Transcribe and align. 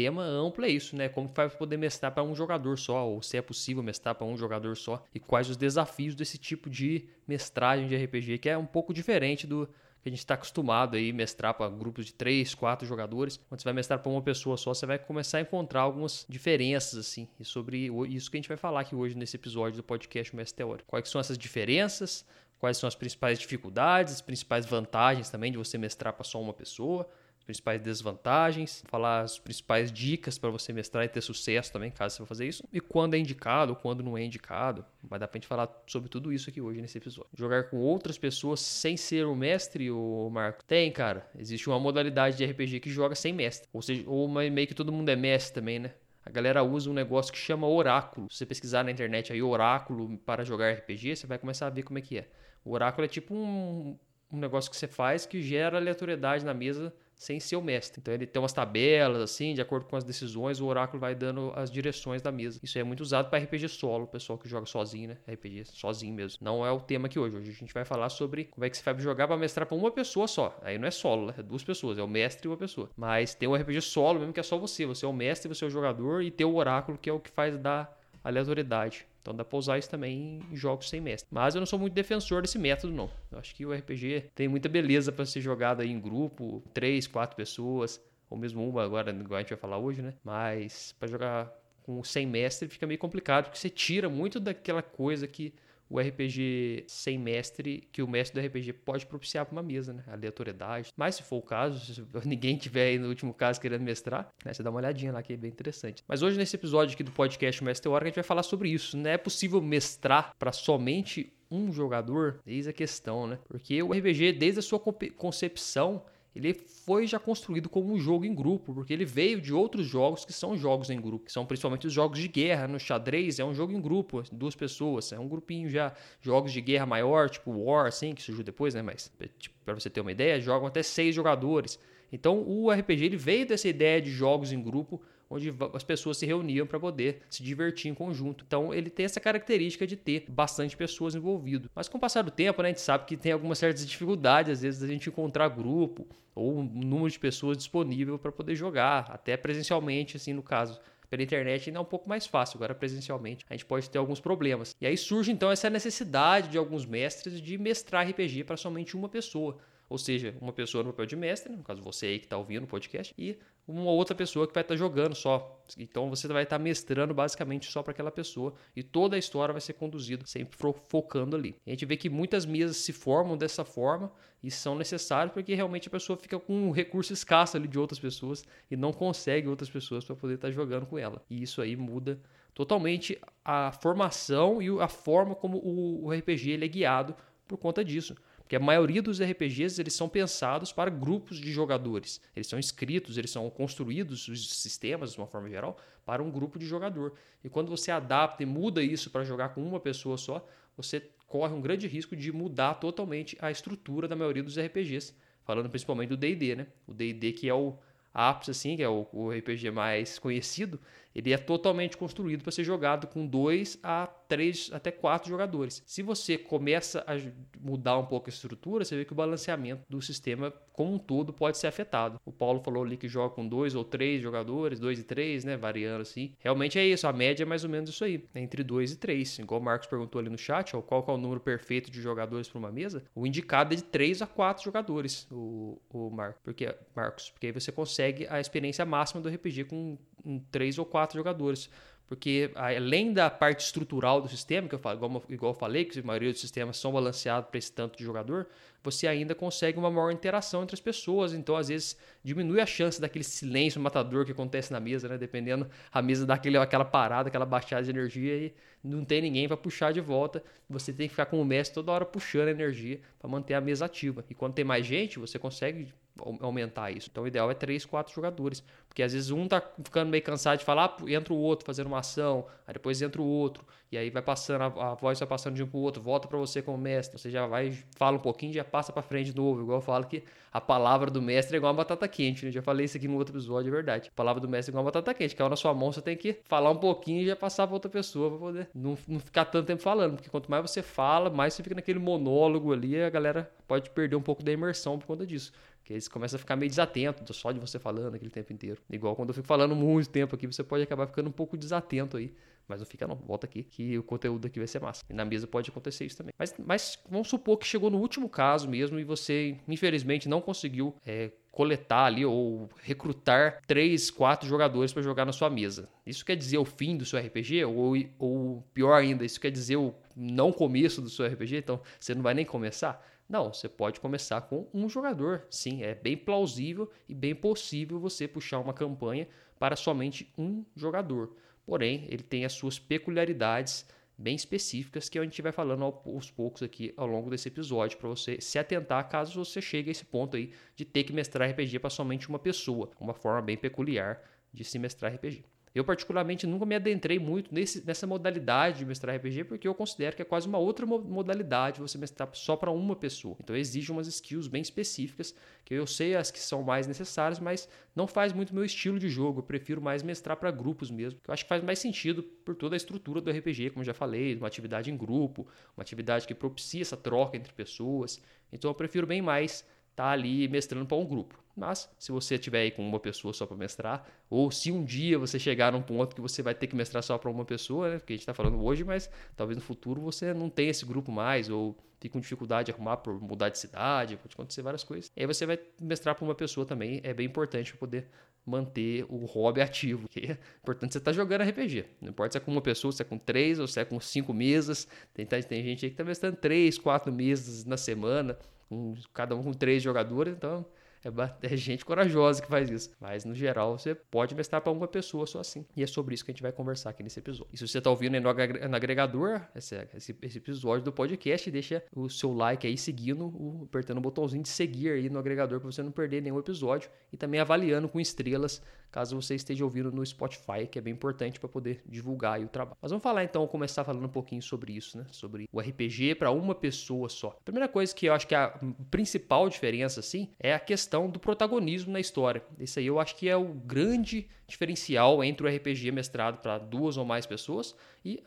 tema 0.00 0.22
amplo 0.22 0.64
é 0.64 0.68
isso, 0.68 0.96
né? 0.96 1.08
Como 1.08 1.28
vai 1.28 1.48
poder 1.50 1.76
mestrar 1.76 2.12
para 2.12 2.22
um 2.22 2.34
jogador 2.34 2.78
só, 2.78 3.06
ou 3.06 3.22
se 3.22 3.36
é 3.36 3.42
possível 3.42 3.82
mestrar 3.82 4.14
para 4.14 4.26
um 4.26 4.36
jogador 4.36 4.76
só, 4.76 5.04
e 5.14 5.20
quais 5.20 5.50
os 5.50 5.56
desafios 5.56 6.14
desse 6.14 6.38
tipo 6.38 6.70
de 6.70 7.06
mestragem 7.28 7.86
de 7.86 7.96
RPG, 7.96 8.38
que 8.38 8.48
é 8.48 8.56
um 8.56 8.64
pouco 8.66 8.94
diferente 8.94 9.46
do 9.46 9.68
que 10.02 10.08
a 10.08 10.10
gente 10.10 10.20
está 10.20 10.32
acostumado 10.32 10.96
aí 10.96 11.12
mestrar 11.12 11.52
para 11.52 11.68
grupos 11.68 12.06
de 12.06 12.14
três, 12.14 12.54
quatro 12.54 12.86
jogadores. 12.86 13.38
Quando 13.48 13.60
você 13.60 13.64
vai 13.64 13.74
mestrar 13.74 13.98
para 13.98 14.10
uma 14.10 14.22
pessoa 14.22 14.56
só, 14.56 14.72
você 14.72 14.86
vai 14.86 14.98
começar 14.98 15.36
a 15.36 15.40
encontrar 15.42 15.82
algumas 15.82 16.24
diferenças 16.26 16.98
assim. 16.98 17.28
E 17.38 17.44
sobre 17.44 17.90
isso 18.08 18.30
que 18.30 18.38
a 18.38 18.40
gente 18.40 18.48
vai 18.48 18.56
falar 18.56 18.80
aqui 18.80 18.94
hoje 18.94 19.14
nesse 19.14 19.36
episódio 19.36 19.76
do 19.76 19.82
podcast 19.82 20.34
Mestre 20.34 20.56
Teórico. 20.56 20.88
Quais 20.88 21.06
são 21.06 21.20
essas 21.20 21.36
diferenças? 21.36 22.24
Quais 22.58 22.78
são 22.78 22.88
as 22.88 22.94
principais 22.94 23.38
dificuldades, 23.38 24.14
as 24.14 24.20
principais 24.22 24.64
vantagens 24.64 25.28
também 25.28 25.52
de 25.52 25.58
você 25.58 25.76
mestrar 25.76 26.14
para 26.14 26.24
só 26.24 26.40
uma 26.40 26.54
pessoa? 26.54 27.06
Principais 27.50 27.80
desvantagens, 27.80 28.84
falar 28.86 29.22
as 29.22 29.38
principais 29.38 29.90
dicas 29.90 30.38
para 30.38 30.50
você 30.50 30.72
mestrar 30.72 31.04
e 31.04 31.08
ter 31.08 31.20
sucesso 31.20 31.72
também, 31.72 31.90
caso 31.90 32.14
você 32.14 32.18
for 32.18 32.26
fazer 32.26 32.46
isso, 32.46 32.64
e 32.72 32.80
quando 32.80 33.14
é 33.14 33.18
indicado, 33.18 33.74
quando 33.74 34.02
não 34.02 34.16
é 34.16 34.24
indicado. 34.24 34.84
Vai 35.02 35.18
dar 35.18 35.26
pra 35.26 35.38
gente 35.38 35.48
falar 35.48 35.68
sobre 35.86 36.08
tudo 36.08 36.32
isso 36.32 36.48
aqui 36.48 36.60
hoje 36.60 36.80
nesse 36.80 36.98
episódio. 36.98 37.30
Jogar 37.36 37.64
com 37.64 37.78
outras 37.78 38.16
pessoas 38.16 38.60
sem 38.60 38.96
ser 38.96 39.26
o 39.26 39.34
mestre, 39.34 39.90
o 39.90 40.30
Marco? 40.30 40.64
Tem, 40.64 40.90
cara. 40.92 41.28
Existe 41.36 41.68
uma 41.68 41.78
modalidade 41.78 42.36
de 42.36 42.44
RPG 42.44 42.80
que 42.80 42.90
joga 42.90 43.14
sem 43.14 43.32
mestre. 43.32 43.68
Ou 43.72 43.82
seja, 43.82 44.04
ou 44.06 44.28
meio 44.28 44.66
que 44.66 44.74
todo 44.74 44.92
mundo 44.92 45.08
é 45.08 45.16
mestre 45.16 45.54
também, 45.54 45.80
né? 45.80 45.92
A 46.24 46.30
galera 46.30 46.62
usa 46.62 46.88
um 46.88 46.92
negócio 46.92 47.32
que 47.32 47.38
chama 47.38 47.66
oráculo. 47.66 48.28
Se 48.30 48.38
você 48.38 48.46
pesquisar 48.46 48.84
na 48.84 48.90
internet 48.90 49.32
aí 49.32 49.42
oráculo 49.42 50.18
para 50.18 50.44
jogar 50.44 50.72
RPG, 50.72 51.16
você 51.16 51.26
vai 51.26 51.38
começar 51.38 51.66
a 51.66 51.70
ver 51.70 51.82
como 51.82 51.98
é 51.98 52.02
que 52.02 52.18
é. 52.18 52.28
O 52.64 52.72
oráculo 52.72 53.04
é 53.04 53.08
tipo 53.08 53.34
um, 53.34 53.98
um 54.32 54.38
negócio 54.38 54.70
que 54.70 54.76
você 54.76 54.86
faz 54.86 55.26
que 55.26 55.42
gera 55.42 55.78
aleatoriedade 55.78 56.44
na 56.44 56.54
mesa 56.54 56.94
sem 57.20 57.38
ser 57.38 57.56
o 57.56 57.62
mestre. 57.62 58.00
Então 58.00 58.14
ele 58.14 58.26
tem 58.26 58.40
umas 58.40 58.52
tabelas 58.52 59.20
assim, 59.20 59.52
de 59.52 59.60
acordo 59.60 59.84
com 59.84 59.94
as 59.94 60.02
decisões, 60.02 60.58
o 60.58 60.64
oráculo 60.64 60.98
vai 60.98 61.14
dando 61.14 61.52
as 61.54 61.70
direções 61.70 62.22
da 62.22 62.32
mesa. 62.32 62.58
Isso 62.62 62.78
é 62.78 62.82
muito 62.82 63.00
usado 63.00 63.28
para 63.28 63.38
RPG 63.44 63.68
solo, 63.68 64.04
o 64.04 64.08
pessoal 64.08 64.38
que 64.38 64.48
joga 64.48 64.64
sozinho, 64.64 65.10
né? 65.10 65.18
RPG 65.30 65.66
sozinho 65.66 66.14
mesmo. 66.14 66.38
Não 66.42 66.64
é 66.64 66.72
o 66.72 66.80
tema 66.80 67.08
aqui 67.08 67.18
hoje. 67.18 67.36
Hoje 67.36 67.50
a 67.50 67.54
gente 67.54 67.74
vai 67.74 67.84
falar 67.84 68.08
sobre 68.08 68.44
como 68.44 68.64
é 68.64 68.70
que 68.70 68.76
você 68.78 68.82
vai 68.82 68.98
jogar 68.98 69.28
para 69.28 69.36
mestrar 69.36 69.66
para 69.66 69.76
uma 69.76 69.90
pessoa 69.90 70.26
só. 70.26 70.58
Aí 70.62 70.78
não 70.78 70.88
é 70.88 70.90
solo, 70.90 71.26
né? 71.26 71.34
é 71.36 71.42
duas 71.42 71.62
pessoas, 71.62 71.98
é 71.98 72.02
o 72.02 72.08
mestre 72.08 72.48
e 72.48 72.50
uma 72.50 72.56
pessoa. 72.56 72.88
Mas 72.96 73.34
tem 73.34 73.46
o 73.46 73.54
RPG 73.54 73.82
solo 73.82 74.18
mesmo 74.18 74.32
que 74.32 74.40
é 74.40 74.42
só 74.42 74.56
você, 74.56 74.86
você 74.86 75.04
é 75.04 75.08
o 75.08 75.12
mestre, 75.12 75.46
você 75.46 75.66
é 75.66 75.68
o 75.68 75.70
jogador 75.70 76.22
e 76.22 76.30
tem 76.30 76.46
o 76.46 76.54
oráculo 76.54 76.96
que 76.96 77.10
é 77.10 77.12
o 77.12 77.20
que 77.20 77.30
faz 77.30 77.58
dar 77.58 78.00
aleatoriedade. 78.24 79.06
Então 79.20 79.34
dá 79.34 79.44
pra 79.44 79.58
usar 79.58 79.78
isso 79.78 79.90
também 79.90 80.40
em 80.50 80.56
jogos 80.56 80.88
sem 80.88 81.00
mestre. 81.00 81.28
Mas 81.30 81.54
eu 81.54 81.60
não 81.60 81.66
sou 81.66 81.78
muito 81.78 81.92
defensor 81.92 82.42
desse 82.42 82.58
método, 82.58 82.92
não. 82.92 83.10
Eu 83.30 83.38
acho 83.38 83.54
que 83.54 83.66
o 83.66 83.72
RPG 83.72 84.30
tem 84.34 84.48
muita 84.48 84.68
beleza 84.68 85.12
para 85.12 85.26
ser 85.26 85.40
jogado 85.40 85.82
aí 85.82 85.90
em 85.90 86.00
grupo, 86.00 86.62
três, 86.72 87.06
quatro 87.06 87.36
pessoas, 87.36 88.00
ou 88.28 88.38
mesmo 88.38 88.66
uma 88.66 88.82
agora, 88.82 89.10
igual 89.10 89.38
a 89.38 89.40
gente 89.40 89.50
vai 89.50 89.58
falar 89.58 89.78
hoje, 89.78 90.00
né? 90.00 90.14
Mas 90.24 90.94
para 90.98 91.08
jogar 91.08 91.52
com 91.82 92.02
sem 92.04 92.26
mestre 92.26 92.68
fica 92.68 92.86
meio 92.86 92.98
complicado, 92.98 93.44
porque 93.44 93.58
você 93.58 93.70
tira 93.70 94.08
muito 94.08 94.38
daquela 94.38 94.82
coisa 94.82 95.26
que 95.26 95.52
o 95.90 95.98
RPG 95.98 96.84
sem 96.86 97.18
mestre, 97.18 97.88
que 97.90 98.00
o 98.00 98.08
mestre 98.08 98.40
do 98.40 98.46
RPG 98.46 98.72
pode 98.72 99.04
propiciar 99.04 99.44
para 99.44 99.52
uma 99.52 99.62
mesa, 99.62 99.92
né? 99.92 100.04
Aleatoriedade. 100.06 100.92
Mas 100.96 101.16
se 101.16 101.24
for 101.24 101.38
o 101.38 101.42
caso, 101.42 101.80
se 101.92 102.28
ninguém 102.28 102.56
tiver 102.56 102.90
aí 102.90 102.98
no 102.98 103.08
último 103.08 103.34
caso 103.34 103.60
querendo 103.60 103.82
mestrar, 103.82 104.28
né? 104.44 104.54
Você 104.54 104.62
dá 104.62 104.70
uma 104.70 104.78
olhadinha 104.78 105.12
lá 105.12 105.20
que 105.20 105.32
é 105.32 105.36
bem 105.36 105.50
interessante. 105.50 106.04
Mas 106.06 106.22
hoje 106.22 106.38
nesse 106.38 106.54
episódio 106.54 106.94
aqui 106.94 107.02
do 107.02 107.10
podcast 107.10 107.62
Mestre 107.64 107.82
Teórico, 107.82 108.04
a 108.04 108.08
gente 108.08 108.14
vai 108.14 108.24
falar 108.24 108.44
sobre 108.44 108.70
isso. 108.70 108.96
Não 108.96 109.10
é 109.10 109.18
possível 109.18 109.60
mestrar 109.60 110.32
para 110.38 110.52
somente 110.52 111.32
um 111.50 111.72
jogador? 111.72 112.40
Eis 112.46 112.68
a 112.68 112.72
questão, 112.72 113.26
né? 113.26 113.38
Porque 113.48 113.82
o 113.82 113.92
RPG, 113.92 114.34
desde 114.34 114.60
a 114.60 114.62
sua 114.62 114.78
concepção, 114.78 116.04
ele 116.34 116.54
foi 116.54 117.06
já 117.06 117.18
construído 117.18 117.68
como 117.68 117.92
um 117.92 117.98
jogo 117.98 118.24
em 118.24 118.34
grupo, 118.34 118.72
porque 118.72 118.92
ele 118.92 119.04
veio 119.04 119.40
de 119.40 119.52
outros 119.52 119.86
jogos 119.86 120.24
que 120.24 120.32
são 120.32 120.56
jogos 120.56 120.88
em 120.88 121.00
grupo, 121.00 121.26
que 121.26 121.32
são 121.32 121.44
principalmente 121.44 121.86
os 121.86 121.92
jogos 121.92 122.18
de 122.18 122.28
guerra. 122.28 122.68
No 122.68 122.78
xadrez 122.78 123.38
é 123.40 123.44
um 123.44 123.52
jogo 123.52 123.72
em 123.72 123.80
grupo, 123.80 124.22
duas 124.30 124.54
pessoas, 124.54 125.12
é 125.12 125.18
um 125.18 125.28
grupinho 125.28 125.68
já. 125.68 125.92
Jogos 126.20 126.52
de 126.52 126.60
guerra 126.60 126.86
maior, 126.86 127.28
tipo 127.28 127.50
War, 127.50 127.86
assim, 127.86 128.14
que 128.14 128.22
surgiu 128.22 128.44
depois, 128.44 128.74
né? 128.74 128.82
Mas 128.82 129.12
tipo, 129.38 129.56
para 129.64 129.74
você 129.74 129.90
ter 129.90 130.00
uma 130.00 130.12
ideia, 130.12 130.40
jogam 130.40 130.68
até 130.68 130.82
seis 130.82 131.14
jogadores. 131.14 131.78
Então 132.12 132.42
o 132.46 132.70
RPG 132.70 133.04
ele 133.04 133.16
veio 133.16 133.46
dessa 133.46 133.68
ideia 133.68 134.00
de 134.00 134.10
jogos 134.10 134.52
em 134.52 134.62
grupo 134.62 135.00
onde 135.30 135.54
as 135.72 135.84
pessoas 135.84 136.18
se 136.18 136.26
reuniam 136.26 136.66
para 136.66 136.80
poder 136.80 137.22
se 137.30 137.42
divertir 137.42 137.88
em 137.88 137.94
conjunto. 137.94 138.44
Então 138.44 138.74
ele 138.74 138.90
tem 138.90 139.06
essa 139.06 139.20
característica 139.20 139.86
de 139.86 139.96
ter 139.96 140.24
bastante 140.28 140.76
pessoas 140.76 141.14
envolvidas. 141.14 141.70
Mas 141.74 141.88
com 141.88 141.96
o 141.96 142.00
passar 142.00 142.22
do 142.22 142.32
tempo, 142.32 142.60
né, 142.60 142.68
a 142.68 142.72
gente 142.72 142.80
sabe 142.80 143.06
que 143.06 143.16
tem 143.16 143.30
algumas 143.30 143.58
certas 143.58 143.86
dificuldades, 143.86 144.52
às 144.52 144.62
vezes, 144.62 144.82
a 144.82 144.88
gente 144.88 145.08
encontrar 145.08 145.48
grupo 145.48 146.06
ou 146.34 146.58
um 146.58 146.64
número 146.64 147.10
de 147.10 147.18
pessoas 147.18 147.56
disponível 147.56 148.18
para 148.18 148.32
poder 148.32 148.56
jogar, 148.56 149.06
até 149.10 149.36
presencialmente, 149.36 150.16
assim, 150.16 150.32
no 150.32 150.42
caso 150.42 150.80
pela 151.08 151.22
internet 151.24 151.68
ainda 151.68 151.80
é 151.80 151.82
um 151.82 151.84
pouco 151.84 152.08
mais 152.08 152.24
fácil, 152.24 152.56
agora 152.56 152.72
presencialmente 152.72 153.44
a 153.50 153.54
gente 153.54 153.66
pode 153.66 153.90
ter 153.90 153.98
alguns 153.98 154.20
problemas. 154.20 154.76
E 154.80 154.86
aí 154.86 154.96
surge 154.96 155.32
então 155.32 155.50
essa 155.50 155.68
necessidade 155.68 156.48
de 156.48 156.56
alguns 156.56 156.86
mestres 156.86 157.40
de 157.40 157.58
mestrar 157.58 158.08
RPG 158.08 158.44
para 158.44 158.56
somente 158.56 158.96
uma 158.96 159.08
pessoa. 159.08 159.58
Ou 159.90 159.98
seja, 159.98 160.36
uma 160.40 160.52
pessoa 160.52 160.84
no 160.84 160.90
papel 160.90 161.04
de 161.04 161.16
mestre, 161.16 161.52
no 161.52 161.64
caso 161.64 161.82
você 161.82 162.06
aí 162.06 162.18
que 162.20 162.26
está 162.26 162.36
ouvindo 162.36 162.62
o 162.62 162.66
podcast, 162.68 163.12
e 163.18 163.36
uma 163.66 163.90
outra 163.90 164.14
pessoa 164.14 164.46
que 164.46 164.54
vai 164.54 164.62
estar 164.62 164.74
tá 164.74 164.78
jogando 164.78 165.16
só. 165.16 165.60
Então 165.76 166.08
você 166.08 166.28
vai 166.28 166.44
estar 166.44 166.58
tá 166.58 166.62
mestrando 166.62 167.12
basicamente 167.12 167.70
só 167.70 167.82
para 167.82 167.90
aquela 167.90 168.10
pessoa 168.12 168.54
e 168.74 168.84
toda 168.84 169.16
a 169.16 169.18
história 169.18 169.52
vai 169.52 169.60
ser 169.60 169.72
conduzida 169.72 170.24
sempre 170.26 170.56
focando 170.88 171.34
ali. 171.34 171.56
A 171.66 171.70
gente 171.70 171.84
vê 171.84 171.96
que 171.96 172.08
muitas 172.08 172.46
mesas 172.46 172.76
se 172.76 172.92
formam 172.92 173.36
dessa 173.36 173.64
forma 173.64 174.12
e 174.40 174.48
são 174.48 174.76
necessárias 174.76 175.34
porque 175.34 175.56
realmente 175.56 175.88
a 175.88 175.90
pessoa 175.90 176.16
fica 176.16 176.38
com 176.38 176.68
um 176.68 176.70
recurso 176.70 177.12
escasso 177.12 177.56
ali 177.56 177.66
de 177.66 177.78
outras 177.78 177.98
pessoas 177.98 178.44
e 178.70 178.76
não 178.76 178.92
consegue 178.92 179.48
outras 179.48 179.68
pessoas 179.68 180.04
para 180.04 180.14
poder 180.14 180.34
estar 180.34 180.48
tá 180.48 180.52
jogando 180.52 180.86
com 180.86 180.96
ela. 180.96 181.20
E 181.28 181.42
isso 181.42 181.60
aí 181.60 181.74
muda 181.74 182.20
totalmente 182.54 183.18
a 183.44 183.72
formação 183.72 184.62
e 184.62 184.68
a 184.80 184.88
forma 184.88 185.34
como 185.34 185.58
o 185.58 186.12
RPG 186.12 186.50
ele 186.52 186.64
é 186.64 186.68
guiado 186.68 187.16
por 187.48 187.58
conta 187.58 187.84
disso. 187.84 188.14
Porque 188.50 188.56
a 188.56 188.66
maioria 188.66 189.00
dos 189.00 189.22
RPGs 189.22 189.80
eles 189.80 189.94
são 189.94 190.08
pensados 190.08 190.72
para 190.72 190.90
grupos 190.90 191.38
de 191.38 191.52
jogadores. 191.52 192.20
Eles 192.34 192.48
são 192.48 192.58
escritos, 192.58 193.16
eles 193.16 193.30
são 193.30 193.48
construídos, 193.48 194.26
os 194.26 194.56
sistemas, 194.56 195.12
de 195.12 195.18
uma 195.18 195.28
forma 195.28 195.48
geral, 195.48 195.78
para 196.04 196.20
um 196.20 196.32
grupo 196.32 196.58
de 196.58 196.66
jogador. 196.66 197.14
E 197.44 197.48
quando 197.48 197.68
você 197.68 197.92
adapta 197.92 198.42
e 198.42 198.46
muda 198.46 198.82
isso 198.82 199.08
para 199.08 199.22
jogar 199.22 199.50
com 199.50 199.62
uma 199.62 199.78
pessoa 199.78 200.18
só, 200.18 200.44
você 200.76 201.00
corre 201.28 201.54
um 201.54 201.60
grande 201.60 201.86
risco 201.86 202.16
de 202.16 202.32
mudar 202.32 202.74
totalmente 202.74 203.38
a 203.40 203.52
estrutura 203.52 204.08
da 204.08 204.16
maioria 204.16 204.42
dos 204.42 204.58
RPGs. 204.58 205.14
Falando 205.44 205.70
principalmente 205.70 206.08
do 206.08 206.16
D&D, 206.16 206.56
né? 206.56 206.66
O 206.88 206.92
D&D 206.92 207.30
que 207.30 207.48
é 207.48 207.54
o 207.54 207.78
ápice, 208.12 208.50
assim, 208.50 208.74
que 208.74 208.82
é 208.82 208.88
o, 208.88 209.06
o 209.12 209.30
RPG 209.30 209.70
mais 209.70 210.18
conhecido, 210.18 210.80
ele 211.14 211.32
é 211.32 211.38
totalmente 211.38 211.96
construído 211.96 212.42
para 212.42 212.52
ser 212.52 212.64
jogado 212.64 213.06
com 213.06 213.26
dois 213.26 213.78
a 213.82 214.06
três, 214.06 214.70
até 214.72 214.92
quatro 214.92 215.28
jogadores. 215.28 215.82
Se 215.84 216.02
você 216.02 216.38
começa 216.38 217.04
a 217.06 217.14
mudar 217.58 217.98
um 217.98 218.06
pouco 218.06 218.28
a 218.28 218.32
estrutura, 218.32 218.84
você 218.84 218.96
vê 218.96 219.04
que 219.04 219.12
o 219.12 219.16
balanceamento 219.16 219.82
do 219.88 220.00
sistema 220.00 220.52
como 220.72 220.94
um 220.94 220.98
todo 220.98 221.32
pode 221.32 221.58
ser 221.58 221.66
afetado. 221.66 222.18
O 222.24 222.32
Paulo 222.32 222.60
falou 222.60 222.84
ali 222.84 222.96
que 222.96 223.08
joga 223.08 223.34
com 223.34 223.46
dois 223.46 223.74
ou 223.74 223.84
três 223.84 224.22
jogadores, 224.22 224.78
dois 224.78 224.98
e 224.98 225.02
três, 225.02 225.44
né, 225.44 225.56
variando 225.56 226.00
assim. 226.00 226.32
Realmente 226.38 226.78
é 226.78 226.86
isso, 226.86 227.06
a 227.06 227.12
média 227.12 227.42
é 227.42 227.46
mais 227.46 227.64
ou 227.64 227.70
menos 227.70 227.90
isso 227.90 228.04
aí, 228.04 228.24
entre 228.34 228.62
dois 228.62 228.92
e 228.92 228.96
três. 228.96 229.38
Igual 229.38 229.60
o 229.60 229.64
Marcos 229.64 229.88
perguntou 229.88 230.18
ali 230.18 230.30
no 230.30 230.38
chat, 230.38 230.74
ó, 230.74 230.80
qual 230.80 231.04
é 231.06 231.10
o 231.10 231.18
número 231.18 231.40
perfeito 231.40 231.90
de 231.90 232.00
jogadores 232.00 232.48
para 232.48 232.58
uma 232.58 232.70
mesa? 232.70 233.04
O 233.14 233.26
indicado 233.26 233.74
é 233.74 233.76
de 233.76 233.84
três 233.84 234.22
a 234.22 234.26
quatro 234.26 234.64
jogadores, 234.64 235.26
o, 235.30 235.78
o 235.90 236.08
Marcos, 236.08 236.40
porque 236.42 236.74
Marcos, 236.94 237.30
porque 237.30 237.48
aí 237.48 237.52
você 237.52 237.70
consegue 237.70 238.26
a 238.30 238.40
experiência 238.40 238.86
máxima 238.86 239.20
do 239.20 239.28
RPG 239.28 239.64
com 239.64 239.98
um, 240.24 240.38
três 240.50 240.78
ou 240.78 240.84
quatro 240.84 241.16
jogadores. 241.18 241.70
Porque 242.10 242.50
além 242.56 243.12
da 243.12 243.30
parte 243.30 243.64
estrutural 243.64 244.20
do 244.20 244.28
sistema, 244.28 244.68
que 244.68 244.74
eu 244.74 244.80
falo, 244.80 244.96
igual, 244.96 245.24
igual 245.28 245.52
eu 245.52 245.56
falei, 245.56 245.84
que 245.84 245.96
a 245.96 246.02
maioria 246.02 246.32
dos 246.32 246.40
sistemas 246.40 246.76
são 246.76 246.90
balanceados 246.90 247.48
para 247.48 247.56
esse 247.56 247.70
tanto 247.70 247.96
de 247.96 248.02
jogador, 248.02 248.48
você 248.82 249.06
ainda 249.06 249.32
consegue 249.32 249.78
uma 249.78 249.92
maior 249.92 250.10
interação 250.10 250.64
entre 250.64 250.74
as 250.74 250.80
pessoas. 250.80 251.32
Então, 251.32 251.56
às 251.56 251.68
vezes, 251.68 251.96
diminui 252.24 252.60
a 252.60 252.66
chance 252.66 253.00
daquele 253.00 253.22
silêncio 253.22 253.80
matador 253.80 254.24
que 254.24 254.32
acontece 254.32 254.72
na 254.72 254.80
mesa, 254.80 255.08
né? 255.08 255.16
Dependendo, 255.16 255.70
a 255.92 256.02
mesa 256.02 256.26
dá 256.26 256.34
aquele, 256.34 256.56
aquela 256.56 256.84
parada, 256.84 257.28
aquela 257.28 257.46
baixada 257.46 257.84
de 257.84 257.90
energia 257.90 258.36
e 258.36 258.54
não 258.82 259.04
tem 259.04 259.22
ninguém 259.22 259.46
para 259.46 259.56
puxar 259.56 259.92
de 259.92 260.00
volta. 260.00 260.42
Você 260.68 260.92
tem 260.92 261.06
que 261.06 261.12
ficar 261.12 261.26
com 261.26 261.40
o 261.40 261.44
mestre 261.44 261.76
toda 261.76 261.92
hora 261.92 262.04
puxando 262.04 262.48
energia 262.48 263.00
para 263.20 263.30
manter 263.30 263.54
a 263.54 263.60
mesa 263.60 263.84
ativa. 263.84 264.24
E 264.28 264.34
quando 264.34 264.54
tem 264.54 264.64
mais 264.64 264.84
gente, 264.84 265.16
você 265.16 265.38
consegue 265.38 265.92
aumentar 266.40 266.90
isso. 266.90 267.08
Então 267.10 267.24
o 267.24 267.26
ideal 267.26 267.50
é 267.50 267.54
três, 267.54 267.84
quatro 267.84 268.12
jogadores, 268.12 268.62
porque 268.88 269.02
às 269.02 269.12
vezes 269.12 269.30
um 269.30 269.46
tá 269.46 269.62
ficando 269.82 270.10
meio 270.10 270.22
cansado 270.22 270.58
de 270.58 270.64
falar, 270.64 270.96
entra 271.06 271.32
o 271.32 271.36
outro 271.36 271.64
fazendo 271.64 271.86
uma 271.86 272.00
ação, 272.00 272.46
aí 272.66 272.74
depois 272.74 273.00
entra 273.00 273.20
o 273.20 273.26
outro, 273.26 273.64
e 273.92 273.98
aí 273.98 274.10
vai 274.10 274.22
passando, 274.22 274.62
a, 274.62 274.92
a 274.92 274.94
voz 274.94 275.18
vai 275.18 275.28
passando 275.28 275.54
de 275.54 275.62
um 275.62 275.66
para 275.66 275.78
o 275.78 275.80
outro, 275.80 276.02
volta 276.02 276.28
para 276.28 276.38
você 276.38 276.62
como 276.62 276.78
mestre, 276.78 277.18
você 277.18 277.30
já 277.30 277.46
vai, 277.46 277.72
fala 277.96 278.16
um 278.16 278.20
pouquinho, 278.20 278.52
já 278.52 278.64
passa 278.64 278.92
para 278.92 279.02
frente 279.02 279.32
de 279.32 279.36
novo, 279.36 279.62
igual 279.62 279.78
eu 279.78 279.82
falo 279.82 280.06
que 280.06 280.22
a 280.52 280.60
palavra 280.60 281.10
do 281.10 281.22
mestre 281.22 281.56
é 281.56 281.58
igual 281.58 281.72
uma 281.72 281.78
batata 281.78 282.06
quente, 282.08 282.44
né? 282.44 282.50
Já 282.50 282.60
falei 282.60 282.86
isso 282.86 282.96
aqui 282.96 283.06
no 283.06 283.16
outro 283.16 283.34
episódio, 283.34 283.68
é 283.68 283.70
verdade. 283.70 284.08
A 284.08 284.16
palavra 284.16 284.40
do 284.40 284.48
mestre 284.48 284.70
é 284.70 284.72
igual 284.72 284.84
uma 284.84 284.90
batata 284.90 285.14
quente, 285.14 285.34
que 285.34 285.42
é 285.42 285.48
na 285.48 285.56
sua 285.56 285.72
mão, 285.72 285.92
você 285.92 286.02
tem 286.02 286.16
que 286.16 286.40
falar 286.44 286.70
um 286.70 286.76
pouquinho 286.76 287.22
e 287.22 287.26
já 287.26 287.36
passar 287.36 287.66
para 287.66 287.74
outra 287.74 287.90
pessoa 287.90 288.30
para 288.30 288.38
poder 288.38 288.70
não, 288.74 288.98
não 289.06 289.20
ficar 289.20 289.44
tanto 289.44 289.66
tempo 289.66 289.82
falando, 289.82 290.16
porque 290.16 290.28
quanto 290.28 290.50
mais 290.50 290.68
você 290.68 290.82
fala, 290.82 291.30
mais 291.30 291.54
você 291.54 291.62
fica 291.62 291.74
naquele 291.74 291.98
monólogo 291.98 292.72
ali, 292.72 293.00
a 293.00 293.10
galera 293.10 293.50
pode 293.66 293.90
perder 293.90 294.16
um 294.16 294.22
pouco 294.22 294.42
da 294.42 294.50
imersão 294.50 294.98
por 294.98 295.06
conta 295.06 295.26
disso 295.26 295.52
que 295.90 295.94
eles 295.94 296.06
começam 296.06 296.36
a 296.36 296.38
ficar 296.38 296.54
meio 296.54 296.70
desatentos 296.70 297.36
só 297.36 297.50
de 297.50 297.58
você 297.58 297.76
falando 297.76 298.14
aquele 298.14 298.30
tempo 298.30 298.52
inteiro. 298.52 298.80
Igual 298.88 299.16
quando 299.16 299.30
eu 299.30 299.34
fico 299.34 299.46
falando 299.46 299.74
muito 299.74 300.08
tempo 300.08 300.36
aqui, 300.36 300.46
você 300.46 300.62
pode 300.62 300.84
acabar 300.84 301.04
ficando 301.08 301.28
um 301.28 301.32
pouco 301.32 301.56
desatento 301.56 302.16
aí. 302.16 302.32
Mas 302.68 302.78
não 302.78 302.86
fica 302.86 303.08
não, 303.08 303.16
volta 303.16 303.46
aqui, 303.46 303.64
que 303.64 303.98
o 303.98 304.02
conteúdo 304.04 304.46
aqui 304.46 304.60
vai 304.60 304.68
ser 304.68 304.80
massa. 304.80 305.02
E 305.10 305.12
na 305.12 305.24
mesa 305.24 305.48
pode 305.48 305.68
acontecer 305.68 306.06
isso 306.06 306.16
também. 306.16 306.32
Mas, 306.38 306.54
mas 306.64 306.98
vamos 307.10 307.26
supor 307.26 307.58
que 307.58 307.66
chegou 307.66 307.90
no 307.90 307.98
último 307.98 308.28
caso 308.28 308.68
mesmo 308.68 309.00
e 309.00 309.02
você, 309.02 309.56
infelizmente, 309.66 310.28
não 310.28 310.40
conseguiu 310.40 310.94
é, 311.04 311.32
coletar 311.50 312.04
ali 312.04 312.24
ou 312.24 312.70
recrutar 312.80 313.60
três, 313.66 314.12
quatro 314.12 314.48
jogadores 314.48 314.92
para 314.92 315.02
jogar 315.02 315.24
na 315.24 315.32
sua 315.32 315.50
mesa. 315.50 315.88
Isso 316.06 316.24
quer 316.24 316.36
dizer 316.36 316.58
o 316.58 316.64
fim 316.64 316.96
do 316.96 317.04
seu 317.04 317.18
RPG? 317.18 317.64
Ou, 317.64 317.94
ou 318.16 318.64
pior 318.72 318.92
ainda, 318.92 319.24
isso 319.24 319.40
quer 319.40 319.50
dizer 319.50 319.74
o 319.74 319.92
não 320.14 320.52
começo 320.52 321.02
do 321.02 321.10
seu 321.10 321.26
RPG? 321.26 321.56
Então 321.56 321.80
você 321.98 322.14
não 322.14 322.22
vai 322.22 322.34
nem 322.34 322.44
começar? 322.44 323.04
Não, 323.30 323.52
você 323.52 323.68
pode 323.68 324.00
começar 324.00 324.40
com 324.40 324.66
um 324.74 324.88
jogador. 324.88 325.46
Sim, 325.48 325.84
é 325.84 325.94
bem 325.94 326.16
plausível 326.16 326.90
e 327.08 327.14
bem 327.14 327.32
possível 327.32 328.00
você 328.00 328.26
puxar 328.26 328.58
uma 328.58 328.74
campanha 328.74 329.28
para 329.56 329.76
somente 329.76 330.32
um 330.36 330.64
jogador. 330.74 331.36
Porém, 331.64 332.06
ele 332.08 332.24
tem 332.24 332.44
as 332.44 332.54
suas 332.54 332.80
peculiaridades 332.80 333.86
bem 334.18 334.34
específicas 334.34 335.08
que 335.08 335.16
a 335.16 335.22
gente 335.22 335.40
vai 335.40 335.52
falando 335.52 335.84
aos 335.84 336.28
poucos 336.28 336.60
aqui 336.60 336.92
ao 336.96 337.06
longo 337.06 337.30
desse 337.30 337.46
episódio 337.46 337.98
para 337.98 338.08
você 338.08 338.40
se 338.40 338.58
atentar 338.58 339.08
caso 339.08 339.44
você 339.44 339.62
chegue 339.62 339.90
a 339.90 339.92
esse 339.92 340.04
ponto 340.04 340.36
aí 340.36 340.52
de 340.74 340.84
ter 340.84 341.04
que 341.04 341.12
mestrar 341.12 341.48
RPG 341.48 341.78
para 341.78 341.88
somente 341.88 342.28
uma 342.28 342.38
pessoa, 342.38 342.90
uma 342.98 343.14
forma 343.14 343.40
bem 343.40 343.56
peculiar 343.56 344.20
de 344.52 344.64
se 344.64 344.76
mestrar 344.76 345.14
RPG. 345.14 345.44
Eu, 345.72 345.84
particularmente, 345.84 346.46
nunca 346.46 346.66
me 346.66 346.74
adentrei 346.74 347.18
muito 347.18 347.54
nesse, 347.54 347.86
nessa 347.86 348.04
modalidade 348.06 348.78
de 348.78 348.84
mestrar 348.84 349.14
RPG, 349.16 349.44
porque 349.44 349.68
eu 349.68 349.74
considero 349.74 350.16
que 350.16 350.22
é 350.22 350.24
quase 350.24 350.48
uma 350.48 350.58
outra 350.58 350.84
modalidade 350.84 351.80
você 351.80 351.96
mestrar 351.96 352.28
só 352.32 352.56
para 352.56 352.72
uma 352.72 352.96
pessoa. 352.96 353.36
Então, 353.40 353.54
exige 353.54 353.92
umas 353.92 354.08
skills 354.08 354.48
bem 354.48 354.62
específicas, 354.62 355.32
que 355.64 355.72
eu 355.72 355.86
sei 355.86 356.16
as 356.16 356.30
que 356.30 356.40
são 356.40 356.62
mais 356.62 356.88
necessárias, 356.88 357.38
mas 357.38 357.68
não 357.94 358.08
faz 358.08 358.32
muito 358.32 358.52
meu 358.52 358.64
estilo 358.64 358.98
de 358.98 359.08
jogo. 359.08 359.38
Eu 359.38 359.44
prefiro 359.44 359.80
mais 359.80 360.02
mestrar 360.02 360.36
para 360.36 360.50
grupos 360.50 360.90
mesmo, 360.90 361.20
que 361.22 361.30
eu 361.30 361.32
acho 361.32 361.44
que 361.44 361.48
faz 361.48 361.62
mais 361.62 361.78
sentido 361.78 362.22
por 362.22 362.56
toda 362.56 362.74
a 362.74 362.78
estrutura 362.78 363.20
do 363.20 363.30
RPG, 363.30 363.70
como 363.70 363.84
já 363.84 363.94
falei, 363.94 364.34
uma 364.34 364.48
atividade 364.48 364.90
em 364.90 364.96
grupo, 364.96 365.46
uma 365.76 365.82
atividade 365.82 366.26
que 366.26 366.34
propicia 366.34 366.82
essa 366.82 366.96
troca 366.96 367.36
entre 367.36 367.52
pessoas. 367.52 368.20
Então, 368.52 368.68
eu 368.68 368.74
prefiro 368.74 369.06
bem 369.06 369.22
mais 369.22 369.64
tá 370.00 370.10
ali 370.10 370.48
mestrando 370.48 370.86
para 370.86 370.96
um 370.96 371.04
grupo. 371.04 371.38
Mas 371.56 371.90
se 371.98 372.10
você 372.10 372.38
tiver 372.38 372.62
aí 372.62 372.70
com 372.70 372.86
uma 372.86 372.98
pessoa 372.98 373.34
só 373.34 373.44
para 373.44 373.56
mestrar, 373.56 374.06
ou 374.30 374.50
se 374.50 374.72
um 374.72 374.82
dia 374.82 375.18
você 375.18 375.38
chegar 375.38 375.72
num 375.72 375.82
ponto 375.82 376.14
que 376.14 376.20
você 376.20 376.42
vai 376.42 376.54
ter 376.54 376.66
que 376.66 376.74
mestrar 376.74 377.02
só 377.02 377.18
para 377.18 377.30
uma 377.30 377.44
pessoa, 377.44 377.90
né? 377.90 377.98
Porque 377.98 378.14
a 378.14 378.16
gente 378.16 378.22
está 378.22 378.32
falando 378.32 378.62
hoje, 378.64 378.82
mas 378.82 379.10
talvez 379.36 379.58
no 379.58 379.62
futuro 379.62 380.00
você 380.00 380.32
não 380.32 380.48
tenha 380.48 380.70
esse 380.70 380.86
grupo 380.86 381.12
mais, 381.12 381.50
ou 381.50 381.76
fique 382.00 382.14
com 382.14 382.20
dificuldade 382.20 382.66
de 382.66 382.72
arrumar 382.72 382.96
por 382.98 383.20
mudar 383.20 383.50
de 383.50 383.58
cidade, 383.58 384.16
pode 384.16 384.32
acontecer 384.32 384.62
várias 384.62 384.82
coisas. 384.82 385.12
E 385.14 385.20
aí 385.20 385.26
você 385.26 385.44
vai 385.44 385.58
mestrar 385.78 386.14
para 386.14 386.24
uma 386.24 386.34
pessoa 386.34 386.64
também, 386.64 387.00
é 387.04 387.12
bem 387.12 387.26
importante 387.26 387.72
para 387.72 387.78
poder 387.78 388.06
manter 388.46 389.04
o 389.10 389.26
hobby 389.26 389.60
ativo. 389.60 390.08
Porque 390.08 390.32
é 390.32 390.38
importante 390.62 390.92
você 390.92 390.98
estar 390.98 391.10
tá 391.10 391.14
jogando 391.14 391.42
RPG. 391.42 391.84
Não 392.00 392.08
importa 392.08 392.32
se 392.32 392.38
é 392.38 392.40
com 392.40 392.50
uma 392.50 392.62
pessoa, 392.62 392.90
se 392.90 393.02
é 393.02 393.04
com 393.04 393.18
três 393.18 393.58
ou 393.58 393.66
se 393.66 393.78
é 393.78 393.84
com 393.84 394.00
cinco 394.00 394.32
mesas. 394.32 394.88
Tem, 395.12 395.26
tem 395.26 395.62
gente 395.62 395.84
aí 395.84 395.90
que 395.90 395.94
está 395.94 396.04
mestrando 396.04 396.36
três, 396.36 396.78
quatro 396.78 397.12
mesas 397.12 397.66
na 397.66 397.76
semana, 397.76 398.38
com, 398.70 398.94
cada 399.12 399.36
um 399.36 399.42
com 399.42 399.52
três 399.52 399.82
jogadores, 399.82 400.32
então 400.32 400.64
é, 401.04 401.08
é, 401.52 401.56
gente 401.56 401.84
corajosa 401.84 402.40
que 402.40 402.48
faz 402.48 402.70
isso. 402.70 402.90
Mas, 403.00 403.24
no 403.24 403.34
geral, 403.34 403.78
você 403.78 403.94
pode 403.94 404.34
mestrar 404.34 404.60
para 404.60 404.72
uma 404.72 404.86
pessoa 404.86 405.26
só 405.26 405.40
assim. 405.40 405.66
E 405.76 405.82
é 405.82 405.86
sobre 405.86 406.14
isso 406.14 406.24
que 406.24 406.30
a 406.30 406.34
gente 406.34 406.42
vai 406.42 406.52
conversar 406.52 406.90
aqui 406.90 407.02
nesse 407.02 407.18
episódio. 407.18 407.50
E 407.52 407.56
se 407.56 407.66
você 407.66 407.78
está 407.78 407.90
ouvindo 407.90 408.18
no 408.20 408.28
agregador, 408.76 409.42
esse, 409.54 409.74
esse, 409.94 410.16
esse, 410.22 410.38
episódio 410.38 410.84
do 410.84 410.92
podcast, 410.92 411.50
deixa 411.50 411.82
o 411.94 412.08
seu 412.08 412.32
like 412.32 412.66
aí 412.66 412.76
seguindo, 412.76 413.26
o, 413.26 413.64
apertando 413.64 413.98
o 413.98 414.00
botãozinho 414.00 414.42
de 414.42 414.48
seguir 414.48 414.90
aí 414.90 415.10
no 415.10 415.18
agregador 415.18 415.60
para 415.60 415.70
você 415.70 415.82
não 415.82 415.92
perder 415.92 416.22
nenhum 416.22 416.38
episódio. 416.38 416.90
E 417.12 417.16
também 417.16 417.40
avaliando 417.40 417.88
com 417.88 418.00
estrelas 418.00 418.62
caso 418.90 419.20
você 419.20 419.34
esteja 419.34 419.64
ouvindo 419.64 419.90
no 419.92 420.04
Spotify, 420.04 420.66
que 420.70 420.78
é 420.78 420.82
bem 420.82 420.92
importante 420.92 421.38
para 421.38 421.48
poder 421.48 421.82
divulgar 421.86 422.40
o 422.40 422.48
trabalho. 422.48 422.76
Mas 422.80 422.90
vamos 422.90 423.02
falar 423.02 423.24
então, 423.24 423.46
começar 423.46 423.84
falando 423.84 424.04
um 424.04 424.10
pouquinho 424.10 424.42
sobre 424.42 424.72
isso, 424.72 424.98
né? 424.98 425.06
Sobre 425.10 425.48
o 425.52 425.60
RPG 425.60 426.16
para 426.16 426.30
uma 426.30 426.54
pessoa 426.54 427.08
só. 427.08 427.28
A 427.28 427.44
primeira 427.44 427.68
coisa 427.68 427.94
que 427.94 428.06
eu 428.06 428.14
acho 428.14 428.26
que 428.26 428.34
é 428.34 428.38
a 428.38 428.58
principal 428.90 429.48
diferença, 429.48 430.00
assim, 430.00 430.28
é 430.38 430.54
a 430.54 430.60
questão 430.60 431.08
do 431.08 431.18
protagonismo 431.18 431.92
na 431.92 432.00
história. 432.00 432.42
Isso 432.58 432.78
aí 432.78 432.86
eu 432.86 432.98
acho 432.98 433.16
que 433.16 433.28
é 433.28 433.36
o 433.36 433.44
grande 433.44 434.28
diferencial 434.46 435.22
entre 435.22 435.46
o 435.46 435.50
RPG 435.50 435.92
mestrado 435.92 436.40
para 436.40 436.58
duas 436.58 436.96
ou 436.96 437.04
mais 437.04 437.24
pessoas 437.24 437.74
e 438.04 438.22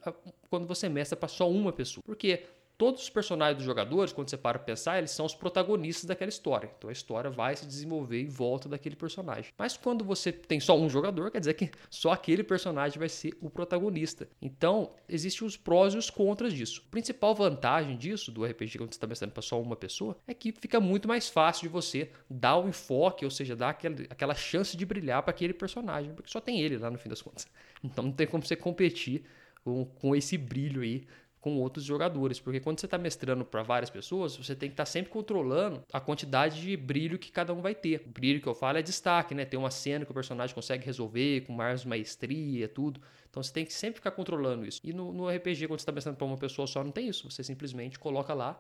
quando 0.50 0.68
você 0.68 0.88
mestra 0.88 1.18
para 1.18 1.28
só 1.28 1.50
uma 1.50 1.74
pessoa. 1.74 2.04
Porque 2.06 2.44
todos 2.84 3.04
os 3.04 3.10
personagens 3.10 3.56
dos 3.56 3.66
jogadores, 3.66 4.12
quando 4.12 4.30
você 4.30 4.36
para 4.36 4.60
pensar, 4.60 4.98
eles 4.98 5.12
são 5.12 5.26
os 5.26 5.34
protagonistas 5.34 6.04
daquela 6.04 6.28
história. 6.28 6.70
Então 6.78 6.90
a 6.90 6.92
história 6.92 7.30
vai 7.30 7.56
se 7.56 7.66
desenvolver 7.66 8.22
em 8.22 8.28
volta 8.28 8.68
daquele 8.68 8.94
personagem. 8.94 9.54
Mas 9.58 9.78
quando 9.78 10.04
você 10.04 10.34
tem 10.34 10.60
só 10.60 10.78
um 10.78 10.90
jogador, 10.90 11.32
quer 11.32 11.40
dizer 11.40 11.54
que 11.54 11.72
só 11.90 12.12
aquele 12.12 12.44
personagem 12.44 13.00
vai 13.00 13.08
ser 13.08 13.38
o 13.40 13.50
protagonista. 13.50 14.28
Então, 14.42 14.92
existem 15.08 15.48
os 15.48 15.56
prós 15.56 15.94
e 15.94 15.98
os 15.98 16.10
contras 16.10 16.54
disso. 16.54 16.84
A 16.86 16.92
principal 16.92 17.34
vantagem 17.34 17.96
disso, 17.96 18.34
do 18.34 18.44
RPG 18.44 18.78
quando 18.78 18.92
você 18.92 18.98
está 18.98 19.08
pensando 19.08 19.32
para 19.32 19.42
só 19.42 19.62
uma 19.62 19.78
pessoa, 19.78 20.18
é 20.28 20.34
que 20.34 20.52
fica 20.52 20.82
muito 20.82 21.08
mais 21.08 21.30
fácil 21.30 21.62
de 21.62 21.70
você 21.70 22.12
dar 22.30 22.58
o 22.58 22.68
enfoque, 22.68 23.24
ou 23.24 23.32
seja, 23.32 23.56
dar 23.56 23.70
aquela, 23.70 23.96
aquela 24.10 24.36
chance 24.36 24.76
de 24.76 24.86
brilhar 24.86 25.24
para 25.24 25.32
aquele 25.32 25.54
personagem, 25.54 26.14
porque 26.14 26.30
só 26.30 26.42
tem 26.42 26.60
ele 26.60 26.78
lá 26.78 26.92
no 26.92 26.98
fim 26.98 27.08
das 27.08 27.22
contas. 27.22 27.48
Então 27.82 28.04
não 28.04 28.12
tem 28.12 28.28
como 28.28 28.46
você 28.46 28.58
competir 28.58 29.24
com, 29.64 29.86
com 29.86 30.14
esse 30.14 30.38
brilho 30.38 30.82
aí 30.82 31.06
com 31.44 31.58
outros 31.58 31.84
jogadores, 31.84 32.40
porque 32.40 32.62
quando 32.62 32.80
você 32.80 32.86
está 32.86 32.98
mestrando 32.98 33.44
para 33.44 33.62
várias 33.62 33.90
pessoas, 33.90 34.34
você 34.38 34.56
tem 34.56 34.70
que 34.70 34.76
estar 34.76 34.86
tá 34.86 34.90
sempre 34.90 35.12
controlando 35.12 35.84
a 35.92 36.00
quantidade 36.00 36.62
de 36.62 36.78
brilho 36.78 37.20
que 37.20 37.30
cada 37.30 37.54
um 37.54 37.62
vai 37.62 37.76
ter. 37.76 38.02
O 38.06 38.10
brilho 38.10 38.40
que 38.40 38.48
eu 38.48 38.56
falo 38.56 38.78
é 38.78 38.82
destaque, 38.82 39.36
né? 39.36 39.44
Tem 39.44 39.60
uma 39.60 39.70
cena 39.70 40.06
que 40.06 40.12
o 40.12 40.14
personagem 40.14 40.56
consegue 40.56 40.86
resolver 40.86 41.42
com 41.42 41.52
mais 41.52 41.84
maestria, 41.84 42.70
tudo. 42.70 43.02
Então 43.30 43.44
você 43.44 43.52
tem 43.52 43.66
que 43.66 43.74
sempre 43.74 43.96
ficar 43.96 44.12
controlando 44.12 44.66
isso. 44.66 44.80
E 44.86 44.94
no, 44.94 45.12
no 45.12 45.28
RPG, 45.28 45.68
quando 45.68 45.80
você 45.80 45.84
está 45.84 45.92
mestrando 45.92 46.16
para 46.16 46.26
uma 46.26 46.38
pessoa 46.38 46.66
só, 46.66 46.82
não 46.82 46.92
tem 46.92 47.10
isso. 47.10 47.30
Você 47.30 47.44
simplesmente 47.44 48.00
coloca 48.00 48.34
lá 48.34 48.58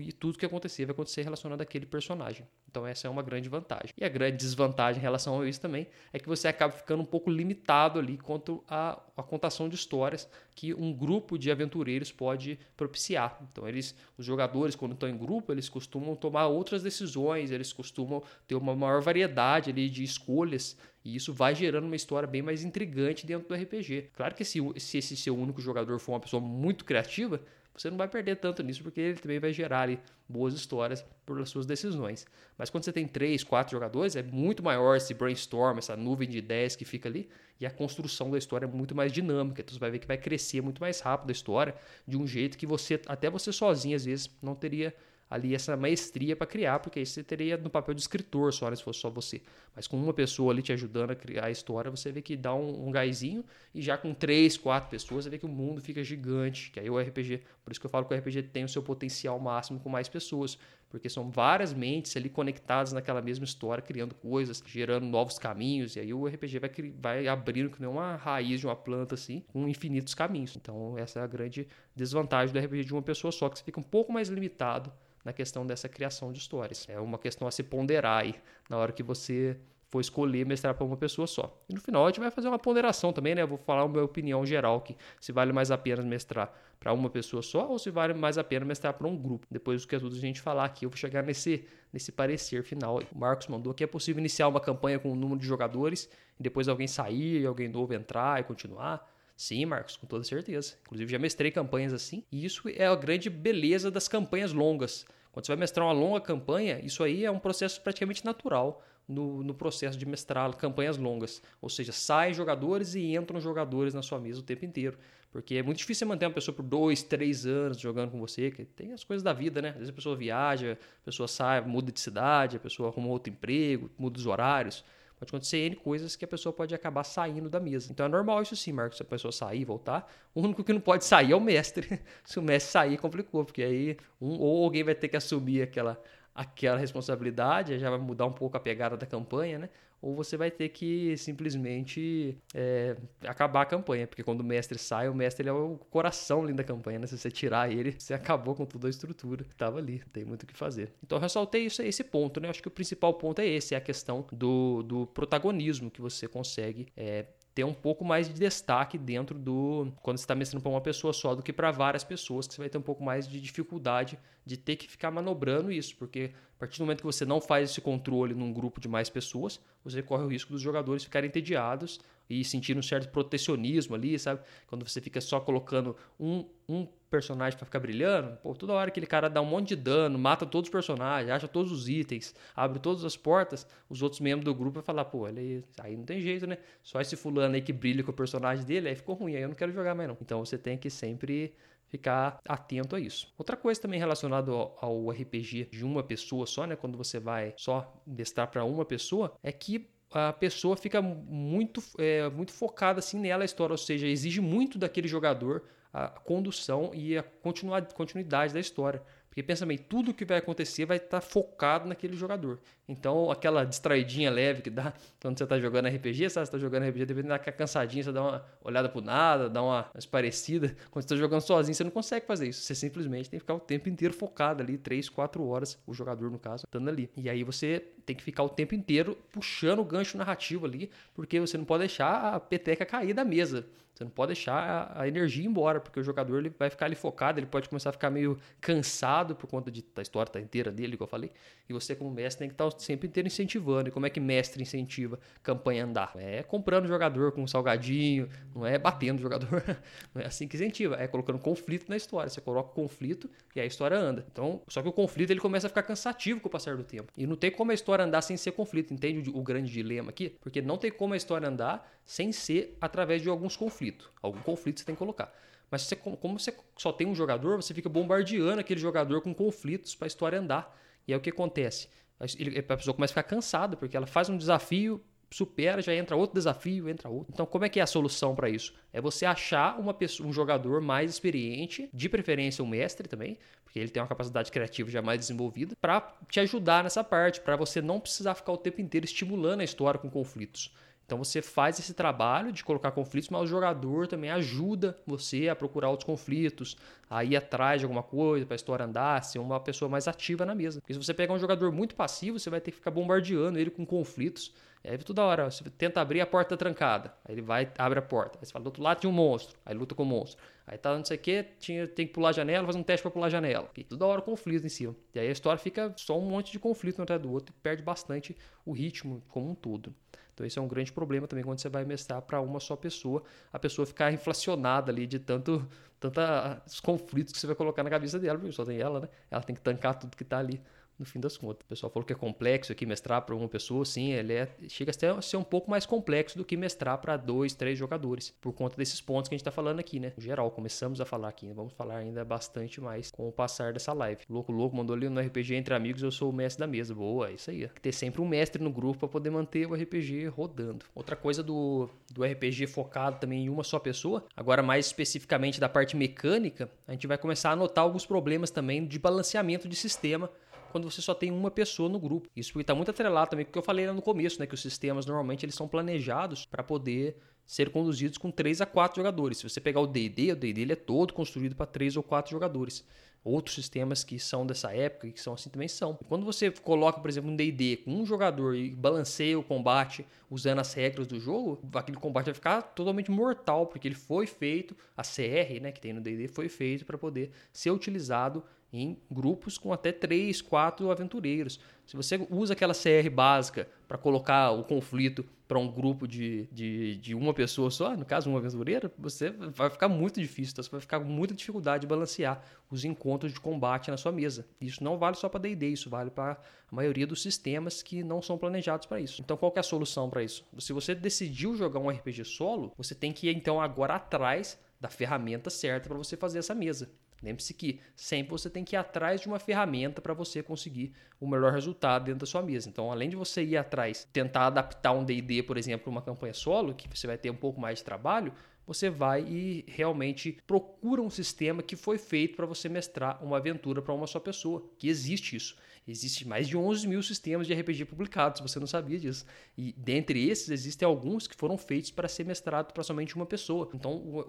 e 0.00 0.12
tudo 0.12 0.38
que 0.38 0.46
acontecer 0.46 0.86
vai 0.86 0.92
acontecer 0.92 1.22
relacionado 1.22 1.60
àquele 1.60 1.84
personagem. 1.84 2.46
Então 2.70 2.86
essa 2.86 3.06
é 3.06 3.10
uma 3.10 3.22
grande 3.22 3.48
vantagem. 3.48 3.94
E 3.98 4.04
a 4.04 4.08
grande 4.08 4.38
desvantagem 4.38 4.98
em 4.98 5.02
relação 5.02 5.40
a 5.40 5.48
isso 5.48 5.60
também 5.60 5.86
é 6.12 6.18
que 6.18 6.26
você 6.26 6.48
acaba 6.48 6.72
ficando 6.72 7.02
um 7.02 7.06
pouco 7.06 7.30
limitado 7.30 7.98
ali 7.98 8.16
quanto 8.16 8.64
à, 8.66 9.00
contação 9.28 9.68
de 9.68 9.74
histórias 9.74 10.28
que 10.54 10.72
um 10.72 10.92
grupo 10.92 11.38
de 11.38 11.50
aventureiros 11.50 12.10
pode 12.10 12.58
propiciar. 12.76 13.38
Então 13.52 13.68
eles, 13.68 13.94
os 14.16 14.24
jogadores 14.24 14.74
quando 14.74 14.92
estão 14.92 15.08
em 15.08 15.16
grupo, 15.16 15.52
eles 15.52 15.68
costumam 15.68 16.16
tomar 16.16 16.46
outras 16.46 16.82
decisões, 16.82 17.50
eles 17.50 17.72
costumam 17.72 18.22
ter 18.46 18.54
uma 18.54 18.74
maior 18.74 19.02
variedade 19.02 19.70
ali 19.70 19.90
de 19.90 20.02
escolhas 20.02 20.76
e 21.04 21.14
isso 21.14 21.34
vai 21.34 21.54
gerando 21.54 21.84
uma 21.84 21.96
história 21.96 22.26
bem 22.26 22.40
mais 22.40 22.64
intrigante 22.64 23.26
dentro 23.26 23.46
do 23.46 23.54
RPG. 23.54 24.10
Claro 24.14 24.34
que 24.34 24.44
se, 24.44 24.58
se 24.78 24.98
esse 24.98 25.16
seu 25.16 25.36
único 25.36 25.60
jogador 25.60 25.98
for 25.98 26.12
uma 26.12 26.20
pessoa 26.20 26.40
muito 26.40 26.84
criativa, 26.84 27.42
você 27.76 27.90
não 27.90 27.96
vai 27.96 28.06
perder 28.06 28.36
tanto 28.36 28.62
nisso, 28.62 28.82
porque 28.82 29.00
ele 29.00 29.18
também 29.18 29.38
vai 29.40 29.52
gerar 29.52 29.82
ali 29.82 29.98
boas 30.28 30.54
histórias 30.54 31.04
por 31.26 31.44
suas 31.46 31.66
decisões. 31.66 32.24
Mas 32.56 32.70
quando 32.70 32.84
você 32.84 32.92
tem 32.92 33.06
três, 33.06 33.42
quatro 33.42 33.72
jogadores, 33.72 34.14
é 34.14 34.22
muito 34.22 34.62
maior 34.62 34.96
esse 34.96 35.12
brainstorm, 35.12 35.78
essa 35.78 35.96
nuvem 35.96 36.28
de 36.28 36.38
ideias 36.38 36.76
que 36.76 36.84
fica 36.84 37.08
ali, 37.08 37.28
e 37.60 37.66
a 37.66 37.70
construção 37.70 38.30
da 38.30 38.38
história 38.38 38.66
é 38.66 38.68
muito 38.68 38.94
mais 38.94 39.12
dinâmica. 39.12 39.60
Então 39.60 39.74
você 39.74 39.80
vai 39.80 39.90
ver 39.90 39.98
que 39.98 40.06
vai 40.06 40.18
crescer 40.18 40.60
muito 40.60 40.80
mais 40.80 41.00
rápido 41.00 41.30
a 41.30 41.32
história, 41.32 41.74
de 42.06 42.16
um 42.16 42.26
jeito 42.26 42.56
que 42.56 42.66
você, 42.66 43.00
até 43.06 43.28
você 43.28 43.52
sozinho, 43.52 43.96
às 43.96 44.04
vezes, 44.04 44.30
não 44.40 44.54
teria 44.54 44.94
ali 45.28 45.54
essa 45.54 45.76
maestria 45.76 46.36
para 46.36 46.46
criar, 46.46 46.78
porque 46.78 46.98
aí 46.98 47.06
você 47.06 47.22
teria 47.22 47.56
no 47.56 47.70
papel 47.70 47.94
de 47.94 48.00
escritor 48.00 48.52
só, 48.52 48.70
né, 48.70 48.76
se 48.76 48.82
fosse 48.82 49.00
só 49.00 49.10
você. 49.10 49.42
Mas 49.74 49.86
com 49.86 49.96
uma 49.96 50.12
pessoa 50.12 50.52
ali 50.52 50.62
te 50.62 50.72
ajudando 50.72 51.10
a 51.10 51.14
criar 51.14 51.46
a 51.46 51.50
história, 51.50 51.90
você 51.90 52.12
vê 52.12 52.22
que 52.22 52.36
dá 52.36 52.54
um, 52.54 52.88
um 52.88 52.90
gásinho, 52.90 53.44
e 53.74 53.82
já 53.82 53.96
com 53.96 54.14
três, 54.14 54.56
quatro 54.56 54.90
pessoas, 54.90 55.24
você 55.24 55.30
vê 55.30 55.38
que 55.38 55.46
o 55.46 55.48
mundo 55.48 55.80
fica 55.80 56.04
gigante, 56.04 56.70
que 56.70 56.78
aí 56.78 56.88
o 56.88 56.98
RPG, 56.98 57.42
por 57.64 57.72
isso 57.72 57.80
que 57.80 57.86
eu 57.86 57.90
falo 57.90 58.04
que 58.06 58.14
o 58.14 58.16
RPG 58.16 58.44
tem 58.44 58.64
o 58.64 58.68
seu 58.68 58.82
potencial 58.82 59.38
máximo 59.38 59.80
com 59.80 59.88
mais 59.88 60.08
pessoas, 60.08 60.58
porque 60.88 61.08
são 61.08 61.28
várias 61.28 61.74
mentes 61.74 62.16
ali 62.16 62.28
conectadas 62.28 62.92
naquela 62.92 63.20
mesma 63.20 63.44
história, 63.44 63.82
criando 63.82 64.14
coisas, 64.14 64.62
gerando 64.64 65.04
novos 65.04 65.40
caminhos, 65.40 65.96
e 65.96 66.00
aí 66.00 66.14
o 66.14 66.24
RPG 66.26 66.60
vai, 66.60 66.70
vai 67.00 67.26
abrindo 67.26 67.70
que 67.70 67.80
nem 67.80 67.90
uma 67.90 68.14
raiz 68.14 68.60
de 68.60 68.66
uma 68.66 68.76
planta 68.76 69.16
assim, 69.16 69.42
com 69.48 69.66
infinitos 69.68 70.14
caminhos. 70.14 70.54
Então 70.54 70.96
essa 70.96 71.18
é 71.18 71.22
a 71.24 71.26
grande 71.26 71.66
desvantagem 71.96 72.52
do 72.52 72.64
RPG 72.64 72.84
de 72.84 72.92
uma 72.92 73.02
pessoa 73.02 73.32
só, 73.32 73.48
que 73.48 73.58
você 73.58 73.64
fica 73.64 73.80
um 73.80 73.82
pouco 73.82 74.12
mais 74.12 74.28
limitado 74.28 74.92
na 75.24 75.32
questão 75.32 75.66
dessa 75.66 75.88
criação 75.88 76.32
de 76.32 76.38
histórias. 76.38 76.86
É 76.88 77.00
uma 77.00 77.18
questão 77.18 77.48
a 77.48 77.50
se 77.50 77.62
ponderar 77.62 78.22
aí 78.22 78.34
na 78.68 78.76
hora 78.76 78.92
que 78.92 79.02
você 79.02 79.56
for 79.88 80.00
escolher 80.00 80.44
mestrar 80.44 80.74
para 80.74 80.84
uma 80.84 80.96
pessoa 80.96 81.24
só. 81.26 81.56
E 81.68 81.74
no 81.74 81.80
final 81.80 82.04
a 82.04 82.08
gente 82.08 82.18
vai 82.18 82.30
fazer 82.30 82.48
uma 82.48 82.58
ponderação 82.58 83.12
também, 83.12 83.34
né? 83.34 83.42
Eu 83.42 83.48
vou 83.48 83.58
falar 83.58 83.82
a 83.82 83.88
minha 83.88 84.02
opinião 84.02 84.44
geral 84.44 84.80
que 84.80 84.96
se 85.20 85.30
vale 85.30 85.52
mais 85.52 85.70
a 85.70 85.78
pena 85.78 86.02
mestrar 86.02 86.52
para 86.80 86.92
uma 86.92 87.08
pessoa 87.08 87.42
só 87.42 87.68
ou 87.68 87.78
se 87.78 87.90
vale 87.90 88.12
mais 88.12 88.36
a 88.36 88.42
pena 88.42 88.66
mestrar 88.66 88.92
para 88.94 89.06
um 89.06 89.16
grupo. 89.16 89.46
Depois 89.48 89.82
do 89.82 89.88
que 89.88 89.96
tudo 89.98 90.14
a 90.16 90.18
gente 90.18 90.40
falar 90.40 90.64
aqui, 90.64 90.84
eu 90.84 90.90
vou 90.90 90.96
chegar 90.96 91.22
nesse 91.22 91.64
nesse 91.92 92.10
parecer 92.10 92.64
final. 92.64 93.00
O 93.14 93.18
Marcos 93.18 93.46
mandou 93.46 93.72
que 93.72 93.84
é 93.84 93.86
possível 93.86 94.18
iniciar 94.18 94.48
uma 94.48 94.60
campanha 94.60 94.98
com 94.98 95.12
um 95.12 95.14
número 95.14 95.38
de 95.38 95.46
jogadores 95.46 96.10
e 96.38 96.42
depois 96.42 96.66
alguém 96.66 96.88
sair, 96.88 97.46
alguém 97.46 97.68
novo 97.68 97.94
entrar 97.94 98.40
e 98.40 98.42
continuar. 98.42 99.08
Sim, 99.36 99.64
Marcos, 99.66 99.96
com 99.96 100.06
toda 100.06 100.24
certeza. 100.24 100.74
Inclusive, 100.82 101.10
já 101.10 101.18
mestrei 101.18 101.50
campanhas 101.50 101.92
assim. 101.92 102.24
E 102.30 102.44
isso 102.44 102.68
é 102.68 102.86
a 102.86 102.94
grande 102.94 103.28
beleza 103.28 103.90
das 103.90 104.06
campanhas 104.06 104.52
longas. 104.52 105.04
Quando 105.32 105.46
você 105.46 105.52
vai 105.52 105.60
mestrar 105.60 105.86
uma 105.86 105.92
longa 105.92 106.20
campanha, 106.20 106.78
isso 106.80 107.02
aí 107.02 107.24
é 107.24 107.30
um 107.30 107.40
processo 107.40 107.80
praticamente 107.80 108.24
natural 108.24 108.82
no, 109.08 109.42
no 109.42 109.52
processo 109.52 109.98
de 109.98 110.06
mestrar 110.06 110.54
campanhas 110.56 110.96
longas. 110.96 111.42
Ou 111.60 111.68
seja, 111.68 111.92
saem 111.92 112.32
jogadores 112.32 112.94
e 112.94 113.16
entram 113.16 113.40
jogadores 113.40 113.92
na 113.92 114.02
sua 114.02 114.20
mesa 114.20 114.38
o 114.40 114.42
tempo 114.44 114.64
inteiro. 114.64 114.96
Porque 115.32 115.56
é 115.56 115.62
muito 115.64 115.78
difícil 115.78 116.06
manter 116.06 116.26
uma 116.26 116.32
pessoa 116.32 116.54
por 116.54 116.62
dois, 116.62 117.02
três 117.02 117.44
anos 117.44 117.80
jogando 117.80 118.12
com 118.12 118.20
você, 118.20 118.52
que 118.52 118.64
tem 118.64 118.92
as 118.92 119.02
coisas 119.02 119.24
da 119.24 119.32
vida, 119.32 119.60
né? 119.60 119.70
Às 119.70 119.74
vezes 119.78 119.90
a 119.90 119.92
pessoa 119.92 120.14
viaja, 120.14 120.78
a 121.02 121.04
pessoa 121.04 121.26
sai, 121.26 121.60
muda 121.60 121.90
de 121.90 121.98
cidade, 121.98 122.56
a 122.56 122.60
pessoa 122.60 122.88
arruma 122.88 123.08
outro 123.08 123.32
emprego, 123.32 123.90
muda 123.98 124.16
os 124.16 124.26
horários. 124.26 124.84
Pode 125.18 125.30
acontecer 125.30 125.58
N 125.58 125.76
coisas 125.76 126.16
que 126.16 126.24
a 126.24 126.28
pessoa 126.28 126.52
pode 126.52 126.74
acabar 126.74 127.04
saindo 127.04 127.48
da 127.48 127.60
mesa. 127.60 127.90
Então 127.90 128.06
é 128.06 128.08
normal 128.08 128.42
isso 128.42 128.56
sim, 128.56 128.72
Marcos, 128.72 128.96
se 128.98 129.02
a 129.02 129.06
pessoa 129.06 129.30
sair 129.30 129.60
e 129.60 129.64
voltar. 129.64 130.12
O 130.34 130.40
único 130.40 130.64
que 130.64 130.72
não 130.72 130.80
pode 130.80 131.04
sair 131.04 131.32
é 131.32 131.36
o 131.36 131.40
mestre. 131.40 132.00
se 132.24 132.38
o 132.38 132.42
mestre 132.42 132.72
sair, 132.72 132.98
complicou, 132.98 133.44
porque 133.44 133.62
aí 133.62 133.96
um, 134.20 134.38
ou 134.38 134.64
alguém 134.64 134.82
vai 134.82 134.94
ter 134.94 135.08
que 135.08 135.16
assumir 135.16 135.62
aquela, 135.62 136.02
aquela 136.34 136.78
responsabilidade, 136.78 137.78
já 137.78 137.90
vai 137.90 137.98
mudar 137.98 138.26
um 138.26 138.32
pouco 138.32 138.56
a 138.56 138.60
pegada 138.60 138.96
da 138.96 139.06
campanha, 139.06 139.58
né? 139.58 139.68
Ou 140.04 140.14
você 140.14 140.36
vai 140.36 140.50
ter 140.50 140.68
que 140.68 141.16
simplesmente 141.16 142.36
é, 142.52 142.94
acabar 143.26 143.62
a 143.62 143.64
campanha, 143.64 144.06
porque 144.06 144.22
quando 144.22 144.40
o 144.40 144.44
mestre 144.44 144.78
sai, 144.78 145.08
o 145.08 145.14
mestre 145.14 145.48
é 145.48 145.52
o 145.52 145.78
coração 145.90 146.44
da 146.54 146.62
campanha, 146.62 146.98
né? 146.98 147.06
Se 147.06 147.16
você 147.16 147.30
tirar 147.30 147.72
ele, 147.72 147.96
você 147.98 148.12
acabou 148.12 148.54
com 148.54 148.66
toda 148.66 148.86
a 148.86 148.90
estrutura 148.90 149.44
que 149.44 149.54
estava 149.54 149.78
ali, 149.78 150.02
tem 150.12 150.22
muito 150.22 150.42
o 150.42 150.46
que 150.46 150.54
fazer. 150.54 150.92
Então 151.02 151.16
eu 151.16 151.22
ressaltei 151.22 151.64
isso, 151.64 151.80
esse 151.80 152.04
ponto, 152.04 152.38
né? 152.38 152.48
Eu 152.48 152.50
acho 152.50 152.60
que 152.60 152.68
o 152.68 152.70
principal 152.70 153.14
ponto 153.14 153.40
é 153.40 153.46
esse, 153.46 153.74
é 153.74 153.78
a 153.78 153.80
questão 153.80 154.26
do, 154.30 154.82
do 154.82 155.06
protagonismo 155.06 155.90
que 155.90 156.02
você 156.02 156.28
consegue 156.28 156.86
é, 156.94 157.24
ter 157.54 157.64
um 157.64 157.72
pouco 157.72 158.04
mais 158.04 158.28
de 158.28 158.34
destaque 158.34 158.98
dentro 158.98 159.38
do. 159.38 159.92
quando 160.02 160.18
você 160.18 160.24
está 160.24 160.34
mestrando 160.34 160.62
para 160.62 160.70
uma 160.70 160.80
pessoa 160.80 161.12
só 161.12 161.34
do 161.34 161.42
que 161.42 161.52
para 161.52 161.70
várias 161.70 162.02
pessoas, 162.02 162.48
que 162.48 162.54
você 162.54 162.60
vai 162.60 162.68
ter 162.68 162.78
um 162.78 162.82
pouco 162.82 163.04
mais 163.04 163.28
de 163.28 163.40
dificuldade 163.40 164.18
de 164.44 164.56
ter 164.56 164.76
que 164.76 164.90
ficar 164.90 165.10
manobrando 165.10 165.70
isso, 165.70 165.96
porque 165.96 166.32
a 166.56 166.58
partir 166.58 166.78
do 166.78 166.84
momento 166.84 166.98
que 166.98 167.06
você 167.06 167.24
não 167.24 167.40
faz 167.40 167.70
esse 167.70 167.80
controle 167.80 168.34
num 168.34 168.52
grupo 168.52 168.80
de 168.80 168.88
mais 168.88 169.08
pessoas, 169.08 169.60
você 169.82 170.02
corre 170.02 170.24
o 170.24 170.28
risco 170.28 170.52
dos 170.52 170.60
jogadores 170.60 171.04
ficarem 171.04 171.28
entediados 171.28 172.00
e 172.28 172.44
sentir 172.44 172.76
um 172.76 172.82
certo 172.82 173.10
protecionismo 173.10 173.94
ali, 173.94 174.18
sabe? 174.18 174.40
Quando 174.66 174.86
você 174.86 175.00
fica 175.00 175.20
só 175.20 175.40
colocando 175.40 175.96
um, 176.18 176.44
um 176.68 176.86
personagem 177.10 177.56
para 177.56 177.64
ficar 177.64 177.78
brilhando, 177.78 178.36
pô, 178.42 178.54
toda 178.54 178.72
hora 178.72 178.88
aquele 178.88 179.06
cara 179.06 179.28
dá 179.28 179.40
um 179.40 179.46
monte 179.46 179.68
de 179.68 179.76
dano, 179.76 180.18
mata 180.18 180.44
todos 180.44 180.68
os 180.68 180.72
personagens, 180.72 181.30
acha 181.30 181.46
todos 181.46 181.70
os 181.70 181.88
itens, 181.88 182.34
abre 182.56 182.78
todas 182.78 183.04
as 183.04 183.16
portas, 183.16 183.66
os 183.88 184.02
outros 184.02 184.20
membros 184.20 184.44
do 184.44 184.54
grupo 184.54 184.74
vão 184.74 184.82
falar, 184.82 185.04
pô, 185.04 185.28
ele, 185.28 185.64
aí 185.78 185.96
não 185.96 186.04
tem 186.04 186.20
jeito, 186.20 186.46
né? 186.46 186.58
Só 186.82 187.00
esse 187.00 187.14
fulano 187.14 187.54
aí 187.54 187.62
que 187.62 187.72
brilha 187.72 188.02
com 188.02 188.10
o 188.10 188.14
personagem 188.14 188.64
dele, 188.64 188.88
aí 188.88 188.96
ficou 188.96 189.14
ruim, 189.14 189.36
aí 189.36 189.42
eu 189.42 189.48
não 189.48 189.54
quero 189.54 189.72
jogar 189.72 189.94
mais 189.94 190.08
não. 190.08 190.16
Então 190.20 190.44
você 190.44 190.58
tem 190.58 190.76
que 190.76 190.90
sempre 190.90 191.54
ficar 191.86 192.40
atento 192.48 192.96
a 192.96 193.00
isso. 193.00 193.32
Outra 193.38 193.56
coisa 193.56 193.80
também 193.80 194.00
relacionada 194.00 194.50
ao, 194.50 194.76
ao 194.80 195.10
RPG 195.10 195.68
de 195.70 195.84
uma 195.84 196.02
pessoa 196.02 196.46
só, 196.46 196.66
né, 196.66 196.74
quando 196.74 196.98
você 196.98 197.20
vai 197.20 197.54
só 197.56 198.02
mestrar 198.04 198.50
para 198.50 198.64
uma 198.64 198.84
pessoa, 198.84 199.36
é 199.40 199.52
que 199.52 199.88
a 200.14 200.32
pessoa 200.32 200.76
fica 200.76 201.02
muito, 201.02 201.82
é, 201.98 202.28
muito 202.30 202.52
focada 202.52 203.00
assim 203.00 203.18
nela 203.18 203.42
a 203.42 203.44
história, 203.44 203.72
ou 203.72 203.78
seja, 203.78 204.06
exige 204.06 204.40
muito 204.40 204.78
daquele 204.78 205.08
jogador 205.08 205.64
a 205.92 206.08
condução 206.08 206.90
e 206.92 207.16
a 207.16 207.22
continuidade 207.22 208.54
da 208.54 208.60
história. 208.60 209.02
Porque 209.34 209.42
pensa 209.42 209.66
bem, 209.66 209.76
tudo 209.76 210.14
que 210.14 210.24
vai 210.24 210.38
acontecer 210.38 210.86
vai 210.86 210.96
estar 210.96 211.20
focado 211.20 211.88
naquele 211.88 212.16
jogador. 212.16 212.60
Então, 212.86 213.32
aquela 213.32 213.64
distraidinha 213.64 214.30
leve 214.30 214.62
que 214.62 214.70
dá 214.70 214.94
quando 215.20 215.36
você 215.36 215.42
está 215.42 215.58
jogando 215.58 215.88
RPG, 215.88 216.30
sabe? 216.30 216.46
Você 216.46 216.50
está 216.50 216.58
jogando 216.58 216.84
RPG, 216.84 217.04
dependendo 217.04 217.30
daquela 217.30 217.56
cansadinha, 217.56 218.04
você 218.04 218.12
dá 218.12 218.22
uma 218.22 218.44
olhada 218.62 218.88
pro 218.88 219.00
nada, 219.00 219.50
dá 219.50 219.60
uma 219.60 219.90
parecida. 220.08 220.68
Quando 220.88 221.02
você 221.02 221.06
está 221.06 221.16
jogando 221.16 221.40
sozinho, 221.40 221.74
você 221.74 221.82
não 221.82 221.90
consegue 221.90 222.24
fazer 222.26 222.46
isso. 222.46 222.60
Você 222.60 222.76
simplesmente 222.76 223.28
tem 223.28 223.40
que 223.40 223.42
ficar 223.42 223.54
o 223.54 223.60
tempo 223.60 223.88
inteiro 223.88 224.14
focado 224.14 224.62
ali, 224.62 224.78
3, 224.78 225.08
4 225.08 225.44
horas, 225.44 225.76
o 225.84 225.92
jogador, 225.92 226.30
no 226.30 226.38
caso, 226.38 226.64
estando 226.64 226.88
ali. 226.88 227.10
E 227.16 227.28
aí 227.28 227.42
você 227.42 227.84
tem 228.06 228.14
que 228.14 228.22
ficar 228.22 228.44
o 228.44 228.48
tempo 228.48 228.72
inteiro 228.72 229.18
puxando 229.32 229.80
o 229.80 229.84
gancho 229.84 230.16
narrativo 230.16 230.64
ali, 230.64 230.90
porque 231.12 231.40
você 231.40 231.58
não 231.58 231.64
pode 231.64 231.80
deixar 231.80 232.34
a 232.34 232.38
peteca 232.38 232.86
cair 232.86 233.12
da 233.12 233.24
mesa. 233.24 233.66
Você 233.94 234.02
não 234.02 234.10
pode 234.10 234.34
deixar 234.34 234.92
a 234.96 235.06
energia 235.06 235.46
embora, 235.46 235.78
porque 235.80 236.00
o 236.00 236.02
jogador 236.02 236.38
ele 236.38 236.52
vai 236.58 236.68
ficar 236.68 236.86
ali 236.86 236.96
focado, 236.96 237.38
ele 237.38 237.46
pode 237.46 237.68
começar 237.68 237.90
a 237.90 237.92
ficar 237.92 238.10
meio 238.10 238.36
cansado 238.60 239.36
por 239.36 239.46
conta 239.46 239.70
de, 239.70 239.84
da 239.94 240.02
história 240.02 240.30
tá 240.30 240.40
inteira 240.40 240.72
dele, 240.72 240.96
que 240.96 241.02
eu 241.02 241.06
falei. 241.06 241.30
E 241.68 241.72
você, 241.72 241.94
como 241.94 242.10
mestre, 242.10 242.40
tem 242.40 242.48
que 242.48 242.54
estar 242.54 242.70
sempre 242.78 243.06
inteiro 243.06 243.28
incentivando. 243.28 243.88
E 243.88 243.92
como 243.92 244.04
é 244.04 244.10
que 244.10 244.18
mestre 244.18 244.60
incentiva 244.60 245.18
campanha 245.42 245.84
andar? 245.84 246.12
É 246.16 246.42
comprando 246.42 246.88
jogador 246.88 247.30
com 247.30 247.42
um 247.42 247.46
salgadinho, 247.46 248.28
não 248.52 248.66
é 248.66 248.76
batendo 248.78 249.20
o 249.20 249.22
jogador. 249.22 249.62
Não 250.14 250.22
é 250.22 250.26
assim 250.26 250.46
que 250.46 250.56
incentiva, 250.56 250.96
é 250.96 251.06
colocando 251.06 251.38
conflito 251.38 251.88
na 251.88 251.96
história. 251.96 252.28
Você 252.28 252.40
coloca 252.40 252.70
o 252.70 252.72
conflito 252.72 253.28
e 253.54 253.60
a 253.60 253.64
história 253.64 253.96
anda. 253.96 254.24
Então, 254.30 254.60
só 254.68 254.82
que 254.82 254.88
o 254.88 254.92
conflito 254.92 255.30
ele 255.30 255.40
começa 255.40 255.66
a 255.66 255.70
ficar 255.70 255.82
cansativo 255.82 256.40
com 256.40 256.48
o 256.48 256.50
passar 256.50 256.76
do 256.76 256.84
tempo. 256.84 257.12
E 257.16 257.26
não 257.26 257.36
tem 257.36 257.50
como 257.50 257.70
a 257.70 257.74
história 257.74 258.04
andar 258.04 258.22
sem 258.22 258.36
ser 258.36 258.52
conflito, 258.52 258.92
entende 258.92 259.30
o 259.30 259.42
grande 259.42 259.70
dilema 259.72 260.10
aqui? 260.10 260.36
Porque 260.40 260.62
não 260.62 260.76
tem 260.76 260.90
como 260.90 261.14
a 261.14 261.16
história 261.16 261.48
andar 261.48 261.90
sem 262.04 262.32
ser 262.32 262.76
através 262.80 263.22
de 263.22 263.28
alguns 263.28 263.56
conflitos. 263.56 263.83
Algum 264.22 264.40
conflito 264.40 264.80
você 264.80 264.86
tem 264.86 264.94
que 264.94 264.98
colocar. 264.98 265.32
Mas 265.70 265.82
você, 265.82 265.96
como 265.96 266.38
você 266.38 266.54
só 266.76 266.92
tem 266.92 267.06
um 267.06 267.14
jogador, 267.14 267.56
você 267.56 267.74
fica 267.74 267.88
bombardeando 267.88 268.60
aquele 268.60 268.80
jogador 268.80 269.20
com 269.22 269.34
conflitos 269.34 269.94
para 269.94 270.06
a 270.06 270.08
história 270.08 270.38
andar. 270.38 270.78
E 271.06 271.12
aí 271.12 271.18
o 271.18 271.20
que 271.20 271.30
acontece? 271.30 271.88
A 272.20 272.76
pessoa 272.76 272.94
começa 272.94 273.12
a 273.12 273.16
ficar 273.16 273.24
cansada, 273.24 273.76
porque 273.76 273.96
ela 273.96 274.06
faz 274.06 274.28
um 274.28 274.36
desafio, 274.36 275.02
supera, 275.30 275.82
já 275.82 275.92
entra 275.92 276.16
outro 276.16 276.34
desafio, 276.34 276.88
entra 276.88 277.08
outro. 277.08 277.32
Então, 277.32 277.44
como 277.44 277.64
é 277.64 277.68
que 277.68 277.80
é 277.80 277.82
a 277.82 277.86
solução 277.88 278.36
para 278.36 278.48
isso? 278.48 278.72
É 278.92 279.00
você 279.00 279.26
achar 279.26 279.80
uma 279.80 279.92
pessoa, 279.92 280.28
um 280.28 280.32
jogador 280.32 280.80
mais 280.80 281.10
experiente, 281.10 281.90
de 281.92 282.08
preferência 282.08 282.62
um 282.62 282.68
mestre 282.68 283.08
também, 283.08 283.36
porque 283.64 283.80
ele 283.80 283.88
tem 283.88 284.00
uma 284.00 284.08
capacidade 284.08 284.52
criativa 284.52 284.88
já 284.88 285.02
mais 285.02 285.18
desenvolvida, 285.18 285.74
para 285.80 286.16
te 286.30 286.38
ajudar 286.38 286.84
nessa 286.84 287.02
parte, 287.02 287.40
para 287.40 287.56
você 287.56 287.82
não 287.82 287.98
precisar 287.98 288.36
ficar 288.36 288.52
o 288.52 288.56
tempo 288.56 288.80
inteiro 288.80 289.04
estimulando 289.04 289.62
a 289.62 289.64
história 289.64 289.98
com 289.98 290.08
conflitos. 290.08 290.72
Então 291.04 291.18
você 291.18 291.42
faz 291.42 291.78
esse 291.78 291.92
trabalho 291.92 292.50
de 292.50 292.64
colocar 292.64 292.90
conflitos, 292.90 293.28
mas 293.28 293.42
o 293.42 293.46
jogador 293.46 294.06
também 294.06 294.30
ajuda 294.30 294.96
você 295.06 295.48
a 295.48 295.56
procurar 295.56 295.90
outros 295.90 296.06
conflitos, 296.06 296.76
a 297.10 297.22
ir 297.22 297.36
atrás 297.36 297.80
de 297.80 297.84
alguma 297.84 298.02
coisa 298.02 298.46
para 298.46 298.54
a 298.54 298.56
história 298.56 298.84
andar, 298.86 299.22
ser 299.22 299.38
uma 299.38 299.60
pessoa 299.60 299.88
mais 299.88 300.08
ativa 300.08 300.46
na 300.46 300.54
mesa. 300.54 300.80
Porque 300.80 300.94
se 300.94 301.02
você 301.02 301.12
pegar 301.12 301.34
um 301.34 301.38
jogador 301.38 301.70
muito 301.70 301.94
passivo, 301.94 302.38
você 302.38 302.48
vai 302.48 302.60
ter 302.60 302.70
que 302.70 302.78
ficar 302.78 302.90
bombardeando 302.90 303.58
ele 303.58 303.70
com 303.70 303.84
conflitos. 303.84 304.52
E 304.82 304.90
aí 304.90 304.98
toda 304.98 305.22
hora 305.24 305.50
você 305.50 305.64
tenta 305.70 306.00
abrir 306.00 306.20
a 306.20 306.26
porta 306.26 306.58
trancada, 306.58 307.14
aí 307.24 307.34
ele 307.34 307.42
vai 307.42 307.70
abre 307.78 307.98
a 307.98 308.02
porta. 308.02 308.38
Aí 308.38 308.46
você 308.46 308.52
fala 308.52 308.64
do 308.64 308.66
outro 308.66 308.82
lado 308.82 309.00
tinha 309.00 309.10
um 309.10 309.14
monstro, 309.14 309.58
aí 309.64 309.74
luta 309.74 309.94
com 309.94 310.02
o 310.02 310.06
monstro. 310.06 310.42
Aí 310.66 310.76
tá 310.76 310.94
não 310.96 311.04
sei 311.04 311.16
o 311.16 311.20
que, 311.20 311.42
tinha, 311.58 311.86
tem 311.86 312.06
que 312.06 312.12
pular 312.12 312.30
a 312.30 312.32
janela, 312.32 312.64
faz 312.64 312.76
um 312.76 312.82
teste 312.82 313.02
para 313.02 313.10
pular 313.10 313.26
a 313.26 313.30
janela. 313.30 313.70
E 313.76 313.84
toda 313.84 314.04
hora 314.06 314.20
conflito 314.20 314.66
em 314.66 314.68
cima. 314.68 314.94
E 315.14 315.18
aí 315.18 315.28
a 315.28 315.32
história 315.32 315.58
fica 315.58 315.92
só 315.96 316.18
um 316.18 316.22
monte 316.22 316.52
de 316.52 316.58
conflito 316.58 316.98
um 316.98 317.02
atrás 317.02 317.20
do 317.20 317.30
outro 317.30 317.54
e 317.56 317.62
perde 317.62 317.82
bastante 317.82 318.36
o 318.64 318.72
ritmo 318.72 319.22
como 319.28 319.50
um 319.50 319.54
todo. 319.54 319.94
Então, 320.34 320.44
esse 320.44 320.58
é 320.58 320.62
um 320.62 320.68
grande 320.68 320.92
problema 320.92 321.26
também 321.28 321.44
quando 321.44 321.60
você 321.60 321.68
vai 321.68 321.84
mestrar 321.84 322.20
para 322.20 322.40
uma 322.40 322.58
só 322.58 322.74
pessoa, 322.74 323.22
a 323.52 323.58
pessoa 323.58 323.86
ficar 323.86 324.12
inflacionada 324.12 324.90
ali 324.90 325.06
de 325.06 325.20
tanto, 325.20 325.66
tantos 326.00 326.80
conflitos 326.80 327.32
que 327.32 327.38
você 327.38 327.46
vai 327.46 327.54
colocar 327.56 327.84
na 327.84 327.90
cabeça 327.90 328.18
dela, 328.18 328.38
porque 328.38 328.52
só 328.52 328.64
tem 328.64 328.78
ela, 328.78 329.00
né? 329.00 329.08
Ela 329.30 329.42
tem 329.42 329.54
que 329.54 329.62
tancar 329.62 329.96
tudo 329.96 330.16
que 330.16 330.24
está 330.24 330.38
ali 330.38 330.60
no 330.98 331.04
fim 331.04 331.20
das 331.20 331.36
contas. 331.36 331.64
O 331.64 331.68
pessoal 331.68 331.90
falou 331.90 332.06
que 332.06 332.12
é 332.12 332.16
complexo 332.16 332.72
aqui 332.72 332.86
mestrar 332.86 333.22
para 333.22 333.34
uma 333.34 333.48
pessoa, 333.48 333.84
sim, 333.84 334.12
ele 334.12 334.32
é, 334.32 334.48
chega 334.68 334.90
a 334.90 335.22
ser 335.22 335.36
um 335.36 335.44
pouco 335.44 335.70
mais 335.70 335.86
complexo 335.86 336.36
do 336.36 336.44
que 336.44 336.56
mestrar 336.56 336.98
para 336.98 337.16
dois, 337.16 337.54
três 337.54 337.78
jogadores, 337.78 338.32
por 338.40 338.52
conta 338.52 338.76
desses 338.76 339.00
pontos 339.00 339.28
que 339.28 339.34
a 339.34 339.36
gente 339.36 339.42
está 339.42 339.50
falando 339.50 339.80
aqui, 339.80 339.98
né? 339.98 340.12
Em 340.16 340.20
geral, 340.20 340.50
começamos 340.50 341.00
a 341.00 341.04
falar 341.04 341.28
aqui, 341.28 341.46
né? 341.46 341.54
vamos 341.54 341.72
falar 341.72 341.96
ainda 341.96 342.24
bastante 342.24 342.80
mais 342.80 343.10
com 343.10 343.28
o 343.28 343.32
passar 343.32 343.72
dessa 343.72 343.92
live. 343.92 344.22
Louco 344.28 344.52
Louco 344.52 344.76
mandou 344.76 344.94
ali 344.94 345.08
no 345.08 345.20
RPG 345.20 345.54
Entre 345.54 345.74
Amigos, 345.74 346.02
eu 346.02 346.10
sou 346.10 346.30
o 346.30 346.32
mestre 346.32 346.60
da 346.60 346.66
mesa. 346.66 346.94
Boa, 346.94 347.30
é 347.30 347.32
isso 347.34 347.50
aí. 347.50 347.60
Tem 347.60 347.68
que 347.68 347.80
ter 347.80 347.92
sempre 347.92 348.20
um 348.20 348.28
mestre 348.28 348.62
no 348.62 348.70
grupo 348.70 349.00
para 349.00 349.08
poder 349.08 349.30
manter 349.30 349.66
o 349.66 349.74
RPG 349.74 350.26
rodando. 350.28 350.84
Outra 350.94 351.16
coisa 351.16 351.42
do, 351.42 351.88
do 352.12 352.24
RPG 352.24 352.66
focado 352.66 353.18
também 353.18 353.44
em 353.44 353.48
uma 353.48 353.64
só 353.64 353.78
pessoa, 353.78 354.24
agora 354.36 354.62
mais 354.62 354.86
especificamente 354.86 355.60
da 355.60 355.68
parte 355.68 355.96
mecânica, 355.96 356.70
a 356.86 356.92
gente 356.92 357.06
vai 357.06 357.18
começar 357.18 357.50
a 357.50 357.56
notar 357.56 357.84
alguns 357.84 358.06
problemas 358.06 358.50
também 358.50 358.86
de 358.86 358.98
balanceamento 358.98 359.68
de 359.68 359.76
sistema 359.76 360.30
quando 360.74 360.90
você 360.90 361.00
só 361.00 361.14
tem 361.14 361.30
uma 361.30 361.52
pessoa 361.52 361.88
no 361.88 362.00
grupo. 362.00 362.28
Isso 362.34 362.58
está 362.58 362.74
muito 362.74 362.90
atrelado 362.90 363.30
também, 363.30 363.46
porque 363.46 363.56
eu 363.56 363.62
falei 363.62 363.86
lá 363.86 363.92
no 363.92 364.02
começo, 364.02 364.40
né, 364.40 364.46
que 364.46 364.54
os 364.54 364.60
sistemas 364.60 365.06
normalmente 365.06 365.46
eles 365.46 365.54
são 365.54 365.68
planejados 365.68 366.46
para 366.46 366.64
poder 366.64 367.16
ser 367.46 367.70
conduzidos 367.70 368.18
com 368.18 368.28
3 368.28 368.60
a 368.60 368.66
4 368.66 368.96
jogadores. 368.96 369.38
Se 369.38 369.48
você 369.48 369.60
pegar 369.60 369.78
o 369.78 369.86
D&D, 369.86 370.32
o 370.32 370.36
D&D 370.36 370.62
ele 370.62 370.72
é 370.72 370.76
todo 370.76 371.14
construído 371.14 371.54
para 371.54 371.64
3 371.64 371.96
ou 371.96 372.02
4 372.02 372.28
jogadores. 372.28 372.84
Outros 373.22 373.54
sistemas 373.54 374.02
que 374.02 374.18
são 374.18 374.44
dessa 374.44 374.74
época, 374.74 375.08
que 375.12 375.20
são 375.20 375.34
assim 375.34 375.48
também 375.48 375.68
são. 375.68 375.94
Quando 376.08 376.26
você 376.26 376.50
coloca, 376.50 376.98
por 376.98 377.08
exemplo, 377.08 377.30
um 377.30 377.36
D&D 377.36 377.76
com 377.84 377.92
um 377.92 378.04
jogador 378.04 378.56
e 378.56 378.74
balanceia 378.74 379.38
o 379.38 379.44
combate 379.44 380.04
usando 380.28 380.58
as 380.58 380.74
regras 380.74 381.06
do 381.06 381.20
jogo, 381.20 381.60
aquele 381.72 381.98
combate 381.98 382.24
vai 382.24 382.34
ficar 382.34 382.62
totalmente 382.62 383.12
mortal, 383.12 383.68
porque 383.68 383.86
ele 383.86 383.94
foi 383.94 384.26
feito, 384.26 384.76
a 384.96 385.02
CR, 385.02 385.62
né, 385.62 385.70
que 385.70 385.80
tem 385.80 385.92
no 385.92 386.00
D&D, 386.00 386.26
foi 386.26 386.48
feito 386.48 386.84
para 386.84 386.98
poder 386.98 387.30
ser 387.52 387.70
utilizado 387.70 388.42
em 388.74 388.98
grupos 389.08 389.56
com 389.56 389.72
até 389.72 389.92
3, 389.92 390.42
4 390.42 390.90
aventureiros. 390.90 391.60
Se 391.86 391.96
você 391.96 392.26
usa 392.28 392.54
aquela 392.54 392.74
CR 392.74 393.08
básica 393.12 393.68
para 393.86 393.96
colocar 393.96 394.50
o 394.50 394.64
conflito 394.64 395.24
para 395.46 395.58
um 395.58 395.70
grupo 395.70 396.08
de, 396.08 396.48
de, 396.50 396.96
de, 396.96 397.14
uma 397.14 397.32
pessoa 397.32 397.70
só, 397.70 397.94
no 397.96 398.04
caso, 398.04 398.30
uma 398.30 398.38
aventureira, 398.38 398.90
você 398.98 399.30
vai 399.30 399.70
ficar 399.70 399.88
muito 399.88 400.20
difícil, 400.20 400.52
então 400.52 400.64
você 400.64 400.70
vai 400.70 400.80
ficar 400.80 400.98
com 400.98 401.06
muita 401.06 401.34
dificuldade 401.34 401.82
de 401.82 401.86
balancear 401.86 402.42
os 402.70 402.84
encontros 402.84 403.32
de 403.32 403.38
combate 403.38 403.90
na 403.90 403.96
sua 403.96 404.10
mesa. 404.10 404.46
Isso 404.60 404.82
não 404.82 404.98
vale 404.98 405.16
só 405.16 405.28
para 405.28 405.40
D&D, 405.40 405.68
isso 405.68 405.90
vale 405.90 406.10
para 406.10 406.32
a 406.32 406.74
maioria 406.74 407.06
dos 407.06 407.22
sistemas 407.22 407.82
que 407.82 408.02
não 408.02 408.22
são 408.22 408.38
planejados 408.38 408.86
para 408.86 408.98
isso. 408.98 409.20
Então, 409.20 409.36
qual 409.36 409.52
é 409.54 409.60
a 409.60 409.62
solução 409.62 410.10
para 410.10 410.24
isso? 410.24 410.44
Se 410.58 410.72
você 410.72 410.94
decidiu 410.94 411.54
jogar 411.54 411.78
um 411.78 411.90
RPG 411.90 412.24
solo, 412.24 412.72
você 412.76 412.94
tem 412.94 413.12
que 413.12 413.28
ir 413.28 413.36
então 413.36 413.60
agora 413.60 413.96
atrás 413.96 414.58
da 414.80 414.88
ferramenta 414.88 415.50
certa 415.50 415.88
para 415.88 415.98
você 415.98 416.16
fazer 416.16 416.38
essa 416.38 416.54
mesa. 416.54 416.90
Lembre-se 417.22 417.54
que 417.54 417.80
sempre 417.96 418.32
você 418.32 418.50
tem 418.50 418.64
que 418.64 418.76
ir 418.76 418.78
atrás 418.78 419.20
de 419.20 419.26
uma 419.26 419.38
ferramenta 419.38 420.02
para 420.02 420.12
você 420.12 420.42
conseguir 420.42 420.92
o 421.20 421.26
melhor 421.26 421.52
resultado 421.52 422.04
dentro 422.04 422.20
da 422.20 422.26
sua 422.26 422.42
mesa. 422.42 422.68
Então, 422.68 422.90
além 422.92 423.08
de 423.08 423.16
você 423.16 423.42
ir 423.42 423.56
atrás, 423.56 424.06
tentar 424.12 424.46
adaptar 424.46 424.92
um 424.92 425.04
D&D, 425.04 425.42
por 425.42 425.56
exemplo, 425.56 425.90
uma 425.90 426.02
campanha 426.02 426.34
solo, 426.34 426.74
que 426.74 426.88
você 426.88 427.06
vai 427.06 427.16
ter 427.16 427.30
um 427.30 427.36
pouco 427.36 427.60
mais 427.60 427.78
de 427.78 427.84
trabalho, 427.84 428.32
você 428.66 428.88
vai 428.88 429.22
e 429.22 429.64
realmente 429.68 430.38
procura 430.46 431.02
um 431.02 431.10
sistema 431.10 431.62
que 431.62 431.76
foi 431.76 431.98
feito 431.98 432.36
para 432.36 432.46
você 432.46 432.68
mestrar 432.68 433.22
uma 433.22 433.36
aventura 433.36 433.82
para 433.82 433.92
uma 433.92 434.06
só 434.06 434.18
pessoa, 434.18 434.64
que 434.78 434.88
existe 434.88 435.36
isso. 435.36 435.56
Existe 435.86 436.26
mais 436.26 436.48
de 436.48 436.56
11 436.56 436.88
mil 436.88 437.02
sistemas 437.02 437.46
de 437.46 437.52
RPG 437.52 437.84
publicados, 437.84 438.40
você 438.40 438.58
não 438.58 438.66
sabia 438.66 438.98
disso. 438.98 439.26
E 439.56 439.72
dentre 439.76 440.28
esses, 440.28 440.48
existem 440.48 440.86
alguns 440.86 441.26
que 441.26 441.36
foram 441.36 441.58
feitos 441.58 441.90
para 441.90 442.08
ser 442.08 442.24
mestrado 442.24 442.72
para 442.72 442.82
somente 442.82 443.14
uma 443.14 443.26
pessoa. 443.26 443.68
Então, 443.74 443.92
o, 443.92 444.20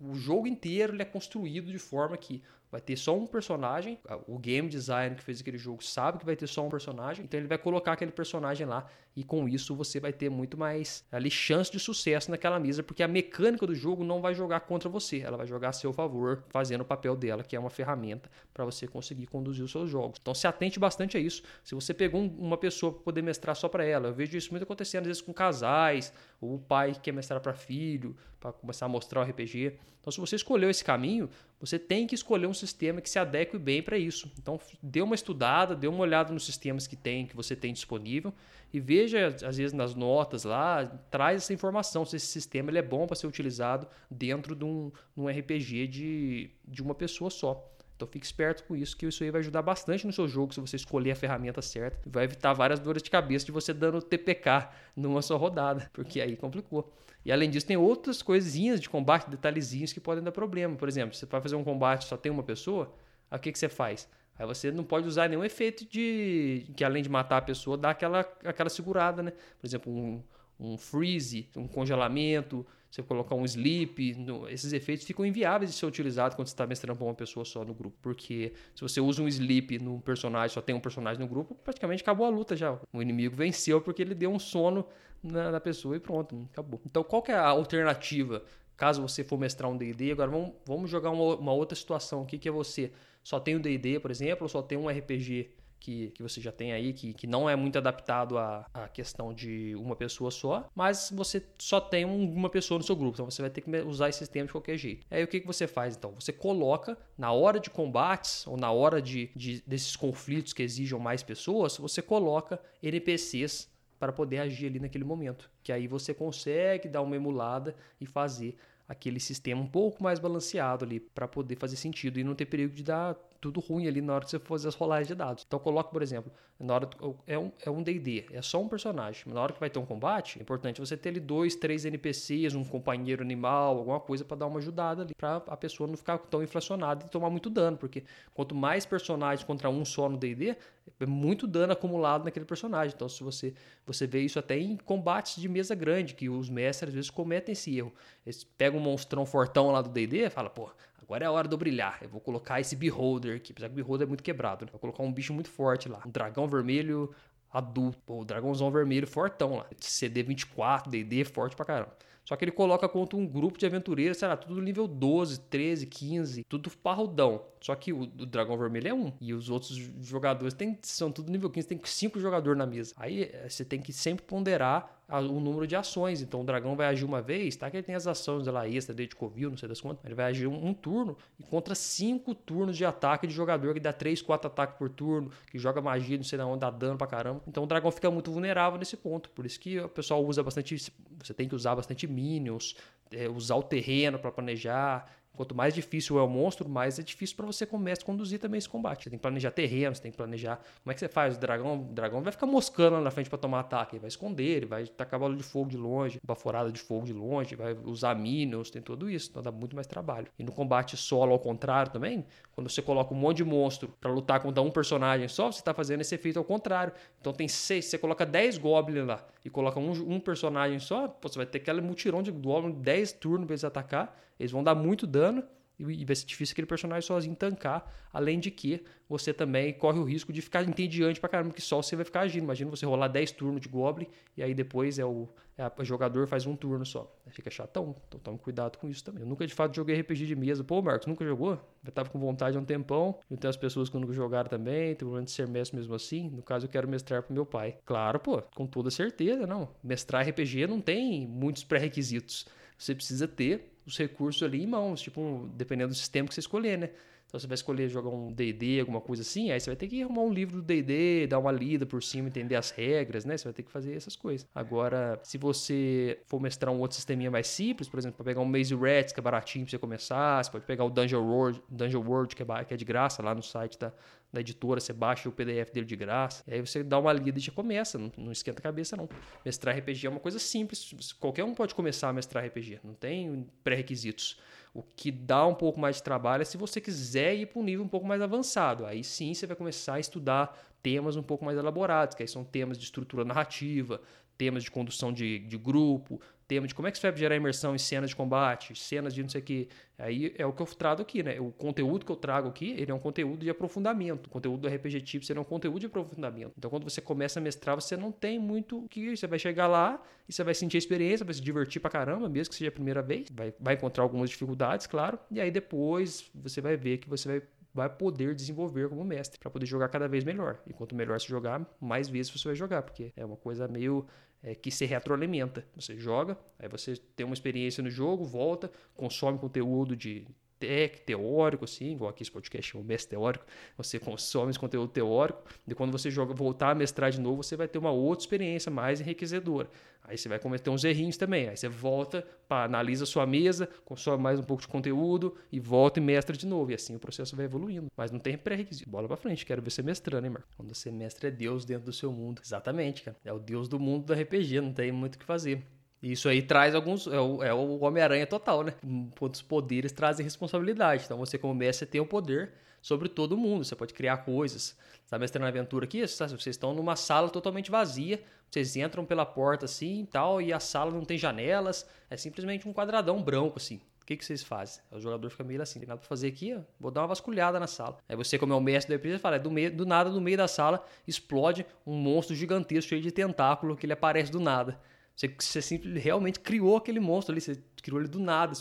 o, 0.00 0.10
o 0.10 0.14
jogo 0.14 0.46
inteiro 0.46 1.00
é 1.00 1.04
construído 1.04 1.72
de 1.72 1.78
forma 1.78 2.16
que 2.18 2.42
vai 2.70 2.80
ter 2.80 2.96
só 2.96 3.16
um 3.16 3.26
personagem. 3.26 3.98
O 4.26 4.38
game 4.38 4.68
designer 4.68 5.16
que 5.16 5.22
fez 5.22 5.40
aquele 5.40 5.58
jogo 5.58 5.82
sabe 5.82 6.18
que 6.18 6.24
vai 6.24 6.36
ter 6.36 6.46
só 6.46 6.64
um 6.64 6.68
personagem, 6.68 7.24
então 7.24 7.38
ele 7.38 7.48
vai 7.48 7.58
colocar 7.58 7.92
aquele 7.92 8.12
personagem 8.12 8.66
lá 8.66 8.86
e 9.16 9.24
com 9.24 9.48
isso 9.48 9.74
você 9.74 9.98
vai 9.98 10.12
ter 10.12 10.30
muito 10.30 10.56
mais 10.56 11.04
ali 11.10 11.30
chance 11.30 11.70
de 11.70 11.80
sucesso 11.80 12.30
naquela 12.30 12.60
mesa, 12.60 12.82
porque 12.82 13.02
a 13.02 13.08
mecânica 13.08 13.66
do 13.66 13.74
jogo 13.74 14.04
não 14.04 14.20
vai 14.20 14.34
jogar 14.34 14.60
contra 14.60 14.88
você, 14.88 15.18
ela 15.18 15.36
vai 15.36 15.46
jogar 15.46 15.70
a 15.70 15.72
seu 15.72 15.92
favor, 15.92 16.44
fazendo 16.48 16.82
o 16.82 16.84
papel 16.84 17.16
dela, 17.16 17.42
que 17.42 17.56
é 17.56 17.60
uma 17.60 17.70
ferramenta 17.70 18.30
para 18.54 18.64
você 18.64 18.86
conseguir 18.86 19.26
conduzir 19.26 19.64
os 19.64 19.70
seus 19.72 19.90
jogos. 19.90 20.18
Então 20.20 20.34
se 20.34 20.46
atente 20.46 20.78
bastante 20.78 21.16
a 21.16 21.20
isso. 21.20 21.42
Se 21.64 21.74
você 21.74 21.92
pegou 21.92 22.20
uma 22.20 22.56
pessoa 22.56 22.92
para 22.92 23.02
poder 23.02 23.22
mestrar 23.22 23.56
só 23.56 23.68
para 23.68 23.84
ela, 23.84 24.08
eu 24.08 24.14
vejo 24.14 24.36
isso 24.36 24.50
muito 24.50 24.62
acontecendo 24.62 25.02
às 25.02 25.08
vezes 25.08 25.22
com 25.22 25.32
casais, 25.32 26.12
ou 26.40 26.54
o 26.54 26.58
pai 26.58 26.92
que 26.92 27.00
quer 27.00 27.12
mestrar 27.12 27.40
para 27.40 27.52
filho, 27.52 28.16
para 28.38 28.52
começar 28.52 28.86
a 28.86 28.88
mostrar 28.88 29.20
o 29.20 29.24
RPG. 29.24 29.76
Então, 30.00 30.10
se 30.10 30.18
você 30.18 30.36
escolheu 30.36 30.70
esse 30.70 30.82
caminho, 30.82 31.28
você 31.60 31.78
tem 31.78 32.06
que 32.06 32.14
escolher 32.14 32.46
um 32.46 32.54
sistema 32.54 33.02
que 33.02 33.10
se 33.10 33.18
adeque 33.18 33.58
bem 33.58 33.82
para 33.82 33.98
isso. 33.98 34.32
Então, 34.38 34.58
dê 34.82 35.02
uma 35.02 35.14
estudada, 35.14 35.76
dê 35.76 35.86
uma 35.86 36.00
olhada 36.00 36.32
nos 36.32 36.46
sistemas 36.46 36.86
que 36.86 36.96
tem, 36.96 37.26
que 37.26 37.36
você 37.36 37.54
tem 37.54 37.72
disponível 37.72 38.32
e 38.72 38.80
veja, 38.80 39.26
às 39.26 39.56
vezes, 39.58 39.72
nas 39.72 39.94
notas 39.94 40.44
lá, 40.44 40.86
traz 41.10 41.42
essa 41.42 41.52
informação 41.52 42.04
se 42.04 42.16
esse 42.16 42.26
sistema 42.26 42.70
ele 42.70 42.78
é 42.78 42.82
bom 42.82 43.06
para 43.06 43.16
ser 43.16 43.26
utilizado 43.26 43.86
dentro 44.10 44.54
de 44.54 44.64
um, 44.64 44.90
um 45.16 45.26
RPG 45.28 45.86
de, 45.88 46.50
de 46.66 46.80
uma 46.80 46.94
pessoa 46.94 47.30
só. 47.30 47.68
Então 48.00 48.08
fique 48.08 48.24
esperto 48.24 48.64
com 48.64 48.74
isso, 48.74 48.96
que 48.96 49.04
isso 49.04 49.22
aí 49.22 49.30
vai 49.30 49.40
ajudar 49.40 49.60
bastante 49.60 50.06
no 50.06 50.12
seu 50.12 50.26
jogo 50.26 50.54
se 50.54 50.60
você 50.60 50.76
escolher 50.76 51.10
a 51.10 51.14
ferramenta 51.14 51.60
certa. 51.60 52.00
Vai 52.06 52.24
evitar 52.24 52.54
várias 52.54 52.80
dores 52.80 53.02
de 53.02 53.10
cabeça 53.10 53.44
de 53.44 53.52
você 53.52 53.74
dando 53.74 54.00
TPK 54.00 54.70
numa 54.96 55.20
só 55.20 55.36
rodada, 55.36 55.90
porque 55.92 56.18
aí 56.18 56.34
complicou. 56.34 56.90
E 57.22 57.30
além 57.30 57.50
disso, 57.50 57.66
tem 57.66 57.76
outras 57.76 58.22
coisinhas 58.22 58.80
de 58.80 58.88
combate, 58.88 59.28
detalhezinhos 59.28 59.92
que 59.92 60.00
podem 60.00 60.24
dar 60.24 60.32
problema. 60.32 60.74
Por 60.76 60.88
exemplo, 60.88 61.14
você 61.14 61.26
vai 61.26 61.42
fazer 61.42 61.56
um 61.56 61.62
combate 61.62 62.06
só 62.06 62.16
tem 62.16 62.32
uma 62.32 62.42
pessoa, 62.42 62.90
aí 63.30 63.36
o 63.36 63.40
que, 63.40 63.52
que 63.52 63.58
você 63.58 63.68
faz? 63.68 64.08
Aí 64.38 64.46
você 64.46 64.70
não 64.72 64.82
pode 64.82 65.06
usar 65.06 65.28
nenhum 65.28 65.44
efeito 65.44 65.84
de 65.84 66.64
que 66.74 66.82
além 66.82 67.02
de 67.02 67.10
matar 67.10 67.36
a 67.36 67.42
pessoa, 67.42 67.76
dá 67.76 67.90
aquela, 67.90 68.20
aquela 68.42 68.70
segurada, 68.70 69.22
né? 69.22 69.32
Por 69.60 69.66
exemplo, 69.66 69.92
um, 69.92 70.22
um 70.58 70.78
freeze, 70.78 71.50
um 71.54 71.68
congelamento, 71.68 72.66
você 72.90 73.02
colocar 73.02 73.36
um 73.36 73.44
sleep, 73.44 74.14
no, 74.14 74.48
esses 74.48 74.72
efeitos 74.72 75.06
ficam 75.06 75.24
inviáveis 75.24 75.70
de 75.70 75.76
ser 75.76 75.86
utilizados 75.86 76.34
quando 76.34 76.48
você 76.48 76.54
está 76.54 76.66
mestrando 76.66 76.98
para 76.98 77.06
uma 77.06 77.14
pessoa 77.14 77.44
só 77.44 77.64
no 77.64 77.72
grupo, 77.72 77.96
porque 78.02 78.52
se 78.74 78.82
você 78.82 79.00
usa 79.00 79.22
um 79.22 79.28
sleep 79.28 79.78
no 79.78 80.00
personagem, 80.00 80.52
só 80.52 80.60
tem 80.60 80.74
um 80.74 80.80
personagem 80.80 81.20
no 81.20 81.28
grupo, 81.28 81.54
praticamente 81.54 82.02
acabou 82.02 82.26
a 82.26 82.30
luta 82.30 82.56
já. 82.56 82.76
O 82.92 83.00
inimigo 83.00 83.36
venceu 83.36 83.80
porque 83.80 84.02
ele 84.02 84.14
deu 84.14 84.30
um 84.30 84.38
sono 84.38 84.84
na, 85.22 85.52
na 85.52 85.60
pessoa 85.60 85.96
e 85.96 86.00
pronto, 86.00 86.48
acabou. 86.52 86.80
Então 86.84 87.04
qual 87.04 87.22
é 87.28 87.32
a 87.32 87.46
alternativa 87.46 88.42
caso 88.76 89.02
você 89.02 89.22
for 89.22 89.38
mestrar 89.38 89.70
um 89.70 89.76
D&D? 89.76 90.10
Agora 90.10 90.30
vamos, 90.30 90.52
vamos 90.66 90.90
jogar 90.90 91.10
uma, 91.10 91.36
uma 91.36 91.52
outra 91.52 91.76
situação 91.76 92.22
aqui 92.22 92.38
que 92.38 92.48
é 92.48 92.52
você 92.52 92.90
só 93.22 93.38
tem 93.38 93.54
o 93.54 93.60
D&D, 93.60 94.00
por 94.00 94.10
exemplo, 94.10 94.44
ou 94.44 94.48
só 94.48 94.62
tem 94.62 94.76
um 94.76 94.88
RPG 94.88 95.50
que, 95.80 96.10
que 96.10 96.22
você 96.22 96.40
já 96.40 96.52
tem 96.52 96.72
aí, 96.72 96.92
que, 96.92 97.12
que 97.14 97.26
não 97.26 97.48
é 97.48 97.56
muito 97.56 97.78
adaptado 97.78 98.38
à, 98.38 98.66
à 98.72 98.86
questão 98.88 99.32
de 99.32 99.74
uma 99.76 99.96
pessoa 99.96 100.30
só, 100.30 100.68
mas 100.74 101.10
você 101.12 101.42
só 101.58 101.80
tem 101.80 102.04
uma 102.04 102.50
pessoa 102.50 102.78
no 102.78 102.84
seu 102.84 102.94
grupo, 102.94 103.14
então 103.14 103.28
você 103.28 103.42
vai 103.42 103.50
ter 103.50 103.62
que 103.62 103.70
usar 103.78 104.10
esse 104.10 104.18
sistema 104.18 104.46
de 104.46 104.52
qualquer 104.52 104.76
jeito. 104.76 105.06
Aí 105.10 105.24
o 105.24 105.26
que, 105.26 105.40
que 105.40 105.46
você 105.46 105.66
faz 105.66 105.96
então? 105.96 106.14
Você 106.18 106.32
coloca 106.32 106.96
na 107.16 107.32
hora 107.32 107.58
de 107.58 107.70
combates 107.70 108.46
ou 108.46 108.56
na 108.56 108.70
hora 108.70 109.00
de, 109.00 109.30
de 109.34 109.62
desses 109.66 109.96
conflitos 109.96 110.52
que 110.52 110.62
exijam 110.62 111.00
mais 111.00 111.22
pessoas, 111.22 111.76
você 111.78 112.02
coloca 112.02 112.60
NPCs 112.82 113.68
para 113.98 114.12
poder 114.12 114.38
agir 114.38 114.66
ali 114.66 114.80
naquele 114.80 115.04
momento. 115.04 115.50
Que 115.62 115.72
aí 115.72 115.86
você 115.86 116.14
consegue 116.14 116.88
dar 116.88 117.02
uma 117.02 117.16
emulada 117.16 117.74
e 118.00 118.06
fazer 118.06 118.56
aquele 118.88 119.20
sistema 119.20 119.60
um 119.60 119.66
pouco 119.66 120.02
mais 120.02 120.18
balanceado 120.18 120.84
ali 120.84 120.98
para 120.98 121.28
poder 121.28 121.56
fazer 121.56 121.76
sentido 121.76 122.18
e 122.18 122.24
não 122.24 122.34
ter 122.34 122.46
perigo 122.46 122.74
de 122.74 122.82
dar 122.82 123.16
tudo 123.40 123.60
ruim 123.60 123.88
ali 123.88 124.00
na 124.00 124.14
hora 124.14 124.24
que 124.24 124.30
você 124.30 124.38
fazer 124.38 124.68
as 124.68 124.74
rolagens 124.74 125.08
de 125.08 125.14
dados. 125.14 125.44
Então 125.46 125.58
coloque, 125.58 125.90
por 125.90 126.02
exemplo, 126.02 126.30
na 126.58 126.74
hora 126.74 126.90
é 127.26 127.38
um 127.38 127.50
é 127.64 127.70
um 127.70 127.82
D&D, 127.82 128.26
é 128.32 128.42
só 128.42 128.60
um 128.60 128.68
personagem. 128.68 129.22
Na 129.32 129.40
hora 129.40 129.52
que 129.52 129.60
vai 129.60 129.70
ter 129.70 129.78
um 129.78 129.86
combate, 129.86 130.38
é 130.38 130.42
importante 130.42 130.80
você 130.80 130.96
ter 130.96 131.08
ali 131.08 131.20
dois, 131.20 131.54
três 131.54 131.84
NPCs, 131.84 132.54
um 132.54 132.64
companheiro 132.64 133.22
animal, 133.22 133.78
alguma 133.78 133.98
coisa 133.98 134.24
para 134.24 134.36
dar 134.36 134.46
uma 134.46 134.58
ajudada 134.58 135.02
ali, 135.02 135.14
para 135.16 135.36
a 135.46 135.56
pessoa 135.56 135.86
não 135.86 135.96
ficar 135.96 136.18
tão 136.18 136.42
inflacionada 136.42 137.06
e 137.06 137.08
tomar 137.08 137.30
muito 137.30 137.48
dano, 137.48 137.76
porque 137.76 138.04
quanto 138.34 138.54
mais 138.54 138.84
personagens 138.84 139.44
contra 139.44 139.70
um 139.70 139.84
só 139.84 140.08
no 140.08 140.18
D&D, 140.18 140.56
é 140.98 141.06
muito 141.06 141.46
dano 141.46 141.72
acumulado 141.72 142.24
naquele 142.24 142.44
personagem. 142.44 142.94
Então 142.94 143.08
se 143.08 143.22
você 143.22 143.54
você 143.86 144.06
vê 144.06 144.20
isso 144.20 144.38
até 144.38 144.58
em 144.58 144.76
combates 144.76 145.40
de 145.40 145.48
mesa 145.48 145.74
grande, 145.74 146.14
que 146.14 146.28
os 146.28 146.48
mestres 146.50 146.88
às 146.90 146.94
vezes 146.94 147.10
cometem 147.10 147.52
esse 147.52 147.76
erro. 147.76 147.92
Eles 148.24 148.44
pegam 148.44 148.78
um 148.78 148.82
monstrão 148.82 149.24
fortão 149.24 149.70
lá 149.70 149.80
do 149.80 149.88
D&D, 149.88 150.28
fala, 150.30 150.50
pô, 150.50 150.70
agora 151.10 151.24
é 151.24 151.26
a 151.26 151.32
hora 151.32 151.48
eu 151.50 151.58
brilhar. 151.58 151.98
Eu 152.00 152.08
vou 152.08 152.20
colocar 152.20 152.60
esse 152.60 152.76
Beholder 152.76 153.36
aqui, 153.36 153.50
apesar 153.50 153.68
que 153.68 153.72
o 153.72 153.76
Beholder 153.76 154.06
é 154.06 154.08
muito 154.08 154.22
quebrado. 154.22 154.64
Né? 154.64 154.70
Vou 154.70 154.80
colocar 154.80 155.02
um 155.02 155.12
bicho 155.12 155.32
muito 155.32 155.50
forte 155.50 155.88
lá. 155.88 156.00
Um 156.06 156.10
dragão 156.10 156.46
vermelho 156.46 157.12
adulto. 157.52 157.98
Pô, 158.06 158.20
o 158.20 158.24
dragãozão 158.24 158.70
vermelho 158.70 159.08
fortão 159.08 159.56
lá. 159.56 159.66
CD 159.80 160.22
24, 160.22 160.88
DD, 160.88 161.24
forte 161.24 161.56
pra 161.56 161.64
caramba. 161.64 161.96
Só 162.24 162.36
que 162.36 162.44
ele 162.44 162.52
coloca 162.52 162.88
contra 162.88 163.18
um 163.18 163.26
grupo 163.26 163.58
de 163.58 163.66
aventureiros, 163.66 164.18
sei 164.18 164.28
lá, 164.28 164.36
tudo 164.36 164.62
nível 164.62 164.86
12, 164.86 165.40
13, 165.40 165.86
15, 165.86 166.44
tudo 166.44 166.70
parrudão. 166.70 167.42
Só 167.60 167.74
que 167.74 167.92
o, 167.92 168.02
o 168.02 168.06
dragão 168.26 168.56
vermelho 168.56 168.88
é 168.88 168.94
um. 168.94 169.12
E 169.20 169.34
os 169.34 169.50
outros 169.50 169.74
jogadores 170.00 170.54
tem, 170.54 170.78
são 170.80 171.10
tudo 171.10 171.32
nível 171.32 171.50
15, 171.50 171.66
tem 171.66 171.80
cinco 171.84 172.20
jogadores 172.20 172.56
na 172.56 172.66
mesa. 172.66 172.94
Aí 172.96 173.24
eh, 173.24 173.48
você 173.48 173.64
tem 173.64 173.80
que 173.80 173.92
sempre 173.92 174.24
ponderar 174.24 174.99
o 175.18 175.40
número 175.40 175.66
de 175.66 175.76
ações. 175.76 176.22
Então 176.22 176.40
o 176.40 176.44
dragão 176.44 176.76
vai 176.76 176.86
agir 176.86 177.04
uma 177.04 177.20
vez, 177.20 177.56
tá? 177.56 177.70
Que 177.70 177.76
ele 177.78 177.82
tem 177.84 177.94
as 177.94 178.06
ações 178.06 178.46
lá 178.46 178.68
extra, 178.68 178.94
desde 178.94 179.16
Covil, 179.16 179.50
não 179.50 179.56
sei 179.56 179.68
das 179.68 179.80
quantas. 179.80 180.04
Ele 180.04 180.14
vai 180.14 180.26
agir 180.26 180.46
um, 180.46 180.66
um, 180.66 180.74
turno 180.74 181.16
e 181.38 181.42
contra 181.42 181.74
cinco 181.74 182.34
turnos 182.34 182.76
de 182.76 182.84
ataque 182.84 183.26
de 183.26 183.34
jogador 183.34 183.74
que 183.74 183.80
dá 183.80 183.92
3, 183.92 184.22
4 184.22 184.46
ataques 184.46 184.76
por 184.76 184.88
turno, 184.88 185.30
que 185.50 185.58
joga 185.58 185.80
magia, 185.80 186.16
não 186.16 186.24
sei 186.24 186.38
de 186.38 186.44
onde, 186.44 186.60
dá 186.60 186.70
dano 186.70 186.96
pra 186.96 187.06
caramba. 187.06 187.42
Então 187.46 187.64
o 187.64 187.66
dragão 187.66 187.90
fica 187.90 188.10
muito 188.10 188.30
vulnerável 188.30 188.78
nesse 188.78 188.96
ponto. 188.96 189.30
Por 189.30 189.46
isso 189.46 189.58
que 189.58 189.78
o 189.80 189.88
pessoal 189.88 190.24
usa 190.24 190.42
bastante. 190.42 190.92
Você 191.18 191.34
tem 191.34 191.48
que 191.48 191.54
usar 191.54 191.74
bastante 191.74 192.06
minions, 192.06 192.76
é, 193.10 193.28
usar 193.28 193.56
o 193.56 193.62
terreno 193.62 194.18
para 194.18 194.30
planejar. 194.30 195.06
Quanto 195.40 195.54
mais 195.54 195.72
difícil 195.72 196.18
é 196.18 196.22
o 196.22 196.28
monstro, 196.28 196.68
mais 196.68 196.98
é 196.98 197.02
difícil 197.02 197.34
para 197.34 197.46
você 197.46 197.64
começar 197.64 198.02
a 198.02 198.04
conduzir 198.04 198.38
também 198.38 198.58
esse 198.58 198.68
combate. 198.68 199.04
Você 199.04 199.08
tem 199.08 199.18
que 199.18 199.22
planejar 199.22 199.50
terreno, 199.50 199.94
você 199.94 200.02
tem 200.02 200.10
que 200.10 200.16
planejar 200.18 200.56
como 200.56 200.92
é 200.92 200.92
que 200.92 201.00
você 201.00 201.08
faz. 201.08 201.34
O 201.34 201.40
dragão, 201.40 201.80
o 201.80 201.84
dragão 201.94 202.20
vai 202.20 202.30
ficar 202.30 202.44
moscando 202.44 202.96
lá 202.96 203.00
na 203.00 203.10
frente 203.10 203.30
para 203.30 203.38
tomar 203.38 203.60
ataque, 203.60 203.96
ele 203.96 204.00
vai 204.00 204.08
esconder, 204.08 204.58
ele 204.58 204.66
vai 204.66 204.86
tacar 204.86 205.18
bola 205.18 205.34
de 205.34 205.42
fogo 205.42 205.70
de 205.70 205.78
longe, 205.78 206.20
baforada 206.22 206.70
de 206.70 206.78
fogo 206.78 207.06
de 207.06 207.14
longe, 207.14 207.56
vai 207.56 207.74
usar 207.86 208.14
minions, 208.14 208.70
tem 208.70 208.82
tudo 208.82 209.08
isso, 209.08 209.30
então 209.30 209.42
dá 209.42 209.50
muito 209.50 209.74
mais 209.74 209.86
trabalho. 209.86 210.26
E 210.38 210.44
no 210.44 210.52
combate 210.52 210.94
solo, 210.98 211.32
ao 211.32 211.38
contrário 211.38 211.90
também, 211.90 212.26
quando 212.60 212.68
você 212.68 212.82
coloca 212.82 213.14
um 213.14 213.16
monte 213.16 213.38
de 213.38 213.44
monstro 213.44 213.88
para 213.98 214.10
lutar 214.10 214.38
contra 214.38 214.62
um 214.62 214.70
personagem 214.70 215.26
só, 215.28 215.50
você 215.50 215.60
está 215.60 215.72
fazendo 215.72 216.02
esse 216.02 216.14
efeito 216.14 216.38
ao 216.38 216.44
contrário. 216.44 216.92
Então 217.18 217.32
tem 217.32 217.48
seis, 217.48 217.86
você 217.86 217.96
coloca 217.96 218.26
10 218.26 218.58
goblins 218.58 219.06
lá 219.06 219.26
e 219.42 219.48
coloca 219.48 219.80
um, 219.80 219.90
um 219.90 220.20
personagem 220.20 220.78
só, 220.78 221.16
você 221.22 221.38
vai 221.38 221.46
ter 221.46 221.56
aquele 221.56 221.80
mutirão 221.80 222.22
de 222.22 222.30
goblins, 222.30 222.76
10 222.76 223.12
turnos 223.12 223.46
para 223.46 223.54
eles 223.54 223.64
atacar, 223.64 224.14
eles 224.38 224.52
vão 224.52 224.62
dar 224.62 224.74
muito 224.74 225.06
dano 225.06 225.42
e 225.88 226.04
vai 226.04 226.14
ser 226.14 226.26
difícil 226.26 226.52
aquele 226.52 226.66
personagem 226.66 227.06
sozinho 227.06 227.34
tancar, 227.34 227.90
além 228.12 228.38
de 228.38 228.50
que 228.50 228.82
você 229.08 229.32
também 229.32 229.72
corre 229.72 229.98
o 229.98 230.04
risco 230.04 230.32
de 230.32 230.42
ficar 230.42 230.62
entediante 230.62 231.18
pra 231.18 231.28
caramba, 231.28 231.54
que 231.54 231.60
só 231.60 231.82
você 231.82 231.96
vai 231.96 232.04
ficar 232.04 232.20
agindo. 232.20 232.44
Imagina 232.44 232.70
você 232.70 232.86
rolar 232.86 233.08
10 233.08 233.32
turnos 233.32 233.60
de 233.60 233.68
Goblin 233.68 234.06
e 234.36 234.42
aí 234.42 234.54
depois 234.54 234.98
é 234.98 235.04
o, 235.04 235.28
é 235.56 235.70
o 235.76 235.84
jogador 235.84 236.26
faz 236.26 236.46
um 236.46 236.54
turno 236.54 236.84
só. 236.84 237.12
Fica 237.28 237.50
chatão. 237.50 237.96
Então 238.08 238.20
tome 238.20 238.38
cuidado 238.38 238.78
com 238.78 238.88
isso 238.88 239.04
também. 239.04 239.22
Eu 239.22 239.28
nunca 239.28 239.46
de 239.46 239.54
fato 239.54 239.74
joguei 239.74 240.00
RPG 240.00 240.26
de 240.26 240.36
mesa. 240.36 240.62
Pô, 240.62 240.80
Marcos, 240.82 241.06
nunca 241.06 241.24
jogou? 241.24 241.58
Eu 241.84 241.92
tava 241.92 242.10
com 242.10 242.18
vontade 242.18 242.56
há 242.56 242.60
um 242.60 242.64
tempão. 242.64 243.18
Eu 243.30 243.36
tenho 243.36 243.50
as 243.50 243.56
pessoas 243.56 243.88
que 243.88 243.96
nunca 243.96 244.12
jogaram 244.12 244.48
também. 244.48 244.88
Tem 244.88 244.96
problema 244.96 245.24
de 245.24 245.30
ser 245.30 245.48
mestre 245.48 245.76
mesmo 245.76 245.94
assim. 245.94 246.28
No 246.30 246.42
caso, 246.42 246.66
eu 246.66 246.70
quero 246.70 246.88
mestrar 246.88 247.22
pro 247.22 247.34
meu 247.34 247.46
pai. 247.46 247.78
Claro, 247.84 248.20
pô, 248.20 248.42
com 248.54 248.66
toda 248.66 248.90
certeza, 248.90 249.46
não. 249.46 249.68
Mestrar 249.82 250.28
RPG 250.28 250.66
não 250.66 250.80
tem 250.80 251.26
muitos 251.26 251.64
pré-requisitos. 251.64 252.46
Você 252.78 252.94
precisa 252.94 253.28
ter 253.28 253.69
os 253.86 253.96
recursos 253.96 254.42
ali 254.42 254.62
em 254.62 254.66
mãos, 254.66 255.00
tipo, 255.00 255.48
dependendo 255.54 255.90
do 255.90 255.96
sistema 255.96 256.28
que 256.28 256.34
você 256.34 256.40
escolher, 256.40 256.78
né? 256.78 256.90
Então 257.30 257.38
você 257.38 257.46
vai 257.46 257.54
escolher 257.54 257.88
jogar 257.88 258.10
um 258.10 258.32
D&D, 258.32 258.80
alguma 258.80 259.00
coisa 259.00 259.22
assim, 259.22 259.52
aí 259.52 259.60
você 259.60 259.70
vai 259.70 259.76
ter 259.76 259.86
que 259.86 260.02
arrumar 260.02 260.22
um 260.22 260.32
livro 260.32 260.56
do 260.56 260.62
D&D, 260.62 261.28
dar 261.28 261.38
uma 261.38 261.52
lida 261.52 261.86
por 261.86 262.02
cima, 262.02 262.26
entender 262.26 262.56
as 262.56 262.70
regras, 262.70 263.24
né? 263.24 263.36
Você 263.36 263.44
vai 263.44 263.52
ter 263.52 263.62
que 263.62 263.70
fazer 263.70 263.94
essas 263.94 264.16
coisas. 264.16 264.44
Agora, 264.52 265.18
se 265.22 265.38
você 265.38 266.18
for 266.26 266.40
mestrar 266.40 266.74
um 266.74 266.80
outro 266.80 266.96
sisteminha 266.96 267.30
mais 267.30 267.46
simples, 267.46 267.88
por 267.88 268.00
exemplo, 268.00 268.16
para 268.16 268.24
pegar 268.24 268.40
um 268.40 268.44
Maze 268.44 268.74
Rats, 268.74 269.12
que 269.12 269.20
é 269.20 269.22
baratinho 269.22 269.64
para 269.64 269.70
você 269.70 269.78
começar, 269.78 270.42
você 270.42 270.50
pode 270.50 270.64
pegar 270.64 270.84
o 270.84 270.90
Dungeon 270.90 271.22
World, 271.22 271.62
Dungeon 271.68 272.02
World 272.02 272.34
que, 272.34 272.42
é, 272.42 272.64
que 272.64 272.74
é 272.74 272.76
de 272.76 272.84
graça 272.84 273.22
lá 273.22 273.32
no 273.32 273.44
site 273.44 273.78
da, 273.78 273.92
da 274.32 274.40
editora, 274.40 274.80
você 274.80 274.92
baixa 274.92 275.28
o 275.28 275.32
PDF 275.32 275.70
dele 275.72 275.86
de 275.86 275.94
graça, 275.94 276.42
e 276.48 276.54
aí 276.54 276.60
você 276.60 276.82
dá 276.82 276.98
uma 276.98 277.12
lida 277.12 277.38
e 277.38 277.42
já 277.42 277.52
começa, 277.52 277.96
não, 277.96 278.10
não 278.16 278.32
esquenta 278.32 278.58
a 278.58 278.62
cabeça 278.62 278.96
não. 278.96 279.08
Mestrar 279.44 279.78
RPG 279.78 280.06
é 280.06 280.10
uma 280.10 280.20
coisa 280.20 280.40
simples, 280.40 281.12
qualquer 281.12 281.44
um 281.44 281.54
pode 281.54 281.76
começar 281.76 282.08
a 282.08 282.12
mestrar 282.12 282.44
RPG, 282.44 282.80
não 282.82 282.94
tem 282.94 283.46
pré-requisitos. 283.62 284.36
O 284.72 284.82
que 284.82 285.10
dá 285.10 285.46
um 285.46 285.54
pouco 285.54 285.80
mais 285.80 285.96
de 285.96 286.02
trabalho 286.02 286.42
é 286.42 286.44
se 286.44 286.56
você 286.56 286.80
quiser 286.80 287.34
ir 287.34 287.46
para 287.46 287.58
um 287.60 287.64
nível 287.64 287.84
um 287.84 287.88
pouco 287.88 288.06
mais 288.06 288.22
avançado. 288.22 288.86
Aí 288.86 289.02
sim 289.02 289.34
você 289.34 289.46
vai 289.46 289.56
começar 289.56 289.94
a 289.94 290.00
estudar 290.00 290.56
temas 290.82 291.16
um 291.16 291.22
pouco 291.22 291.44
mais 291.44 291.58
elaborados, 291.58 292.14
que 292.14 292.22
aí 292.22 292.28
são 292.28 292.44
temas 292.44 292.78
de 292.78 292.84
estrutura 292.84 293.24
narrativa, 293.24 294.00
temas 294.40 294.64
de 294.64 294.70
condução 294.70 295.12
de, 295.12 295.38
de 295.40 295.58
grupo, 295.58 296.18
tema 296.48 296.66
de 296.66 296.74
como 296.74 296.88
é 296.88 296.90
que 296.90 296.96
você 296.98 297.10
vai 297.10 297.20
gerar 297.20 297.36
imersão 297.36 297.74
em 297.74 297.78
cenas 297.78 298.08
de 298.08 298.16
combate, 298.16 298.74
cenas 298.74 299.12
de 299.12 299.22
não 299.22 299.28
sei 299.28 299.42
o 299.42 299.44
que. 299.44 299.68
Aí 299.98 300.34
é 300.38 300.46
o 300.46 300.52
que 300.52 300.62
eu 300.62 300.66
trago 300.66 301.02
aqui, 301.02 301.22
né? 301.22 301.38
O 301.38 301.52
conteúdo 301.52 302.06
que 302.06 302.10
eu 302.10 302.16
trago 302.16 302.48
aqui, 302.48 302.70
ele 302.70 302.90
é 302.90 302.94
um 302.94 302.98
conteúdo 302.98 303.44
de 303.44 303.50
aprofundamento. 303.50 304.28
O 304.28 304.30
conteúdo 304.30 304.62
do 304.62 304.74
RPG 304.74 305.02
Tips, 305.02 305.28
ele 305.28 305.38
é 305.38 305.42
um 305.42 305.44
conteúdo 305.44 305.78
de 305.78 305.86
aprofundamento. 305.86 306.54
Então, 306.56 306.70
quando 306.70 306.84
você 306.84 307.02
começa 307.02 307.38
a 307.38 307.42
mestrar, 307.42 307.78
você 307.78 307.98
não 307.98 308.10
tem 308.10 308.38
muito 308.38 308.86
que 308.88 309.14
você 309.14 309.26
vai 309.26 309.38
chegar 309.38 309.66
lá 309.66 310.02
e 310.26 310.32
você 310.32 310.42
vai 310.42 310.54
sentir 310.54 310.78
a 310.78 310.78
experiência, 310.78 311.22
vai 311.22 311.34
se 311.34 311.42
divertir 311.42 311.82
pra 311.82 311.90
caramba, 311.90 312.30
mesmo 312.30 312.48
que 312.50 312.56
seja 312.56 312.70
a 312.70 312.72
primeira 312.72 313.02
vez. 313.02 313.28
Vai, 313.30 313.52
vai 313.60 313.74
encontrar 313.74 314.02
algumas 314.02 314.30
dificuldades, 314.30 314.86
claro. 314.86 315.18
E 315.30 315.38
aí 315.38 315.50
depois 315.50 316.30
você 316.34 316.62
vai 316.62 316.78
ver 316.78 316.96
que 316.96 317.10
você 317.10 317.28
vai 317.28 317.42
vai 317.72 317.88
poder 317.88 318.34
desenvolver 318.34 318.88
como 318.88 319.04
mestre 319.04 319.38
para 319.38 319.50
poder 319.50 319.66
jogar 319.66 319.88
cada 319.88 320.08
vez 320.08 320.24
melhor. 320.24 320.60
E 320.66 320.72
quanto 320.72 320.94
melhor 320.94 321.20
você 321.20 321.28
jogar, 321.28 321.64
mais 321.80 322.08
vezes 322.08 322.32
você 322.32 322.48
vai 322.48 322.54
jogar, 322.56 322.82
porque 322.82 323.12
é 323.16 323.24
uma 323.24 323.36
coisa 323.36 323.68
meio 323.68 324.06
é, 324.42 324.54
que 324.54 324.70
se 324.70 324.84
retroalimenta. 324.84 325.66
Você 325.74 325.98
joga, 325.98 326.38
aí 326.58 326.68
você 326.68 326.96
tem 327.16 327.26
uma 327.26 327.34
experiência 327.34 327.82
no 327.82 327.90
jogo, 327.90 328.24
volta, 328.24 328.70
consome 328.94 329.38
conteúdo 329.38 329.96
de 329.96 330.26
tech, 330.60 331.00
teórico, 331.00 331.64
assim, 331.64 331.92
igual 331.92 332.10
aqui 332.10 332.22
esse 332.22 332.30
podcast 332.30 332.76
é 332.76 332.78
um 332.78 332.82
mestre 332.82 333.16
teórico, 333.16 333.44
você 333.76 333.98
consome 333.98 334.50
esse 334.50 334.58
conteúdo 334.58 334.92
teórico, 334.92 335.42
e 335.66 335.74
quando 335.74 335.90
você 335.90 336.10
joga, 336.10 336.34
voltar 336.34 336.70
a 336.70 336.74
mestrar 336.74 337.10
de 337.10 337.20
novo, 337.20 337.42
você 337.42 337.56
vai 337.56 337.66
ter 337.66 337.78
uma 337.78 337.90
outra 337.90 338.22
experiência 338.22 338.70
mais 338.70 339.00
enriquecedora. 339.00 339.68
Aí 340.04 340.18
você 340.18 340.28
vai 340.28 340.38
cometer 340.38 340.70
uns 340.70 340.84
errinhos 340.84 341.16
também, 341.16 341.48
aí 341.48 341.56
você 341.56 341.68
volta, 341.68 342.26
pá, 342.48 342.64
analisa 342.64 343.04
a 343.04 343.06
sua 343.06 343.26
mesa, 343.26 343.68
consome 343.84 344.22
mais 344.22 344.38
um 344.38 344.42
pouco 344.42 344.62
de 344.62 344.68
conteúdo 344.68 345.36
e 345.50 345.58
volta 345.58 345.98
e 345.98 346.02
mestra 346.02 346.36
de 346.36 346.46
novo, 346.46 346.70
e 346.70 346.74
assim 346.74 346.94
o 346.94 346.98
processo 346.98 347.34
vai 347.34 347.46
evoluindo. 347.46 347.86
Mas 347.96 348.10
não 348.10 348.18
tem 348.18 348.36
pré-requisito. 348.36 348.90
Bola 348.90 349.08
pra 349.08 349.16
frente, 349.16 349.46
quero 349.46 349.62
ver 349.62 349.70
você 349.70 349.82
mestrando, 349.82 350.26
hein, 350.26 350.32
Marco? 350.32 350.48
Quando 350.56 350.74
você 350.74 350.90
mestra 350.90 351.28
é 351.28 351.30
Deus 351.30 351.64
dentro 351.64 351.86
do 351.86 351.92
seu 351.92 352.12
mundo. 352.12 352.42
Exatamente, 352.44 353.02
cara. 353.02 353.16
É 353.24 353.32
o 353.32 353.38
Deus 353.38 353.68
do 353.68 353.78
mundo 353.78 354.06
do 354.06 354.12
RPG, 354.12 354.60
não 354.60 354.72
tem 354.72 354.90
muito 354.90 355.14
o 355.14 355.18
que 355.18 355.24
fazer. 355.24 355.64
Isso 356.02 356.28
aí 356.28 356.40
traz 356.40 356.74
alguns. 356.74 357.06
É 357.06 357.20
o, 357.20 357.42
é 357.42 357.52
o 357.52 357.80
Homem-Aranha 357.80 358.26
total, 358.26 358.62
né? 358.62 358.74
Os 359.20 359.42
poderes 359.42 359.92
trazem 359.92 360.24
responsabilidade. 360.24 361.04
Então 361.04 361.18
você, 361.18 361.36
como 361.36 361.54
mestre, 361.54 361.86
tem 361.86 362.00
o 362.00 362.06
poder 362.06 362.52
sobre 362.80 363.08
todo 363.08 363.36
mundo. 363.36 363.64
Você 363.64 363.76
pode 363.76 363.92
criar 363.92 364.18
coisas. 364.18 364.76
Você 365.04 365.10
tá 365.10 365.18
mestrando 365.18 365.46
aventura 365.46 365.84
aqui? 365.84 366.06
Vocês 366.06 366.46
estão 366.46 366.74
numa 366.74 366.96
sala 366.96 367.28
totalmente 367.28 367.70
vazia. 367.70 368.22
Vocês 368.50 368.76
entram 368.76 369.04
pela 369.04 369.24
porta 369.24 369.66
assim 369.66 370.02
e 370.02 370.06
tal, 370.06 370.42
e 370.42 370.52
a 370.52 370.58
sala 370.58 370.90
não 370.90 371.04
tem 371.04 371.16
janelas. 371.16 371.86
É 372.08 372.16
simplesmente 372.16 372.68
um 372.68 372.72
quadradão 372.72 373.22
branco, 373.22 373.58
assim. 373.58 373.80
O 374.02 374.06
que, 374.06 374.16
que 374.16 374.24
vocês 374.24 374.42
fazem? 374.42 374.82
O 374.90 374.98
jogador 374.98 375.30
fica 375.30 375.44
meio 375.44 375.62
assim, 375.62 375.78
tem 375.78 375.86
nada 375.86 376.00
pra 376.00 376.08
fazer 376.08 376.26
aqui, 376.26 376.52
ó, 376.52 376.60
vou 376.80 376.90
dar 376.90 377.02
uma 377.02 377.06
vasculhada 377.06 377.60
na 377.60 377.68
sala. 377.68 377.98
Aí 378.08 378.16
você, 378.16 378.36
como 378.38 378.52
é 378.52 378.56
o 378.56 378.60
mestre 378.60 378.92
da 378.92 378.98
empresa, 378.98 379.20
fala, 379.20 379.36
é 379.36 379.38
do, 379.38 379.52
meio, 379.52 379.72
do 379.72 379.86
nada, 379.86 380.10
no 380.10 380.20
meio 380.20 380.36
da 380.36 380.48
sala, 380.48 380.84
explode 381.06 381.64
um 381.86 381.94
monstro 381.94 382.34
gigantesco 382.34 382.88
cheio 382.88 383.00
de 383.00 383.12
tentáculo 383.12 383.76
que 383.76 383.86
ele 383.86 383.92
aparece 383.92 384.32
do 384.32 384.40
nada. 384.40 384.80
Você, 385.20 385.28
você 385.38 385.60
sempre, 385.60 385.98
realmente 385.98 386.40
criou 386.40 386.78
aquele 386.78 386.98
monstro 386.98 387.34
ali, 387.34 387.42
você 387.42 387.58
criou 387.82 388.00
ele 388.00 388.08
do 388.08 388.18
nada, 388.18 388.54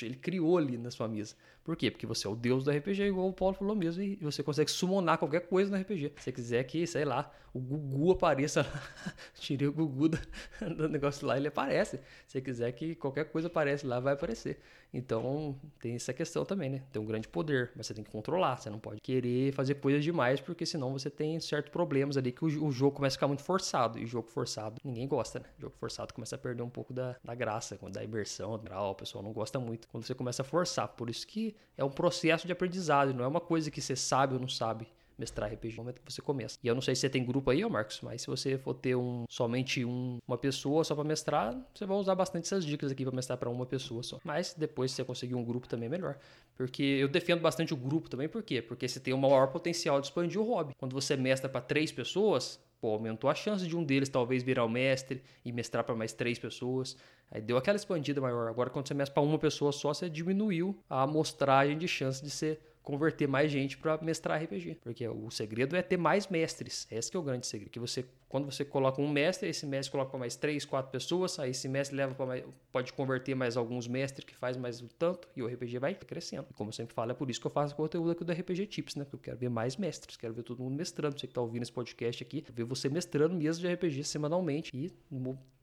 ele 0.00 0.14
criou 0.16 0.56
ali 0.56 0.78
na 0.78 0.90
sua 0.90 1.06
mesa. 1.06 1.36
Por 1.64 1.76
quê? 1.76 1.90
Porque 1.90 2.06
você 2.06 2.26
é 2.26 2.30
o 2.30 2.36
deus 2.36 2.62
do 2.62 2.70
RPG, 2.70 3.04
igual 3.04 3.26
o 3.26 3.32
Paulo 3.32 3.54
falou 3.54 3.74
mesmo, 3.74 4.02
e 4.02 4.16
você 4.16 4.42
consegue 4.42 4.70
summonar 4.70 5.16
qualquer 5.16 5.40
coisa 5.40 5.74
no 5.74 5.82
RPG. 5.82 6.12
Se 6.16 6.24
você 6.24 6.32
quiser 6.32 6.62
que, 6.64 6.86
sei 6.86 7.06
lá, 7.06 7.32
o 7.54 7.58
Gugu 7.58 8.12
apareça 8.12 8.62
lá, 8.62 8.82
tirei 9.40 9.66
o 9.66 9.72
Gugu 9.72 10.10
do, 10.10 10.18
do, 10.76 10.88
negócio 10.90 11.26
lá, 11.26 11.38
ele 11.38 11.48
aparece. 11.48 11.96
Se 12.26 12.32
você 12.32 12.40
quiser 12.42 12.70
que 12.72 12.94
qualquer 12.96 13.24
coisa 13.30 13.48
apareça 13.48 13.86
lá, 13.86 13.98
vai 13.98 14.12
aparecer. 14.12 14.60
Então, 14.92 15.58
tem 15.80 15.94
essa 15.94 16.12
questão 16.12 16.44
também, 16.44 16.68
né? 16.68 16.82
Tem 16.92 17.00
um 17.00 17.06
grande 17.06 17.28
poder, 17.28 17.72
mas 17.74 17.86
você 17.86 17.94
tem 17.94 18.04
que 18.04 18.10
controlar. 18.10 18.56
Você 18.56 18.68
não 18.68 18.78
pode 18.78 19.00
querer 19.00 19.52
fazer 19.52 19.76
coisas 19.76 20.04
demais, 20.04 20.40
porque 20.40 20.66
senão 20.66 20.92
você 20.92 21.08
tem 21.08 21.40
certos 21.40 21.72
problemas 21.72 22.16
ali 22.18 22.30
que 22.30 22.44
o, 22.44 22.66
o 22.66 22.70
jogo 22.70 22.96
começa 22.96 23.14
a 23.14 23.16
ficar 23.16 23.28
muito 23.28 23.42
forçado. 23.42 23.98
E 23.98 24.04
jogo 24.04 24.28
forçado, 24.28 24.80
ninguém 24.84 25.08
gosta, 25.08 25.38
né? 25.38 25.46
Jogo 25.58 25.74
forçado 25.78 26.12
começa 26.12 26.36
a 26.36 26.38
perder 26.38 26.62
um 26.62 26.70
pouco 26.70 26.92
da, 26.92 27.16
da 27.24 27.34
graça, 27.34 27.78
da 27.90 28.04
imersão, 28.04 28.54
o 28.54 28.94
pessoal 28.94 29.24
não 29.24 29.32
gosta 29.32 29.58
muito. 29.58 29.88
Quando 29.88 30.04
você 30.04 30.14
começa 30.14 30.42
a 30.42 30.44
forçar, 30.44 30.88
por 30.88 31.08
isso 31.08 31.26
que 31.26 31.53
é 31.76 31.84
um 31.84 31.90
processo 31.90 32.46
de 32.46 32.52
aprendizado, 32.52 33.12
não 33.14 33.24
é 33.24 33.28
uma 33.28 33.40
coisa 33.40 33.70
que 33.70 33.80
você 33.80 33.96
sabe 33.96 34.34
ou 34.34 34.40
não 34.40 34.48
sabe 34.48 34.86
mestrar 35.18 35.52
RPG 35.52 35.76
no 35.76 35.84
momento 35.84 36.00
que 36.00 36.12
você 36.12 36.20
começa. 36.20 36.58
E 36.62 36.66
eu 36.66 36.74
não 36.74 36.82
sei 36.82 36.94
se 36.94 37.02
você 37.02 37.08
tem 37.08 37.24
grupo 37.24 37.50
aí, 37.50 37.64
ô 37.64 37.70
Marcos, 37.70 38.00
mas 38.02 38.22
se 38.22 38.26
você 38.26 38.58
for 38.58 38.74
ter 38.74 38.96
um 38.96 39.24
somente 39.28 39.84
um, 39.84 40.18
uma 40.26 40.36
pessoa 40.36 40.84
só 40.84 40.94
para 40.94 41.04
mestrar, 41.04 41.56
você 41.74 41.86
vai 41.86 41.96
usar 41.96 42.14
bastante 42.14 42.44
essas 42.44 42.64
dicas 42.64 42.90
aqui 42.90 43.04
para 43.04 43.14
mestrar 43.14 43.38
para 43.38 43.48
uma 43.48 43.66
pessoa 43.66 44.02
só. 44.02 44.18
Mas 44.24 44.54
depois 44.54 44.90
se 44.90 44.96
você 44.96 45.04
conseguir 45.04 45.34
um 45.34 45.44
grupo 45.44 45.68
também 45.68 45.86
é 45.86 45.90
melhor. 45.90 46.18
Porque 46.56 46.82
eu 46.82 47.08
defendo 47.08 47.40
bastante 47.40 47.72
o 47.72 47.76
grupo 47.76 48.08
também, 48.08 48.28
por 48.28 48.42
quê? 48.42 48.60
Porque 48.60 48.86
você 48.88 49.00
tem 49.00 49.14
o 49.14 49.18
maior 49.18 49.48
potencial 49.48 50.00
de 50.00 50.08
expandir 50.08 50.40
o 50.40 50.44
hobby. 50.44 50.74
Quando 50.78 50.92
você 50.92 51.16
mestra 51.16 51.48
para 51.48 51.60
três 51.60 51.92
pessoas, 51.92 52.60
pô, 52.84 52.90
aumentou 52.90 53.30
a 53.30 53.34
chance 53.34 53.66
de 53.66 53.74
um 53.74 53.82
deles 53.82 54.10
talvez 54.10 54.42
virar 54.42 54.62
o 54.62 54.68
mestre 54.68 55.22
e 55.42 55.50
mestrar 55.50 55.82
para 55.84 55.94
mais 55.94 56.12
três 56.12 56.38
pessoas. 56.38 56.98
Aí 57.30 57.40
deu 57.40 57.56
aquela 57.56 57.76
expandida 57.76 58.20
maior. 58.20 58.46
Agora, 58.46 58.68
quando 58.68 58.86
você 58.86 58.92
mestra 58.92 59.14
para 59.14 59.22
uma 59.22 59.38
pessoa 59.38 59.72
só, 59.72 59.94
você 59.94 60.10
diminuiu 60.10 60.78
a 60.86 61.04
amostragem 61.04 61.78
de 61.78 61.88
chance 61.88 62.22
de 62.22 62.28
ser 62.28 62.60
converter 62.84 63.26
mais 63.26 63.50
gente 63.50 63.76
para 63.78 63.98
mestrar 64.00 64.40
RPG. 64.40 64.78
Porque 64.82 65.08
o 65.08 65.30
segredo 65.30 65.74
é 65.74 65.82
ter 65.82 65.96
mais 65.96 66.28
mestres. 66.28 66.86
Esse 66.90 67.16
é 67.16 67.18
o 67.18 67.22
grande 67.22 67.46
segredo. 67.46 67.70
Que 67.70 67.80
você, 67.80 68.04
quando 68.28 68.44
você 68.44 68.64
coloca 68.64 69.00
um 69.00 69.08
mestre, 69.08 69.48
esse 69.48 69.66
mestre 69.66 69.90
coloca 69.90 70.10
para 70.10 70.20
mais 70.20 70.36
três, 70.36 70.64
quatro 70.64 70.92
pessoas, 70.92 71.38
aí 71.38 71.50
esse 71.50 71.66
mestre 71.68 71.96
leva 71.96 72.14
para 72.14 72.44
pode 72.70 72.92
converter 72.92 73.34
mais 73.34 73.56
alguns 73.56 73.88
mestres 73.88 74.24
que 74.24 74.34
faz 74.34 74.56
mais 74.56 74.80
o 74.80 74.88
tanto 74.88 75.28
e 75.34 75.42
o 75.42 75.46
RPG 75.46 75.78
vai 75.78 75.94
crescendo. 75.94 76.46
E 76.50 76.54
como 76.54 76.68
eu 76.68 76.72
sempre 76.72 76.94
falo, 76.94 77.10
é 77.10 77.14
por 77.14 77.30
isso 77.30 77.40
que 77.40 77.46
eu 77.46 77.50
faço 77.50 77.74
conteúdo 77.74 78.10
aqui 78.10 78.24
do 78.24 78.32
RPG 78.32 78.66
Tips, 78.66 78.96
né? 78.96 79.04
Porque 79.04 79.16
eu 79.16 79.20
quero 79.20 79.38
ver 79.38 79.48
mais 79.48 79.76
mestres, 79.76 80.16
quero 80.16 80.34
ver 80.34 80.42
todo 80.42 80.62
mundo 80.62 80.76
mestrando. 80.76 81.18
Você 81.18 81.26
que 81.26 81.30
está 81.30 81.40
ouvindo 81.40 81.62
esse 81.62 81.72
podcast 81.72 82.22
aqui, 82.22 82.44
ver 82.52 82.64
você 82.64 82.88
mestrando 82.88 83.34
mesmo 83.34 83.66
de 83.66 83.72
RPG 83.72 84.04
semanalmente 84.04 84.70
e 84.74 84.92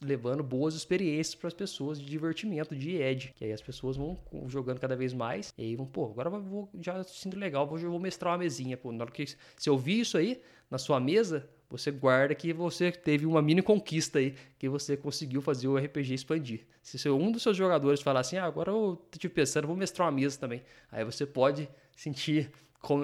levando 0.02 0.42
boas 0.42 0.74
experiências 0.74 1.36
para 1.36 1.50
as 1.50 1.54
pessoas 1.54 2.00
de 2.00 2.10
divertimento, 2.10 2.76
de 2.76 2.96
edge. 2.96 3.32
Que 3.36 3.46
aí 3.46 3.52
as 3.52 3.62
pessoas 3.62 3.98
vão 3.98 4.18
jogando 4.48 4.80
cada 4.80 4.96
vez 4.96 5.14
mais 5.14 5.54
e 5.58 5.64
aí 5.64 5.76
vão, 5.76 5.86
pô, 5.86 6.06
agora 6.06 6.30
eu 6.30 6.42
vou 6.42 6.70
já 6.80 7.04
sinto 7.12 7.38
legal, 7.38 7.68
vou, 7.68 7.78
vou 7.78 8.00
mestrar 8.00 8.32
uma 8.34 8.40
mesinha. 8.40 8.78
Pô, 8.78 8.92
na 8.92 9.04
hora 9.04 9.12
que 9.12 9.26
você 9.58 9.70
ouvir 9.70 10.00
isso 10.00 10.18
aí 10.18 10.42
na 10.70 10.78
sua 10.78 11.00
mesa, 11.00 11.50
você 11.70 11.92
guarda 11.92 12.36
que 12.36 12.52
você 12.52 12.92
teve 12.92 13.26
uma 13.26 13.42
mini 13.42 13.62
conquista 13.62 14.20
aí, 14.20 14.36
que 14.60 14.68
você 14.68 14.98
conseguiu 14.98 15.42
fazer 15.42 15.68
o 15.68 15.78
RPG 15.78 16.14
expandir. 16.14 16.66
Se 16.82 17.10
um 17.10 17.32
dos 17.32 17.44
seus 17.44 17.56
jogadores 17.56 18.02
falar 18.02 18.22
assim, 18.22 18.38
ah, 18.38 18.46
agora 18.46 18.72
eu 18.72 19.02
tô 19.10 19.18
te 19.18 19.30
pensando, 19.30 19.68
vou 19.68 19.76
mestrar 19.76 20.08
uma 20.08 20.12
mesa 20.12 20.40
também. 20.40 20.62
Aí 20.92 21.06
você 21.06 21.26
pode 21.26 21.70
sentir 21.96 22.52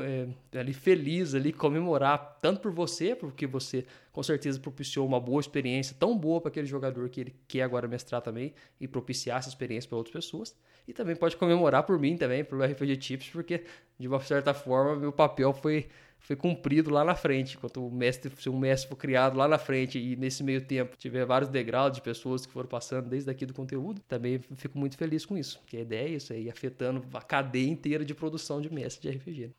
é, 0.04 0.60
ali 0.60 0.74
feliz 0.74 1.36
ali 1.36 1.54
comemorar 1.54 2.40
tanto 2.42 2.62
por 2.62 2.72
você 2.72 3.16
porque 3.16 3.46
você 3.46 3.86
com 4.12 4.24
certeza 4.24 4.60
propiciou 4.60 5.06
uma 5.06 5.20
boa 5.20 5.40
experiência 5.40 5.96
tão 6.00 6.18
boa 6.18 6.42
para 6.42 6.50
aquele 6.50 6.66
jogador 6.66 7.08
que 7.10 7.22
ele 7.22 7.36
quer 7.48 7.62
agora 7.62 7.88
mestrar 7.88 8.20
também 8.24 8.56
e 8.82 8.88
propiciar 8.88 9.38
essa 9.38 9.50
experiência 9.50 9.88
para 9.88 10.00
outras 10.00 10.14
pessoas 10.14 10.58
e 10.88 10.94
também 10.94 11.16
pode 11.16 11.38
comemorar 11.38 11.84
por 11.84 12.00
mim 12.00 12.18
também 12.18 12.44
pelo 12.44 12.64
RPG 12.64 12.98
Tips 12.98 13.30
porque 13.30 13.66
de 14.00 14.08
uma 14.08 14.20
certa 14.20 14.54
forma 14.54 14.96
meu 14.96 15.12
papel 15.12 15.54
foi 15.54 15.90
foi 16.20 16.36
cumprido 16.36 16.90
lá 16.90 17.04
na 17.04 17.16
frente, 17.16 17.56
enquanto 17.56 17.86
o 17.86 17.92
mestre, 17.92 18.32
se 18.38 18.50
um 18.50 18.58
mestre 18.58 18.90
for 18.90 18.96
criado 18.96 19.38
lá 19.38 19.48
na 19.48 19.58
frente 19.58 19.98
e 19.98 20.16
nesse 20.16 20.44
meio 20.44 20.62
tempo 20.62 20.98
tiver 20.98 21.26
vários 21.26 21.50
degraus 21.50 21.94
de 21.94 22.02
pessoas 22.02 22.46
que 22.46 22.52
foram 22.52 22.68
passando 22.68 23.08
desde 23.08 23.30
aqui 23.32 23.46
do 23.46 23.54
conteúdo, 23.54 24.02
também 24.08 24.40
fico 24.56 24.78
muito 24.78 24.98
feliz 24.98 25.26
com 25.26 25.38
isso, 25.38 25.60
que 25.66 25.78
a 25.78 25.82
ideia 25.82 26.08
é 26.08 26.12
isso 26.12 26.34
aí, 26.34 26.50
afetando 26.50 27.04
a 27.14 27.22
cadeia 27.22 27.70
inteira 27.70 28.04
de 28.04 28.14
produção 28.14 28.60
de 28.60 28.72
mestre 28.72 29.10
de 29.10 29.18
RPG, 29.18 29.52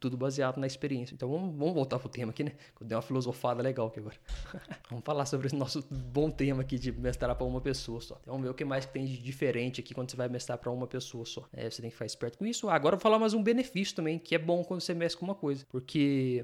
tudo 0.00 0.16
baseado 0.16 0.58
na 0.58 0.66
experiência. 0.66 1.14
Então 1.14 1.30
vamos, 1.30 1.56
vamos 1.56 1.74
voltar 1.74 1.98
pro 1.98 2.08
tema 2.08 2.30
aqui, 2.30 2.42
né? 2.42 2.52
Eu 2.80 2.86
dei 2.86 2.96
uma 2.96 3.02
filosofada 3.02 3.62
legal 3.62 3.88
aqui 3.88 4.00
agora. 4.00 4.16
vamos 4.90 5.04
falar 5.04 5.26
sobre 5.26 5.46
esse 5.46 5.56
nosso 5.56 5.84
bom 5.90 6.30
tema 6.30 6.62
aqui 6.62 6.78
de 6.78 6.90
mestrar 6.90 7.34
para 7.36 7.46
uma 7.46 7.60
pessoa 7.60 8.00
só. 8.00 8.18
Então, 8.20 8.34
vamos 8.34 8.44
ver 8.44 8.50
o 8.50 8.54
que 8.54 8.64
mais 8.64 8.86
tem 8.86 9.04
de 9.04 9.18
diferente 9.18 9.80
aqui 9.80 9.94
quando 9.94 10.10
você 10.10 10.16
vai 10.16 10.28
mestrar 10.28 10.58
para 10.58 10.70
uma 10.70 10.86
pessoa 10.86 11.24
só. 11.24 11.48
É, 11.52 11.70
você 11.70 11.80
tem 11.80 11.90
que 11.90 11.96
ficar 11.96 12.06
esperto 12.06 12.38
com 12.38 12.46
isso. 12.46 12.68
agora 12.68 12.94
eu 12.94 12.98
vou 12.98 13.02
falar 13.02 13.18
mais 13.18 13.34
um 13.34 13.42
benefício 13.42 13.94
também, 13.94 14.18
que 14.18 14.34
é 14.34 14.38
bom 14.38 14.64
quando 14.64 14.80
você 14.80 14.94
mestra 14.94 15.20
com 15.20 15.24
uma 15.24 15.34
coisa, 15.34 15.66
porque 15.70 15.97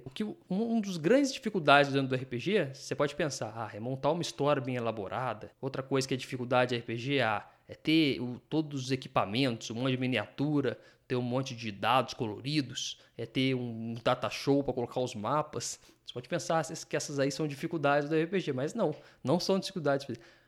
o 0.04 0.10
que 0.10 0.24
um 0.48 0.80
dos 0.80 0.96
grandes 0.96 1.32
dificuldades 1.32 1.92
dentro 1.92 2.08
do 2.08 2.14
RPG, 2.14 2.70
você 2.74 2.94
pode 2.94 3.14
pensar, 3.14 3.52
ah, 3.56 3.70
é 3.74 3.80
montar 3.80 4.10
uma 4.10 4.22
história 4.22 4.60
bem 4.62 4.76
elaborada. 4.76 5.50
Outra 5.60 5.82
coisa 5.82 6.06
que 6.06 6.14
é 6.14 6.16
dificuldade 6.16 6.74
de 6.74 6.80
RPG 6.80 7.20
ah, 7.20 7.46
é 7.68 7.74
ter 7.74 8.20
o, 8.20 8.40
todos 8.48 8.84
os 8.84 8.90
equipamentos, 8.90 9.70
um 9.70 9.74
monte 9.74 9.92
de 9.92 9.98
miniatura, 9.98 10.78
ter 11.06 11.16
um 11.16 11.22
monte 11.22 11.54
de 11.54 11.70
dados 11.70 12.14
coloridos, 12.14 12.98
é 13.16 13.26
ter 13.26 13.54
um 13.54 13.94
data 14.02 14.30
show 14.30 14.62
para 14.62 14.72
colocar 14.72 15.00
os 15.00 15.14
mapas. 15.14 15.78
Você 16.04 16.12
pode 16.12 16.28
pensar 16.28 16.64
que 16.88 16.96
essas 16.96 17.18
aí 17.18 17.30
são 17.30 17.46
dificuldades 17.46 18.08
do 18.08 18.16
RPG, 18.16 18.52
mas 18.52 18.74
não, 18.74 18.94
não 19.22 19.38
são 19.38 19.58
dificuldades. 19.58 20.06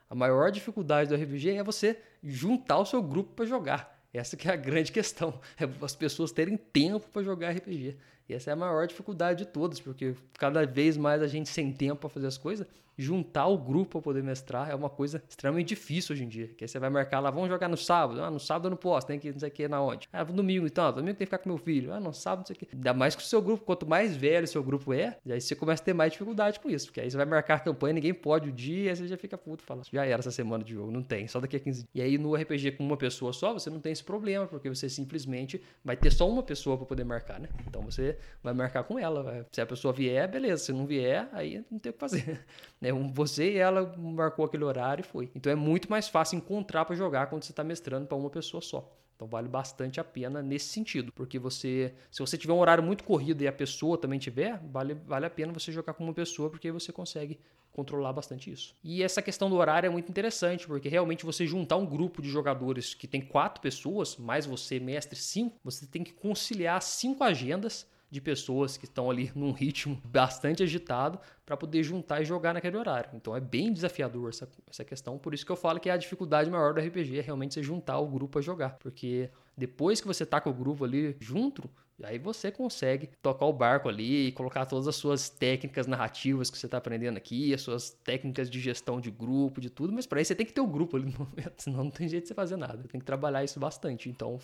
A 0.09 0.14
maior 0.14 0.51
dificuldade 0.51 1.09
do 1.09 1.16
RPG 1.16 1.51
é 1.51 1.62
você 1.62 1.99
juntar 2.23 2.79
o 2.79 2.87
seu 2.87 3.03
grupo 3.03 3.35
para 3.35 3.45
jogar. 3.45 3.97
Essa 4.12 4.37
que 4.37 4.49
é 4.49 4.53
a 4.53 4.57
grande 4.57 4.90
questão, 4.92 5.38
é 5.61 5.69
as 5.85 5.95
pessoas 5.95 6.33
terem 6.33 6.57
tempo 6.57 7.07
para 7.12 7.23
jogar 7.23 7.51
RPG. 7.51 7.97
E 8.28 8.34
essa 8.34 8.50
é 8.50 8.52
a 8.52 8.56
maior 8.56 8.86
dificuldade 8.86 9.44
de 9.44 9.50
todas, 9.50 9.80
porque 9.80 10.14
cada 10.38 10.66
vez 10.66 10.96
mais 10.96 11.22
a 11.22 11.26
gente 11.26 11.48
sem 11.48 11.72
tempo 11.72 12.00
para 12.00 12.10
fazer 12.10 12.26
as 12.26 12.36
coisas, 12.36 12.66
juntar 12.96 13.46
o 13.46 13.59
grupo 13.59 13.92
para 13.92 14.02
poder 14.02 14.22
mestrar 14.22 14.70
é 14.70 14.74
uma 14.74 14.88
coisa 14.90 15.22
extremamente 15.28 15.68
difícil 15.68 16.14
hoje 16.14 16.24
em 16.24 16.28
dia. 16.28 16.48
Que 16.48 16.64
aí 16.64 16.68
você 16.68 16.78
vai 16.78 16.90
marcar 16.90 17.20
lá, 17.20 17.30
vamos 17.30 17.48
jogar 17.48 17.68
no 17.68 17.76
sábado. 17.76 18.22
Ah, 18.22 18.30
no 18.30 18.40
sábado 18.40 18.66
eu 18.66 18.70
não 18.70 18.76
posso, 18.76 19.06
tem 19.06 19.18
que 19.18 19.30
não 19.30 19.38
sei 19.38 19.48
o 19.48 19.52
que 19.52 19.68
na 19.68 19.80
onde. 19.80 20.09
Ah, 20.12 20.24
domingo 20.24 20.66
então, 20.66 20.92
domingo 20.92 21.16
tem 21.16 21.26
que 21.26 21.26
ficar 21.26 21.38
com 21.38 21.48
meu 21.48 21.59
filho. 21.59 21.92
Ah, 21.92 22.00
no 22.00 22.12
sábado 22.12 22.40
não 22.40 22.46
sei 22.46 22.56
o 22.56 22.59
que. 22.59 22.68
Ainda 22.72 22.94
mais 22.94 23.14
que 23.14 23.22
o 23.22 23.26
seu 23.26 23.40
grupo, 23.40 23.64
quanto 23.64 23.87
mais 23.87 24.16
velho 24.16 24.44
o 24.44 24.48
seu 24.48 24.62
grupo 24.62 24.92
é, 24.92 25.18
aí 25.28 25.40
você 25.40 25.54
começa 25.54 25.82
a 25.82 25.85
ter 25.85 25.92
mais 25.92 26.12
dificuldade 26.12 26.61
com 26.61 26.70
isso. 26.70 26.87
Porque 26.87 27.00
aí 27.00 27.11
você 27.11 27.16
vai 27.16 27.26
marcar 27.26 27.56
a 27.56 27.61
campanha, 27.61 27.94
ninguém 27.94 28.14
pode 28.14 28.48
o 28.48 28.52
dia, 28.52 28.90
aí 28.90 28.96
você 28.96 29.09
já 29.09 29.16
fica 29.16 29.37
puto, 29.37 29.62
fala, 29.62 29.82
já 29.90 30.04
era 30.04 30.20
essa 30.20 30.30
semana 30.30 30.64
de 30.64 30.72
jogo, 30.72 30.90
não 30.90 31.02
tem, 31.02 31.26
só 31.26 31.40
daqui 31.40 31.56
a 31.56 31.61
15 31.61 31.78
dias. 31.80 31.90
E 31.94 32.02
aí 32.02 32.18
no 32.18 32.35
RPG 32.35 32.72
com 32.72 32.85
uma 32.85 32.96
pessoa 32.96 33.32
só, 33.32 33.52
você 33.52 33.70
não 33.70 33.80
tem 33.80 33.92
esse 33.92 34.04
problema, 34.04 34.46
porque 34.46 34.68
você 34.68 34.88
simplesmente 34.88 35.61
vai 35.85 35.96
ter 35.96 36.11
só 36.11 36.28
uma 36.28 36.42
pessoa 36.42 36.76
para 36.76 36.87
poder 36.87 37.04
marcar, 37.04 37.38
né? 37.40 37.48
Então 37.66 37.82
você 37.82 38.18
vai 38.42 38.54
marcar 38.54 38.85
com 38.85 38.98
ela. 38.98 39.46
Se 39.52 39.61
a 39.61 39.66
pessoa 39.66 39.92
vier, 39.92 40.28
beleza. 40.28 40.64
Se 40.64 40.72
não 40.72 40.87
vier, 40.87 41.28
aí 41.32 41.64
não 41.70 41.78
tem 41.78 41.90
o 41.90 41.92
que 41.92 41.98
fazer. 42.00 42.40
Né? 42.92 43.11
Você 43.12 43.53
e 43.53 43.57
ela 43.57 43.94
marcou 43.96 44.44
aquele 44.44 44.64
horário 44.64 45.03
e 45.03 45.05
foi. 45.05 45.31
Então 45.35 45.53
é 45.53 45.57
muito 45.57 45.90
mais 45.90 46.09
fácil 46.09 46.37
encontrar 46.37 46.85
para 46.85 46.96
jogar 46.96 47.27
quando 47.27 47.44
você 47.44 47.53
está 47.53 47.64
mestrando 47.64 48.07
para 48.07 48.16
uma 48.16 48.31
pessoa 48.31 48.61
só. 48.61 48.92
Então 49.16 49.27
vale 49.27 49.49
bastante 49.49 49.99
a 49.99 50.05
pena 50.05 50.42
nesse 50.42 50.66
sentido, 50.66 51.11
porque 51.11 51.38
você, 51.38 51.94
se 52.11 52.20
você 52.20 52.37
tiver 52.37 52.53
um 52.53 52.59
horário 52.59 52.85
muito 52.85 53.03
corrido 53.03 53.42
e 53.42 53.49
a 53.49 53.53
pessoa 53.53 53.96
também 53.96 54.18
tiver, 54.18 54.61
vale, 54.70 54.92
vale 54.92 55.25
a 55.25 55.31
pena 55.31 55.53
você 55.55 55.72
jogar 55.72 55.94
com 55.94 56.05
uma 56.05 56.12
pessoa, 56.12 56.51
porque 56.51 56.70
você 56.70 56.92
consegue 56.92 57.40
controlar 57.72 58.12
bastante 58.12 58.51
isso. 58.51 58.75
E 58.85 59.03
essa 59.03 59.22
questão 59.22 59.49
do 59.49 59.57
horário 59.57 59.87
é 59.87 59.90
muito 59.90 60.11
interessante, 60.11 60.66
porque 60.66 60.88
realmente 60.88 61.25
você 61.25 61.46
juntar 61.46 61.77
um 61.77 61.87
grupo 61.87 62.20
de 62.20 62.29
jogadores 62.29 62.94
que 62.94 63.07
tem 63.07 63.22
quatro 63.22 63.61
pessoas, 63.62 64.16
mais 64.18 64.44
você, 64.44 64.79
mestre, 64.79 65.18
cinco, 65.18 65.59
você 65.64 65.87
tem 65.87 66.05
que 66.05 66.12
conciliar 66.12 66.83
cinco 66.83 67.25
agendas 67.25 67.87
de 68.11 68.21
pessoas 68.21 68.77
que 68.77 68.85
estão 68.85 69.11
ali 69.11 69.31
num 69.35 69.53
ritmo 69.53 70.01
bastante 70.05 70.62
agitado 70.62 71.19
para 71.45 71.57
poder 71.57 71.83
juntar 71.83 72.21
e 72.21 72.25
jogar 72.25 72.55
naquele 72.55 72.77
horário. 72.77 73.11
Então 73.14 73.37
é 73.37 73.40
bem 73.40 73.73
desafiador 73.73 74.29
essa, 74.29 74.49
essa 74.69 74.85
questão, 74.85 75.19
por 75.19 75.35
isso 75.35 75.45
que 75.45 75.53
eu 75.53 75.57
falo 75.57 75.81
que 75.81 75.88
é 75.88 75.92
a 75.92 75.97
dificuldade 75.97 76.51
maior 76.51 76.75
do 76.75 76.81
RPG 76.81 77.19
é 77.19 77.23
realmente 77.23 77.55
você 77.55 77.62
juntar 77.62 77.99
o 77.99 78.07
grupo 78.07 78.38
a 78.38 78.42
jogar, 78.42 78.79
porque 78.79 79.31
depois 79.57 80.01
que 80.01 80.07
você 80.07 80.25
tá 80.27 80.40
com 80.40 80.51
o 80.51 80.55
grupo 80.55 80.85
ali 80.85 81.16
junto, 81.21 81.69
aí 82.04 82.18
você 82.18 82.50
consegue 82.50 83.11
tocar 83.22 83.46
o 83.46 83.52
barco 83.52 83.88
ali 83.88 84.28
e 84.28 84.32
colocar 84.32 84.66
todas 84.66 84.87
as 84.87 84.96
suas 84.96 85.28
técnicas 85.28 85.87
narrativas 85.87 86.50
que 86.50 86.59
você 86.59 86.66
está 86.66 86.78
aprendendo 86.78 87.16
aqui, 87.16 87.54
as 87.54 87.62
suas 87.62 87.90
técnicas 87.90 88.50
de 88.50 88.61
gestão 88.61 89.00
de 89.00 89.11
grupo, 89.11 89.61
de 89.61 89.70
tudo, 89.70 89.92
mas 89.92 90.06
para 90.06 90.20
isso 90.20 90.28
você 90.28 90.35
tem 90.35 90.46
que 90.46 90.52
ter 90.52 90.61
o 90.61 90.64
um 90.64 90.70
grupo 90.70 90.96
ali 90.96 91.06
no 91.06 91.18
momento, 91.24 91.54
senão 91.59 91.85
não 91.85 91.90
tem 91.90 92.09
jeito 92.09 92.24
de 92.24 92.28
você 92.28 92.35
fazer 92.35 92.56
nada. 92.56 92.82
Tem 92.88 93.00
que 93.00 93.06
trabalhar 93.06 93.44
isso 93.44 93.59
bastante. 93.59 94.09
Então, 94.09 94.38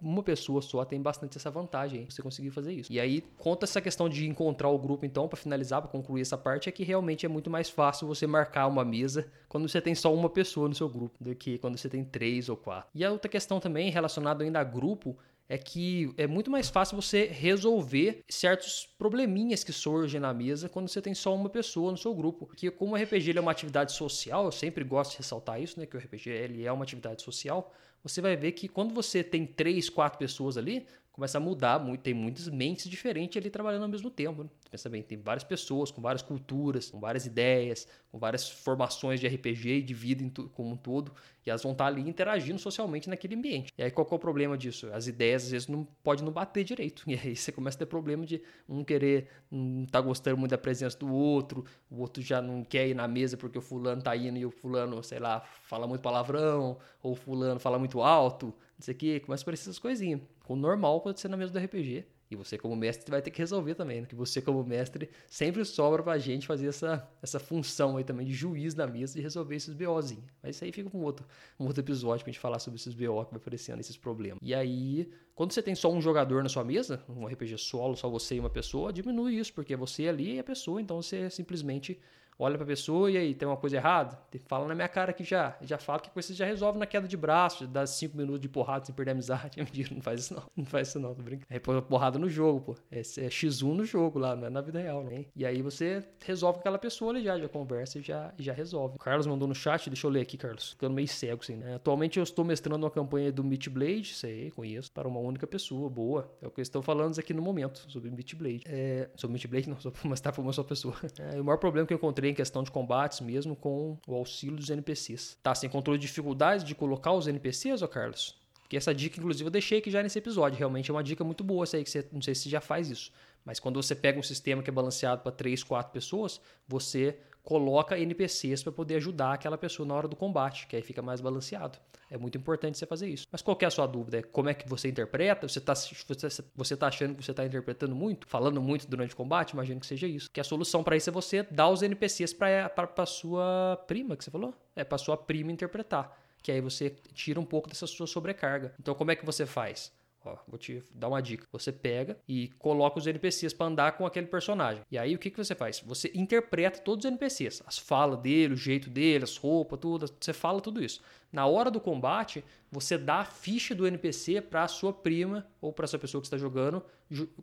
uma 0.00 0.22
pessoa 0.22 0.60
só 0.60 0.84
tem 0.84 1.00
bastante 1.00 1.38
essa 1.38 1.50
vantagem, 1.50 2.00
hein, 2.00 2.06
você 2.08 2.22
conseguir 2.22 2.50
fazer 2.50 2.72
isso. 2.72 2.92
E 2.92 3.00
aí, 3.00 3.22
conta 3.38 3.64
essa 3.64 3.80
questão 3.80 4.08
de 4.08 4.26
encontrar 4.28 4.68
o 4.68 4.78
grupo, 4.78 5.06
então, 5.06 5.28
para 5.28 5.36
finalizar, 5.36 5.80
para 5.80 5.90
concluir 5.90 6.20
essa 6.20 6.36
parte, 6.36 6.68
é 6.68 6.72
que 6.72 6.84
realmente 6.84 7.24
é 7.24 7.28
muito 7.28 7.50
mais 7.50 7.68
fácil 7.68 8.06
você 8.06 8.26
marcar 8.26 8.66
uma 8.66 8.84
mesa 8.84 9.30
quando 9.48 9.68
você 9.68 9.80
tem 9.80 9.94
só 9.94 10.12
uma 10.12 10.28
pessoa 10.28 10.68
no 10.68 10.74
seu 10.74 10.88
grupo 10.88 11.22
do 11.22 11.34
que 11.34 11.58
quando 11.58 11.78
você 11.78 11.88
tem 11.88 12.04
três 12.04 12.48
ou 12.48 12.56
quatro. 12.56 12.90
E 12.94 13.04
a 13.04 13.10
outra 13.10 13.28
questão 13.28 13.60
também 13.60 13.90
relacionada 13.90 14.44
ainda 14.44 14.60
a 14.60 14.64
grupo 14.64 15.16
é 15.48 15.58
que 15.58 16.12
é 16.16 16.26
muito 16.26 16.50
mais 16.50 16.68
fácil 16.70 16.96
você 16.96 17.26
resolver 17.26 18.24
certos 18.28 18.86
probleminhas 18.98 19.62
que 19.62 19.72
surgem 19.72 20.20
na 20.20 20.32
mesa 20.32 20.68
quando 20.68 20.88
você 20.88 21.02
tem 21.02 21.14
só 21.14 21.34
uma 21.34 21.50
pessoa 21.50 21.90
no 21.90 21.98
seu 21.98 22.14
grupo. 22.14 22.46
Porque 22.46 22.70
como 22.70 22.94
o 22.94 22.96
RPG 22.96 23.36
é 23.36 23.40
uma 23.40 23.50
atividade 23.50 23.92
social, 23.92 24.46
eu 24.46 24.52
sempre 24.52 24.84
gosto 24.84 25.12
de 25.12 25.18
ressaltar 25.18 25.60
isso, 25.60 25.78
né, 25.78 25.86
que 25.86 25.96
o 25.96 26.00
RPG 26.00 26.30
ele 26.30 26.64
é 26.64 26.72
uma 26.72 26.84
atividade 26.84 27.22
social, 27.22 27.72
você 28.02 28.20
vai 28.20 28.36
ver 28.36 28.52
que 28.52 28.68
quando 28.68 28.94
você 28.94 29.22
tem 29.24 29.46
três, 29.46 29.88
quatro 29.88 30.18
pessoas 30.18 30.56
ali, 30.56 30.86
começa 31.14 31.38
a 31.38 31.40
mudar 31.40 31.78
muito, 31.78 32.00
tem 32.00 32.12
muitas 32.12 32.48
mentes 32.48 32.90
diferentes 32.90 33.40
ali 33.40 33.48
trabalhando 33.48 33.84
ao 33.84 33.88
mesmo 33.88 34.10
tempo. 34.10 34.42
Né? 34.42 34.50
Pensa 34.68 34.88
bem, 34.88 35.00
tem 35.00 35.16
várias 35.16 35.44
pessoas 35.44 35.92
com 35.92 36.02
várias 36.02 36.22
culturas, 36.22 36.90
com 36.90 36.98
várias 36.98 37.24
ideias, 37.24 37.86
com 38.10 38.18
várias 38.18 38.50
formações 38.50 39.20
de 39.20 39.28
RPG 39.28 39.74
e 39.74 39.82
de 39.82 39.94
vida 39.94 40.24
como 40.52 40.72
um 40.72 40.76
todo, 40.76 41.12
e 41.46 41.50
elas 41.50 41.62
vão 41.62 41.70
estar 41.70 41.86
ali 41.86 42.02
interagindo 42.02 42.58
socialmente 42.58 43.08
naquele 43.08 43.36
ambiente. 43.36 43.72
E 43.78 43.84
aí 43.84 43.92
qual 43.92 44.04
é 44.10 44.14
o 44.14 44.18
problema 44.18 44.58
disso? 44.58 44.90
As 44.92 45.06
ideias 45.06 45.44
às 45.44 45.50
vezes 45.52 45.68
não 45.68 45.84
podem 46.02 46.24
não 46.24 46.32
bater 46.32 46.64
direito, 46.64 47.04
e 47.08 47.14
aí 47.14 47.36
você 47.36 47.52
começa 47.52 47.76
a 47.76 47.78
ter 47.78 47.86
problema 47.86 48.26
de 48.26 48.42
um 48.68 48.82
querer, 48.82 49.28
não 49.48 49.86
tá 49.86 50.00
gostando 50.00 50.36
muito 50.36 50.50
da 50.50 50.58
presença 50.58 50.98
do 50.98 51.14
outro, 51.14 51.64
o 51.88 52.00
outro 52.00 52.20
já 52.20 52.42
não 52.42 52.64
quer 52.64 52.88
ir 52.88 52.94
na 52.94 53.06
mesa 53.06 53.36
porque 53.36 53.56
o 53.56 53.62
fulano 53.62 54.02
tá 54.02 54.16
indo 54.16 54.36
e 54.36 54.44
o 54.44 54.50
fulano, 54.50 55.00
sei 55.04 55.20
lá, 55.20 55.42
fala 55.62 55.86
muito 55.86 56.00
palavrão, 56.00 56.76
ou 57.00 57.12
o 57.12 57.14
fulano 57.14 57.60
fala 57.60 57.78
muito 57.78 58.02
alto, 58.02 58.52
isso 58.76 58.90
aqui, 58.90 59.20
começa 59.20 59.42
a 59.42 59.44
aparecer 59.44 59.62
essas 59.62 59.78
coisinhas. 59.78 60.20
O 60.48 60.56
normal 60.56 61.00
pode 61.00 61.20
ser 61.20 61.28
na 61.28 61.36
mesa 61.36 61.52
do 61.52 61.58
RPG. 61.58 62.04
E 62.30 62.36
você, 62.36 62.56
como 62.56 62.74
mestre, 62.74 63.10
vai 63.10 63.20
ter 63.20 63.30
que 63.30 63.38
resolver 63.38 63.74
também, 63.74 64.00
né? 64.00 64.06
Que 64.06 64.14
você, 64.14 64.40
como 64.40 64.64
mestre, 64.64 65.10
sempre 65.26 65.64
sobra 65.64 66.02
pra 66.02 66.18
gente 66.18 66.46
fazer 66.46 66.66
essa, 66.66 67.06
essa 67.22 67.38
função 67.38 67.96
aí 67.96 68.04
também 68.04 68.26
de 68.26 68.32
juiz 68.32 68.74
na 68.74 68.86
mesa 68.86 69.18
e 69.18 69.22
resolver 69.22 69.54
esses 69.54 69.74
BOzinhos. 69.74 70.24
Mas 70.42 70.56
isso 70.56 70.64
aí 70.64 70.72
fica 70.72 70.90
com 70.90 70.98
um 70.98 71.02
outro, 71.04 71.26
um 71.60 71.66
outro 71.66 71.82
episódio 71.82 72.24
pra 72.24 72.32
gente 72.32 72.40
falar 72.40 72.58
sobre 72.58 72.80
esses 72.80 72.94
BO 72.94 73.24
que 73.24 73.30
vai 73.30 73.36
aparecendo, 73.36 73.80
esses 73.80 73.96
problemas. 73.96 74.38
E 74.42 74.54
aí, 74.54 75.10
quando 75.34 75.52
você 75.52 75.62
tem 75.62 75.74
só 75.74 75.92
um 75.92 76.00
jogador 76.00 76.42
na 76.42 76.48
sua 76.48 76.64
mesa, 76.64 77.04
um 77.08 77.26
RPG 77.26 77.58
solo, 77.58 77.94
só 77.94 78.08
você 78.08 78.36
e 78.36 78.40
uma 78.40 78.50
pessoa, 78.50 78.92
diminui 78.92 79.38
isso, 79.38 79.52
porque 79.52 79.76
você 79.76 80.08
ali 80.08 80.36
é 80.36 80.40
a 80.40 80.44
pessoa, 80.44 80.80
então 80.80 81.00
você 81.00 81.28
simplesmente 81.28 82.00
olha 82.38 82.56
pra 82.56 82.66
pessoa 82.66 83.10
e 83.10 83.16
aí, 83.16 83.34
tem 83.34 83.46
uma 83.46 83.56
coisa 83.56 83.76
errada? 83.76 84.18
Fala 84.46 84.66
na 84.66 84.74
minha 84.74 84.88
cara 84.88 85.10
aqui 85.10 85.24
já. 85.24 85.56
Já 85.62 85.78
fala 85.78 86.00
que 86.00 86.10
você 86.14 86.34
já 86.34 86.44
resolve 86.44 86.78
na 86.78 86.86
queda 86.86 87.06
de 87.06 87.16
braço, 87.16 87.66
dá 87.66 87.86
cinco 87.86 88.16
minutos 88.16 88.40
de 88.40 88.48
porrada 88.48 88.84
sem 88.84 88.94
perder 88.94 89.12
a 89.12 89.14
amizade. 89.14 89.58
Mentira, 89.62 89.94
não 89.94 90.02
faz 90.02 90.20
isso 90.20 90.34
não. 90.34 90.42
Não 90.56 90.64
faz 90.64 90.88
isso 90.88 90.98
não, 90.98 91.14
tô 91.14 91.22
brincando. 91.22 91.46
É 91.50 91.58
porrada 91.58 92.18
no 92.18 92.28
jogo, 92.28 92.60
pô. 92.60 92.76
É, 92.90 93.00
é 93.00 93.28
X1 93.28 93.74
no 93.74 93.84
jogo 93.84 94.18
lá, 94.18 94.34
não 94.36 94.46
é 94.46 94.50
na 94.50 94.60
vida 94.60 94.80
real, 94.80 95.02
né? 95.02 95.26
E 95.34 95.44
aí 95.44 95.62
você 95.62 96.04
resolve 96.24 96.54
com 96.54 96.60
aquela 96.60 96.78
pessoa 96.78 97.12
ali 97.12 97.22
já, 97.22 97.38
já 97.38 97.48
conversa 97.48 97.98
e 97.98 98.02
já, 98.02 98.32
já 98.38 98.52
resolve. 98.52 98.96
O 98.96 98.98
Carlos 98.98 99.26
mandou 99.26 99.46
no 99.48 99.54
chat, 99.54 99.88
deixa 99.88 100.06
eu 100.06 100.10
ler 100.10 100.20
aqui, 100.20 100.36
Carlos. 100.36 100.70
Ficando 100.70 100.94
meio 100.94 101.08
cego, 101.08 101.42
assim, 101.42 101.56
né? 101.56 101.74
Atualmente 101.74 102.18
eu 102.18 102.22
estou 102.22 102.44
mestrando 102.44 102.84
uma 102.84 102.90
campanha 102.90 103.30
do 103.32 103.44
Meat 103.44 103.68
Blade, 103.70 104.14
sei, 104.14 104.50
conheço, 104.50 104.90
para 104.92 105.08
uma 105.08 105.20
única 105.20 105.46
pessoa, 105.46 105.88
boa. 105.88 106.30
É 106.40 106.46
o 106.46 106.50
que 106.50 106.60
eu 106.60 106.62
estou 106.62 106.82
falando 106.82 107.18
aqui 107.18 107.32
no 107.32 107.42
momento, 107.42 107.84
sobre 107.88 108.10
Meat 108.10 108.34
Blade. 108.34 108.62
É, 108.66 109.08
sobre 109.14 109.34
Meat 109.34 109.46
Blade, 109.46 109.68
não, 109.68 109.78
sobre, 109.80 110.00
mas 110.04 110.20
tá 110.20 110.32
para 110.32 110.42
uma 110.42 110.52
só 110.52 110.62
pessoa. 110.62 110.94
É, 111.16 111.40
o 111.40 111.44
maior 111.44 111.58
problema 111.58 111.86
que 111.86 111.94
eu 111.94 111.96
encontrei 111.96 112.23
em 112.30 112.34
questão 112.34 112.62
de 112.62 112.70
combate 112.70 112.84
combates 112.94 113.20
mesmo 113.20 113.56
com 113.56 113.98
o 114.06 114.14
auxílio 114.14 114.56
dos 114.56 114.70
NPCs. 114.70 115.38
Tá, 115.42 115.52
controle 115.70 115.98
de 115.98 116.06
dificuldades 116.06 116.64
de 116.64 116.74
colocar 116.74 117.12
os 117.12 117.26
NPCs, 117.26 117.82
ô 117.82 117.88
Carlos? 117.88 118.36
Porque 118.60 118.76
essa 118.76 118.94
dica, 118.94 119.18
inclusive, 119.18 119.46
eu 119.46 119.50
deixei 119.50 119.78
aqui 119.78 119.90
já 119.90 120.02
nesse 120.02 120.18
episódio. 120.18 120.58
Realmente 120.58 120.90
é 120.90 120.94
uma 120.94 121.02
dica 121.02 121.22
muito 121.24 121.44
boa 121.44 121.64
essa 121.64 121.76
aí, 121.76 121.84
que 121.84 121.90
você, 121.90 122.06
não 122.12 122.22
sei 122.22 122.34
se 122.34 122.42
você 122.42 122.48
já 122.48 122.60
faz 122.60 122.90
isso. 122.90 123.12
Mas 123.44 123.60
quando 123.60 123.82
você 123.82 123.94
pega 123.94 124.18
um 124.18 124.22
sistema 124.22 124.62
que 124.62 124.70
é 124.70 124.72
balanceado 124.72 125.22
para 125.22 125.32
3, 125.32 125.62
4 125.62 125.92
pessoas, 125.92 126.40
você 126.66 127.18
coloca 127.44 127.98
NPCs 127.98 128.62
para 128.62 128.72
poder 128.72 128.96
ajudar 128.96 129.34
aquela 129.34 129.58
pessoa 129.58 129.86
na 129.86 129.94
hora 129.94 130.08
do 130.08 130.16
combate, 130.16 130.66
que 130.66 130.74
aí 130.74 130.82
fica 130.82 131.02
mais 131.02 131.20
balanceado. 131.20 131.78
É 132.10 132.16
muito 132.16 132.38
importante 132.38 132.78
você 132.78 132.86
fazer 132.86 133.08
isso. 133.08 133.26
Mas 133.30 133.42
qual 133.42 133.56
é 133.60 133.66
a 133.66 133.70
sua 133.70 133.86
dúvida? 133.86 134.22
Como 134.22 134.48
é 134.48 134.54
que 134.54 134.68
você 134.68 134.88
interpreta? 134.88 135.46
Você 135.46 135.58
está 135.58 135.74
você, 135.74 136.44
você 136.56 136.76
tá 136.76 136.86
achando 136.86 137.14
que 137.14 137.22
você 137.22 137.32
está 137.32 137.44
interpretando 137.44 137.94
muito? 137.94 138.26
Falando 138.26 138.62
muito 138.62 138.88
durante 138.88 139.12
o 139.12 139.16
combate? 139.16 139.50
Imagino 139.50 139.78
que 139.78 139.86
seja 139.86 140.06
isso. 140.06 140.30
Que 140.32 140.40
a 140.40 140.44
solução 140.44 140.82
para 140.82 140.96
isso 140.96 141.10
é 141.10 141.12
você 141.12 141.42
dar 141.42 141.68
os 141.68 141.82
NPCs 141.82 142.32
para 142.32 142.72
a 142.96 143.06
sua 143.06 143.82
prima, 143.86 144.16
que 144.16 144.24
você 144.24 144.30
falou? 144.30 144.54
É 144.74 144.82
para 144.82 144.96
sua 144.96 145.16
prima 145.16 145.52
interpretar. 145.52 146.16
Que 146.42 146.50
aí 146.52 146.60
você 146.60 146.90
tira 147.12 147.38
um 147.38 147.44
pouco 147.44 147.68
dessa 147.68 147.86
sua 147.86 148.06
sobrecarga. 148.06 148.74
Então 148.80 148.94
como 148.94 149.10
é 149.10 149.16
que 149.16 149.24
você 149.24 149.44
faz? 149.44 149.92
Ó, 150.24 150.36
vou 150.48 150.58
te 150.58 150.82
dar 150.94 151.08
uma 151.08 151.20
dica. 151.20 151.46
Você 151.52 151.70
pega 151.70 152.16
e 152.26 152.48
coloca 152.58 152.98
os 152.98 153.06
NPCs 153.06 153.52
para 153.52 153.66
andar 153.66 153.92
com 153.92 154.06
aquele 154.06 154.26
personagem. 154.26 154.82
E 154.90 154.96
aí 154.96 155.14
o 155.14 155.18
que, 155.18 155.30
que 155.30 155.36
você 155.36 155.54
faz? 155.54 155.80
Você 155.80 156.10
interpreta 156.14 156.80
todos 156.80 157.04
os 157.04 157.10
NPCs, 157.10 157.62
as 157.66 157.78
falas 157.78 158.18
dele, 158.20 158.54
o 158.54 158.56
jeito 158.56 158.88
dele, 158.88 159.24
as 159.24 159.36
roupas, 159.36 159.78
tudo. 159.78 160.06
Você 160.18 160.32
fala 160.32 160.60
tudo 160.60 160.82
isso. 160.82 161.02
Na 161.30 161.46
hora 161.46 161.70
do 161.70 161.80
combate, 161.80 162.44
você 162.70 162.96
dá 162.96 163.16
a 163.16 163.24
ficha 163.24 163.74
do 163.74 163.86
NPC 163.86 164.40
para 164.40 164.62
a 164.64 164.68
sua 164.68 164.92
prima 164.92 165.46
ou 165.60 165.72
para 165.72 165.84
essa 165.84 165.98
pessoa 165.98 166.20
que 166.20 166.26
está 166.26 166.38
jogando 166.38 166.82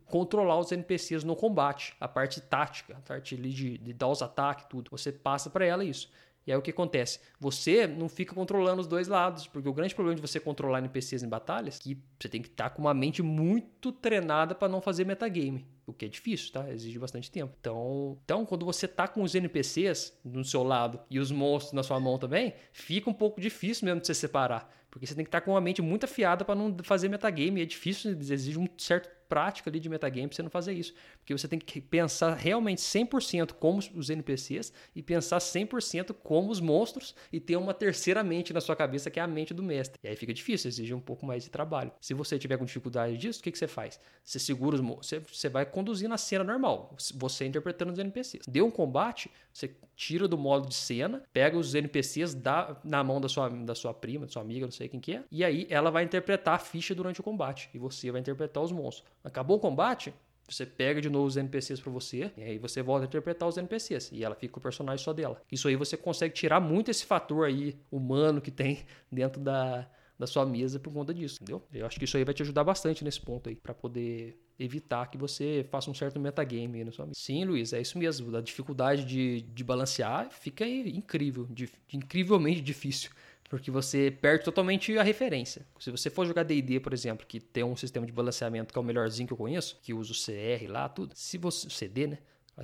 controlar 0.05 0.57
os 0.59 0.71
NPCs 0.71 1.23
no 1.23 1.35
combate, 1.35 1.93
a 1.99 2.07
parte 2.07 2.41
tática, 2.41 2.97
a 2.97 3.01
parte 3.01 3.35
de, 3.37 3.77
de 3.77 3.93
dar 3.93 4.07
os 4.07 4.21
ataques, 4.21 4.65
tudo. 4.69 4.89
Você 4.91 5.11
passa 5.11 5.49
para 5.49 5.65
ela 5.65 5.83
isso. 5.83 6.09
E 6.45 6.51
aí 6.51 6.57
o 6.57 6.61
que 6.61 6.71
acontece? 6.71 7.19
Você 7.39 7.85
não 7.85 8.09
fica 8.09 8.33
controlando 8.33 8.81
os 8.81 8.87
dois 8.87 9.07
lados, 9.07 9.47
porque 9.47 9.69
o 9.69 9.73
grande 9.73 9.93
problema 9.93 10.15
de 10.15 10.21
você 10.21 10.39
controlar 10.39 10.79
NPCs 10.79 11.23
em 11.23 11.29
batalhas 11.29 11.77
é 11.77 11.83
que 11.83 11.97
você 12.19 12.27
tem 12.27 12.41
que 12.41 12.47
estar 12.47 12.71
com 12.71 12.81
uma 12.81 12.93
mente 12.93 13.21
muito 13.21 13.91
treinada 13.91 14.55
para 14.55 14.67
não 14.67 14.81
fazer 14.81 15.05
metagame, 15.05 15.67
o 15.85 15.93
que 15.93 16.05
é 16.05 16.07
difícil, 16.07 16.51
tá? 16.51 16.71
Exige 16.71 16.97
bastante 16.97 17.29
tempo. 17.29 17.53
Então, 17.59 18.17
então 18.23 18.45
quando 18.45 18.65
você 18.65 18.87
tá 18.87 19.07
com 19.07 19.21
os 19.21 19.35
NPCs 19.35 20.19
no 20.23 20.43
seu 20.43 20.63
lado 20.63 20.99
e 21.09 21.19
os 21.19 21.31
monstros 21.31 21.73
na 21.73 21.83
sua 21.83 21.99
mão 21.99 22.17
também, 22.17 22.53
fica 22.71 23.09
um 23.09 23.13
pouco 23.13 23.39
difícil 23.39 23.85
mesmo 23.85 24.01
de 24.01 24.07
você 24.07 24.15
separar, 24.15 24.71
porque 24.89 25.05
você 25.05 25.13
tem 25.13 25.23
que 25.23 25.29
estar 25.29 25.41
com 25.41 25.51
uma 25.51 25.61
mente 25.61 25.81
muito 25.81 26.05
afiada 26.05 26.43
para 26.43 26.55
não 26.55 26.75
fazer 26.83 27.07
metagame, 27.07 27.61
é 27.61 27.65
difícil, 27.65 28.11
exige 28.19 28.57
um 28.57 28.67
certo 28.77 29.20
prática 29.31 29.69
ali 29.69 29.79
de 29.79 29.87
metagame 29.87 30.27
você 30.29 30.43
não 30.43 30.49
fazer 30.49 30.73
isso. 30.73 30.93
Porque 31.19 31.31
você 31.31 31.47
tem 31.47 31.57
que 31.57 31.79
pensar 31.79 32.33
realmente 32.33 32.81
100% 32.81 33.53
como 33.53 33.79
os 33.95 34.09
NPCs 34.09 34.73
e 34.93 35.01
pensar 35.01 35.37
100% 35.37 36.13
como 36.21 36.51
os 36.51 36.59
monstros 36.59 37.15
e 37.31 37.39
ter 37.39 37.55
uma 37.55 37.73
terceira 37.73 38.25
mente 38.25 38.51
na 38.51 38.59
sua 38.59 38.75
cabeça 38.75 39.09
que 39.09 39.21
é 39.21 39.23
a 39.23 39.27
mente 39.27 39.53
do 39.53 39.63
mestre. 39.63 39.97
E 40.03 40.09
aí 40.09 40.17
fica 40.17 40.33
difícil, 40.33 40.67
exige 40.67 40.93
um 40.93 40.99
pouco 40.99 41.25
mais 41.25 41.45
de 41.45 41.49
trabalho. 41.49 41.93
Se 42.01 42.13
você 42.13 42.37
tiver 42.37 42.57
com 42.57 42.65
dificuldade 42.65 43.15
disso, 43.17 43.39
o 43.39 43.43
que, 43.43 43.53
que 43.53 43.57
você 43.57 43.69
faz? 43.69 43.97
Você 44.21 44.37
segura 44.37 44.75
os 44.75 44.81
você, 44.81 45.19
você 45.19 45.47
vai 45.47 45.65
conduzir 45.65 46.09
na 46.09 46.17
cena 46.17 46.43
normal, 46.43 46.93
você 47.15 47.45
interpretando 47.45 47.93
os 47.93 47.99
NPCs. 47.99 48.45
Deu 48.47 48.65
um 48.65 48.71
combate, 48.71 49.31
você 49.53 49.73
tira 49.95 50.27
do 50.27 50.37
modo 50.37 50.67
de 50.67 50.75
cena, 50.75 51.23
pega 51.31 51.57
os 51.57 51.73
NPCs, 51.73 52.33
dá 52.33 52.75
na 52.83 53.03
mão 53.03 53.21
da 53.21 53.29
sua, 53.29 53.47
da 53.49 53.75
sua 53.75 53.93
prima, 53.93 54.25
da 54.25 54.31
sua 54.31 54.41
amiga, 54.41 54.65
não 54.65 54.71
sei 54.71 54.89
quem 54.89 54.99
que 54.99 55.13
é, 55.13 55.23
e 55.31 55.45
aí 55.45 55.67
ela 55.69 55.89
vai 55.89 56.03
interpretar 56.03 56.55
a 56.55 56.59
ficha 56.59 56.95
durante 56.95 57.19
o 57.19 57.23
combate 57.23 57.69
e 57.73 57.77
você 57.77 58.11
vai 58.11 58.19
interpretar 58.19 58.63
os 58.63 58.71
monstros. 58.71 59.07
Acabou 59.23 59.57
o 59.57 59.59
combate, 59.59 60.13
você 60.47 60.65
pega 60.65 61.01
de 61.01 61.09
novo 61.09 61.27
os 61.27 61.37
NPCs 61.37 61.79
para 61.79 61.91
você 61.91 62.31
e 62.35 62.43
aí 62.43 62.57
você 62.57 62.81
volta 62.81 63.05
a 63.05 63.07
interpretar 63.07 63.47
os 63.47 63.57
NPCs 63.57 64.11
e 64.11 64.23
ela 64.23 64.35
fica 64.35 64.57
o 64.57 64.61
personagem 64.61 65.03
só 65.03 65.13
dela. 65.13 65.41
Isso 65.51 65.67
aí 65.67 65.75
você 65.75 65.95
consegue 65.95 66.33
tirar 66.33 66.59
muito 66.59 66.91
esse 66.91 67.05
fator 67.05 67.45
aí 67.45 67.79
humano 67.91 68.41
que 68.41 68.51
tem 68.51 68.85
dentro 69.11 69.41
da, 69.41 69.87
da 70.19 70.27
sua 70.27 70.45
mesa 70.45 70.79
por 70.79 70.91
conta 70.91 71.13
disso, 71.13 71.37
entendeu? 71.41 71.63
Eu 71.73 71.85
acho 71.85 71.97
que 71.97 72.05
isso 72.05 72.17
aí 72.17 72.23
vai 72.23 72.33
te 72.33 72.43
ajudar 72.43 72.63
bastante 72.63 73.03
nesse 73.03 73.21
ponto 73.21 73.49
aí 73.49 73.55
para 73.55 73.73
poder 73.73 74.37
evitar 74.59 75.07
que 75.07 75.17
você 75.17 75.65
faça 75.71 75.89
um 75.89 75.93
certo 75.93 76.19
metagame 76.19 76.79
aí 76.79 76.83
na 76.83 76.91
sua 76.91 77.05
mesa. 77.05 77.19
Sim, 77.19 77.45
Luiz, 77.45 77.73
é 77.73 77.81
isso 77.81 77.97
mesmo. 77.97 78.35
A 78.35 78.41
dificuldade 78.41 79.05
de, 79.05 79.41
de 79.41 79.63
balancear 79.63 80.29
fica 80.29 80.67
incrível, 80.67 81.47
de, 81.49 81.65
de 81.87 81.97
incrivelmente 81.97 82.61
difícil 82.61 83.09
porque 83.51 83.69
você 83.69 84.09
perde 84.09 84.45
totalmente 84.45 84.97
a 84.97 85.03
referência. 85.03 85.67
Se 85.77 85.91
você 85.91 86.09
for 86.09 86.25
jogar 86.25 86.43
D&D, 86.43 86.79
por 86.79 86.93
exemplo, 86.93 87.27
que 87.27 87.37
tem 87.37 87.65
um 87.65 87.75
sistema 87.75 88.05
de 88.05 88.11
balanceamento 88.13 88.71
que 88.71 88.79
é 88.79 88.81
o 88.81 88.83
melhorzinho 88.83 89.27
que 89.27 89.33
eu 89.33 89.37
conheço, 89.37 89.77
que 89.83 89.93
usa 89.93 90.13
o 90.13 90.15
CR 90.15 90.71
lá, 90.71 90.87
tudo. 90.87 91.13
Se 91.15 91.37
você 91.37 91.69
CD, 91.69 92.07
né? 92.07 92.17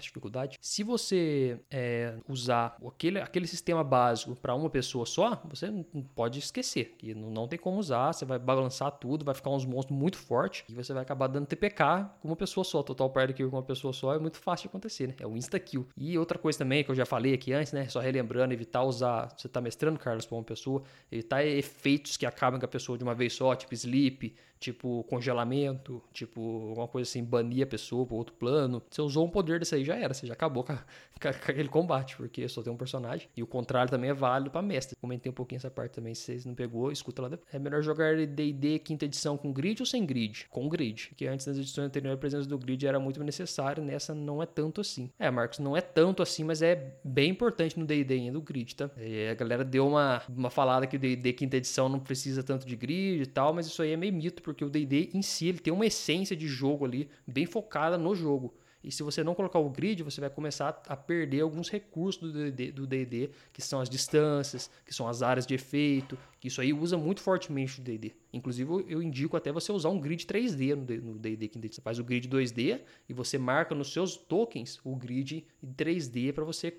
Dificuldade. 0.05 0.57
Se 0.61 0.83
você 0.83 1.59
é, 1.71 2.15
usar 2.27 2.77
aquele, 2.85 3.19
aquele 3.19 3.47
sistema 3.47 3.83
básico 3.83 4.35
para 4.35 4.53
uma 4.55 4.69
pessoa 4.69 5.05
só, 5.05 5.41
você 5.45 5.69
não 5.69 5.83
pode 6.15 6.39
esquecer 6.39 6.95
que 6.97 7.13
não, 7.13 7.29
não 7.29 7.47
tem 7.47 7.57
como 7.57 7.77
usar, 7.77 8.13
você 8.13 8.25
vai 8.25 8.39
balançar 8.39 8.91
tudo, 8.91 9.25
vai 9.25 9.35
ficar 9.35 9.49
uns 9.49 9.65
monstros 9.65 9.97
muito 9.97 10.17
fortes 10.17 10.63
e 10.69 10.73
você 10.73 10.93
vai 10.93 11.03
acabar 11.03 11.27
dando 11.27 11.45
TPK 11.45 12.09
com 12.21 12.27
uma 12.27 12.35
pessoa 12.35 12.63
só. 12.63 12.83
Total 12.83 13.09
Party 13.09 13.33
Kill 13.33 13.49
com 13.49 13.57
uma 13.57 13.63
pessoa 13.63 13.93
só 13.93 14.13
é 14.13 14.19
muito 14.19 14.37
fácil 14.37 14.63
de 14.63 14.69
acontecer, 14.69 15.07
né? 15.07 15.15
É 15.19 15.27
o 15.27 15.35
insta-kill. 15.35 15.87
E 15.97 16.17
outra 16.17 16.37
coisa 16.37 16.59
também 16.59 16.83
que 16.83 16.91
eu 16.91 16.95
já 16.95 17.05
falei 17.05 17.33
aqui 17.33 17.53
antes, 17.53 17.73
né? 17.73 17.87
Só 17.87 17.99
relembrando, 17.99 18.53
evitar 18.53 18.83
usar, 18.83 19.33
você 19.35 19.47
tá 19.47 19.61
mestrando, 19.61 19.99
Carlos, 19.99 20.25
para 20.25 20.37
uma 20.37 20.43
pessoa, 20.43 20.83
evitar 21.11 21.45
efeitos 21.45 22.17
que 22.17 22.25
acabam 22.25 22.59
com 22.59 22.65
a 22.65 22.69
pessoa 22.69 22.97
de 22.97 23.03
uma 23.03 23.15
vez 23.15 23.33
só, 23.33 23.55
tipo 23.55 23.73
sleep, 23.73 24.35
tipo 24.59 25.03
congelamento, 25.05 26.01
tipo 26.13 26.69
alguma 26.69 26.87
coisa 26.87 27.09
assim, 27.09 27.23
banir 27.23 27.63
a 27.63 27.67
pessoa 27.67 28.05
para 28.05 28.15
outro 28.15 28.35
plano. 28.35 28.81
Você 28.89 29.01
usou 29.01 29.25
um 29.25 29.29
poder 29.29 29.59
desse 29.59 29.75
aí, 29.75 29.83
já 29.83 29.95
era, 29.95 30.13
você 30.13 30.27
já 30.27 30.33
acabou 30.33 30.63
com, 30.65 30.73
a, 30.73 30.77
com, 31.21 31.27
aquele 31.27 31.69
combate, 31.69 32.15
porque 32.17 32.47
só 32.47 32.61
tem 32.61 32.71
um 32.71 32.77
personagem. 32.77 33.27
E 33.35 33.43
o 33.43 33.47
contrário 33.47 33.89
também 33.89 34.09
é 34.09 34.13
válido 34.13 34.51
para 34.51 34.61
mestre. 34.61 34.95
Comentei 34.99 35.29
um 35.29 35.35
pouquinho 35.35 35.57
essa 35.57 35.69
parte 35.69 35.93
também, 35.93 36.13
se 36.13 36.21
vocês 36.21 36.45
não 36.45 36.55
pegou, 36.55 36.91
escuta 36.91 37.21
lá 37.21 37.29
depois. 37.29 37.53
É 37.53 37.59
melhor 37.59 37.81
jogar 37.81 38.15
D&D 38.15 38.79
quinta 38.79 39.05
edição 39.05 39.37
com 39.37 39.51
grid 39.51 39.81
ou 39.81 39.85
sem 39.85 40.05
grid? 40.05 40.47
Com 40.49 40.67
grid, 40.67 41.09
porque 41.09 41.27
antes 41.27 41.45
nas 41.45 41.57
edições 41.57 41.87
anteriores 41.87 42.17
a 42.17 42.19
presença 42.19 42.47
do 42.47 42.57
grid 42.57 42.85
era 42.85 42.99
muito 42.99 43.23
necessária, 43.23 43.83
nessa 43.83 44.13
não 44.13 44.41
é 44.41 44.45
tanto 44.45 44.81
assim. 44.81 45.11
É, 45.19 45.29
Marcos, 45.29 45.59
não 45.59 45.75
é 45.75 45.81
tanto 45.81 46.23
assim, 46.23 46.43
mas 46.43 46.61
é 46.61 46.95
bem 47.03 47.31
importante 47.31 47.79
no 47.79 47.85
D&D 47.85 48.13
ainda 48.13 48.37
o 48.37 48.41
grid, 48.41 48.75
tá? 48.75 48.89
E 48.97 49.27
a 49.27 49.33
galera 49.33 49.63
deu 49.63 49.87
uma, 49.87 50.21
uma 50.29 50.49
falada 50.49 50.87
que 50.87 50.95
o 50.95 50.99
D&D 50.99 51.33
quinta 51.33 51.57
edição 51.57 51.89
não 51.89 51.99
precisa 51.99 52.43
tanto 52.43 52.65
de 52.65 52.75
grid 52.75 53.21
e 53.21 53.25
tal, 53.25 53.53
mas 53.53 53.67
isso 53.67 53.81
aí 53.81 53.91
é 53.91 53.97
meio 53.97 54.13
mito, 54.13 54.41
porque 54.47 54.63
o 54.63 54.69
D&D 54.69 55.09
em 55.13 55.21
si 55.21 55.47
ele 55.47 55.59
tem 55.59 55.73
uma 55.73 55.85
essência 55.85 56.33
de 56.33 56.47
jogo 56.47 56.85
ali 56.85 57.09
bem 57.27 57.45
focada 57.45 57.97
no 57.97 58.15
jogo. 58.15 58.53
E 58.81 58.89
se 58.89 59.03
você 59.03 59.21
não 59.21 59.35
colocar 59.35 59.59
o 59.59 59.69
grid, 59.69 60.01
você 60.03 60.21
vai 60.21 60.29
começar 60.29 60.81
a 60.87 60.95
perder 60.95 61.41
alguns 61.41 61.69
recursos 61.69 62.31
do 62.31 62.87
D&D, 62.87 63.31
que 63.51 63.61
são 63.61 63.81
as 63.81 63.89
distâncias, 63.89 64.71
que 64.85 64.95
são 64.95 65.05
as 65.09 65.21
áreas 65.21 65.45
de 65.45 65.53
efeito, 65.53 66.17
que 66.39 66.47
isso 66.47 66.61
aí 66.61 66.71
usa 66.71 66.97
muito 66.97 67.19
fortemente 67.19 67.81
o 67.81 67.83
D&D. 67.83 68.13
Inclusive, 68.31 68.85
eu 68.87 69.03
indico 69.03 69.35
até 69.35 69.51
você 69.51 69.73
usar 69.73 69.89
um 69.89 69.99
grid 69.99 70.25
3D 70.25 70.73
no 71.01 71.19
D&D. 71.19 71.51
Você 71.69 71.81
faz 71.81 71.99
o 71.99 72.03
grid 72.05 72.29
2D 72.29 72.79
e 73.09 73.13
você 73.13 73.37
marca 73.37 73.75
nos 73.75 73.91
seus 73.91 74.15
tokens 74.15 74.79
o 74.85 74.95
grid 74.95 75.45
3D 75.75 76.31
para 76.31 76.45
você 76.45 76.73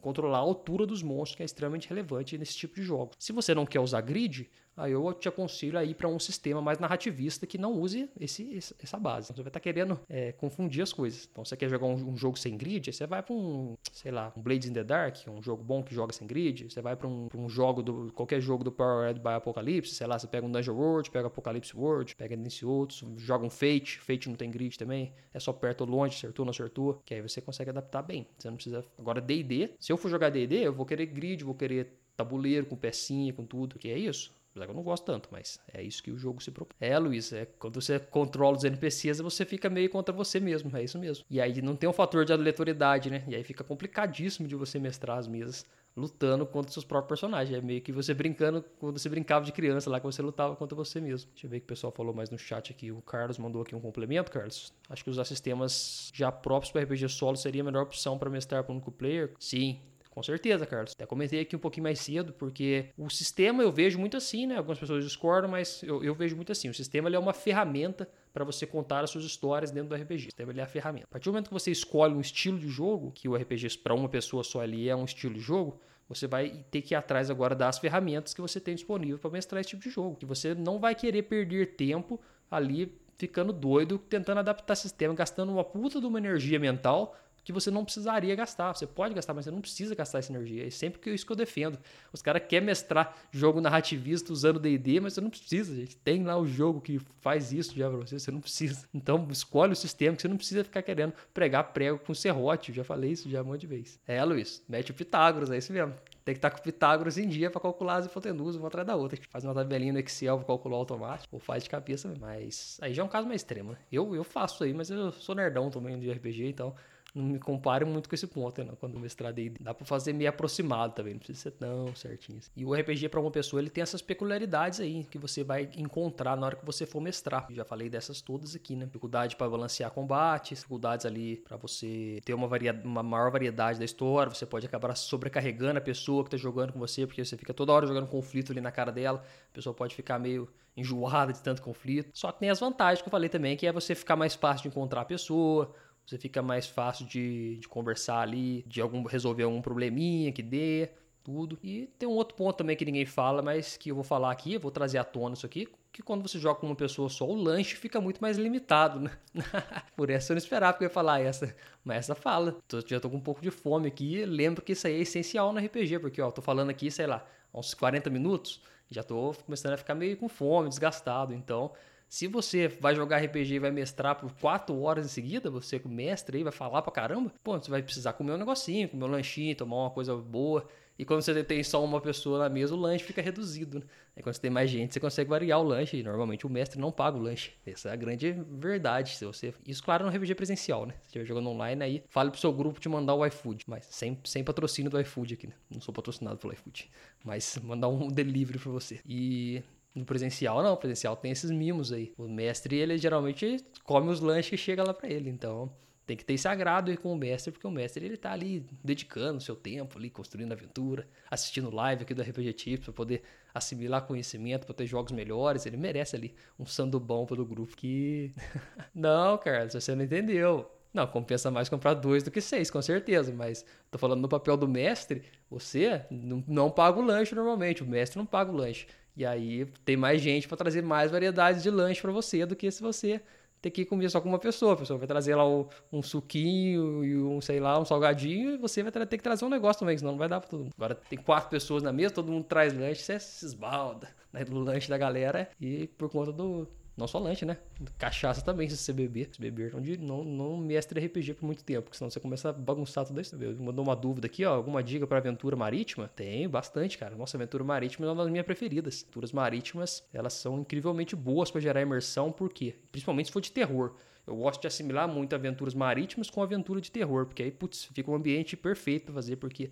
controlar 0.00 0.38
a 0.38 0.40
altura 0.40 0.86
dos 0.86 1.02
monstros, 1.02 1.36
que 1.36 1.42
é 1.42 1.44
extremamente 1.44 1.86
relevante 1.86 2.38
nesse 2.38 2.56
tipo 2.56 2.76
de 2.76 2.82
jogo. 2.82 3.10
Se 3.18 3.32
você 3.32 3.54
não 3.54 3.66
quer 3.66 3.80
usar 3.80 4.00
grid, 4.00 4.48
aí 4.80 4.92
eu 4.92 5.12
te 5.12 5.28
aconselho 5.28 5.78
a 5.78 5.84
ir 5.84 5.94
para 5.94 6.08
um 6.08 6.18
sistema 6.18 6.60
mais 6.60 6.78
narrativista 6.78 7.46
que 7.46 7.58
não 7.58 7.72
use 7.72 8.08
esse, 8.18 8.58
essa 8.82 8.98
base. 8.98 9.28
Você 9.28 9.34
vai 9.34 9.42
estar 9.42 9.52
tá 9.52 9.60
querendo 9.60 10.00
é, 10.08 10.32
confundir 10.32 10.82
as 10.82 10.92
coisas. 10.92 11.28
Então, 11.30 11.44
você 11.44 11.56
quer 11.56 11.68
jogar 11.68 11.86
um, 11.86 12.10
um 12.10 12.16
jogo 12.16 12.38
sem 12.38 12.56
grid, 12.56 12.92
você 12.92 13.06
vai 13.06 13.22
para 13.22 13.34
um, 13.34 13.76
sei 13.92 14.10
lá, 14.10 14.32
um 14.36 14.42
Blades 14.42 14.68
in 14.68 14.72
the 14.72 14.82
Dark, 14.82 15.16
um 15.28 15.42
jogo 15.42 15.62
bom 15.62 15.82
que 15.82 15.94
joga 15.94 16.12
sem 16.12 16.26
grid. 16.26 16.70
Você 16.70 16.80
vai 16.80 16.96
para 16.96 17.06
um, 17.06 17.28
um, 17.34 17.48
jogo 17.48 17.82
do 17.82 18.12
qualquer 18.12 18.40
jogo 18.40 18.64
do 18.64 18.72
Powered 18.72 19.20
by 19.20 19.30
Apocalypse, 19.30 19.94
sei 19.94 20.06
lá, 20.06 20.18
você 20.18 20.26
pega 20.26 20.46
um 20.46 20.50
Dungeon 20.50 20.74
World, 20.74 21.10
pega 21.10 21.26
Apocalypse 21.26 21.76
World, 21.76 22.16
pega 22.16 22.36
nesse 22.36 22.64
outro, 22.64 23.14
joga 23.18 23.44
um 23.44 23.50
Fate, 23.50 23.98
Fate 23.98 24.28
não 24.28 24.36
tem 24.36 24.50
grid 24.50 24.78
também, 24.78 25.12
é 25.32 25.38
só 25.38 25.52
perto 25.52 25.82
ou 25.82 25.86
longe, 25.88 26.16
acertou, 26.16 26.44
não 26.44 26.50
acertou, 26.50 27.00
que 27.04 27.14
aí 27.14 27.20
você 27.20 27.40
consegue 27.40 27.70
adaptar 27.70 28.02
bem. 28.02 28.26
Você 28.38 28.48
não 28.48 28.56
precisa. 28.56 28.84
Agora, 28.98 29.20
D&D, 29.20 29.74
se 29.78 29.92
eu 29.92 29.96
for 29.96 30.08
jogar 30.08 30.30
D&D, 30.30 30.56
eu 30.56 30.72
vou 30.72 30.86
querer 30.86 31.06
grid, 31.06 31.44
vou 31.44 31.54
querer 31.54 32.00
tabuleiro 32.16 32.66
com 32.66 32.76
pecinha, 32.76 33.32
com 33.32 33.44
tudo, 33.44 33.78
que 33.78 33.88
é 33.88 33.98
isso. 33.98 34.32
Apesar 34.60 34.66
que 34.66 34.70
eu 34.72 34.76
não 34.76 34.82
gosto 34.82 35.04
tanto, 35.04 35.28
mas 35.32 35.58
é 35.72 35.82
isso 35.82 36.02
que 36.02 36.10
o 36.10 36.18
jogo 36.18 36.42
se 36.42 36.50
propõe. 36.50 36.76
É, 36.80 36.98
Luiz, 36.98 37.32
é, 37.32 37.46
quando 37.58 37.80
você 37.80 37.98
controla 37.98 38.56
os 38.56 38.64
NPCs, 38.64 39.18
você 39.20 39.44
fica 39.44 39.70
meio 39.70 39.88
contra 39.88 40.14
você 40.14 40.38
mesmo, 40.38 40.74
é 40.76 40.82
isso 40.82 40.98
mesmo. 40.98 41.24
E 41.30 41.40
aí 41.40 41.62
não 41.62 41.74
tem 41.74 41.88
um 41.88 41.92
fator 41.92 42.24
de 42.24 42.32
aleatoriedade, 42.32 43.10
né? 43.10 43.24
E 43.26 43.34
aí 43.34 43.42
fica 43.42 43.64
complicadíssimo 43.64 44.46
de 44.46 44.54
você 44.54 44.78
mestrar 44.78 45.18
as 45.18 45.26
mesas 45.26 45.64
lutando 45.96 46.46
contra 46.46 46.70
seus 46.70 46.84
próprios 46.84 47.08
personagens. 47.08 47.56
É 47.56 47.60
meio 47.60 47.80
que 47.80 47.92
você 47.92 48.12
brincando 48.14 48.64
quando 48.78 48.98
você 48.98 49.08
brincava 49.08 49.44
de 49.44 49.52
criança 49.52 49.90
lá, 49.90 49.98
que 49.98 50.06
você 50.06 50.22
lutava 50.22 50.54
contra 50.54 50.76
você 50.76 51.00
mesmo. 51.00 51.30
Deixa 51.32 51.46
eu 51.46 51.50
ver 51.50 51.56
o 51.56 51.60
que 51.60 51.64
o 51.64 51.68
pessoal 51.68 51.92
falou 51.92 52.14
mais 52.14 52.30
no 52.30 52.38
chat 52.38 52.70
aqui. 52.70 52.92
O 52.92 53.00
Carlos 53.02 53.38
mandou 53.38 53.62
aqui 53.62 53.74
um 53.74 53.80
complemento, 53.80 54.30
Carlos. 54.30 54.72
Acho 54.88 55.02
que 55.02 55.10
usar 55.10 55.24
sistemas 55.24 56.10
já 56.14 56.30
próprios 56.30 56.70
para 56.70 56.82
RPG 56.82 57.08
solo 57.08 57.36
seria 57.36 57.62
a 57.62 57.64
melhor 57.64 57.82
opção 57.82 58.18
para 58.18 58.30
mestrar 58.30 58.62
para 58.62 58.72
o 58.72 58.76
único 58.76 58.92
player. 58.92 59.32
Sim, 59.38 59.80
com 60.20 60.22
certeza, 60.22 60.66
Carlos. 60.66 60.92
Até 60.92 61.06
comentei 61.06 61.40
aqui 61.40 61.56
um 61.56 61.58
pouquinho 61.58 61.84
mais 61.84 61.98
cedo, 61.98 62.34
porque 62.34 62.90
o 62.96 63.08
sistema 63.08 63.62
eu 63.62 63.72
vejo 63.72 63.98
muito 63.98 64.18
assim, 64.18 64.46
né? 64.46 64.58
Algumas 64.58 64.78
pessoas 64.78 65.02
discordam, 65.02 65.50
mas 65.50 65.82
eu, 65.82 66.04
eu 66.04 66.14
vejo 66.14 66.36
muito 66.36 66.52
assim. 66.52 66.68
O 66.68 66.74
sistema 66.74 67.08
é 67.08 67.18
uma 67.18 67.32
ferramenta 67.32 68.06
para 68.30 68.44
você 68.44 68.66
contar 68.66 69.02
as 69.02 69.08
suas 69.08 69.24
histórias 69.24 69.70
dentro 69.70 69.88
do 69.88 69.94
RPG. 69.94 70.24
O 70.24 70.24
sistema 70.24 70.52
é 70.52 70.60
a 70.60 70.66
ferramenta. 70.66 71.06
A 71.06 71.12
partir 71.12 71.24
do 71.24 71.32
momento 71.32 71.48
que 71.48 71.54
você 71.54 71.70
escolhe 71.70 72.12
um 72.12 72.20
estilo 72.20 72.58
de 72.58 72.68
jogo, 72.68 73.10
que 73.12 73.30
o 73.30 73.34
RPG 73.34 73.78
para 73.78 73.94
uma 73.94 74.10
pessoa 74.10 74.44
só 74.44 74.60
ali 74.60 74.90
é 74.90 74.94
um 74.94 75.06
estilo 75.06 75.32
de 75.32 75.40
jogo, 75.40 75.80
você 76.06 76.26
vai 76.26 76.66
ter 76.70 76.82
que 76.82 76.92
ir 76.92 76.96
atrás 76.96 77.30
agora 77.30 77.54
das 77.54 77.78
ferramentas 77.78 78.34
que 78.34 78.42
você 78.42 78.60
tem 78.60 78.74
disponível 78.74 79.18
para 79.18 79.30
mestrar 79.30 79.58
esse 79.58 79.70
tipo 79.70 79.82
de 79.82 79.88
jogo. 79.88 80.16
Que 80.16 80.26
você 80.26 80.54
não 80.54 80.78
vai 80.78 80.94
querer 80.94 81.22
perder 81.22 81.76
tempo 81.76 82.20
ali 82.50 82.94
ficando 83.16 83.54
doido, 83.54 83.96
tentando 83.96 84.40
adaptar 84.40 84.74
sistema, 84.74 85.14
gastando 85.14 85.50
uma 85.50 85.64
puta 85.64 85.98
de 85.98 86.06
uma 86.06 86.18
energia 86.18 86.58
mental 86.58 87.16
que 87.44 87.52
você 87.52 87.70
não 87.70 87.84
precisaria 87.84 88.34
gastar. 88.34 88.74
Você 88.74 88.86
pode 88.86 89.14
gastar, 89.14 89.34
mas 89.34 89.44
você 89.44 89.50
não 89.50 89.60
precisa 89.60 89.94
gastar 89.94 90.18
essa 90.18 90.32
energia. 90.32 90.66
É 90.66 90.70
sempre 90.70 91.00
que 91.00 91.10
isso 91.10 91.26
que 91.26 91.32
eu 91.32 91.36
defendo. 91.36 91.78
Os 92.12 92.22
caras 92.22 92.42
querem 92.48 92.66
mestrar 92.66 93.16
jogo 93.30 93.60
narrativista 93.60 94.32
usando 94.32 94.58
D&D, 94.58 95.00
mas 95.00 95.14
você 95.14 95.20
não 95.20 95.30
precisa, 95.30 95.74
gente. 95.74 95.96
Tem 95.96 96.22
lá 96.22 96.36
o 96.38 96.46
jogo 96.46 96.80
que 96.80 96.98
faz 97.20 97.52
isso 97.52 97.74
já 97.74 97.88
pra 97.88 97.98
você, 97.98 98.18
você 98.18 98.30
não 98.30 98.40
precisa. 98.40 98.88
Então, 99.00 99.26
escolhe 99.30 99.72
o 99.72 99.76
sistema 99.76 100.14
que 100.14 100.22
você 100.22 100.28
não 100.28 100.36
precisa 100.36 100.62
ficar 100.62 100.82
querendo 100.82 101.14
pregar 101.32 101.72
prego 101.72 101.98
com 101.98 102.12
serrote. 102.12 102.70
Eu 102.70 102.74
já 102.74 102.84
falei 102.84 103.12
isso 103.12 103.30
já 103.30 103.40
um 103.40 103.46
monte 103.46 103.62
de 103.62 103.66
vez. 103.66 103.98
É, 104.06 104.22
Luiz, 104.22 104.62
mete 104.68 104.90
o 104.90 104.94
Pitágoras, 104.94 105.50
é 105.50 105.56
isso 105.56 105.72
mesmo. 105.72 105.94
Tem 106.24 106.34
que 106.34 106.38
estar 106.38 106.50
com 106.50 106.58
o 106.58 106.62
Pitágoras 106.62 107.16
em 107.16 107.26
dia 107.26 107.50
para 107.50 107.60
calcular 107.60 107.96
as 107.96 108.06
hipotenusas 108.06 108.56
uma 108.56 108.68
atrás 108.68 108.86
da 108.86 108.94
outra. 108.94 109.18
Faz 109.30 109.44
uma 109.44 109.54
tabelinha 109.54 109.92
no 109.92 109.98
Excel 109.98 110.36
para 110.36 110.46
calcular 110.46 110.76
automático, 110.76 111.34
ou 111.34 111.40
faz 111.40 111.64
de 111.64 111.70
cabeça, 111.70 112.12
mas 112.20 112.78
aí 112.82 112.92
já 112.92 113.02
é 113.02 113.04
um 113.04 113.08
caso 113.08 113.26
mais 113.26 113.40
extremo. 113.40 113.72
Né? 113.72 113.78
Eu, 113.90 114.14
eu 114.14 114.22
faço 114.22 114.62
aí, 114.62 114.74
mas 114.74 114.90
eu 114.90 115.12
sou 115.12 115.34
nerdão 115.34 115.70
também 115.70 115.98
de 115.98 116.10
RPG, 116.10 116.46
então 116.46 116.74
não 117.14 117.24
me 117.24 117.38
compare 117.38 117.84
muito 117.84 118.08
com 118.08 118.14
esse 118.14 118.26
ponto, 118.26 118.62
né? 118.62 118.72
Quando 118.78 118.98
mestradei, 118.98 119.52
dá 119.60 119.74
para 119.74 119.84
fazer 119.84 120.12
meio 120.12 120.30
aproximado 120.30 120.94
também, 120.94 121.14
não 121.14 121.18
precisa 121.18 121.50
ser 121.50 121.50
tão 121.52 121.94
certinho. 121.94 122.38
Assim. 122.38 122.50
E 122.56 122.64
o 122.64 122.74
RPG 122.74 123.08
para 123.08 123.20
uma 123.20 123.30
pessoa, 123.30 123.60
ele 123.60 123.70
tem 123.70 123.82
essas 123.82 124.02
peculiaridades 124.02 124.80
aí 124.80 125.04
que 125.04 125.18
você 125.18 125.42
vai 125.42 125.68
encontrar 125.76 126.36
na 126.36 126.46
hora 126.46 126.56
que 126.56 126.64
você 126.64 126.86
for 126.86 127.00
mestrar. 127.00 127.46
Já 127.50 127.64
falei 127.64 127.88
dessas 127.88 128.20
todas 128.20 128.54
aqui, 128.54 128.76
né? 128.76 128.86
Dificuldade 128.86 129.36
para 129.36 129.48
balancear 129.48 129.90
combates, 129.90 130.58
dificuldades 130.58 131.06
ali 131.06 131.36
para 131.36 131.56
você 131.56 132.20
ter 132.24 132.34
uma, 132.34 132.48
uma 132.84 133.02
maior 133.02 133.30
variedade 133.30 133.78
da 133.78 133.84
história, 133.84 134.32
você 134.32 134.46
pode 134.46 134.66
acabar 134.66 134.94
sobrecarregando 134.94 135.78
a 135.78 135.82
pessoa 135.82 136.24
que 136.24 136.30
tá 136.30 136.36
jogando 136.36 136.72
com 136.72 136.78
você, 136.78 137.06
porque 137.06 137.24
você 137.24 137.36
fica 137.36 137.52
toda 137.52 137.72
hora 137.72 137.86
jogando 137.86 138.06
conflito 138.06 138.52
ali 138.52 138.60
na 138.60 138.70
cara 138.70 138.92
dela, 138.92 139.22
a 139.50 139.54
pessoa 139.54 139.74
pode 139.74 139.94
ficar 139.94 140.18
meio 140.18 140.48
enjoada 140.76 141.32
de 141.32 141.42
tanto 141.42 141.62
conflito. 141.62 142.10
Só 142.14 142.32
que 142.32 142.40
tem 142.40 142.50
as 142.50 142.60
vantagens 142.60 143.02
que 143.02 143.08
eu 143.08 143.10
falei 143.10 143.28
também, 143.28 143.56
que 143.56 143.66
é 143.66 143.72
você 143.72 143.94
ficar 143.94 144.16
mais 144.16 144.34
fácil 144.34 144.62
de 144.62 144.68
encontrar 144.68 145.02
a 145.02 145.04
pessoa, 145.04 145.72
você 146.10 146.18
fica 146.18 146.42
mais 146.42 146.66
fácil 146.66 147.06
de, 147.06 147.56
de 147.58 147.68
conversar 147.68 148.20
ali, 148.20 148.64
de 148.66 148.80
algum, 148.80 149.04
resolver 149.04 149.44
algum 149.44 149.62
probleminha 149.62 150.32
que 150.32 150.42
dê, 150.42 150.90
tudo. 151.22 151.56
E 151.62 151.86
tem 151.98 152.08
um 152.08 152.12
outro 152.12 152.34
ponto 152.36 152.56
também 152.56 152.76
que 152.76 152.84
ninguém 152.84 153.06
fala, 153.06 153.40
mas 153.40 153.76
que 153.76 153.90
eu 153.90 153.94
vou 153.94 154.02
falar 154.02 154.32
aqui, 154.32 154.54
eu 154.54 154.60
vou 154.60 154.72
trazer 154.72 154.98
à 154.98 155.04
tona 155.04 155.34
isso 155.34 155.46
aqui, 155.46 155.68
que 155.92 156.02
quando 156.02 156.26
você 156.26 156.36
joga 156.36 156.58
com 156.58 156.66
uma 156.66 156.74
pessoa 156.74 157.08
só, 157.08 157.24
o 157.24 157.34
lanche 157.34 157.76
fica 157.76 158.00
muito 158.00 158.20
mais 158.20 158.36
limitado, 158.36 158.98
né? 158.98 159.12
Por 159.96 160.10
essa 160.10 160.32
eu 160.32 160.34
não 160.34 160.38
esperava 160.38 160.76
que 160.76 160.82
eu 160.82 160.86
ia 160.86 160.92
falar 160.92 161.20
essa, 161.20 161.54
mas 161.84 161.98
essa 161.98 162.16
fala. 162.16 162.56
Tô, 162.66 162.80
já 162.84 162.98
tô 162.98 163.08
com 163.08 163.16
um 163.16 163.20
pouco 163.20 163.40
de 163.40 163.52
fome 163.52 163.86
aqui, 163.86 164.24
lembro 164.24 164.62
que 164.62 164.72
isso 164.72 164.88
aí 164.88 164.94
é 164.94 164.98
essencial 164.98 165.52
no 165.52 165.60
RPG, 165.60 166.00
porque 166.00 166.20
ó, 166.20 166.32
tô 166.32 166.42
falando 166.42 166.70
aqui, 166.70 166.90
sei 166.90 167.06
lá, 167.06 167.24
uns 167.54 167.72
40 167.72 168.10
minutos, 168.10 168.60
já 168.90 169.04
tô 169.04 169.32
começando 169.46 169.74
a 169.74 169.76
ficar 169.76 169.94
meio 169.94 170.16
com 170.16 170.28
fome, 170.28 170.68
desgastado, 170.68 171.32
então 171.32 171.70
se 172.10 172.26
você 172.26 172.66
vai 172.66 172.92
jogar 172.92 173.18
RPG 173.18 173.54
e 173.54 173.58
vai 173.60 173.70
mestrar 173.70 174.16
por 174.16 174.32
4 174.32 174.76
horas 174.80 175.06
em 175.06 175.08
seguida, 175.08 175.48
você 175.48 175.80
mestre 175.86 176.38
aí 176.38 176.42
vai 176.42 176.52
falar 176.52 176.82
pra 176.82 176.90
caramba, 176.90 177.32
pô, 177.40 177.56
você 177.56 177.70
vai 177.70 177.80
precisar 177.84 178.14
comer 178.14 178.32
um 178.32 178.36
negocinho, 178.36 178.88
comer 178.88 179.04
um 179.04 179.08
lanchinho, 179.12 179.54
tomar 179.54 179.76
uma 179.76 179.90
coisa 179.90 180.16
boa. 180.16 180.66
E 180.98 181.04
quando 181.04 181.22
você 181.22 181.44
tem 181.44 181.62
só 181.62 181.82
uma 181.84 182.00
pessoa 182.00 182.40
na 182.40 182.48
mesa, 182.48 182.74
o 182.74 182.76
lanche 182.76 183.04
fica 183.04 183.22
reduzido. 183.22 183.78
Né? 183.78 183.84
Aí 184.16 184.22
quando 184.24 184.34
você 184.34 184.40
tem 184.40 184.50
mais 184.50 184.68
gente, 184.68 184.92
você 184.92 184.98
consegue 184.98 185.30
variar 185.30 185.60
o 185.60 185.62
lanche. 185.62 185.96
E 185.96 186.02
normalmente 186.02 186.46
o 186.46 186.50
mestre 186.50 186.80
não 186.80 186.90
paga 186.90 187.16
o 187.16 187.22
lanche. 187.22 187.52
Essa 187.64 187.90
é 187.90 187.92
a 187.92 187.96
grande 187.96 188.32
verdade. 188.32 189.16
Se 189.16 189.24
você... 189.24 189.54
Isso, 189.64 189.82
claro, 189.82 190.04
no 190.04 190.10
RPG 190.10 190.34
presencial, 190.34 190.84
né? 190.84 190.94
Se 191.00 191.06
estiver 191.06 191.24
jogando 191.24 191.48
online, 191.48 191.82
aí 191.82 192.04
fale 192.08 192.30
pro 192.30 192.38
seu 192.38 192.52
grupo 192.52 192.80
te 192.80 192.88
mandar 192.88 193.14
o 193.14 193.24
iFood. 193.24 193.64
Mas 193.66 193.86
sem, 193.86 194.18
sem 194.24 194.44
patrocínio 194.44 194.90
do 194.90 195.00
iFood 195.00 195.34
aqui, 195.34 195.46
né? 195.46 195.54
Não 195.70 195.80
sou 195.80 195.94
patrocinado 195.94 196.36
pelo 196.36 196.52
iFood. 196.52 196.90
Mas 197.24 197.56
mandar 197.62 197.88
um 197.88 198.08
delivery 198.12 198.58
pra 198.58 198.70
você. 198.70 199.00
E 199.06 199.62
no 199.94 200.04
presencial, 200.04 200.62
não. 200.62 200.72
O 200.72 200.76
presencial 200.76 201.16
tem 201.16 201.32
esses 201.32 201.50
mimos 201.50 201.92
aí. 201.92 202.12
O 202.16 202.28
mestre, 202.28 202.76
ele 202.76 202.96
geralmente 202.98 203.64
come 203.84 204.10
os 204.10 204.20
lanches 204.20 204.50
que 204.50 204.56
chega 204.56 204.84
lá 204.84 204.94
para 204.94 205.08
ele. 205.08 205.30
Então, 205.30 205.72
tem 206.10 206.16
que 206.16 206.24
ter 206.24 206.34
esse 206.34 206.48
agrado 206.48 206.90
aí 206.90 206.96
com 206.96 207.12
o 207.12 207.16
mestre, 207.16 207.52
porque 207.52 207.66
o 207.66 207.70
mestre, 207.70 208.04
ele 208.04 208.16
tá 208.16 208.32
ali 208.32 208.66
dedicando 208.82 209.40
seu 209.40 209.54
tempo 209.54 209.96
ali, 209.96 210.10
construindo 210.10 210.50
aventura, 210.50 211.06
assistindo 211.30 211.72
live 211.72 212.02
aqui 212.02 212.12
do 212.12 212.20
RPG 212.20 212.52
Tips 212.52 212.84
para 212.86 212.92
poder 212.92 213.22
assimilar 213.54 214.06
conhecimento, 214.06 214.66
para 214.66 214.74
ter 214.74 214.86
jogos 214.86 215.12
melhores. 215.12 215.66
Ele 215.66 215.76
merece 215.76 216.16
ali 216.16 216.34
um 216.58 216.66
sandu 216.66 216.98
bom 216.98 217.26
pelo 217.26 217.44
grupo 217.44 217.76
que... 217.76 218.32
não, 218.94 219.38
Carlos, 219.38 219.74
você 219.74 219.94
não 219.94 220.04
entendeu. 220.04 220.68
Não, 220.92 221.06
compensa 221.06 221.48
mais 221.52 221.68
comprar 221.68 221.94
dois 221.94 222.24
do 222.24 222.30
que 222.32 222.40
seis, 222.40 222.70
com 222.70 222.82
certeza. 222.82 223.32
Mas 223.32 223.64
tô 223.88 223.96
falando 223.96 224.20
no 224.20 224.28
papel 224.28 224.56
do 224.56 224.66
mestre, 224.66 225.22
você 225.48 226.04
não 226.10 226.70
paga 226.70 226.98
o 226.98 227.02
lanche 227.02 227.34
normalmente. 227.34 227.84
O 227.84 227.86
mestre 227.86 228.18
não 228.18 228.26
paga 228.26 228.50
o 228.50 228.56
lanche. 228.56 228.86
E 229.16 229.26
aí 229.26 229.66
tem 229.84 229.96
mais 229.96 230.20
gente 230.20 230.48
para 230.48 230.56
trazer 230.56 230.82
mais 230.82 231.10
variedades 231.10 231.62
de 231.62 231.70
lanche 231.70 232.00
para 232.00 232.12
você 232.12 232.46
do 232.46 232.56
que 232.56 232.70
se 232.70 232.80
você 232.80 233.20
ter 233.60 233.70
que 233.70 233.84
comer 233.84 234.08
só 234.10 234.20
com 234.20 234.28
uma 234.28 234.38
pessoa. 234.38 234.72
A 234.72 234.76
pessoa 234.76 234.98
vai 234.98 235.06
trazer 235.06 235.34
lá 235.34 235.44
um, 235.92 236.02
suquinho 236.02 237.04
e 237.04 237.16
um, 237.16 237.40
sei 237.40 237.60
lá, 237.60 237.78
um 237.78 237.84
salgadinho, 237.84 238.54
e 238.54 238.56
você 238.56 238.82
vai 238.82 238.92
ter 238.92 239.16
que 239.16 239.22
trazer 239.22 239.44
um 239.44 239.50
negócio 239.50 239.80
também, 239.80 239.98
senão 239.98 240.12
não 240.12 240.18
vai 240.18 240.28
dar 240.28 240.40
para 240.40 240.48
todo 240.48 240.64
mundo. 240.64 240.72
Agora 240.76 240.94
tem 240.94 241.18
quatro 241.18 241.50
pessoas 241.50 241.82
na 241.82 241.92
mesa, 241.92 242.14
todo 242.14 242.32
mundo 242.32 242.44
traz 242.44 242.72
lanche, 242.72 243.02
você 243.02 243.20
se 243.20 243.44
esbalda 243.44 244.08
né, 244.32 244.44
do 244.44 244.58
lanche 244.58 244.88
da 244.88 244.96
galera 244.96 245.50
e 245.60 245.86
por 245.86 246.08
conta 246.08 246.32
do, 246.32 246.66
não 247.00 247.08
só 247.08 247.18
lanche, 247.18 247.44
né? 247.44 247.56
Cachaça 247.98 248.42
também, 248.42 248.68
se 248.68 248.76
você 248.76 248.92
beber. 248.92 249.30
Se 249.32 249.40
beber, 249.40 249.72
não, 249.72 249.80
não, 249.98 250.24
não 250.24 250.56
mestre 250.58 251.04
RPG 251.04 251.34
por 251.34 251.46
muito 251.46 251.64
tempo, 251.64 251.82
porque 251.82 251.96
senão 251.96 252.10
você 252.10 252.20
começa 252.20 252.50
a 252.50 252.52
bagunçar 252.52 253.06
tudo 253.06 253.20
isso. 253.20 253.36
Mandou 253.58 253.84
uma 253.84 253.96
dúvida 253.96 254.26
aqui, 254.26 254.44
ó. 254.44 254.54
Alguma 254.54 254.82
dica 254.82 255.06
para 255.06 255.18
aventura 255.18 255.56
marítima? 255.56 256.08
Tem 256.08 256.48
bastante, 256.48 256.98
cara. 256.98 257.16
Nossa, 257.16 257.36
aventura 257.36 257.64
marítima 257.64 258.06
é 258.06 258.10
uma 258.10 258.22
das 258.22 258.30
minhas 258.30 258.44
preferidas. 258.44 259.02
Aventuras 259.02 259.32
marítimas, 259.32 260.04
elas 260.12 260.34
são 260.34 260.60
incrivelmente 260.60 261.16
boas 261.16 261.50
para 261.50 261.60
gerar 261.60 261.80
imersão, 261.80 262.30
por 262.30 262.52
quê? 262.52 262.76
Principalmente 262.92 263.26
se 263.26 263.32
for 263.32 263.40
de 263.40 263.50
terror. 263.50 263.94
Eu 264.26 264.36
gosto 264.36 264.60
de 264.60 264.66
assimilar 264.66 265.08
muito 265.08 265.34
aventuras 265.34 265.74
marítimas 265.74 266.28
com 266.28 266.42
aventura 266.42 266.80
de 266.80 266.90
terror, 266.90 267.26
porque 267.26 267.42
aí, 267.42 267.50
putz, 267.50 267.84
fica 267.86 268.10
um 268.10 268.14
ambiente 268.14 268.56
perfeito 268.56 269.06
para 269.06 269.14
fazer, 269.14 269.36
porque 269.36 269.70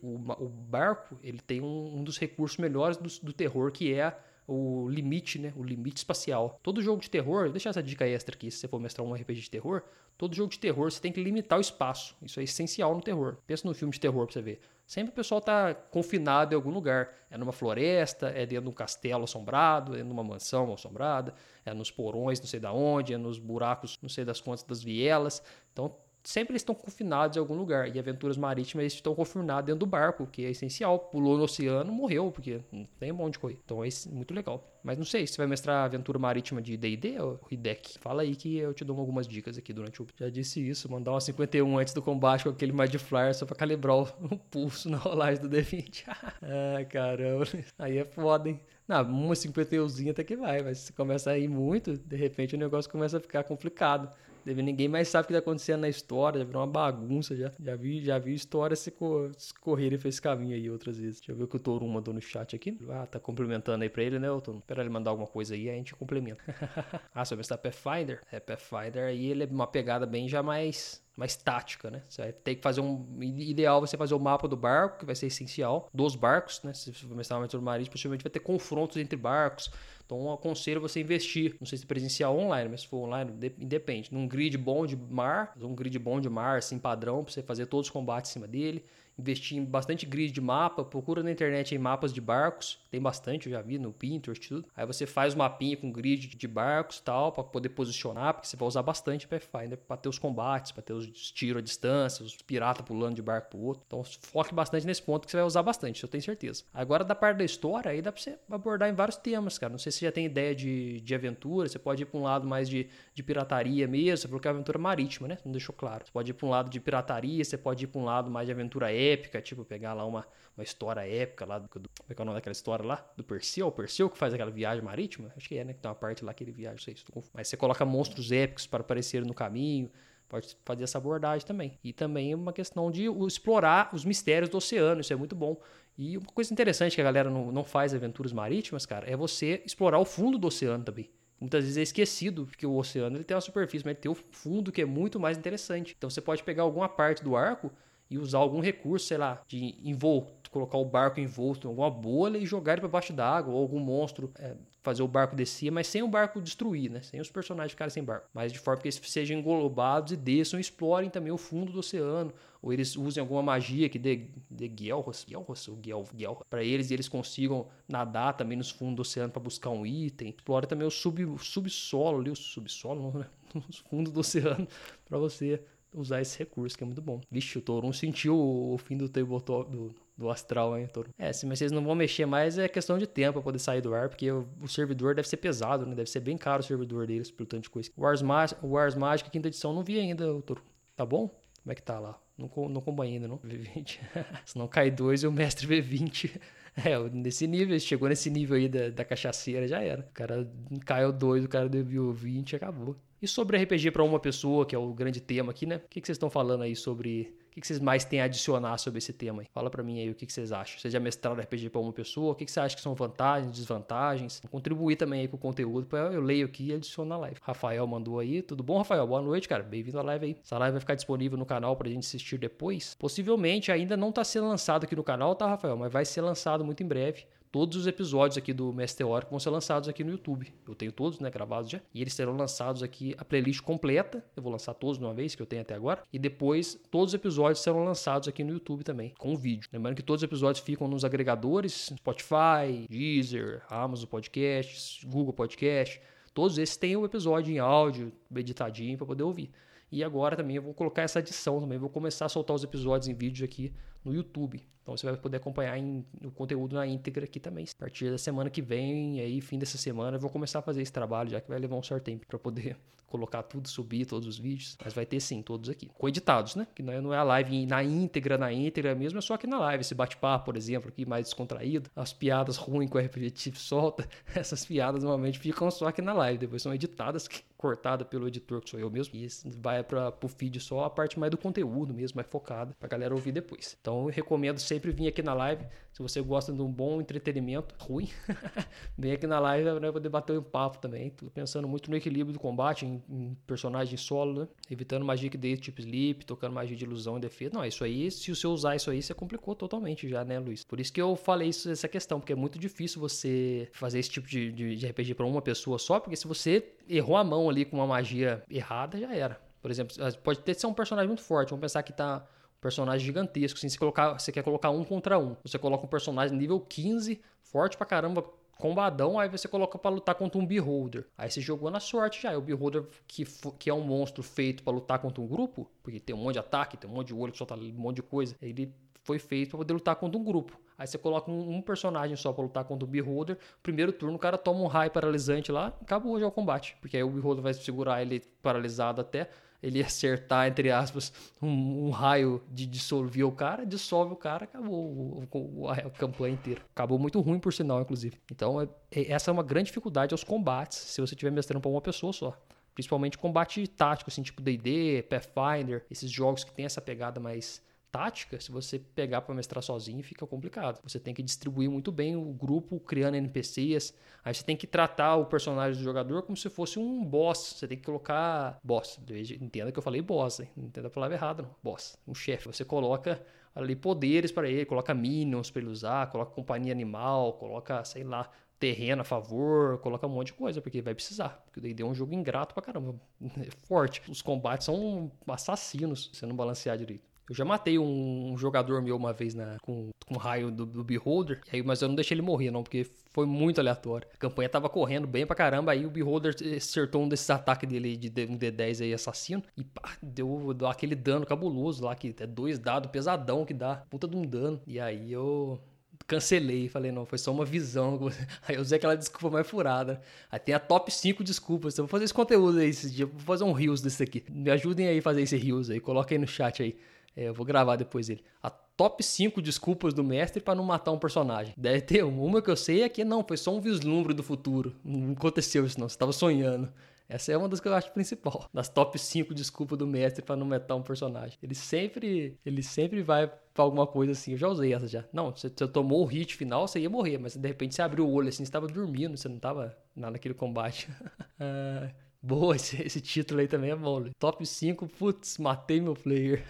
o, 0.00 0.48
barco, 0.48 1.18
ele 1.22 1.40
tem 1.40 1.60
um, 1.60 1.98
um 1.98 2.04
dos 2.04 2.18
recursos 2.18 2.56
melhores 2.56 2.96
do, 2.96 3.08
do 3.26 3.32
terror, 3.32 3.70
que 3.70 3.92
é 3.92 4.16
o 4.48 4.88
limite, 4.88 5.38
né? 5.38 5.52
O 5.54 5.62
limite 5.62 5.98
espacial. 5.98 6.58
Todo 6.62 6.80
jogo 6.80 7.02
de 7.02 7.10
terror, 7.10 7.44
vou 7.44 7.52
deixar 7.52 7.68
essa 7.68 7.82
dica 7.82 8.08
extra 8.08 8.34
aqui, 8.34 8.50
se 8.50 8.56
você 8.56 8.66
for 8.66 8.80
mestrar 8.80 9.06
um 9.06 9.12
RPG 9.12 9.42
de 9.42 9.50
terror, 9.50 9.82
todo 10.16 10.34
jogo 10.34 10.50
de 10.50 10.58
terror 10.58 10.90
você 10.90 11.00
tem 11.00 11.12
que 11.12 11.22
limitar 11.22 11.58
o 11.58 11.60
espaço. 11.60 12.16
Isso 12.22 12.40
é 12.40 12.44
essencial 12.44 12.94
no 12.94 13.02
terror. 13.02 13.36
Pensa 13.46 13.68
no 13.68 13.74
filme 13.74 13.92
de 13.92 14.00
terror 14.00 14.24
pra 14.24 14.32
você 14.32 14.40
ver. 14.40 14.60
Sempre 14.86 15.12
o 15.12 15.14
pessoal 15.14 15.38
tá 15.38 15.74
confinado 15.74 16.54
em 16.54 16.56
algum 16.56 16.70
lugar. 16.70 17.14
É 17.30 17.36
numa 17.36 17.52
floresta, 17.52 18.28
é 18.30 18.46
dentro 18.46 18.64
de 18.64 18.70
um 18.70 18.72
castelo 18.72 19.24
assombrado, 19.24 19.94
é 19.94 20.02
numa 20.02 20.24
mansão 20.24 20.72
assombrada, 20.72 21.34
é 21.62 21.74
nos 21.74 21.90
porões, 21.90 22.40
não 22.40 22.46
sei 22.46 22.58
da 22.58 22.72
onde, 22.72 23.12
é 23.12 23.18
nos 23.18 23.38
buracos, 23.38 23.98
não 24.00 24.08
sei 24.08 24.24
das 24.24 24.40
quantas 24.40 24.64
das 24.64 24.82
vielas. 24.82 25.42
Então 25.74 25.94
sempre 26.22 26.52
eles 26.52 26.62
estão 26.62 26.74
confinados 26.74 27.36
em 27.36 27.40
algum 27.40 27.54
lugar. 27.54 27.94
E 27.94 27.98
aventuras 27.98 28.36
marítimas 28.36 28.82
eles 28.82 28.92
estão 28.94 29.14
confinados 29.14 29.66
dentro 29.66 29.80
do 29.80 29.86
barco, 29.86 30.26
que 30.26 30.44
é 30.44 30.50
essencial. 30.50 30.98
Pulou 30.98 31.36
no 31.36 31.44
oceano, 31.44 31.92
morreu, 31.92 32.30
porque 32.30 32.60
não 32.72 32.84
tem 32.98 33.12
um 33.12 33.16
monte 33.16 33.34
de 33.34 33.38
coisa. 33.38 33.58
Então 33.64 33.84
é 33.84 33.88
muito 34.10 34.34
legal. 34.34 34.64
Mas 34.82 34.96
não 34.96 35.04
sei, 35.04 35.26
se 35.26 35.36
vai 35.36 35.46
mestrar 35.46 35.84
aventura 35.84 36.18
marítima 36.18 36.62
de 36.62 36.76
D&D 36.76 37.20
ou 37.20 37.40
Hidek? 37.50 37.98
Fala 37.98 38.22
aí 38.22 38.34
que 38.34 38.56
eu 38.56 38.72
te 38.72 38.84
dou 38.84 38.98
algumas 38.98 39.26
dicas 39.26 39.58
aqui 39.58 39.72
durante 39.72 40.00
o... 40.00 40.06
Já 40.16 40.30
disse 40.30 40.66
isso, 40.66 40.90
mandar 40.90 41.10
uma 41.10 41.20
51 41.20 41.78
antes 41.78 41.92
do 41.92 42.00
combate 42.00 42.44
com 42.44 42.50
aquele 42.50 42.72
Mad 42.72 42.94
Flyer 42.94 43.34
só 43.34 43.44
pra 43.44 43.56
calibrar 43.56 43.96
o, 43.96 44.06
pulso 44.50 44.88
na 44.88 44.96
rolagem 44.96 45.42
do 45.42 45.48
D20. 45.48 46.04
ah, 46.08 46.84
caramba. 46.88 47.44
Aí 47.78 47.98
é 47.98 48.04
foda, 48.04 48.48
hein? 48.48 48.60
Não, 48.86 49.02
uma 49.02 49.34
51zinha 49.34 50.12
até 50.12 50.24
que 50.24 50.34
vai, 50.34 50.62
mas 50.62 50.78
se 50.78 50.92
começa 50.94 51.30
a 51.32 51.38
ir 51.38 51.48
muito, 51.48 51.98
de 51.98 52.16
repente 52.16 52.54
o 52.54 52.58
negócio 52.58 52.90
começa 52.90 53.18
a 53.18 53.20
ficar 53.20 53.44
complicado. 53.44 54.10
Ninguém 54.54 54.88
mais 54.88 55.08
sabe 55.08 55.24
o 55.24 55.26
que 55.26 55.32
está 55.32 55.38
acontecendo 55.38 55.80
na 55.80 55.88
história, 55.88 56.38
já 56.38 56.44
virou 56.44 56.62
uma 56.62 56.68
bagunça 56.68 57.36
já. 57.36 57.52
Já 57.60 57.76
vi, 57.76 58.04
já 58.04 58.18
vi 58.18 58.34
histórias 58.34 58.78
se, 58.80 58.90
co 58.90 59.30
se 59.36 59.52
correrem 59.54 59.98
esse 60.04 60.20
caminho 60.20 60.54
aí 60.54 60.70
outras 60.70 60.98
vezes. 60.98 61.18
Deixa 61.18 61.32
eu 61.32 61.36
ver 61.36 61.44
o 61.44 61.48
que 61.48 61.56
o 61.56 61.60
Toru 61.60 61.86
mandou 61.86 62.14
no 62.14 62.20
chat 62.20 62.54
aqui. 62.54 62.78
Ah, 62.90 63.06
tá 63.06 63.18
complementando 63.18 63.82
aí 63.82 63.90
pra 63.90 64.02
ele, 64.02 64.18
né, 64.18 64.28
Toru? 64.42 64.58
Espera 64.58 64.82
ele 64.82 64.90
mandar 64.90 65.10
alguma 65.10 65.28
coisa 65.28 65.54
aí, 65.54 65.68
a 65.68 65.74
gente 65.74 65.94
complementa. 65.94 66.42
ah, 67.14 67.24
sobre 67.24 67.42
essa 67.42 67.56
Pathfinder? 67.58 68.20
É, 68.30 68.40
Pathfinder 68.40 69.04
aí 69.04 69.26
ele 69.26 69.44
é 69.44 69.46
uma 69.46 69.66
pegada 69.66 70.06
bem 70.06 70.28
já 70.28 70.42
mais 70.42 71.02
mais 71.18 71.34
tática, 71.34 71.90
né? 71.90 72.00
Você 72.08 72.22
vai 72.22 72.32
ter 72.32 72.54
que 72.54 72.62
fazer 72.62 72.80
um. 72.80 73.04
Ideal 73.20 73.80
você 73.80 73.96
fazer 73.96 74.14
o 74.14 74.20
mapa 74.20 74.46
do 74.46 74.56
barco, 74.56 75.00
que 75.00 75.04
vai 75.04 75.16
ser 75.16 75.26
essencial, 75.26 75.88
dos 75.92 76.14
barcos, 76.14 76.62
né? 76.62 76.72
Se 76.72 76.92
você 76.92 77.12
mestrar 77.12 77.38
uma 77.38 77.44
aventura 77.44 77.60
marítima, 77.60 77.90
possivelmente 77.90 78.22
vai 78.22 78.30
ter 78.30 78.38
confrontos 78.38 78.96
entre 78.98 79.16
barcos. 79.16 79.68
Então, 80.08 80.32
aconselho 80.32 80.80
você 80.80 81.02
investir, 81.02 81.54
não 81.60 81.66
sei 81.66 81.76
se 81.76 81.84
presencial 81.84 82.34
ou 82.34 82.44
online, 82.44 82.70
mas 82.70 82.80
se 82.80 82.88
for 82.88 83.06
online, 83.06 83.30
independe. 83.58 84.08
Num 84.10 84.26
grid 84.26 84.56
bom 84.56 84.86
de 84.86 84.96
mar, 84.96 85.52
um 85.60 85.74
grid 85.74 85.98
bom 85.98 86.18
de 86.18 86.30
mar, 86.30 86.56
assim, 86.56 86.78
padrão, 86.78 87.22
para 87.22 87.34
você 87.34 87.42
fazer 87.42 87.66
todos 87.66 87.88
os 87.88 87.90
combates 87.90 88.30
em 88.30 88.32
cima 88.32 88.48
dele 88.48 88.82
investir 89.18 89.58
em 89.58 89.64
bastante 89.64 90.06
grid 90.06 90.32
de 90.32 90.40
mapa, 90.40 90.84
procura 90.84 91.22
na 91.22 91.30
internet 91.30 91.74
em 91.74 91.78
mapas 91.78 92.12
de 92.12 92.20
barcos, 92.20 92.78
tem 92.90 93.00
bastante, 93.00 93.46
eu 93.46 93.52
já 93.52 93.60
vi 93.60 93.78
no 93.78 93.92
Pinterest 93.92 94.48
tudo. 94.48 94.66
Aí 94.76 94.86
você 94.86 95.06
faz 95.06 95.34
uma 95.34 95.48
mapinha 95.48 95.76
com 95.76 95.90
grid 95.90 96.36
de 96.36 96.48
barcos 96.48 97.00
tal, 97.00 97.32
para 97.32 97.42
poder 97.42 97.70
posicionar, 97.70 98.34
porque 98.34 98.46
você 98.46 98.56
vai 98.56 98.68
usar 98.68 98.82
bastante 98.82 99.26
Pathfinder 99.26 99.78
para 99.78 99.96
ter 99.96 100.08
os 100.08 100.18
combates, 100.18 100.72
para 100.72 100.82
ter 100.82 100.92
os 100.92 101.30
tiros 101.32 101.60
à 101.60 101.62
distância, 101.62 102.24
os 102.24 102.36
piratas 102.36 102.84
pulando 102.84 103.16
de 103.16 103.22
barco 103.22 103.50
pro 103.50 103.58
outro. 103.58 103.82
Então 103.86 104.04
foque 104.04 104.54
bastante 104.54 104.86
nesse 104.86 105.02
ponto 105.02 105.24
que 105.24 105.30
você 105.30 105.36
vai 105.38 105.46
usar 105.46 105.62
bastante, 105.62 106.02
eu 106.02 106.08
tenho 106.08 106.22
certeza. 106.22 106.64
Agora 106.72 107.04
da 107.04 107.14
parte 107.14 107.38
da 107.38 107.44
história, 107.44 107.90
aí 107.90 108.02
dá 108.02 108.12
para 108.12 108.20
você 108.20 108.38
abordar 108.50 108.88
em 108.88 108.94
vários 108.94 109.16
temas, 109.16 109.58
cara. 109.58 109.70
Não 109.70 109.78
sei 109.78 109.90
se 109.90 109.98
você 109.98 110.06
já 110.06 110.12
tem 110.12 110.26
ideia 110.26 110.54
de, 110.54 111.00
de 111.00 111.14
aventura, 111.14 111.68
você 111.68 111.78
pode 111.78 112.02
ir 112.02 112.06
para 112.06 112.20
um 112.20 112.22
lado 112.22 112.46
mais 112.46 112.68
de, 112.68 112.88
de 113.14 113.22
pirataria 113.22 113.86
mesmo, 113.88 114.16
você 114.18 114.28
falou 114.28 114.40
que 114.40 114.48
é 114.48 114.50
aventura 114.50 114.78
marítima, 114.78 115.28
né? 115.28 115.38
Não 115.44 115.52
deixou 115.52 115.74
claro. 115.74 116.04
Você 116.04 116.12
pode 116.12 116.30
ir 116.30 116.34
para 116.34 116.46
um 116.46 116.50
lado 116.50 116.70
de 116.70 116.80
pirataria, 116.80 117.44
você 117.44 117.56
pode 117.56 117.84
ir 117.84 117.86
para 117.88 118.00
um 118.00 118.04
lado 118.04 118.30
mais 118.30 118.46
de 118.46 118.52
aventura 118.52 118.92
épica, 119.12 119.40
tipo 119.40 119.64
pegar 119.64 119.94
lá 119.94 120.04
uma, 120.04 120.26
uma 120.56 120.64
história 120.64 121.00
épica 121.00 121.44
lá, 121.44 121.58
do, 121.58 121.66
do, 121.66 121.88
como 121.88 122.10
é 122.10 122.14
que 122.14 122.20
é 122.20 122.22
o 122.22 122.26
nome 122.26 122.36
daquela 122.36 122.52
história 122.52 122.84
lá? 122.84 123.06
Do 123.16 123.24
Perseu, 123.24 123.66
o 123.66 123.72
Perseu 123.72 124.10
que 124.10 124.18
faz 124.18 124.34
aquela 124.34 124.50
viagem 124.50 124.82
marítima? 124.82 125.32
Acho 125.36 125.48
que 125.48 125.56
é, 125.56 125.64
né? 125.64 125.72
Que 125.72 125.80
tem 125.80 125.88
uma 125.88 125.94
parte 125.94 126.24
lá 126.24 126.34
que 126.34 126.44
ele 126.44 126.52
viaja, 126.52 126.78
sei 126.82 126.96
se 126.96 127.04
Mas 127.32 127.48
você 127.48 127.56
coloca 127.56 127.84
monstros 127.84 128.32
épicos 128.32 128.66
para 128.66 128.80
aparecer 128.80 129.24
no 129.24 129.34
caminho, 129.34 129.90
pode 130.28 130.56
fazer 130.64 130.84
essa 130.84 130.98
abordagem 130.98 131.46
também. 131.46 131.78
E 131.82 131.92
também 131.92 132.34
uma 132.34 132.52
questão 132.52 132.90
de 132.90 133.06
explorar 133.26 133.90
os 133.92 134.04
mistérios 134.04 134.50
do 134.50 134.58
oceano, 134.58 135.00
isso 135.00 135.12
é 135.12 135.16
muito 135.16 135.34
bom. 135.34 135.60
E 135.96 136.16
uma 136.16 136.26
coisa 136.26 136.52
interessante 136.52 136.94
que 136.94 137.00
a 137.00 137.04
galera 137.04 137.28
não, 137.28 137.50
não 137.50 137.64
faz 137.64 137.94
aventuras 137.94 138.32
marítimas, 138.32 138.86
cara, 138.86 139.10
é 139.10 139.16
você 139.16 139.62
explorar 139.64 139.98
o 139.98 140.04
fundo 140.04 140.38
do 140.38 140.46
oceano 140.46 140.84
também. 140.84 141.10
Muitas 141.40 141.64
vezes 141.64 141.76
é 141.76 141.82
esquecido, 141.82 142.46
porque 142.46 142.66
o 142.66 142.76
oceano 142.76 143.16
ele 143.16 143.24
tem 143.24 143.34
uma 143.34 143.40
superfície, 143.40 143.84
mas 143.84 143.92
ele 143.92 144.00
tem 144.00 144.10
o 144.10 144.14
fundo 144.14 144.72
que 144.72 144.82
é 144.82 144.84
muito 144.84 145.20
mais 145.20 145.38
interessante. 145.38 145.94
Então 145.96 146.10
você 146.10 146.20
pode 146.20 146.42
pegar 146.42 146.64
alguma 146.64 146.88
parte 146.88 147.22
do 147.22 147.36
arco 147.36 147.70
e 148.10 148.18
usar 148.18 148.38
algum 148.38 148.60
recurso, 148.60 149.06
sei 149.06 149.18
lá, 149.18 149.42
de 149.46 149.76
envolto, 149.82 150.50
colocar 150.50 150.78
o 150.78 150.84
barco 150.84 151.20
envolto 151.20 151.66
em 151.66 151.70
alguma 151.70 151.90
bolha 151.90 152.38
e 152.38 152.46
jogar 152.46 152.72
ele 152.72 152.80
para 152.80 152.88
baixo 152.88 153.12
d'água, 153.12 153.52
ou 153.52 153.60
algum 153.60 153.78
monstro 153.78 154.30
é, 154.38 154.54
fazer 154.82 155.02
o 155.02 155.08
barco 155.08 155.36
descer, 155.36 155.70
mas 155.70 155.86
sem 155.86 156.02
o 156.02 156.08
barco 156.08 156.40
destruir, 156.40 156.90
né? 156.90 157.02
Sem 157.02 157.20
os 157.20 157.30
personagens 157.30 157.72
ficarem 157.72 157.90
sem 157.90 158.02
barco. 158.02 158.28
Mas 158.32 158.52
de 158.52 158.58
forma 158.58 158.80
que 158.80 158.88
eles 158.88 159.00
sejam 159.04 159.38
englobados 159.38 160.12
e 160.12 160.16
desçam 160.16 160.58
explorem 160.58 161.10
também 161.10 161.30
o 161.30 161.36
fundo 161.36 161.72
do 161.72 161.80
oceano. 161.80 162.32
Ou 162.62 162.72
eles 162.72 162.96
usem 162.96 163.20
alguma 163.20 163.42
magia 163.42 163.88
que 163.88 163.98
dê, 163.98 164.26
dê 164.50 164.70
Gelros, 164.74 165.24
Gelros, 165.28 165.68
ou 165.68 165.78
Gel, 165.84 166.04
Gel, 166.16 166.42
para 166.50 166.64
eles 166.64 166.90
e 166.90 166.94
eles 166.94 167.08
consigam 167.08 167.68
nadar 167.86 168.36
também 168.36 168.56
nos 168.56 168.70
fundos 168.70 168.96
do 168.96 169.02
oceano 169.02 169.32
para 169.32 169.42
buscar 169.42 169.70
um 169.70 169.86
item. 169.86 170.30
Explore 170.30 170.66
também 170.66 170.86
o, 170.86 170.90
sub, 170.90 171.24
subsolo 171.38 172.20
ali, 172.20 172.30
o 172.30 172.36
subsolo, 172.36 173.18
né? 173.18 173.26
no 173.54 173.62
fundo 173.88 174.10
do 174.10 174.20
oceano, 174.20 174.66
para 175.06 175.18
você 175.18 175.62
usar 175.92 176.20
esse 176.20 176.38
recurso, 176.38 176.76
que 176.76 176.84
é 176.84 176.86
muito 176.86 177.02
bom. 177.02 177.20
Vixe, 177.30 177.58
o 177.58 177.60
Torun 177.60 177.92
sentiu 177.92 178.36
o 178.36 178.76
fim 178.78 178.96
do 178.96 179.08
tabletop, 179.08 179.70
do, 179.70 179.94
do 180.16 180.30
astral, 180.30 180.78
hein, 180.78 180.86
Torun. 180.86 181.10
É, 181.18 181.32
sim, 181.32 181.46
mas 181.46 181.58
vocês 181.58 181.72
não 181.72 181.84
vão 181.84 181.94
mexer 181.94 182.26
mais, 182.26 182.58
é 182.58 182.68
questão 182.68 182.98
de 182.98 183.06
tempo 183.06 183.34
pra 183.34 183.42
poder 183.42 183.58
sair 183.58 183.80
do 183.80 183.94
ar, 183.94 184.08
porque 184.08 184.30
o, 184.30 184.48
o, 184.60 184.68
servidor 184.68 185.14
deve 185.14 185.28
ser 185.28 185.38
pesado, 185.38 185.86
né? 185.86 185.94
Deve 185.94 186.10
ser 186.10 186.20
bem 186.20 186.36
caro 186.36 186.60
o 186.60 186.66
servidor 186.66 187.06
deles, 187.06 187.30
pelo 187.30 187.46
tanto 187.46 187.62
de 187.62 187.70
coisa. 187.70 187.90
Wars, 187.96 188.22
Ma 188.22 188.46
Wars 188.62 188.94
Magic, 188.94 189.30
quinta 189.30 189.48
edição, 189.48 189.72
não 189.72 189.82
vi 189.82 189.98
ainda, 189.98 190.34
o 190.34 190.42
Torun. 190.42 190.62
Tá 190.96 191.06
bom? 191.06 191.28
Como 191.62 191.72
é 191.72 191.74
que 191.74 191.82
tá 191.82 191.98
lá? 191.98 192.18
Não, 192.36 192.50
não 192.68 192.80
acompanhei 192.80 193.14
ainda, 193.14 193.28
não. 193.28 193.38
V20. 193.38 193.98
Se 194.46 194.56
não 194.56 194.68
cai 194.68 194.90
dois 194.90 195.22
e 195.22 195.26
o 195.26 195.32
mestre 195.32 195.66
V20 195.66 196.40
É, 196.84 196.96
nesse 197.10 197.46
nível, 197.46 197.78
chegou 197.80 198.08
nesse 198.08 198.30
nível 198.30 198.56
aí 198.56 198.68
da, 198.68 198.90
da 198.90 199.04
cachaceira, 199.04 199.66
já 199.66 199.82
era. 199.82 200.02
O 200.02 200.12
cara 200.12 200.48
caiu 200.86 201.12
dois, 201.12 201.44
o 201.44 201.48
cara 201.48 201.68
deu 201.68 202.12
20 202.12 202.52
e 202.52 202.56
acabou. 202.56 202.96
E 203.20 203.26
sobre 203.26 203.60
RPG 203.62 203.90
para 203.90 204.02
uma 204.02 204.20
pessoa, 204.20 204.64
que 204.64 204.74
é 204.74 204.78
o 204.78 204.92
grande 204.92 205.20
tema 205.20 205.50
aqui, 205.50 205.66
né? 205.66 205.76
O 205.76 205.88
que, 205.88 206.00
vocês 206.00 206.16
estão 206.16 206.30
falando 206.30 206.62
aí 206.62 206.76
sobre 206.76 207.34
que, 207.58 207.60
que 207.60 207.66
vocês 207.66 207.80
mais 207.80 208.04
têm 208.04 208.20
a 208.20 208.24
adicionar 208.24 208.78
sobre 208.78 208.98
esse 208.98 209.12
tema? 209.12 209.42
Aí? 209.42 209.48
Fala 209.52 209.68
para 209.70 209.82
mim 209.82 210.00
aí 210.00 210.10
o 210.10 210.14
que, 210.14 210.30
vocês 210.30 210.52
acham. 210.52 210.78
Vocês 210.78 210.92
já 210.92 211.00
mestraram 211.00 211.40
RPG 211.40 211.70
para 211.70 211.80
uma 211.80 211.92
pessoa? 211.92 212.32
O 212.32 212.34
que, 212.34 212.48
você 212.48 212.60
acha 212.60 212.76
que 212.76 212.82
são 212.82 212.94
vantagens, 212.94 213.52
desvantagens? 213.52 214.40
Contribuir 214.50 214.96
também 214.96 215.22
aí 215.22 215.28
com 215.28 215.36
o 215.36 215.38
conteúdo. 215.38 215.88
Eu 215.96 216.22
leio 216.22 216.46
aqui 216.46 216.68
e 216.68 216.74
adiciono 216.74 217.08
na 217.08 217.16
live. 217.16 217.36
Rafael 217.42 217.86
mandou 217.86 218.18
aí. 218.18 218.42
Tudo 218.42 218.62
bom, 218.62 218.78
Rafael? 218.78 219.06
Boa 219.06 219.20
noite, 219.20 219.48
cara. 219.48 219.62
Bem-vindo 219.62 219.98
à 219.98 220.02
live 220.02 220.26
aí. 220.26 220.36
Essa 220.42 220.58
live 220.58 220.72
vai 220.72 220.80
ficar 220.80 220.94
disponível 220.94 221.36
no 221.36 221.46
canal 221.46 221.76
pra 221.76 221.88
gente 221.88 222.06
assistir 222.06 222.38
depois. 222.38 222.94
Possivelmente 222.98 223.72
ainda 223.72 223.96
não 223.96 224.12
tá 224.12 224.22
sendo 224.24 224.48
lançado 224.48 224.84
aqui 224.84 224.94
no 224.94 225.04
canal, 225.04 225.34
tá, 225.34 225.46
Rafael? 225.46 225.76
Mas 225.76 225.92
vai 225.92 226.04
ser 226.04 226.20
lançado 226.20 226.64
muito 226.64 226.82
em 226.82 226.86
breve 226.86 227.26
todos 227.50 227.76
os 227.76 227.86
episódios 227.86 228.36
aqui 228.36 228.52
do 228.52 228.72
Mestre 228.72 228.98
Teórico 228.98 229.30
vão 229.30 229.40
ser 229.40 229.50
lançados 229.50 229.88
aqui 229.88 230.04
no 230.04 230.10
YouTube. 230.10 230.52
Eu 230.66 230.74
tenho 230.74 230.92
todos, 230.92 231.18
né, 231.20 231.30
gravados 231.30 231.70
já. 231.70 231.80
E 231.92 232.00
eles 232.00 232.12
serão 232.12 232.36
lançados 232.36 232.82
aqui 232.82 233.14
a 233.18 233.24
playlist 233.24 233.60
completa. 233.60 234.24
Eu 234.36 234.42
vou 234.42 234.52
lançar 234.52 234.74
todos 234.74 234.98
de 234.98 235.04
uma 235.04 235.14
vez, 235.14 235.34
que 235.34 235.42
eu 235.42 235.46
tenho 235.46 235.62
até 235.62 235.74
agora. 235.74 236.02
E 236.12 236.18
depois 236.18 236.78
todos 236.90 237.10
os 237.10 237.14
episódios 237.14 237.60
serão 237.60 237.84
lançados 237.84 238.28
aqui 238.28 238.44
no 238.44 238.52
YouTube 238.52 238.84
também, 238.84 239.12
com 239.18 239.36
vídeo. 239.36 239.68
Lembrando 239.72 239.96
que 239.96 240.02
todos 240.02 240.22
os 240.22 240.24
episódios 240.24 240.64
ficam 240.64 240.88
nos 240.88 241.04
agregadores 241.04 241.92
Spotify, 241.96 242.86
Deezer, 242.88 243.62
Amazon 243.68 244.08
Podcasts, 244.08 245.02
Google 245.04 245.32
Podcast. 245.32 246.00
Todos 246.34 246.58
esses 246.58 246.76
têm 246.76 246.96
o 246.96 247.04
episódio 247.04 247.52
em 247.52 247.58
áudio, 247.58 248.12
editadinho 248.34 248.96
para 248.96 249.06
poder 249.06 249.22
ouvir. 249.22 249.50
E 249.90 250.04
agora 250.04 250.36
também 250.36 250.56
eu 250.56 250.62
vou 250.62 250.74
colocar 250.74 251.02
essa 251.02 251.18
edição 251.18 251.60
também, 251.60 251.78
vou 251.78 251.88
começar 251.88 252.26
a 252.26 252.28
soltar 252.28 252.54
os 252.54 252.62
episódios 252.62 253.08
em 253.08 253.14
vídeo 253.14 253.44
aqui 253.44 253.72
no 254.04 254.14
YouTube. 254.14 254.62
Então 254.88 254.96
você 254.96 255.04
vai 255.04 255.16
poder 255.18 255.36
acompanhar 255.36 255.76
em, 255.76 256.02
o 256.24 256.30
conteúdo 256.30 256.74
na 256.74 256.86
íntegra 256.86 257.26
aqui 257.26 257.38
também. 257.38 257.66
A 257.66 257.78
partir 257.78 258.10
da 258.10 258.16
semana 258.16 258.48
que 258.48 258.62
vem, 258.62 259.20
aí 259.20 259.38
fim 259.42 259.58
dessa 259.58 259.76
semana, 259.76 260.16
eu 260.16 260.20
vou 260.20 260.30
começar 260.30 260.60
a 260.60 260.62
fazer 260.62 260.80
esse 260.80 260.90
trabalho, 260.90 261.28
já 261.28 261.42
que 261.42 261.48
vai 261.48 261.58
levar 261.58 261.76
um 261.76 261.82
certo 261.82 262.04
tempo 262.04 262.26
para 262.26 262.38
poder 262.38 262.74
colocar 263.06 263.42
tudo, 263.42 263.68
subir 263.68 264.06
todos 264.06 264.26
os 264.26 264.38
vídeos. 264.38 264.76
Mas 264.82 264.94
vai 264.94 265.04
ter 265.04 265.20
sim, 265.20 265.42
todos 265.42 265.68
aqui. 265.68 265.90
Com 265.92 266.08
editados, 266.08 266.54
né? 266.54 266.66
Que 266.74 266.82
não 266.82 267.12
é, 267.12 267.16
é 267.16 267.18
a 267.18 267.22
live 267.22 267.66
na 267.66 267.82
íntegra, 267.82 268.38
na 268.38 268.52
íntegra 268.52 268.94
mesmo, 268.94 269.18
é 269.18 269.22
só 269.22 269.34
aqui 269.34 269.46
na 269.46 269.58
live. 269.58 269.80
Esse 269.80 269.94
bate-papo, 269.94 270.46
por 270.46 270.56
exemplo, 270.56 270.88
aqui 270.88 271.04
mais 271.04 271.26
descontraído. 271.26 271.90
As 271.96 272.12
piadas 272.12 272.56
ruins 272.56 272.90
que 272.90 272.96
o 272.96 273.00
RPG 273.00 273.52
solta, 273.56 274.08
essas 274.34 274.64
piadas 274.64 275.02
normalmente 275.02 275.38
ficam 275.38 275.70
só 275.70 275.88
aqui 275.88 276.00
na 276.00 276.12
live. 276.12 276.38
Depois 276.38 276.62
são 276.62 276.72
editadas, 276.72 277.28
cortadas 277.56 278.06
pelo 278.06 278.28
editor, 278.28 278.60
que 278.62 278.70
sou 278.70 278.78
eu 278.78 278.90
mesmo. 278.90 279.16
E 279.16 279.28
vai 279.58 279.82
para 279.82 280.14
o 280.22 280.28
feed 280.28 280.60
só 280.60 280.84
a 280.84 280.90
parte 280.90 281.18
mais 281.18 281.30
do 281.30 281.36
conteúdo 281.36 281.92
mesmo, 281.92 282.16
mais 282.16 282.28
focada, 282.28 282.74
pra 282.78 282.88
galera 282.88 283.14
ouvir 283.14 283.32
depois. 283.32 283.76
Então 283.80 284.02
eu 284.02 284.06
recomendo 284.06 284.58
sempre 284.58 284.77
vir 284.78 285.08
aqui 285.08 285.22
na 285.22 285.34
live. 285.34 285.64
Se 285.92 286.02
você 286.02 286.20
gosta 286.20 286.52
de 286.52 286.62
um 286.62 286.70
bom 286.70 287.00
entretenimento, 287.00 287.74
ruim, 287.78 288.08
vem 288.96 289.12
aqui 289.12 289.26
na 289.26 289.38
live 289.40 289.80
né, 289.80 289.90
poder 289.90 290.08
bater 290.08 290.38
um 290.38 290.42
papo 290.42 290.78
também. 290.78 291.10
Tô 291.10 291.26
pensando 291.30 291.66
muito 291.66 291.90
no 291.90 291.96
equilíbrio 291.96 292.32
do 292.32 292.38
combate, 292.38 292.86
em, 292.86 293.02
em 293.08 293.36
personagem 293.46 293.96
solo, 293.96 294.42
né? 294.42 294.48
Evitando 294.70 295.04
magia 295.04 295.28
que 295.28 295.36
dê 295.36 295.56
tipo 295.56 295.80
sleep, 295.80 296.24
tocando 296.24 296.52
magia 296.52 296.76
de 296.76 296.84
ilusão 296.84 297.18
e 297.18 297.20
defesa. 297.20 297.54
Não, 297.54 297.64
isso 297.64 297.82
aí, 297.82 298.10
se 298.10 298.34
você 298.34 298.46
usar 298.46 298.76
isso 298.76 298.90
aí, 298.90 299.02
você 299.02 299.14
complicou 299.14 299.54
totalmente 299.54 300.08
já, 300.08 300.24
né, 300.24 300.38
Luiz? 300.38 300.64
Por 300.64 300.78
isso 300.78 300.92
que 300.92 301.00
eu 301.00 301.16
falei 301.16 301.48
isso, 301.48 301.70
essa 301.70 301.88
questão, 301.88 302.20
porque 302.20 302.32
é 302.32 302.36
muito 302.36 302.58
difícil 302.58 303.00
você 303.00 303.68
fazer 303.72 303.98
esse 303.98 304.10
tipo 304.10 304.28
de, 304.28 304.52
de, 304.52 304.76
de 304.76 304.86
RPG 304.86 305.14
para 305.14 305.26
uma 305.26 305.42
pessoa 305.42 305.78
só, 305.78 305.98
porque 305.98 306.16
se 306.16 306.26
você 306.26 306.64
errou 306.88 307.16
a 307.16 307.24
mão 307.24 307.50
ali 307.50 307.64
com 307.64 307.76
uma 307.76 307.86
magia 307.86 308.42
errada, 308.50 308.98
já 308.98 309.14
era. 309.14 309.48
Por 309.60 309.70
exemplo, 309.70 309.96
pode 310.22 310.40
ter 310.40 310.54
ser 310.54 310.66
um 310.66 310.72
personagem 310.72 311.08
muito 311.08 311.22
forte. 311.22 311.50
Vamos 311.50 311.60
pensar 311.60 311.82
que 311.82 311.92
tá 311.92 312.24
personagem 312.60 313.04
gigantesco. 313.04 313.58
Assim, 313.58 313.68
você, 313.68 313.78
colocar, 313.78 314.18
você 314.18 314.32
quer 314.32 314.42
colocar 314.42 314.70
um 314.70 314.84
contra 314.84 315.18
um. 315.18 315.36
Você 315.44 315.58
coloca 315.58 315.84
um 315.84 315.88
personagem 315.88 316.36
nível 316.36 316.60
15, 316.60 317.20
forte 317.42 317.76
pra 317.76 317.86
caramba, 317.86 318.24
combadão, 318.58 319.18
aí 319.18 319.28
você 319.28 319.46
coloca 319.46 319.78
para 319.78 319.90
lutar 319.90 320.14
contra 320.14 320.38
um 320.38 320.44
Beholder. 320.44 321.06
Aí 321.16 321.30
você 321.30 321.40
jogou 321.40 321.70
na 321.70 321.80
sorte 321.80 322.22
já. 322.22 322.32
E 322.32 322.36
o 322.36 322.40
Beholder, 322.40 322.84
que, 323.06 323.24
que 323.58 323.70
é 323.70 323.74
um 323.74 323.80
monstro 323.80 324.22
feito 324.22 324.62
para 324.62 324.72
lutar 324.72 324.98
contra 324.98 325.22
um 325.22 325.26
grupo, 325.26 325.70
porque 325.82 326.00
tem 326.00 326.14
um 326.14 326.18
monte 326.18 326.34
de 326.34 326.40
ataque, 326.40 326.76
tem 326.76 326.90
um 326.90 326.92
monte 326.92 327.08
de 327.08 327.14
olho 327.14 327.32
que 327.32 327.38
solta 327.38 327.54
um 327.54 327.72
monte 327.72 327.96
de 327.96 328.02
coisa, 328.02 328.36
ele 328.42 328.74
foi 329.04 329.18
feito 329.18 329.50
para 329.50 329.58
poder 329.58 329.72
lutar 329.72 329.96
contra 329.96 330.20
um 330.20 330.24
grupo. 330.24 330.60
Aí 330.76 330.86
você 330.86 330.98
coloca 330.98 331.30
um, 331.30 331.62
personagem 331.62 332.14
só 332.14 332.32
para 332.32 332.44
lutar 332.44 332.64
contra 332.64 332.84
o 332.84 332.88
Beholder. 332.88 333.38
Primeiro 333.62 333.92
turno, 333.92 334.16
o 334.16 334.18
cara 334.18 334.36
toma 334.36 334.60
um 334.60 334.66
raio 334.66 334.90
paralisante 334.90 335.50
lá, 335.50 335.68
acabou 335.80 336.20
já 336.20 336.26
o 336.26 336.30
combate. 336.30 336.76
Porque 336.80 336.96
aí 336.96 337.02
o 337.02 337.10
Beholder 337.10 337.42
vai 337.42 337.54
segurar 337.54 338.02
ele 338.02 338.20
paralisado 338.42 339.00
até 339.00 339.28
ele 339.62 339.82
acertar, 339.82 340.48
entre 340.48 340.70
aspas, 340.70 341.12
um, 341.42 341.86
um, 341.86 341.90
raio 341.90 342.42
de 342.50 342.66
dissolver 342.66 343.24
o 343.24 343.32
cara, 343.32 343.66
dissolve 343.66 344.12
o 344.12 344.16
cara, 344.16 344.44
acabou 344.44 344.74
o, 344.74 345.28
o, 345.32 345.68
a, 345.68 345.76
campanha 345.90 346.34
inteira. 346.34 346.62
Acabou 346.70 346.98
muito 346.98 347.20
ruim, 347.20 347.38
por 347.38 347.52
sinal, 347.52 347.80
inclusive. 347.80 348.16
Então, 348.30 348.60
é, 348.60 348.68
é, 348.90 349.12
essa 349.12 349.30
é 349.30 349.32
uma 349.32 349.42
grande 349.42 349.66
dificuldade 349.66 350.14
aos 350.14 350.22
combates, 350.22 350.78
se 350.78 351.00
você 351.00 351.14
estiver 351.14 351.30
mestrando 351.30 351.60
para 351.60 351.70
uma 351.70 351.80
pessoa 351.80 352.12
só. 352.12 352.36
Principalmente 352.74 353.18
combate 353.18 353.66
tático, 353.66 354.08
assim, 354.08 354.22
tipo 354.22 354.40
D&D, 354.40 355.02
Pathfinder, 355.08 355.84
esses 355.90 356.10
jogos 356.10 356.44
que 356.44 356.52
tem 356.52 356.64
essa 356.64 356.80
pegada 356.80 357.18
mais 357.18 357.60
tática, 357.90 358.40
se 358.40 358.50
você 358.50 358.78
pegar 358.78 359.22
para 359.22 359.34
mestrar 359.34 359.62
sozinho, 359.62 360.02
fica 360.02 360.26
complicado. 360.26 360.80
Você 360.82 361.00
tem 361.00 361.14
que 361.14 361.22
distribuir 361.22 361.70
muito 361.70 361.90
bem 361.90 362.16
o 362.16 362.32
grupo, 362.32 362.78
criando 362.80 363.16
NPCs. 363.16 363.94
Aí 364.24 364.34
você 364.34 364.44
tem 364.44 364.56
que 364.56 364.66
tratar 364.66 365.16
o 365.16 365.26
personagem 365.26 365.78
do 365.78 365.84
jogador 365.84 366.22
como 366.22 366.36
se 366.36 366.48
fosse 366.50 366.78
um 366.78 367.04
boss. 367.04 367.54
Você 367.56 367.66
tem 367.66 367.78
que 367.78 367.84
colocar 367.84 368.58
boss. 368.62 369.00
Entenda 369.40 369.72
que 369.72 369.78
eu 369.78 369.82
falei 369.82 370.02
boss, 370.02 370.40
hein? 370.40 370.50
não 370.56 370.66
entenda 370.66 370.88
a 370.88 370.90
palavra 370.90 371.16
errada, 371.16 371.42
não. 371.42 371.54
Boss, 371.62 371.98
um 372.06 372.14
chefe. 372.14 372.46
Você 372.46 372.64
coloca 372.64 373.24
ali 373.54 373.74
poderes 373.74 374.30
para 374.30 374.48
ele, 374.48 374.64
coloca 374.64 374.94
minions 374.94 375.50
para 375.50 375.62
ele 375.62 375.70
usar, 375.70 376.10
coloca 376.10 376.32
companhia 376.32 376.72
animal, 376.72 377.32
coloca, 377.34 377.84
sei 377.84 378.04
lá, 378.04 378.30
terreno 378.58 379.02
a 379.02 379.04
favor, 379.04 379.78
coloca 379.78 380.06
um 380.06 380.10
monte 380.10 380.28
de 380.28 380.34
coisa, 380.34 380.60
porque 380.60 380.82
vai 380.82 380.94
precisar. 380.94 381.42
Porque 381.46 381.60
o 381.60 381.62
D&D 381.62 381.82
é 381.82 381.86
um 381.86 381.94
jogo 381.94 382.12
ingrato 382.14 382.54
pra 382.54 382.62
caramba, 382.62 382.94
é 383.40 383.50
forte. 383.66 384.02
Os 384.10 384.20
combates 384.20 384.66
são 384.66 385.10
assassinos 385.26 386.10
se 386.12 386.26
não 386.26 386.36
balancear 386.36 386.76
direito. 386.76 387.07
Eu 387.28 387.34
já 387.34 387.44
matei 387.44 387.78
um, 387.78 388.36
jogador 388.38 388.82
meu 388.82 388.96
uma 388.96 389.12
vez 389.12 389.34
na, 389.34 389.58
com, 389.60 389.90
com 390.06 390.16
raio 390.16 390.50
do, 390.50 390.64
do 390.64 390.82
Beholder, 390.82 391.40
aí, 391.52 391.62
mas 391.62 391.82
eu 391.82 391.88
não 391.88 391.94
deixei 391.94 392.14
ele 392.14 392.22
morrer, 392.22 392.50
não, 392.50 392.62
porque 392.62 392.86
foi 393.10 393.26
muito 393.26 393.60
aleatório. 393.60 394.06
A 394.14 394.16
campanha 394.16 394.48
tava 394.48 394.68
correndo 394.68 395.06
bem 395.06 395.26
pra 395.26 395.36
caramba, 395.36 395.72
aí 395.72 395.84
o 395.84 395.90
Beholder 395.90 396.34
acertou 396.56 397.02
um 397.02 397.08
desses 397.08 397.28
ataques 397.28 397.68
dele 397.68 397.96
de 397.96 398.08
um 398.26 398.38
D10 398.38 398.82
aí 398.82 398.94
assassino 398.94 399.42
e 399.56 399.64
pá, 399.64 399.96
deu, 400.02 400.54
deu 400.54 400.68
aquele 400.68 400.94
dano 400.94 401.26
cabuloso 401.26 401.84
lá, 401.84 401.94
que 401.94 402.14
é 402.18 402.26
dois 402.26 402.58
dados 402.58 402.90
pesadão 402.90 403.44
que 403.44 403.54
dá, 403.54 403.76
puta 403.90 404.06
de 404.06 404.16
um 404.16 404.22
dano. 404.22 404.60
E 404.66 404.80
aí 404.80 405.12
eu 405.12 405.60
cancelei. 406.06 406.68
Falei, 406.68 406.90
não, 406.90 407.04
foi 407.04 407.18
só 407.18 407.30
uma 407.30 407.44
visão. 407.44 408.10
Aí 408.48 408.56
eu 408.56 408.62
usei 408.62 408.78
aquela 408.78 408.96
desculpa 408.96 409.30
mais 409.30 409.46
furada. 409.46 410.00
Aí 410.32 410.38
tem 410.38 410.54
a 410.54 410.58
top 410.58 410.90
5 410.90 411.22
desculpas. 411.22 411.76
Eu 411.76 411.84
vou 411.84 411.88
fazer 411.88 412.04
esse 412.04 412.14
conteúdo 412.14 412.58
aí 412.58 412.68
esse 412.70 412.90
dia. 412.90 413.06
Vou 413.06 413.20
fazer 413.20 413.44
um 413.44 413.52
rios 413.52 413.82
desse 413.82 414.02
aqui. 414.02 414.24
Me 414.30 414.50
ajudem 414.50 414.88
aí 414.88 414.98
a 414.98 415.02
fazer 415.02 415.22
esse 415.22 415.36
rios 415.36 415.70
aí. 415.70 415.78
Coloca 415.78 416.14
aí 416.14 416.18
no 416.18 416.26
chat 416.26 416.62
aí. 416.62 416.76
É, 417.18 417.24
eu 417.24 417.34
vou 417.34 417.44
gravar 417.44 417.74
depois 417.74 418.08
ele. 418.08 418.22
A 418.40 418.48
top 418.48 419.02
5 419.02 419.42
desculpas 419.42 419.92
do 419.92 420.04
mestre 420.04 420.40
para 420.40 420.54
não 420.54 420.62
matar 420.62 420.92
um 420.92 420.98
personagem. 421.00 421.52
Deve 421.56 421.80
ter 421.80 422.04
uma 422.04 422.40
que 422.40 422.48
eu 422.48 422.56
sei 422.56 422.84
é 422.84 422.88
que 422.88 423.04
não, 423.04 423.24
foi 423.26 423.36
só 423.36 423.52
um 423.52 423.60
vislumbre 423.60 424.14
do 424.14 424.22
futuro. 424.22 424.76
Não 424.84 425.14
aconteceu 425.14 425.66
isso 425.66 425.80
não, 425.80 425.88
você 425.88 425.96
estava 425.96 426.12
sonhando. 426.12 426.72
Essa 427.08 427.32
é 427.32 427.36
uma 427.36 427.48
das 427.48 427.58
que 427.58 427.66
eu 427.66 427.74
acho 427.74 427.90
principal. 427.92 428.48
Das 428.54 428.68
top 428.68 428.96
5 428.96 429.34
desculpas 429.34 429.76
do 429.76 429.84
mestre 429.84 430.22
para 430.22 430.36
não 430.36 430.46
matar 430.46 430.76
um 430.76 430.82
personagem. 430.82 431.36
Ele 431.42 431.56
sempre, 431.56 432.38
ele 432.46 432.62
sempre 432.62 433.02
vai 433.02 433.26
pra 433.52 433.64
alguma 433.64 433.84
coisa 433.84 434.12
assim. 434.12 434.32
Eu 434.32 434.38
já 434.38 434.46
usei 434.46 434.72
essa 434.72 434.86
já. 434.86 435.04
Não, 435.12 435.34
você, 435.34 435.48
você 435.48 435.66
tomou 435.66 436.02
o 436.02 436.06
hit 436.06 436.36
final, 436.36 436.68
você 436.68 436.78
ia 436.78 436.88
morrer, 436.88 437.18
mas 437.18 437.34
de 437.34 437.48
repente 437.48 437.74
você 437.74 437.82
abriu 437.82 438.06
o 438.06 438.12
olho 438.12 438.28
assim, 438.28 438.36
você 438.36 438.42
estava 438.44 438.68
dormindo, 438.68 439.16
você 439.16 439.28
não 439.28 439.38
estava 439.38 439.76
naquele 439.96 440.34
combate. 440.34 440.88
ah, 441.40 441.90
Boa, 442.20 442.54
esse, 442.56 442.80
esse, 442.82 443.00
título 443.00 443.40
aí 443.40 443.48
também 443.48 443.70
é 443.70 443.76
bom. 443.76 444.00
Né? 444.00 444.10
Top 444.18 444.44
5, 444.44 444.88
putz, 444.88 445.38
matei 445.38 445.80
meu 445.80 445.94
player. 445.94 446.44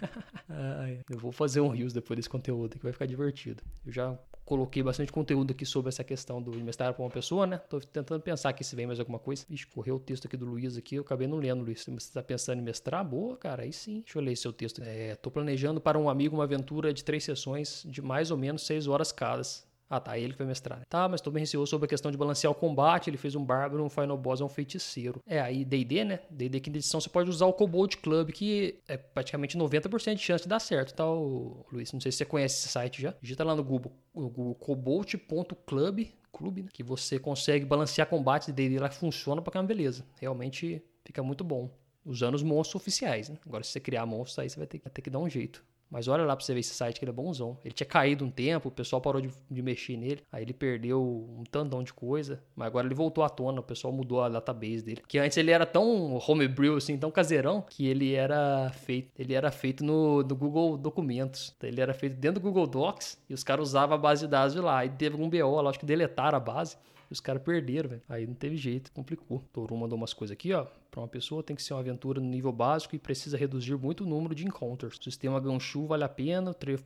eu 1.09 1.17
vou 1.17 1.31
fazer 1.31 1.61
um 1.61 1.69
rios 1.69 1.93
depois 1.93 2.17
desse 2.17 2.29
conteúdo 2.29 2.77
que 2.77 2.83
vai 2.83 2.91
ficar 2.91 3.05
divertido. 3.05 3.63
Eu 3.85 3.91
já 3.91 4.19
coloquei 4.49 4.81
bastante 4.81 5.11
conteúdo 5.11 5.51
aqui 5.51 5.63
sobre 5.63 5.89
essa 5.89 6.03
questão 6.03 6.41
do 6.41 6.51
mestrar 6.57 6.91
para 6.91 7.03
uma 7.03 7.09
pessoa, 7.11 7.45
né? 7.45 7.59
Tô 7.69 7.79
tentando 7.79 8.19
pensar 8.19 8.49
aqui 8.49 8.63
se 8.63 8.75
vem 8.75 8.87
mais 8.87 8.99
alguma 8.99 9.19
coisa. 9.19 9.45
Ixi, 9.47 9.67
correu 9.67 9.97
o 9.97 9.99
texto 9.99 10.25
aqui 10.25 10.35
do 10.35 10.45
Luiz 10.45 10.75
aqui, 10.75 10.95
eu 10.95 11.03
acabei 11.03 11.27
não 11.27 11.37
lendo, 11.37 11.63
Luiz. 11.63 11.85
Você 11.85 12.11
tá 12.11 12.23
pensando 12.23 12.59
em 12.59 12.63
mestrar, 12.63 13.05
boa, 13.05 13.37
cara, 13.37 13.61
aí 13.61 13.71
sim. 13.71 14.01
Deixa 14.01 14.17
eu 14.17 14.23
ler 14.23 14.35
seu 14.35 14.51
texto. 14.51 14.81
É, 14.83 15.15
tô 15.15 15.29
planejando 15.29 15.79
para 15.79 15.99
um 15.99 16.09
amigo 16.09 16.35
uma 16.35 16.45
aventura 16.45 16.91
de 16.91 17.03
três 17.03 17.23
sessões 17.23 17.83
de 17.87 18.01
mais 18.01 18.31
ou 18.31 18.37
menos 18.37 18.65
seis 18.65 18.87
horas 18.87 19.11
cada. 19.11 19.68
Ah, 19.89 19.99
tá, 19.99 20.17
ele 20.17 20.33
que 20.33 20.37
vai 20.37 20.47
mestrar. 20.47 20.85
Tá, 20.87 21.07
mas 21.09 21.19
tô 21.19 21.31
bem 21.31 21.39
receoso 21.39 21.69
sobre 21.69 21.85
a 21.85 21.89
questão 21.89 22.11
de 22.11 22.17
balancear 22.17 22.51
o 22.51 22.55
combate. 22.55 23.09
Ele 23.09 23.17
fez 23.17 23.33
um 23.33 23.43
bárbaro, 23.43 23.83
um 23.83 23.89
final 23.89 24.15
boss 24.17 24.39
é 24.39 24.43
um 24.43 24.49
feiticeiro. 24.49 25.19
É, 25.25 25.41
aí 25.41 25.65
D&D, 25.65 26.03
né? 26.03 26.19
D&D 26.29 26.59
quinta 26.59 26.77
edição, 26.77 27.01
você 27.01 27.09
pode 27.09 27.29
usar 27.29 27.47
o 27.47 27.53
Kobold 27.53 27.97
Club, 27.97 28.29
que 28.31 28.79
é 28.87 28.97
praticamente 28.97 29.57
90% 29.57 30.15
de 30.15 30.21
chance 30.21 30.43
de 30.43 30.49
dar 30.49 30.59
certo, 30.59 30.93
tá, 30.93 31.05
Luiz? 31.05 31.91
Não 31.91 31.99
sei 31.99 32.11
se 32.11 32.19
você 32.19 32.25
conhece 32.25 32.59
esse 32.59 32.67
site 32.67 33.01
já. 33.01 33.15
Digita 33.19 33.43
lá 33.43 33.55
no 33.55 33.63
Google, 33.63 33.91
Google 34.13 34.53
kobold.club, 34.55 36.07
clube, 36.31 36.63
né? 36.63 36.69
que 36.71 36.83
você 36.83 37.17
consegue 37.17 37.65
balancear 37.65 38.07
combate 38.07 38.47
de 38.47 38.53
D&D 38.53 38.79
lá 38.79 38.89
que 38.89 38.95
funciona 38.95 39.41
pra 39.41 39.51
cá, 39.51 39.63
beleza. 39.63 40.05
Realmente 40.19 40.83
fica 41.03 41.23
muito 41.23 41.43
bom. 41.43 41.69
Usando 42.05 42.35
os 42.35 42.43
monstros 42.43 42.81
oficiais, 42.81 43.29
né? 43.29 43.37
Agora, 43.45 43.63
se 43.63 43.71
você 43.71 43.79
criar 43.79 44.05
monstros 44.05 44.39
aí, 44.39 44.49
você 44.49 44.57
vai 44.57 44.67
ter, 44.67 44.79
vai 44.79 44.91
ter 44.91 45.01
que 45.01 45.09
dar 45.09 45.19
um 45.19 45.29
jeito. 45.29 45.63
Mas 45.89 46.07
olha 46.07 46.23
lá 46.23 46.35
pra 46.35 46.45
você 46.45 46.53
ver 46.53 46.59
esse 46.59 46.73
site 46.73 46.99
que 46.99 47.05
ele 47.05 47.11
é 47.11 47.13
bonzão. 47.13 47.57
Ele 47.63 47.73
tinha 47.73 47.87
caído 47.87 48.23
um 48.23 48.29
tempo, 48.29 48.69
o 48.69 48.71
pessoal 48.71 49.01
parou 49.01 49.21
de, 49.21 49.29
de, 49.49 49.61
mexer 49.61 49.97
nele. 49.97 50.21
Aí 50.31 50.43
ele 50.43 50.53
perdeu 50.53 51.01
um 51.01 51.43
tantão 51.49 51.83
de 51.83 51.93
coisa. 51.93 52.41
Mas 52.55 52.67
agora 52.67 52.87
ele 52.87 52.95
voltou 52.95 53.23
à 53.23 53.29
tona, 53.29 53.59
o 53.59 53.63
pessoal 53.63 53.91
mudou 53.91 54.21
a 54.21 54.29
database 54.29 54.83
dele. 54.83 55.01
Que 55.07 55.17
antes 55.17 55.37
ele 55.37 55.51
era 55.51 55.65
tão 55.65 56.19
homebrew, 56.27 56.77
assim, 56.77 56.97
tão 56.97 57.09
caseirão, 57.09 57.65
que 57.69 57.87
ele 57.87 58.13
era 58.13 58.69
feito. 58.71 59.09
Ele 59.17 59.33
era 59.33 59.51
feito 59.51 59.83
no, 59.83 60.21
no 60.21 60.35
Google 60.35 60.77
Documentos. 60.77 61.55
Ele 61.61 61.81
era 61.81 61.93
feito 61.93 62.15
dentro 62.15 62.39
do 62.39 62.43
Google 62.43 62.67
Docs 62.67 63.17
e 63.29 63.33
os 63.33 63.43
caras 63.43 63.69
usavam 63.69 63.95
a 63.95 63.97
base 63.97 64.25
de 64.25 64.31
dados 64.31 64.53
de 64.53 64.61
lá. 64.61 64.85
E 64.85 64.89
teve 64.89 65.15
um 65.15 65.29
BO 65.29 65.67
acho 65.67 65.79
que 65.79 65.85
deletaram 65.85 66.37
a 66.37 66.39
base. 66.39 66.77
Os 67.09 67.19
caras 67.19 67.41
perderam, 67.41 67.89
velho. 67.89 68.01
Aí 68.07 68.27
não 68.27 68.33
teve 68.33 68.55
jeito, 68.55 68.91
complicou. 68.91 69.43
Toru 69.51 69.75
mandou 69.75 69.97
umas 69.97 70.13
coisas 70.13 70.33
aqui, 70.33 70.53
ó. 70.53 70.65
Para 70.91 71.01
uma 71.01 71.07
pessoa 71.07 71.43
tem 71.43 71.55
que 71.55 71.61
ser 71.61 71.73
uma 71.73 71.79
aventura 71.79 72.19
no 72.19 72.27
nível 72.27 72.51
básico 72.51 72.95
e 72.95 72.99
precisa 72.99 73.37
reduzir 73.37 73.75
muito 73.77 74.03
o 74.03 74.07
número 74.07 74.33
de 74.33 74.45
encounters. 74.45 74.97
O 74.97 75.03
sistema 75.03 75.39
Ganshu 75.39 75.85
vale 75.85 76.03
a 76.03 76.09
pena, 76.09 76.51
o 76.51 76.53
Trevo. 76.53 76.83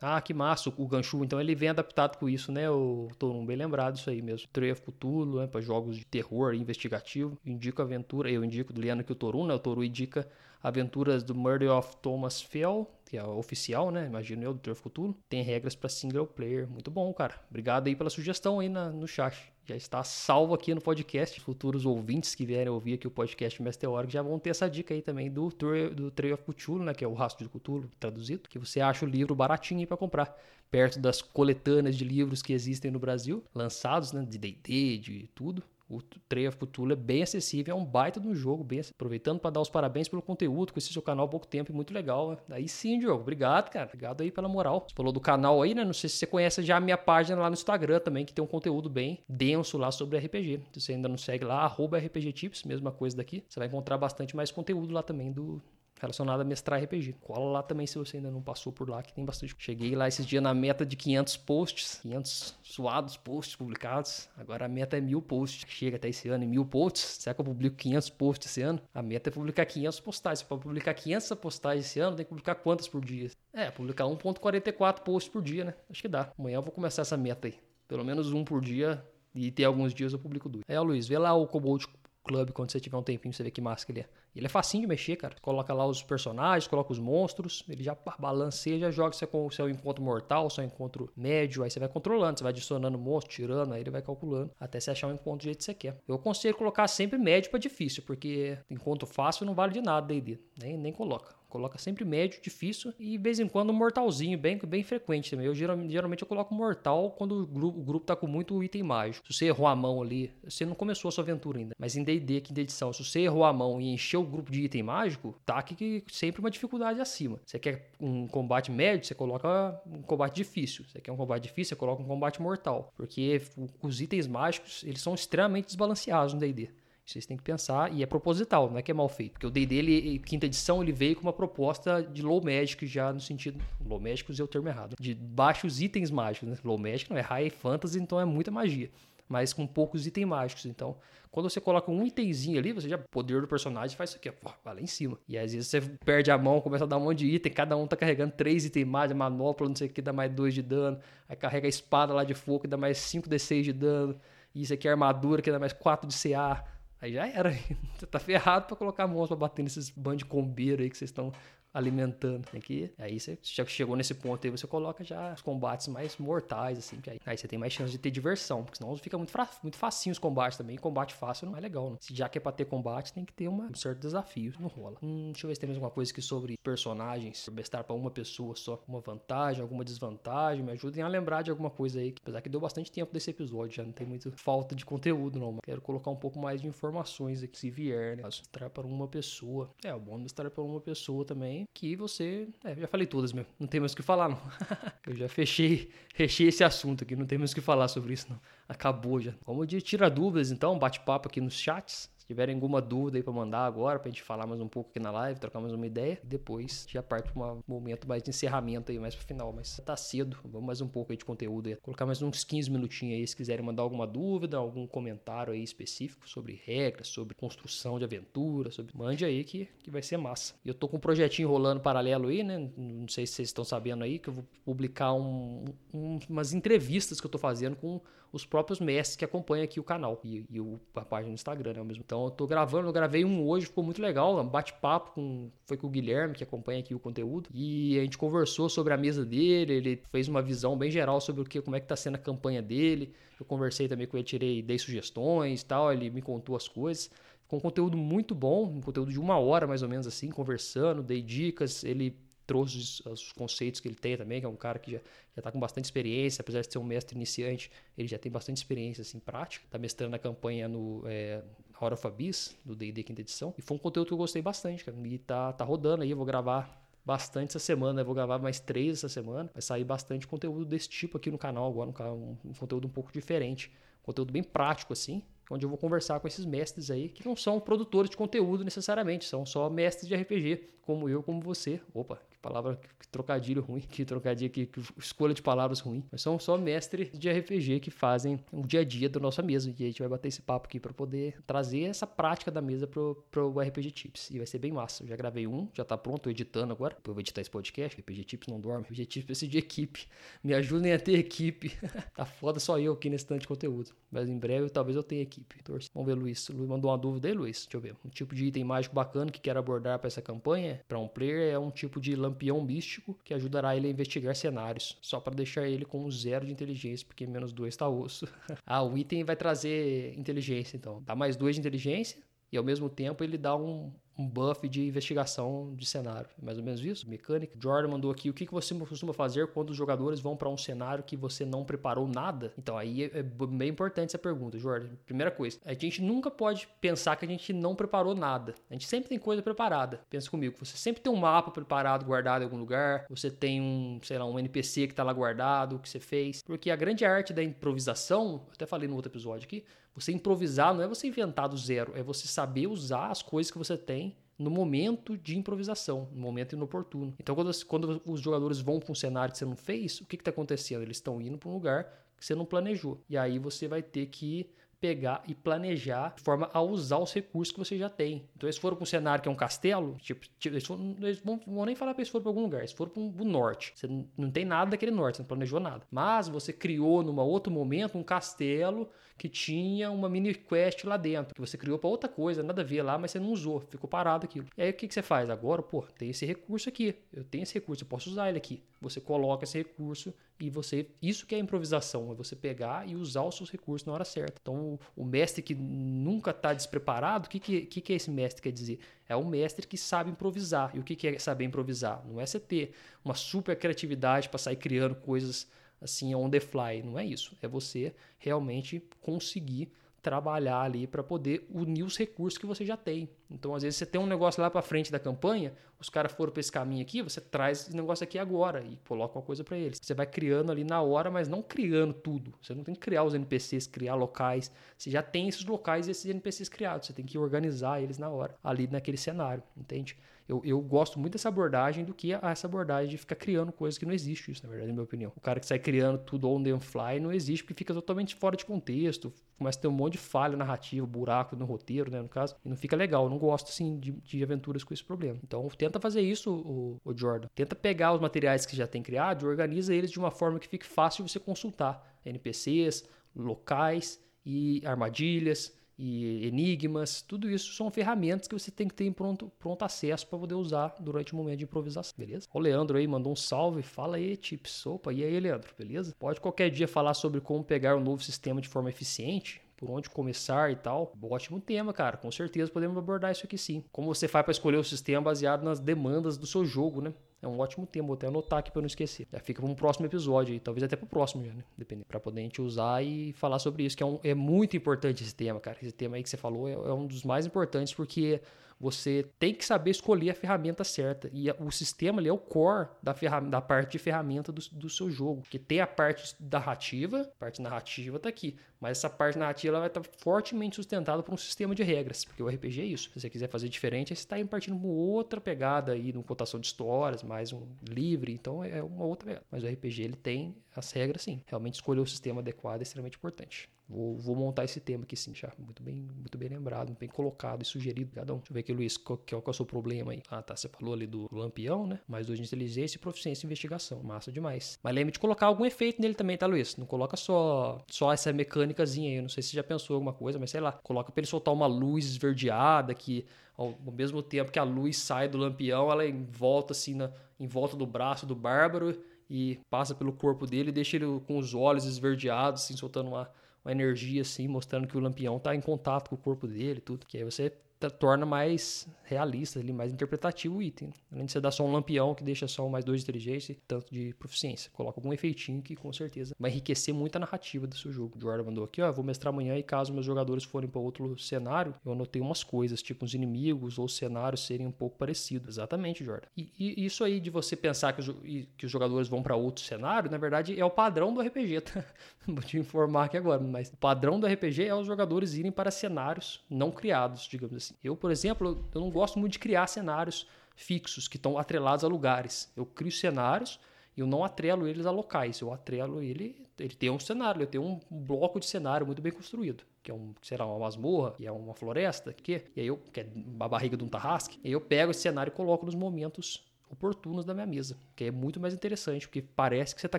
Ah, 0.00 0.20
que 0.20 0.32
massa, 0.32 0.72
o 0.76 0.86
Ganshu, 0.86 1.24
então 1.24 1.40
ele 1.40 1.54
vem 1.54 1.68
adaptado 1.68 2.16
com 2.18 2.28
isso, 2.28 2.52
né? 2.52 2.70
O 2.70 3.08
Torum, 3.18 3.44
bem 3.44 3.56
lembrado 3.56 3.96
isso 3.96 4.08
aí 4.08 4.22
mesmo. 4.22 4.48
Trevo 4.52 4.80
Cthulhu, 4.82 5.40
né? 5.40 5.46
Para 5.46 5.60
jogos 5.60 5.96
de 5.96 6.04
terror 6.04 6.54
investigativo. 6.54 7.36
Indico 7.44 7.82
aventura, 7.82 8.30
eu 8.30 8.44
indico 8.44 8.72
do 8.72 8.80
Leandro 8.80 9.04
que 9.04 9.12
o 9.12 9.16
Torum, 9.16 9.46
né? 9.46 9.54
O 9.54 9.58
Toru 9.58 9.82
indica 9.82 10.28
Aventuras 10.66 11.22
do 11.22 11.32
Murder 11.32 11.70
of 11.70 11.96
Thomas 11.98 12.42
Fell, 12.42 12.90
que 13.04 13.16
é 13.16 13.22
oficial, 13.22 13.92
né? 13.92 14.04
Imagino 14.06 14.42
eu, 14.42 14.52
do 14.52 14.58
Trevo 14.58 14.82
Cthulhu. 14.82 15.16
Tem 15.28 15.40
regras 15.40 15.76
para 15.76 15.88
single 15.88 16.26
player. 16.26 16.68
Muito 16.68 16.90
bom, 16.90 17.14
cara. 17.14 17.34
Obrigado 17.48 17.86
aí 17.86 17.94
pela 17.94 18.10
sugestão 18.10 18.58
aí 18.58 18.68
na, 18.68 18.90
no 18.90 19.06
chat 19.06 19.52
já 19.64 19.74
está 19.74 20.02
salvo 20.04 20.54
aqui 20.54 20.74
no 20.74 20.80
podcast. 20.80 21.40
Futuros 21.40 21.84
ouvintes 21.84 22.34
que 22.34 22.46
vierem 22.46 22.68
ouvir 22.68 22.94
aqui 22.94 23.06
o 23.06 23.10
podcast 23.10 23.60
Mestre 23.60 23.88
já 24.08 24.22
vão 24.22 24.38
ter 24.38 24.50
essa 24.50 24.70
dica 24.70 24.94
aí 24.94 25.02
também 25.02 25.30
do, 25.30 25.48
do 25.94 26.10
Trail 26.10 26.34
of 26.34 26.44
Cthulhu, 26.44 26.84
né, 26.84 26.94
que 26.94 27.04
é 27.04 27.08
o 27.08 27.14
Rastro 27.14 27.44
de 27.44 27.50
Cthulhu 27.50 27.90
traduzido, 27.98 28.48
que 28.48 28.58
você 28.58 28.80
acha 28.80 29.04
o 29.04 29.08
livro 29.08 29.34
baratinho 29.34 29.86
para 29.86 29.96
comprar, 29.96 30.36
perto 30.70 31.00
das 31.00 31.20
coletâneas 31.20 31.96
de 31.96 32.04
livros 32.04 32.42
que 32.42 32.52
existem 32.52 32.90
no 32.90 32.98
Brasil, 32.98 33.42
lançados, 33.52 34.12
né, 34.12 34.24
de 34.24 34.38
D&D, 34.38 34.98
de 34.98 35.28
tudo. 35.34 35.62
O 35.88 36.02
Trail 36.28 36.48
of 36.48 36.58
Cthulhu 36.58 36.92
é 36.92 36.96
bem 36.96 37.22
acessível, 37.22 37.76
é 37.76 37.78
um 37.78 37.84
baita 37.84 38.18
de 38.20 38.26
um 38.26 38.34
jogo, 38.34 38.64
bem 38.64 38.80
aproveitando 38.80 39.38
para 39.38 39.50
dar 39.50 39.60
os 39.60 39.68
parabéns 39.68 40.08
pelo 40.08 40.20
conteúdo, 40.20 40.72
conheci 40.72 40.92
seu 40.92 41.02
canal 41.02 41.26
há 41.26 41.28
pouco 41.28 41.46
tempo 41.46 41.70
e 41.70 41.74
muito 41.74 41.94
legal. 41.94 42.30
Né? 42.30 42.38
Aí 42.50 42.68
sim, 42.68 42.98
Diogo, 42.98 43.20
obrigado, 43.22 43.70
cara. 43.70 43.86
Obrigado 43.86 44.22
aí 44.22 44.30
pela 44.30 44.48
moral. 44.48 44.84
Você 44.88 44.94
falou 44.94 45.12
do 45.12 45.20
canal 45.20 45.62
aí, 45.62 45.74
né? 45.74 45.84
Não 45.84 45.92
sei 45.92 46.10
se 46.10 46.16
você 46.16 46.26
conhece 46.26 46.62
já 46.62 46.76
a 46.76 46.80
minha 46.80 46.98
página 46.98 47.40
lá 47.40 47.48
no 47.48 47.54
Instagram 47.54 48.00
também, 48.00 48.24
que 48.24 48.34
tem 48.34 48.42
um 48.42 48.48
conteúdo 48.48 48.90
bem 48.90 49.20
denso 49.28 49.78
lá 49.78 49.92
sobre 49.92 50.18
RPG. 50.18 50.60
Se 50.72 50.80
você 50.80 50.92
ainda 50.92 51.08
não 51.08 51.16
segue 51.16 51.44
lá, 51.44 51.60
arroba 51.60 51.98
RPG 51.98 52.32
Tips, 52.32 52.64
mesma 52.64 52.90
coisa 52.90 53.16
daqui. 53.16 53.44
Você 53.48 53.60
vai 53.60 53.68
encontrar 53.68 53.96
bastante 53.96 54.34
mais 54.34 54.50
conteúdo 54.50 54.92
lá 54.92 55.02
também 55.02 55.32
do, 55.32 55.62
relacionado 56.00 56.40
a 56.40 56.44
mestrar 56.44 56.82
RPG. 56.82 57.14
Cola 57.20 57.52
lá 57.52 57.62
também 57.62 57.86
se 57.86 57.98
você 57.98 58.18
ainda 58.18 58.30
não 58.30 58.42
passou 58.42 58.72
por 58.72 58.88
lá, 58.88 59.02
que 59.02 59.12
tem 59.12 59.24
bastante. 59.24 59.54
Cheguei 59.58 59.94
lá 59.94 60.08
esses 60.08 60.26
dias 60.26 60.42
na 60.42 60.54
meta 60.54 60.84
de 60.84 60.96
500 60.96 61.36
posts, 61.38 61.98
500 62.02 62.54
suados 62.62 63.16
posts 63.16 63.56
publicados. 63.56 64.28
Agora 64.36 64.66
a 64.66 64.68
meta 64.68 64.96
é 64.96 65.00
mil 65.00 65.22
posts. 65.22 65.64
Chega 65.68 65.96
até 65.96 66.08
esse 66.08 66.28
ano 66.28 66.44
em 66.44 66.46
mil 66.48 66.64
posts. 66.64 67.22
Será 67.22 67.34
que 67.34 67.40
eu 67.40 67.44
publico 67.44 67.76
500 67.76 68.10
posts 68.10 68.50
esse 68.50 68.62
ano? 68.62 68.80
A 68.94 69.02
meta 69.02 69.30
é 69.30 69.32
publicar 69.32 69.64
500 69.66 70.00
postagens. 70.00 70.42
Para 70.42 70.58
publicar 70.58 70.94
500 70.94 71.32
postagens 71.34 71.86
esse 71.86 72.00
ano, 72.00 72.16
tem 72.16 72.24
que 72.24 72.30
publicar 72.30 72.54
quantas 72.56 72.88
por 72.88 73.04
dia? 73.04 73.30
É, 73.52 73.70
publicar 73.70 74.04
1.44 74.04 75.00
posts 75.00 75.32
por 75.32 75.42
dia, 75.42 75.64
né? 75.64 75.74
Acho 75.90 76.02
que 76.02 76.08
dá. 76.08 76.30
Amanhã 76.38 76.56
eu 76.56 76.62
vou 76.62 76.72
começar 76.72 77.02
essa 77.02 77.16
meta 77.16 77.48
aí. 77.48 77.54
Pelo 77.88 78.04
menos 78.04 78.32
um 78.32 78.44
por 78.44 78.60
dia 78.60 79.02
e 79.34 79.50
ter 79.50 79.64
alguns 79.64 79.92
dias 79.92 80.12
eu 80.12 80.18
publico 80.18 80.48
dois. 80.48 80.64
É, 80.66 80.80
Luiz, 80.80 81.06
vê 81.06 81.18
lá 81.18 81.34
o 81.34 81.46
Cobalt 81.46 81.84
Club 82.26 82.50
quando 82.50 82.70
você 82.70 82.80
tiver 82.80 82.96
um 82.96 83.02
tempinho 83.02 83.32
você 83.32 83.42
ver 83.42 83.50
que 83.50 83.60
massa 83.60 83.86
que 83.86 83.92
ele 83.92 84.00
é. 84.00 84.06
Ele 84.34 84.46
é 84.46 84.48
facinho 84.48 84.82
de 84.82 84.86
mexer, 84.86 85.16
cara. 85.16 85.34
Coloca 85.40 85.72
lá 85.72 85.86
os 85.86 86.02
personagens, 86.02 86.66
coloca 86.66 86.92
os 86.92 86.98
monstros, 86.98 87.64
ele 87.68 87.82
já 87.82 87.96
balanceia, 88.18 88.78
já 88.78 88.90
joga 88.90 89.16
com 89.26 89.46
o 89.46 89.50
seu 89.50 89.70
encontro 89.70 90.04
mortal, 90.04 90.50
seu 90.50 90.62
encontro 90.62 91.10
médio, 91.16 91.62
aí 91.62 91.70
você 91.70 91.80
vai 91.80 91.88
controlando, 91.88 92.38
você 92.38 92.42
vai 92.42 92.52
adicionando 92.52 92.98
monstro, 92.98 93.32
tirando, 93.32 93.72
aí 93.72 93.80
ele 93.80 93.90
vai 93.90 94.02
calculando, 94.02 94.50
até 94.60 94.78
você 94.78 94.90
achar 94.90 95.06
um 95.06 95.14
encontro 95.14 95.38
do 95.38 95.44
jeito 95.44 95.58
que 95.58 95.64
você 95.64 95.74
quer. 95.74 95.96
Eu 96.06 96.16
aconselho 96.16 96.54
colocar 96.54 96.86
sempre 96.88 97.18
médio 97.18 97.50
para 97.50 97.58
difícil, 97.58 98.02
porque 98.06 98.58
encontro 98.68 99.06
fácil 99.06 99.46
não 99.46 99.54
vale 99.54 99.72
de 99.72 99.80
nada 99.80 100.06
D&D, 100.06 100.38
nem, 100.58 100.76
nem 100.76 100.92
coloca. 100.92 101.34
Coloca 101.56 101.78
sempre 101.78 102.04
médio, 102.04 102.38
difícil 102.42 102.92
e 102.98 103.12
de 103.12 103.18
vez 103.18 103.40
em 103.40 103.48
quando 103.48 103.72
mortalzinho, 103.72 104.36
bem, 104.36 104.58
bem 104.58 104.82
frequente 104.82 105.30
também. 105.30 105.46
Eu 105.46 105.54
geralmente, 105.54 106.20
eu 106.20 106.28
coloco 106.28 106.54
mortal 106.54 107.12
quando 107.12 107.42
o 107.42 107.46
grupo, 107.46 107.80
o 107.80 107.82
grupo 107.82 108.04
tá 108.04 108.14
com 108.14 108.26
muito 108.26 108.62
item 108.62 108.82
mágico. 108.82 109.26
Se 109.26 109.38
você 109.38 109.46
errou 109.46 109.66
a 109.66 109.74
mão 109.74 110.02
ali, 110.02 110.30
você 110.44 110.66
não 110.66 110.74
começou 110.74 111.08
a 111.08 111.12
sua 111.12 111.24
aventura 111.24 111.58
ainda, 111.58 111.74
mas 111.78 111.96
em 111.96 112.04
D&D, 112.04 112.42
quinta 112.42 112.60
edição, 112.60 112.92
se 112.92 113.02
você 113.02 113.20
errou 113.20 113.42
a 113.42 113.54
mão 113.54 113.80
e 113.80 113.88
encheu 113.88 114.20
o 114.20 114.26
grupo 114.26 114.52
de 114.52 114.64
item 114.64 114.82
mágico, 114.82 115.34
tá 115.46 115.62
que 115.62 116.04
sempre 116.12 116.40
uma 116.40 116.50
dificuldade 116.50 117.00
acima. 117.00 117.40
Você 117.46 117.58
quer 117.58 117.90
um 117.98 118.28
combate 118.28 118.70
médio, 118.70 119.06
você 119.06 119.14
coloca 119.14 119.80
um 119.86 120.02
combate 120.02 120.36
difícil. 120.36 120.84
Você 120.86 121.00
quer 121.00 121.10
um 121.10 121.16
combate 121.16 121.44
difícil, 121.44 121.70
você 121.70 121.76
coloca 121.76 122.02
um 122.02 122.06
combate 122.06 122.42
mortal. 122.42 122.92
Porque 122.94 123.40
os 123.82 123.98
itens 124.02 124.26
mágicos, 124.26 124.84
eles 124.84 125.00
são 125.00 125.14
extremamente 125.14 125.68
desbalanceados 125.68 126.34
no 126.34 126.40
D&D. 126.40 126.68
Vocês 127.06 127.24
têm 127.24 127.36
que 127.36 127.42
pensar, 127.44 127.92
e 127.92 128.02
é 128.02 128.06
proposital, 128.06 128.68
não 128.68 128.78
é 128.78 128.82
que 128.82 128.90
é 128.90 128.94
mal 128.94 129.08
feito. 129.08 129.34
Porque 129.34 129.46
o 129.46 129.50
D&D, 129.50 129.76
ele, 129.76 130.18
quinta 130.18 130.46
edição, 130.46 130.82
ele 130.82 130.90
veio 130.90 131.14
com 131.14 131.22
uma 131.22 131.32
proposta 131.32 132.02
de 132.02 132.20
low 132.20 132.42
magic 132.42 132.84
já 132.84 133.12
no 133.12 133.20
sentido... 133.20 133.62
Low 133.86 134.00
magic, 134.00 134.28
usei 134.28 134.44
o 134.44 134.48
termo 134.48 134.66
errado. 134.66 134.96
De 134.98 135.14
baixos 135.14 135.80
itens 135.80 136.10
mágicos, 136.10 136.48
né? 136.48 136.56
Low 136.64 136.76
magic 136.76 137.08
não 137.08 137.16
é 137.16 137.20
high 137.20 137.48
fantasy, 137.48 138.00
então 138.00 138.18
é 138.20 138.24
muita 138.24 138.50
magia. 138.50 138.90
Mas 139.28 139.52
com 139.52 139.68
poucos 139.68 140.04
itens 140.04 140.26
mágicos. 140.26 140.66
Então, 140.66 140.96
quando 141.30 141.48
você 141.48 141.60
coloca 141.60 141.92
um 141.92 142.04
itemzinho 142.04 142.58
ali, 142.58 142.72
você 142.72 142.88
já... 142.88 142.98
Poder 142.98 143.40
do 143.40 143.46
personagem 143.46 143.96
faz 143.96 144.10
isso 144.10 144.18
aqui, 144.18 144.28
ó. 144.28 144.50
Vai 144.64 144.74
lá 144.74 144.80
em 144.80 144.86
cima. 144.88 145.16
E 145.28 145.38
às 145.38 145.52
vezes 145.52 145.68
você 145.68 145.80
perde 146.04 146.32
a 146.32 146.36
mão, 146.38 146.60
começa 146.60 146.82
a 146.82 146.86
dar 146.88 146.96
um 146.96 147.04
monte 147.04 147.18
de 147.18 147.26
item. 147.26 147.52
Cada 147.52 147.76
um 147.76 147.86
tá 147.86 147.94
carregando 147.94 148.32
três 148.32 148.64
itens 148.64 148.84
mágicos. 148.84 149.16
Manopla, 149.16 149.68
não 149.68 149.76
sei 149.76 149.86
o 149.86 149.90
que, 149.90 150.02
dá 150.02 150.12
mais 150.12 150.32
dois 150.32 150.54
de 150.54 150.62
dano. 150.62 150.98
Aí 151.28 151.36
carrega 151.36 151.68
a 151.68 151.70
espada 151.70 152.12
lá 152.12 152.24
de 152.24 152.34
fogo, 152.34 152.62
que 152.62 152.66
dá 152.66 152.76
mais 152.76 152.98
5 152.98 153.28
d6 153.28 153.62
de 153.62 153.72
dano. 153.72 154.16
E 154.52 154.62
isso 154.62 154.74
aqui 154.74 154.88
é 154.88 154.90
armadura, 154.90 155.40
que 155.40 155.52
dá 155.52 155.58
mais 155.60 155.72
4 155.72 156.08
de 156.08 156.16
CA. 156.16 156.64
Aí 157.06 157.12
já 157.12 157.26
era. 157.26 157.50
Você 157.96 158.06
tá 158.06 158.18
ferrado 158.18 158.66
pra 158.66 158.76
colocar 158.76 159.04
a 159.04 159.08
mão 159.08 159.26
pra 159.26 159.36
bater 159.36 159.62
nesses 159.62 159.90
bandos 159.90 160.18
de 160.18 160.24
combeiro 160.24 160.82
aí 160.82 160.90
que 160.90 160.96
vocês 160.96 161.10
estão 161.10 161.32
alimentando. 161.76 162.46
Tem 162.50 162.60
que, 162.60 162.90
aí 162.98 163.20
você 163.20 163.38
já 163.42 163.64
chegou 163.66 163.96
nesse 163.96 164.14
ponto 164.14 164.44
aí, 164.44 164.50
você 164.50 164.66
coloca 164.66 165.04
já 165.04 165.34
os 165.34 165.42
combates 165.42 165.88
mais 165.88 166.16
mortais, 166.16 166.78
assim, 166.78 167.00
que 167.00 167.10
aí, 167.10 167.20
aí 167.24 167.36
você 167.36 167.46
tem 167.46 167.58
mais 167.58 167.72
chance 167.72 167.92
de 167.92 167.98
ter 167.98 168.10
diversão, 168.10 168.64
porque 168.64 168.78
senão 168.78 168.96
fica 168.96 169.18
muito, 169.18 169.32
muito 169.62 169.76
facinho 169.76 170.12
os 170.12 170.18
combates 170.18 170.58
também. 170.58 170.76
Combate 170.76 171.14
fácil 171.14 171.48
não 171.48 171.56
é 171.56 171.60
legal, 171.60 171.90
né? 171.90 171.96
Se 172.00 172.14
já 172.14 172.28
que 172.28 172.38
é 172.38 172.40
pra 172.40 172.52
ter 172.52 172.64
combate, 172.64 173.12
tem 173.12 173.24
que 173.24 173.32
ter 173.32 173.48
uma, 173.48 173.64
um 173.64 173.74
certo 173.74 174.00
desafio. 174.00 174.52
Não 174.58 174.68
rola. 174.68 174.96
Hum, 175.02 175.32
deixa 175.32 175.46
eu 175.46 175.48
ver 175.48 175.54
se 175.54 175.60
tem 175.60 175.68
mais 175.68 175.76
alguma 175.76 175.90
coisa 175.90 176.10
aqui 176.10 176.22
sobre 176.22 176.56
personagens, 176.62 177.48
bestar 177.50 177.84
pra 177.84 177.94
uma 177.94 178.10
pessoa 178.10 178.54
só. 178.56 178.82
Uma 178.88 179.00
vantagem, 179.00 179.62
alguma 179.62 179.84
desvantagem. 179.84 180.64
Me 180.64 180.72
ajudem 180.72 181.02
a 181.02 181.08
lembrar 181.08 181.42
de 181.42 181.50
alguma 181.50 181.70
coisa 181.70 182.00
aí. 182.00 182.14
Apesar 182.20 182.40
que 182.40 182.48
deu 182.48 182.60
bastante 182.60 182.90
tempo 182.90 183.12
desse 183.12 183.30
episódio, 183.30 183.76
já 183.76 183.84
não 183.84 183.92
tem 183.92 184.06
muito 184.06 184.32
falta 184.32 184.74
de 184.74 184.84
conteúdo, 184.84 185.38
não. 185.38 185.52
Mas 185.52 185.60
quero 185.64 185.80
colocar 185.80 186.10
um 186.10 186.16
pouco 186.16 186.38
mais 186.38 186.60
de 186.60 186.68
informações 186.68 187.42
aqui, 187.42 187.58
se 187.58 187.70
vier, 187.70 188.16
né? 188.16 188.22
Mestrar 188.22 188.70
para 188.70 188.86
uma 188.86 189.08
pessoa. 189.08 189.70
É, 189.84 189.94
o 189.94 190.00
bom 190.00 190.18
mestrar 190.18 190.50
para 190.50 190.62
uma 190.62 190.80
pessoa 190.80 191.24
também, 191.24 191.65
que 191.72 191.96
você. 191.96 192.48
É, 192.64 192.74
já 192.74 192.86
falei 192.86 193.06
todas 193.06 193.32
mesmo. 193.32 193.50
Não 193.58 193.66
tem 193.66 193.80
mais 193.80 193.92
o 193.92 193.96
que 193.96 194.02
falar, 194.02 194.28
não. 194.28 194.40
eu 195.06 195.14
já 195.14 195.28
fechei, 195.28 195.90
fechei 196.14 196.48
esse 196.48 196.64
assunto 196.64 197.04
aqui, 197.04 197.14
não 197.16 197.26
tem 197.26 197.38
mais 197.38 197.52
o 197.52 197.54
que 197.54 197.60
falar 197.60 197.88
sobre 197.88 198.14
isso, 198.14 198.26
não. 198.30 198.40
Acabou 198.68 199.20
já. 199.20 199.34
Vamos 199.44 199.66
de 199.66 199.80
tirar 199.80 200.08
dúvidas, 200.08 200.50
então, 200.50 200.78
bate-papo 200.78 201.28
aqui 201.28 201.40
nos 201.40 201.58
chats. 201.58 202.10
Se 202.26 202.34
tiverem 202.34 202.56
alguma 202.56 202.82
dúvida 202.82 203.18
aí 203.18 203.22
para 203.22 203.32
mandar 203.32 203.66
agora, 203.66 204.00
pra 204.00 204.10
gente 204.10 204.20
falar 204.20 204.48
mais 204.48 204.60
um 204.60 204.66
pouco 204.66 204.90
aqui 204.90 204.98
na 204.98 205.12
live, 205.12 205.38
trocar 205.38 205.60
mais 205.60 205.72
uma 205.72 205.86
ideia, 205.86 206.18
e 206.24 206.26
depois 206.26 206.84
já 206.88 207.00
parte 207.00 207.30
para 207.30 207.52
um 207.52 207.62
momento 207.68 208.08
mais 208.08 208.20
de 208.20 208.30
encerramento 208.30 208.90
aí, 208.90 208.98
mais 208.98 209.14
pro 209.14 209.24
final. 209.24 209.52
Mas 209.52 209.80
tá 209.84 209.96
cedo, 209.96 210.36
vamos 210.44 210.66
mais 210.66 210.80
um 210.80 210.88
pouco 210.88 211.12
aí 211.12 211.16
de 211.16 211.24
conteúdo 211.24 211.68
aí. 211.68 211.76
Colocar 211.76 212.04
mais 212.04 212.20
uns 212.22 212.42
15 212.42 212.68
minutinhos 212.68 213.20
aí, 213.20 213.24
se 213.28 213.36
quiserem 213.36 213.64
mandar 213.64 213.84
alguma 213.84 214.08
dúvida, 214.08 214.56
algum 214.56 214.88
comentário 214.88 215.52
aí 215.52 215.62
específico 215.62 216.28
sobre 216.28 216.60
regras, 216.64 217.06
sobre 217.06 217.36
construção 217.36 217.96
de 217.96 218.04
aventura, 218.04 218.72
sobre. 218.72 218.92
Mande 218.92 219.24
aí 219.24 219.44
que, 219.44 219.68
que 219.84 219.88
vai 219.88 220.02
ser 220.02 220.16
massa. 220.16 220.56
E 220.64 220.68
eu 220.68 220.74
tô 220.74 220.88
com 220.88 220.96
um 220.96 221.00
projetinho 221.00 221.48
rolando 221.48 221.80
paralelo 221.80 222.26
aí, 222.26 222.42
né? 222.42 222.58
Não 222.76 223.06
sei 223.06 223.24
se 223.24 223.34
vocês 223.34 223.50
estão 223.50 223.64
sabendo 223.64 224.02
aí, 224.02 224.18
que 224.18 224.30
eu 224.30 224.34
vou 224.34 224.44
publicar 224.64 225.12
um, 225.12 225.64
um, 225.94 226.18
umas 226.28 226.52
entrevistas 226.52 227.20
que 227.20 227.26
eu 227.28 227.30
tô 227.30 227.38
fazendo 227.38 227.76
com 227.76 228.00
os 228.32 228.44
próprios 228.44 228.80
mestres 228.80 229.16
que 229.16 229.24
acompanham 229.24 229.64
aqui 229.64 229.80
o 229.80 229.82
canal 229.84 230.20
e, 230.22 230.44
e 230.50 230.60
o, 230.60 230.78
a 230.94 231.04
página 231.04 231.30
do 231.30 231.34
Instagram, 231.34 231.72
né? 231.72 231.82
Mesmo. 231.82 232.02
Então 232.04 232.24
eu 232.24 232.30
tô 232.30 232.46
gravando, 232.46 232.88
eu 232.88 232.92
gravei 232.92 233.24
um 233.24 233.46
hoje, 233.46 233.66
ficou 233.66 233.84
muito 233.84 234.00
legal, 234.00 234.38
um 234.38 234.46
bate-papo 234.46 235.12
com, 235.12 235.50
foi 235.64 235.76
com 235.76 235.86
o 235.86 235.90
Guilherme, 235.90 236.34
que 236.34 236.44
acompanha 236.44 236.80
aqui 236.80 236.94
o 236.94 236.98
conteúdo, 236.98 237.48
e 237.52 237.98
a 237.98 238.02
gente 238.02 238.18
conversou 238.18 238.68
sobre 238.68 238.92
a 238.92 238.96
mesa 238.96 239.24
dele, 239.24 239.74
ele 239.74 240.02
fez 240.10 240.28
uma 240.28 240.42
visão 240.42 240.76
bem 240.76 240.90
geral 240.90 241.20
sobre 241.20 241.42
o 241.42 241.44
que, 241.44 241.60
como 241.60 241.76
é 241.76 241.80
que 241.80 241.86
tá 241.86 241.96
sendo 241.96 242.16
a 242.16 242.18
campanha 242.18 242.60
dele, 242.60 243.12
eu 243.38 243.46
conversei 243.46 243.88
também 243.88 244.06
com 244.06 244.16
ele, 244.16 244.24
tirei, 244.24 244.62
dei 244.62 244.78
sugestões 244.78 245.62
e 245.62 245.64
tal, 245.64 245.92
ele 245.92 246.10
me 246.10 246.22
contou 246.22 246.56
as 246.56 246.68
coisas, 246.68 247.10
com 247.48 247.58
um 247.58 247.60
conteúdo 247.60 247.96
muito 247.96 248.34
bom, 248.34 248.64
um 248.64 248.80
conteúdo 248.80 249.12
de 249.12 249.20
uma 249.20 249.38
hora 249.38 249.66
mais 249.66 249.82
ou 249.82 249.88
menos 249.88 250.06
assim, 250.06 250.30
conversando, 250.30 251.02
dei 251.02 251.22
dicas, 251.22 251.84
ele 251.84 252.16
trouxe 252.46 252.78
os, 252.78 253.00
os, 253.06 253.32
conceitos 253.32 253.80
que 253.80 253.88
ele 253.88 253.96
tem 253.96 254.16
também, 254.16 254.40
que 254.40 254.46
é 254.46 254.48
um 254.48 254.56
cara 254.56 254.78
que 254.78 254.92
já 254.92 255.00
está 255.40 255.52
com 255.52 255.60
bastante 255.60 255.84
experiência, 255.84 256.40
apesar 256.40 256.60
de 256.62 256.72
ser 256.72 256.78
um 256.78 256.84
mestre 256.84 257.14
iniciante, 257.14 257.70
ele 257.96 258.08
já 258.08 258.18
tem 258.18 258.30
bastante 258.30 258.56
experiência 258.58 259.02
assim, 259.02 259.18
prática. 259.18 259.64
Está 259.64 259.78
mestrando 259.78 260.16
a 260.16 260.18
campanha 260.18 260.68
no 260.68 261.02
é, 261.06 261.42
Hora 261.80 261.94
of 261.94 262.06
Abyss, 262.06 262.56
do 262.64 262.74
D&D 262.74 263.02
quinta 263.02 263.20
edição. 263.20 263.54
E 263.58 263.62
foi 263.62 263.76
um 263.76 263.80
conteúdo 263.80 264.08
que 264.08 264.12
eu 264.14 264.18
gostei 264.18 264.40
bastante, 264.40 264.84
cara. 264.84 264.96
E 265.06 265.18
tá, 265.18 265.52
tá 265.52 265.64
rodando 265.64 266.02
aí, 266.02 266.10
eu 266.10 266.16
vou 266.16 266.26
gravar 266.26 266.86
bastante 267.04 267.50
essa 267.50 267.60
semana, 267.60 268.00
eu 268.00 268.04
vou 268.04 268.14
gravar 268.14 268.38
mais 268.38 268.58
três 268.58 268.98
essa 268.98 269.08
semana. 269.08 269.50
Vai 269.52 269.62
sair 269.62 269.84
bastante 269.84 270.26
conteúdo 270.26 270.64
desse 270.64 270.88
tipo 270.88 271.16
aqui 271.16 271.30
no 271.30 271.38
canal 271.38 271.68
agora, 271.68 271.90
um, 272.12 272.36
um 272.44 272.52
conteúdo 272.52 272.86
um 272.86 272.90
pouco 272.90 273.12
diferente. 273.12 273.70
Um 274.02 274.06
conteúdo 274.06 274.32
bem 274.32 274.42
prático, 274.42 274.92
assim, 274.92 275.22
onde 275.50 275.64
eu 275.64 275.68
vou 275.68 275.78
conversar 275.78 276.18
com 276.18 276.26
esses 276.26 276.44
mestres 276.44 276.90
aí, 276.90 277.08
que 277.08 277.26
não 277.26 277.36
são 277.36 277.60
produtores 277.60 278.10
de 278.10 278.16
conteúdo 278.16 278.64
necessariamente, 278.64 279.24
são 279.24 279.46
só 279.46 279.70
mestres 279.70 280.08
de 280.08 280.14
RPG, 280.14 280.68
como 280.82 281.08
eu, 281.08 281.22
como 281.22 281.40
você. 281.40 281.80
Opa, 281.94 282.20
palavra, 282.46 282.78
que 282.98 283.08
trocadilho 283.08 283.62
ruim, 283.62 283.80
que 283.90 284.04
trocadilho, 284.04 284.50
que, 284.50 284.66
que 284.66 284.80
escolha 284.98 285.34
de 285.34 285.42
palavras 285.42 285.80
ruim. 285.80 286.04
Mas 286.10 286.22
são 286.22 286.38
só 286.38 286.56
mestres 286.56 287.10
de 287.18 287.30
RPG 287.30 287.80
que 287.80 287.90
fazem 287.90 288.38
o 288.52 288.66
dia 288.66 288.80
a 288.80 288.84
dia 288.84 289.08
da 289.08 289.18
nossa 289.18 289.42
mesa. 289.42 289.74
E 289.76 289.84
a 289.84 289.86
gente 289.86 289.98
vai 289.98 290.08
bater 290.08 290.28
esse 290.28 290.42
papo 290.42 290.66
aqui 290.66 290.78
para 290.78 290.92
poder 290.92 291.36
trazer 291.46 291.82
essa 291.82 292.06
prática 292.06 292.50
da 292.50 292.62
mesa 292.62 292.86
pro, 292.86 293.24
pro 293.30 293.58
RPG 293.58 293.90
Tips. 293.90 294.30
E 294.30 294.38
vai 294.38 294.46
ser 294.46 294.58
bem 294.58 294.72
massa. 294.72 295.02
Eu 295.02 295.08
já 295.08 295.16
gravei 295.16 295.46
um, 295.46 295.68
já 295.72 295.84
tá 295.84 295.98
pronto, 295.98 296.22
tô 296.22 296.30
editando 296.30 296.72
agora. 296.72 296.94
Depois 296.94 297.08
eu 297.08 297.14
vou 297.14 297.20
editar 297.20 297.40
esse 297.40 297.50
podcast. 297.50 298.00
RPG 298.00 298.24
Tips 298.24 298.48
não 298.48 298.60
dorme. 298.60 298.84
RPG 298.84 299.06
Tips 299.06 299.26
precisa 299.26 299.50
de 299.50 299.58
equipe. 299.58 300.06
Me 300.42 300.54
ajudem 300.54 300.92
a 300.92 300.98
ter 300.98 301.18
equipe. 301.18 301.72
tá 302.14 302.24
foda 302.24 302.60
só 302.60 302.78
eu 302.78 302.92
aqui 302.92 303.10
nesse 303.10 303.26
tanto 303.26 303.40
de 303.40 303.48
conteúdo. 303.48 303.90
Mas 304.16 304.30
em 304.30 304.38
breve 304.38 304.70
talvez 304.70 304.96
eu 304.96 305.02
tenha 305.02 305.20
equipe. 305.20 305.56
Vamos 305.92 306.08
ver, 306.08 306.14
Luiz. 306.14 306.48
Luiz 306.48 306.66
mandou 306.66 306.90
uma 306.90 306.96
dúvida 306.96 307.28
aí, 307.28 307.34
Luiz. 307.34 307.66
Deixa 307.66 307.76
eu 307.76 307.80
ver. 307.82 307.94
Um 308.02 308.08
tipo 308.08 308.34
de 308.34 308.46
item 308.46 308.64
mágico 308.64 308.94
bacana 308.94 309.30
que 309.30 309.38
quero 309.38 309.58
abordar 309.58 309.98
para 309.98 310.06
essa 310.06 310.22
campanha, 310.22 310.80
para 310.88 310.98
um 310.98 311.06
player, 311.06 311.52
é 311.52 311.58
um 311.58 311.70
tipo 311.70 312.00
de 312.00 312.16
lampião 312.16 312.58
místico 312.64 313.14
que 313.22 313.34
ajudará 313.34 313.76
ele 313.76 313.88
a 313.88 313.90
investigar 313.90 314.34
cenários, 314.34 314.96
só 315.02 315.20
para 315.20 315.34
deixar 315.34 315.68
ele 315.68 315.84
com 315.84 316.10
zero 316.10 316.46
de 316.46 316.50
inteligência, 316.50 317.06
porque 317.06 317.26
menos 317.26 317.52
dois 317.52 317.74
está 317.74 317.86
osso. 317.86 318.26
ah, 318.64 318.82
o 318.82 318.96
item 318.96 319.22
vai 319.22 319.36
trazer 319.36 320.18
inteligência, 320.18 320.78
então. 320.78 321.02
Dá 321.04 321.14
mais 321.14 321.36
dois 321.36 321.56
de 321.56 321.60
inteligência 321.60 322.18
e 322.50 322.56
ao 322.56 322.64
mesmo 322.64 322.88
tempo 322.88 323.22
ele 323.22 323.36
dá 323.36 323.54
um, 323.54 323.92
um 324.18 324.28
buff 324.28 324.68
de 324.68 324.86
investigação 324.86 325.74
de 325.76 325.86
cenário. 325.86 326.28
Mais 326.42 326.58
ou 326.58 326.64
menos 326.64 326.84
isso. 326.84 327.08
Mecânica. 327.08 327.56
Jordan 327.60 327.88
mandou 327.88 328.10
aqui: 328.10 328.30
o 328.30 328.34
que 328.34 328.46
você 328.50 328.74
costuma 328.74 329.12
fazer 329.12 329.48
quando 329.48 329.70
os 329.70 329.76
jogadores 329.76 330.20
vão 330.20 330.36
para 330.36 330.48
um 330.48 330.56
cenário 330.56 331.04
que 331.04 331.16
você 331.16 331.44
não 331.44 331.64
preparou 331.64 332.06
nada? 332.06 332.52
Então, 332.58 332.76
aí 332.76 333.04
é, 333.04 333.18
é 333.18 333.22
bem 333.22 333.68
importante 333.68 334.10
essa 334.10 334.18
pergunta, 334.18 334.58
Jordan. 334.58 334.88
Primeira 335.04 335.30
coisa, 335.30 335.58
a 335.64 335.74
gente 335.74 336.02
nunca 336.02 336.30
pode 336.30 336.68
pensar 336.80 337.16
que 337.16 337.24
a 337.24 337.28
gente 337.28 337.52
não 337.52 337.74
preparou 337.74 338.14
nada. 338.14 338.54
A 338.70 338.74
gente 338.74 338.86
sempre 338.86 339.08
tem 339.08 339.18
coisa 339.18 339.42
preparada. 339.42 340.00
Pensa 340.08 340.30
comigo, 340.30 340.56
você 340.58 340.76
sempre 340.76 341.02
tem 341.02 341.12
um 341.12 341.16
mapa 341.16 341.50
preparado, 341.50 342.04
guardado 342.04 342.42
em 342.42 342.44
algum 342.44 342.58
lugar. 342.58 343.06
Você 343.08 343.30
tem 343.30 343.60
um, 343.60 344.00
sei 344.02 344.18
lá, 344.18 344.24
um 344.24 344.38
NPC 344.38 344.86
que 344.86 344.92
está 344.92 345.02
lá 345.02 345.12
guardado, 345.12 345.78
que 345.78 345.88
você 345.88 346.00
fez. 346.00 346.42
Porque 346.42 346.70
a 346.70 346.76
grande 346.76 347.04
arte 347.04 347.32
da 347.32 347.42
improvisação, 347.42 348.46
até 348.52 348.66
falei 348.66 348.88
no 348.88 348.96
outro 348.96 349.10
episódio 349.10 349.44
aqui, 349.46 349.64
você 349.96 350.12
improvisar 350.12 350.74
não 350.74 350.82
é 350.82 350.86
você 350.86 351.06
inventar 351.06 351.48
do 351.48 351.56
zero, 351.56 351.92
é 351.96 352.02
você 352.02 352.28
saber 352.28 352.66
usar 352.66 353.10
as 353.10 353.22
coisas 353.22 353.50
que 353.50 353.56
você 353.56 353.78
tem 353.78 354.05
no 354.38 354.50
momento 354.50 355.16
de 355.16 355.36
improvisação, 355.36 356.08
no 356.12 356.20
momento 356.20 356.54
inoportuno. 356.54 357.14
Então, 357.18 357.34
quando, 357.34 357.64
quando 357.64 358.02
os 358.04 358.20
jogadores 358.20 358.60
vão 358.60 358.78
para 358.78 358.92
um 358.92 358.94
cenário 358.94 359.32
que 359.32 359.38
você 359.38 359.44
não 359.44 359.56
fez, 359.56 360.00
o 360.00 360.06
que 360.06 360.16
está 360.16 360.30
acontecendo? 360.30 360.82
Eles 360.82 360.98
estão 360.98 361.20
indo 361.20 361.38
para 361.38 361.48
um 361.48 361.54
lugar 361.54 361.84
que 362.16 362.24
você 362.24 362.34
não 362.34 362.44
planejou. 362.44 363.00
E 363.08 363.16
aí 363.16 363.38
você 363.38 363.66
vai 363.66 363.82
ter 363.82 364.06
que 364.06 364.50
pegar 364.80 365.22
e 365.26 365.34
planejar 365.34 366.14
de 366.16 366.22
forma 366.22 366.50
a 366.52 366.60
usar 366.60 366.98
os 366.98 367.12
recursos 367.12 367.52
que 367.52 367.58
você 367.58 367.78
já 367.78 367.88
tem. 367.88 368.28
Então, 368.36 368.46
eles 368.46 368.58
foram 368.58 368.76
para 368.76 368.82
um 368.82 368.86
cenário 368.86 369.22
que 369.22 369.28
é 369.28 369.32
um 369.32 369.36
castelo, 369.36 369.96
tipo, 370.00 370.26
tipo 370.38 370.54
eles, 370.54 370.66
foram, 370.66 370.96
eles 371.00 371.18
vão, 371.18 371.40
vão, 371.46 371.64
nem 371.64 371.74
falar 371.74 371.94
para 371.94 372.02
eles 372.02 372.10
foram 372.10 372.22
para 372.22 372.30
algum 372.30 372.42
lugar, 372.42 372.58
eles 372.58 372.72
foram 372.72 372.90
para 372.90 373.00
o 373.00 373.24
norte. 373.24 373.72
Você 373.74 373.86
não, 373.86 374.08
não 374.16 374.30
tem 374.30 374.44
nada 374.44 374.72
daquele 374.72 374.92
norte, 374.92 375.16
você 375.16 375.22
não 375.22 375.28
planejou 375.28 375.60
nada. 375.60 375.86
Mas 375.90 376.28
você 376.28 376.52
criou, 376.52 377.02
num 377.02 377.18
outro 377.18 377.52
momento, 377.52 377.98
um 377.98 378.02
castelo 378.02 378.88
que 379.16 379.28
tinha 379.28 379.90
uma 379.90 380.08
mini 380.08 380.34
quest 380.34 380.84
lá 380.84 380.96
dentro, 380.96 381.34
que 381.34 381.40
você 381.40 381.56
criou 381.56 381.78
para 381.78 381.88
outra 381.88 382.08
coisa, 382.08 382.42
nada 382.42 382.60
a 382.60 382.64
ver 382.64 382.82
lá, 382.82 382.98
mas 382.98 383.12
você 383.12 383.18
não 383.18 383.30
usou, 383.30 383.60
ficou 383.60 383.88
parado 383.88 384.26
aquilo. 384.26 384.46
E 384.56 384.62
aí 384.62 384.70
o 384.70 384.74
que, 384.74 384.86
que 384.86 384.94
você 384.94 385.02
faz? 385.02 385.30
Agora, 385.30 385.62
pô, 385.62 385.82
tem 385.98 386.10
esse 386.10 386.26
recurso 386.26 386.68
aqui, 386.68 386.94
eu 387.12 387.24
tenho 387.24 387.42
esse 387.42 387.54
recurso, 387.54 387.82
eu 387.82 387.88
posso 387.88 388.10
usar 388.10 388.28
ele 388.28 388.38
aqui. 388.38 388.62
Você 388.80 389.00
coloca 389.00 389.44
esse 389.44 389.56
recurso 389.56 390.12
e 390.38 390.50
você. 390.50 390.86
Isso 391.00 391.26
que 391.26 391.34
é 391.34 391.38
improvisação, 391.38 392.12
é 392.12 392.14
você 392.14 392.36
pegar 392.36 392.86
e 392.88 392.94
usar 392.94 393.22
os 393.22 393.36
seus 393.36 393.50
recursos 393.50 393.86
na 393.86 393.92
hora 393.94 394.04
certa. 394.04 394.38
Então, 394.40 394.65
o, 394.96 395.04
mestre 395.04 395.42
que 395.42 395.54
nunca 395.54 396.30
está 396.30 396.52
despreparado, 396.52 397.26
o 397.26 397.30
que, 397.30 397.38
que, 397.38 397.66
que, 397.66 397.80
que 397.80 397.92
esse 397.92 398.10
mestre 398.10 398.42
quer 398.42 398.52
dizer? 398.52 398.78
É 399.08 399.14
o 399.14 399.24
mestre 399.24 399.66
que 399.66 399.78
sabe 399.78 400.10
improvisar. 400.10 400.70
E 400.74 400.78
o 400.78 400.82
que, 400.82 400.96
que 400.96 401.08
é 401.08 401.18
saber 401.18 401.44
improvisar? 401.44 402.04
Não 402.06 402.20
é 402.20 402.26
você 402.26 402.40
ter 402.40 402.72
uma 403.04 403.14
super 403.14 403.56
criatividade 403.56 404.28
para 404.28 404.38
sair 404.38 404.56
criando 404.56 404.94
coisas 404.94 405.46
assim 405.80 406.14
on 406.14 406.28
the 406.28 406.40
fly. 406.40 406.82
Não 406.84 406.98
é 406.98 407.04
isso. 407.04 407.36
É 407.40 407.48
você 407.48 407.94
realmente 408.18 408.82
conseguir 409.00 409.70
trabalhar 410.06 410.60
ali 410.60 410.86
para 410.86 411.02
poder 411.02 411.44
unir 411.52 411.82
os 411.82 411.98
recursos 411.98 412.38
que 412.38 412.46
você 412.46 412.64
já 412.64 412.76
tem. 412.76 413.08
Então, 413.28 413.56
às 413.56 413.64
vezes, 413.64 413.76
você 413.76 413.84
tem 413.84 414.00
um 414.00 414.06
negócio 414.06 414.40
lá 414.40 414.48
para 414.48 414.62
frente 414.62 414.92
da 414.92 415.00
campanha, 415.00 415.52
os 415.80 415.88
caras 415.88 416.12
foram 416.12 416.30
para 416.30 416.38
esse 416.38 416.52
caminho 416.52 416.80
aqui, 416.80 417.02
você 417.02 417.20
traz 417.20 417.62
esse 417.62 417.74
negócio 417.74 418.04
aqui 418.04 418.16
agora 418.16 418.62
e 418.62 418.78
coloca 418.86 419.18
uma 419.18 419.24
coisa 419.24 419.42
para 419.42 419.58
eles. 419.58 419.80
Você 419.82 419.94
vai 419.94 420.06
criando 420.06 420.52
ali 420.52 420.62
na 420.62 420.80
hora, 420.80 421.10
mas 421.10 421.26
não 421.26 421.42
criando 421.42 421.92
tudo. 421.92 422.32
Você 422.40 422.54
não 422.54 422.62
tem 422.62 422.72
que 422.72 422.80
criar 422.80 423.02
os 423.02 423.14
NPCs, 423.14 423.66
criar 423.66 423.96
locais. 423.96 424.48
Você 424.78 424.92
já 424.92 425.02
tem 425.02 425.26
esses 425.28 425.44
locais 425.44 425.88
e 425.88 425.90
esses 425.90 426.06
NPCs 426.06 426.48
criados. 426.48 426.86
Você 426.86 426.92
tem 426.92 427.04
que 427.04 427.18
organizar 427.18 427.82
eles 427.82 427.98
na 427.98 428.08
hora, 428.08 428.36
ali 428.44 428.68
naquele 428.68 428.96
cenário, 428.96 429.42
entende? 429.56 429.98
Eu, 430.28 430.42
eu 430.44 430.60
gosto 430.60 430.98
muito 430.98 431.12
dessa 431.12 431.28
abordagem 431.28 431.84
do 431.84 431.94
que 431.94 432.12
essa 432.12 432.46
abordagem 432.46 432.90
de 432.90 432.98
ficar 432.98 433.14
criando 433.14 433.52
coisas 433.52 433.78
que 433.78 433.86
não 433.86 433.92
existe 433.92 434.30
isso, 434.30 434.42
na 434.42 434.48
verdade, 434.48 434.68
na 434.68 434.74
minha 434.74 434.84
opinião. 434.84 435.12
O 435.14 435.20
cara 435.20 435.38
que 435.38 435.46
sai 435.46 435.58
criando 435.58 435.98
tudo 435.98 436.28
on 436.28 436.42
the 436.42 436.58
fly 436.58 436.98
não 437.00 437.12
existe 437.12 437.44
porque 437.44 437.54
fica 437.54 437.72
totalmente 437.72 438.14
fora 438.14 438.36
de 438.36 438.44
contexto, 438.44 439.12
começa 439.38 439.58
a 439.58 439.62
ter 439.62 439.68
um 439.68 439.72
monte 439.72 439.92
de 439.92 439.98
falha 439.98 440.36
narrativa, 440.36 440.84
buraco 440.86 441.36
no 441.36 441.44
roteiro, 441.44 441.90
né, 441.90 442.02
no 442.02 442.08
caso, 442.08 442.34
e 442.44 442.48
não 442.48 442.56
fica 442.56 442.74
legal. 442.74 443.04
Eu 443.04 443.10
não 443.10 443.18
gosto, 443.18 443.50
assim, 443.50 443.78
de, 443.78 443.92
de 443.92 444.22
aventuras 444.22 444.64
com 444.64 444.74
esse 444.74 444.82
problema. 444.82 445.18
Então, 445.22 445.46
tenta 445.56 445.78
fazer 445.78 446.00
isso, 446.00 446.32
o, 446.32 446.80
o 446.84 446.96
Jordan. 446.96 447.28
Tenta 447.34 447.54
pegar 447.54 447.92
os 447.92 448.00
materiais 448.00 448.44
que 448.44 448.56
já 448.56 448.66
tem 448.66 448.82
criado 448.82 449.24
e 449.24 449.28
organiza 449.28 449.72
eles 449.72 449.90
de 449.90 449.98
uma 449.98 450.10
forma 450.10 450.40
que 450.40 450.48
fique 450.48 450.66
fácil 450.66 451.04
de 451.04 451.12
você 451.12 451.20
consultar. 451.20 451.96
NPCs, 452.04 452.84
locais 453.14 454.00
e 454.24 454.60
armadilhas 454.64 455.55
e 455.78 456.26
enigmas, 456.26 457.02
tudo 457.02 457.30
isso 457.30 457.52
são 457.52 457.70
ferramentas 457.70 458.26
que 458.26 458.34
você 458.34 458.50
tem 458.50 458.66
que 458.66 458.74
ter 458.74 458.84
em 458.84 458.92
pronto, 458.92 459.30
pronto 459.38 459.64
acesso 459.64 460.06
para 460.06 460.18
poder 460.18 460.34
usar 460.34 460.74
durante 460.80 461.12
o 461.12 461.16
momento 461.16 461.38
de 461.38 461.44
improvisação, 461.44 461.94
beleza? 461.96 462.26
O 462.32 462.38
Leandro 462.38 462.78
aí 462.78 462.86
mandou 462.86 463.12
um 463.12 463.16
salve, 463.16 463.62
fala 463.62 463.96
aí, 463.96 464.16
tips, 464.16 464.66
opa, 464.66 464.92
e 464.92 465.04
aí, 465.04 465.20
Leandro, 465.20 465.54
beleza? 465.58 465.94
Pode 465.98 466.20
qualquer 466.20 466.50
dia 466.50 466.66
falar 466.66 466.94
sobre 466.94 467.20
como 467.20 467.44
pegar 467.44 467.76
um 467.76 467.80
novo 467.80 468.02
sistema 468.02 468.40
de 468.40 468.48
forma 468.48 468.70
eficiente, 468.70 469.42
por 469.56 469.70
onde 469.70 469.88
começar 469.88 470.52
e 470.52 470.56
tal. 470.56 470.92
Ótimo 471.02 471.40
tema, 471.40 471.72
cara. 471.72 471.96
Com 471.96 472.10
certeza 472.12 472.50
podemos 472.50 472.76
abordar 472.76 473.12
isso 473.12 473.24
aqui 473.24 473.38
sim. 473.38 473.64
Como 473.72 473.92
você 473.92 474.06
faz 474.06 474.24
para 474.24 474.32
escolher 474.32 474.58
o 474.58 474.64
sistema 474.64 475.00
baseado 475.00 475.42
nas 475.42 475.58
demandas 475.58 476.18
do 476.18 476.26
seu 476.26 476.44
jogo, 476.44 476.82
né? 476.82 476.92
É 477.22 477.26
um 477.26 477.38
ótimo 477.40 477.66
tema, 477.66 477.86
vou 477.86 477.94
até 477.94 478.06
anotar 478.06 478.40
aqui 478.40 478.50
para 478.50 478.60
não 478.60 478.66
esquecer. 478.66 479.06
Já 479.10 479.18
fica 479.18 479.40
para 479.40 479.50
um 479.50 479.54
próximo 479.54 479.86
episódio 479.86 480.34
aí, 480.34 480.40
talvez 480.40 480.62
até 480.62 480.76
para 480.76 480.84
o 480.84 480.88
próximo 480.88 481.24
já, 481.24 481.32
né? 481.32 481.42
Dependendo, 481.56 481.86
para 481.86 481.98
poder 481.98 482.20
a 482.20 482.24
gente 482.24 482.42
usar 482.42 482.84
e 482.84 483.12
falar 483.14 483.38
sobre 483.38 483.64
isso, 483.64 483.76
que 483.76 483.82
é, 483.82 483.86
um, 483.86 483.98
é 484.04 484.14
muito 484.14 484.56
importante 484.56 485.02
esse 485.02 485.14
tema, 485.14 485.40
cara. 485.40 485.56
Esse 485.62 485.72
tema 485.72 485.96
aí 485.96 486.02
que 486.02 486.10
você 486.10 486.16
falou 486.16 486.48
é, 486.48 486.52
é 486.52 486.72
um 486.72 486.86
dos 486.86 487.02
mais 487.04 487.24
importantes 487.24 487.72
porque 487.72 488.20
você 488.58 489.06
tem 489.18 489.34
que 489.34 489.44
saber 489.44 489.70
escolher 489.70 490.10
a 490.10 490.14
ferramenta 490.14 490.64
certa. 490.64 491.10
E 491.12 491.30
o 491.38 491.50
sistema 491.50 492.06
é 492.06 492.10
o 492.10 492.18
core 492.18 492.68
da, 492.82 492.94
da 493.20 493.40
parte 493.40 493.72
de 493.72 493.78
ferramenta 493.78 494.32
do, 494.32 494.40
do 494.52 494.70
seu 494.70 494.90
jogo. 494.90 495.22
Que 495.28 495.38
tem 495.38 495.60
a 495.60 495.66
parte 495.66 496.14
narrativa, 496.20 497.02
a 497.02 497.18
parte 497.18 497.42
narrativa 497.42 497.98
tá 497.98 498.08
aqui. 498.08 498.36
Mas 498.58 498.78
essa 498.78 498.88
parte 498.88 499.18
narrativa 499.18 499.58
vai 499.58 499.68
estar 499.68 499.80
tá 499.80 499.90
fortemente 499.98 500.56
sustentada 500.56 501.02
por 501.02 501.12
um 501.12 501.16
sistema 501.16 501.54
de 501.54 501.62
regras. 501.62 502.04
Porque 502.04 502.22
o 502.22 502.28
RPG 502.28 502.60
é 502.60 502.64
isso. 502.64 502.90
Se 502.90 503.00
você 503.00 503.10
quiser 503.10 503.28
fazer 503.28 503.48
diferente, 503.48 503.94
você 503.94 504.00
está 504.00 504.16
partindo 504.26 504.56
uma 504.56 504.68
outra 504.68 505.20
pegada 505.20 505.72
aí, 505.72 505.92
numa 505.92 506.02
contação 506.02 506.40
de 506.40 506.46
histórias, 506.46 507.02
mais 507.02 507.32
um 507.32 507.46
livre. 507.62 508.12
Então 508.12 508.42
é 508.42 508.62
uma 508.62 508.84
outra 508.84 509.06
pegada. 509.06 509.26
Mas 509.30 509.44
o 509.44 509.46
RPG 509.46 509.82
ele 509.82 509.96
tem 509.96 510.34
as 510.54 510.72
regras 510.72 511.02
sim. 511.02 511.22
Realmente 511.26 511.54
escolher 511.54 511.80
o 511.80 511.86
sistema 511.86 512.20
adequado 512.20 512.60
é 512.60 512.62
extremamente 512.62 512.96
importante. 512.96 513.50
Vou, 513.68 513.96
vou, 513.98 514.14
montar 514.14 514.44
esse 514.44 514.60
tema 514.60 514.84
aqui 514.84 514.96
sim, 514.96 515.14
já. 515.14 515.32
Muito 515.38 515.62
bem, 515.62 515.74
muito 515.74 516.16
bem 516.16 516.28
lembrado, 516.28 516.76
bem 516.78 516.88
colocado 516.88 517.42
e 517.42 517.44
sugerido. 517.44 517.90
Cada 517.94 518.14
um. 518.14 518.18
Deixa 518.18 518.30
eu 518.30 518.34
ver 518.34 518.40
aqui, 518.40 518.52
Luiz, 518.52 518.76
qual, 518.76 518.96
qual, 518.98 519.20
qual 519.20 519.32
é 519.32 519.34
o 519.34 519.34
seu 519.34 519.44
problema 519.44 519.92
aí? 519.92 520.02
Ah, 520.08 520.22
tá. 520.22 520.36
Você 520.36 520.48
falou 520.48 520.74
ali 520.74 520.86
do 520.86 521.08
lampião, 521.10 521.66
né? 521.66 521.80
Mais 521.88 522.06
dois 522.06 522.18
de 522.18 522.24
inteligência 522.24 522.76
e 522.76 522.80
proficiência 522.80 523.24
em 523.24 523.26
investigação. 523.26 523.82
Massa 523.82 524.12
demais. 524.12 524.58
Mas 524.62 524.74
lembre 524.74 524.92
de 524.92 524.98
colocar 525.00 525.26
algum 525.26 525.44
efeito 525.44 525.82
nele 525.82 525.94
também, 525.94 526.16
tá, 526.16 526.26
Luiz? 526.26 526.56
Não 526.56 526.66
coloca 526.66 526.96
só, 526.96 527.60
só 527.68 527.92
essa 527.92 528.12
mecânicazinha 528.12 528.90
aí. 528.90 528.96
Eu 528.96 529.02
não 529.02 529.08
sei 529.08 529.22
se 529.22 529.30
você 529.30 529.36
já 529.36 529.44
pensou 529.44 529.74
alguma 529.74 529.92
coisa, 529.92 530.18
mas 530.18 530.30
sei 530.30 530.40
lá. 530.40 530.52
Coloca 530.52 530.92
pra 530.92 531.00
ele 531.00 531.08
soltar 531.08 531.34
uma 531.34 531.46
luz 531.46 531.86
esverdeada 531.86 532.72
que 532.72 533.04
ao, 533.36 533.54
ao 533.66 533.72
mesmo 533.72 534.00
tempo 534.00 534.30
que 534.30 534.38
a 534.38 534.44
luz 534.44 534.78
sai 534.78 535.08
do 535.08 535.18
lampião, 535.18 535.70
ela 535.70 535.82
volta 536.10 536.52
assim 536.52 536.74
na, 536.74 536.90
em 537.18 537.26
volta 537.26 537.56
do 537.56 537.66
braço 537.66 538.06
do 538.06 538.14
bárbaro 538.14 538.80
e 539.10 539.38
passa 539.50 539.74
pelo 539.74 539.92
corpo 539.92 540.26
dele 540.26 540.48
e 540.50 540.52
deixa 540.52 540.76
ele 540.76 540.86
com 541.06 541.18
os 541.18 541.34
olhos 541.34 541.64
esverdeados, 541.64 542.44
assim, 542.44 542.56
soltando 542.56 542.88
uma 542.88 543.10
uma 543.46 543.52
energia 543.52 544.02
assim, 544.02 544.26
mostrando 544.26 544.66
que 544.66 544.76
o 544.76 544.80
lampião 544.80 545.16
está 545.16 545.34
em 545.34 545.40
contato 545.40 545.88
com 545.88 545.94
o 545.94 545.98
corpo 545.98 546.26
dele, 546.26 546.60
tudo. 546.60 546.84
Que 546.86 546.98
aí 546.98 547.04
você 547.04 547.32
torna 547.78 548.04
mais 548.04 548.68
realista, 548.84 549.40
ali, 549.40 549.52
mais 549.52 549.72
interpretativo 549.72 550.36
o 550.36 550.42
item. 550.42 550.72
Além 550.92 551.06
de 551.06 551.12
você 551.12 551.20
dar 551.20 551.30
só 551.30 551.44
um 551.44 551.50
lampião 551.50 551.94
que 551.94 552.04
deixa 552.04 552.28
só 552.28 552.46
mais 552.48 552.64
dois 552.64 552.80
de 552.80 552.84
inteligência 552.84 553.32
e 553.32 553.34
tanto 553.34 553.72
de 553.72 553.94
proficiência. 553.98 554.50
Coloca 554.52 554.78
algum 554.78 554.92
efeitinho 554.92 555.42
que 555.42 555.56
com 555.56 555.72
certeza 555.72 556.14
vai 556.18 556.30
enriquecer 556.30 556.74
muito 556.74 556.96
a 556.96 556.98
narrativa 556.98 557.46
do 557.46 557.56
seu 557.56 557.72
jogo. 557.72 557.96
O 557.96 558.00
Jordan 558.00 558.24
mandou 558.24 558.44
aqui, 558.44 558.60
ó, 558.60 558.70
vou 558.70 558.84
mestrar 558.84 559.12
amanhã 559.12 559.36
e 559.36 559.42
caso 559.42 559.72
meus 559.72 559.86
jogadores 559.86 560.22
forem 560.22 560.48
para 560.48 560.60
outro 560.60 560.96
cenário, 560.98 561.54
eu 561.64 561.72
anotei 561.72 562.00
umas 562.00 562.22
coisas, 562.22 562.62
tipo 562.62 562.84
os 562.84 562.94
inimigos 562.94 563.58
ou 563.58 563.68
cenários 563.68 564.26
serem 564.26 564.46
um 564.46 564.52
pouco 564.52 564.76
parecidos. 564.76 565.36
Exatamente, 565.36 565.82
Jordan. 565.82 566.06
E, 566.16 566.30
e 566.38 566.64
isso 566.64 566.84
aí 566.84 567.00
de 567.00 567.10
você 567.10 567.34
pensar 567.34 567.72
que 567.72 567.80
os, 567.80 567.88
que 568.36 568.46
os 568.46 568.52
jogadores 568.52 568.86
vão 568.88 569.02
para 569.02 569.16
outro 569.16 569.42
cenário, 569.42 569.90
na 569.90 569.98
verdade 569.98 570.38
é 570.38 570.44
o 570.44 570.50
padrão 570.50 570.92
do 570.92 571.00
RPG, 571.00 571.40
tá? 571.40 571.64
Vou 572.08 572.22
te 572.22 572.38
informar 572.38 572.84
aqui 572.84 572.96
agora, 572.96 573.20
mas 573.20 573.48
o 573.48 573.56
padrão 573.56 573.98
do 573.98 574.06
RPG 574.06 574.44
é 574.44 574.54
os 574.54 574.66
jogadores 574.66 575.14
irem 575.14 575.32
para 575.32 575.50
cenários 575.50 576.24
não 576.30 576.50
criados, 576.52 577.02
digamos 577.02 577.36
assim. 577.36 577.54
Eu, 577.62 577.76
por 577.76 577.90
exemplo, 577.90 578.48
eu 578.54 578.60
não 578.60 578.70
gosto 578.70 578.98
muito 578.98 579.12
de 579.12 579.18
criar 579.18 579.46
cenários 579.48 580.06
fixos 580.36 580.86
que 580.86 580.96
estão 580.96 581.18
atrelados 581.18 581.64
a 581.64 581.68
lugares. 581.68 582.30
Eu 582.36 582.46
crio 582.46 582.70
cenários 582.70 583.40
e 583.76 583.80
eu 583.80 583.86
não 583.86 584.04
atrelo 584.04 584.46
eles 584.46 584.66
a 584.66 584.70
locais. 584.70 585.20
Eu 585.20 585.32
atrelo 585.32 585.82
ele, 585.82 586.26
ele 586.38 586.54
tem 586.54 586.70
um 586.70 586.78
cenário, 586.78 587.22
eu 587.22 587.26
tenho 587.26 587.44
um 587.44 587.60
bloco 587.70 588.20
de 588.20 588.26
cenário 588.26 588.66
muito 588.66 588.80
bem 588.80 588.92
construído, 588.92 589.44
que 589.62 589.70
é 589.70 589.74
um, 589.74 589.92
será 590.00 590.24
uma 590.26 590.38
masmorra, 590.38 590.92
que 590.92 591.06
é 591.06 591.10
uma 591.10 591.34
floresta, 591.34 591.92
que 591.92 592.24
e 592.36 592.40
aí 592.40 592.46
eu 592.46 592.58
que 592.72 592.80
é 592.80 592.86
a 593.18 593.28
barriga 593.28 593.56
de 593.56 593.64
um 593.64 593.68
tarrasque. 593.68 594.20
E 594.22 594.28
aí 594.28 594.32
eu 594.32 594.40
pego 594.40 594.70
esse 594.70 594.80
cenário 594.80 595.10
e 595.10 595.14
coloco 595.14 595.44
nos 595.44 595.54
momentos 595.54 596.24
oportunos 596.50 597.04
da 597.04 597.12
minha 597.12 597.26
mesa, 597.26 597.56
que 597.74 597.84
é 597.84 597.90
muito 597.90 598.20
mais 598.20 598.34
interessante, 598.34 598.86
porque 598.86 599.02
parece 599.02 599.54
que 599.54 599.60
você 599.60 599.66
está 599.66 599.78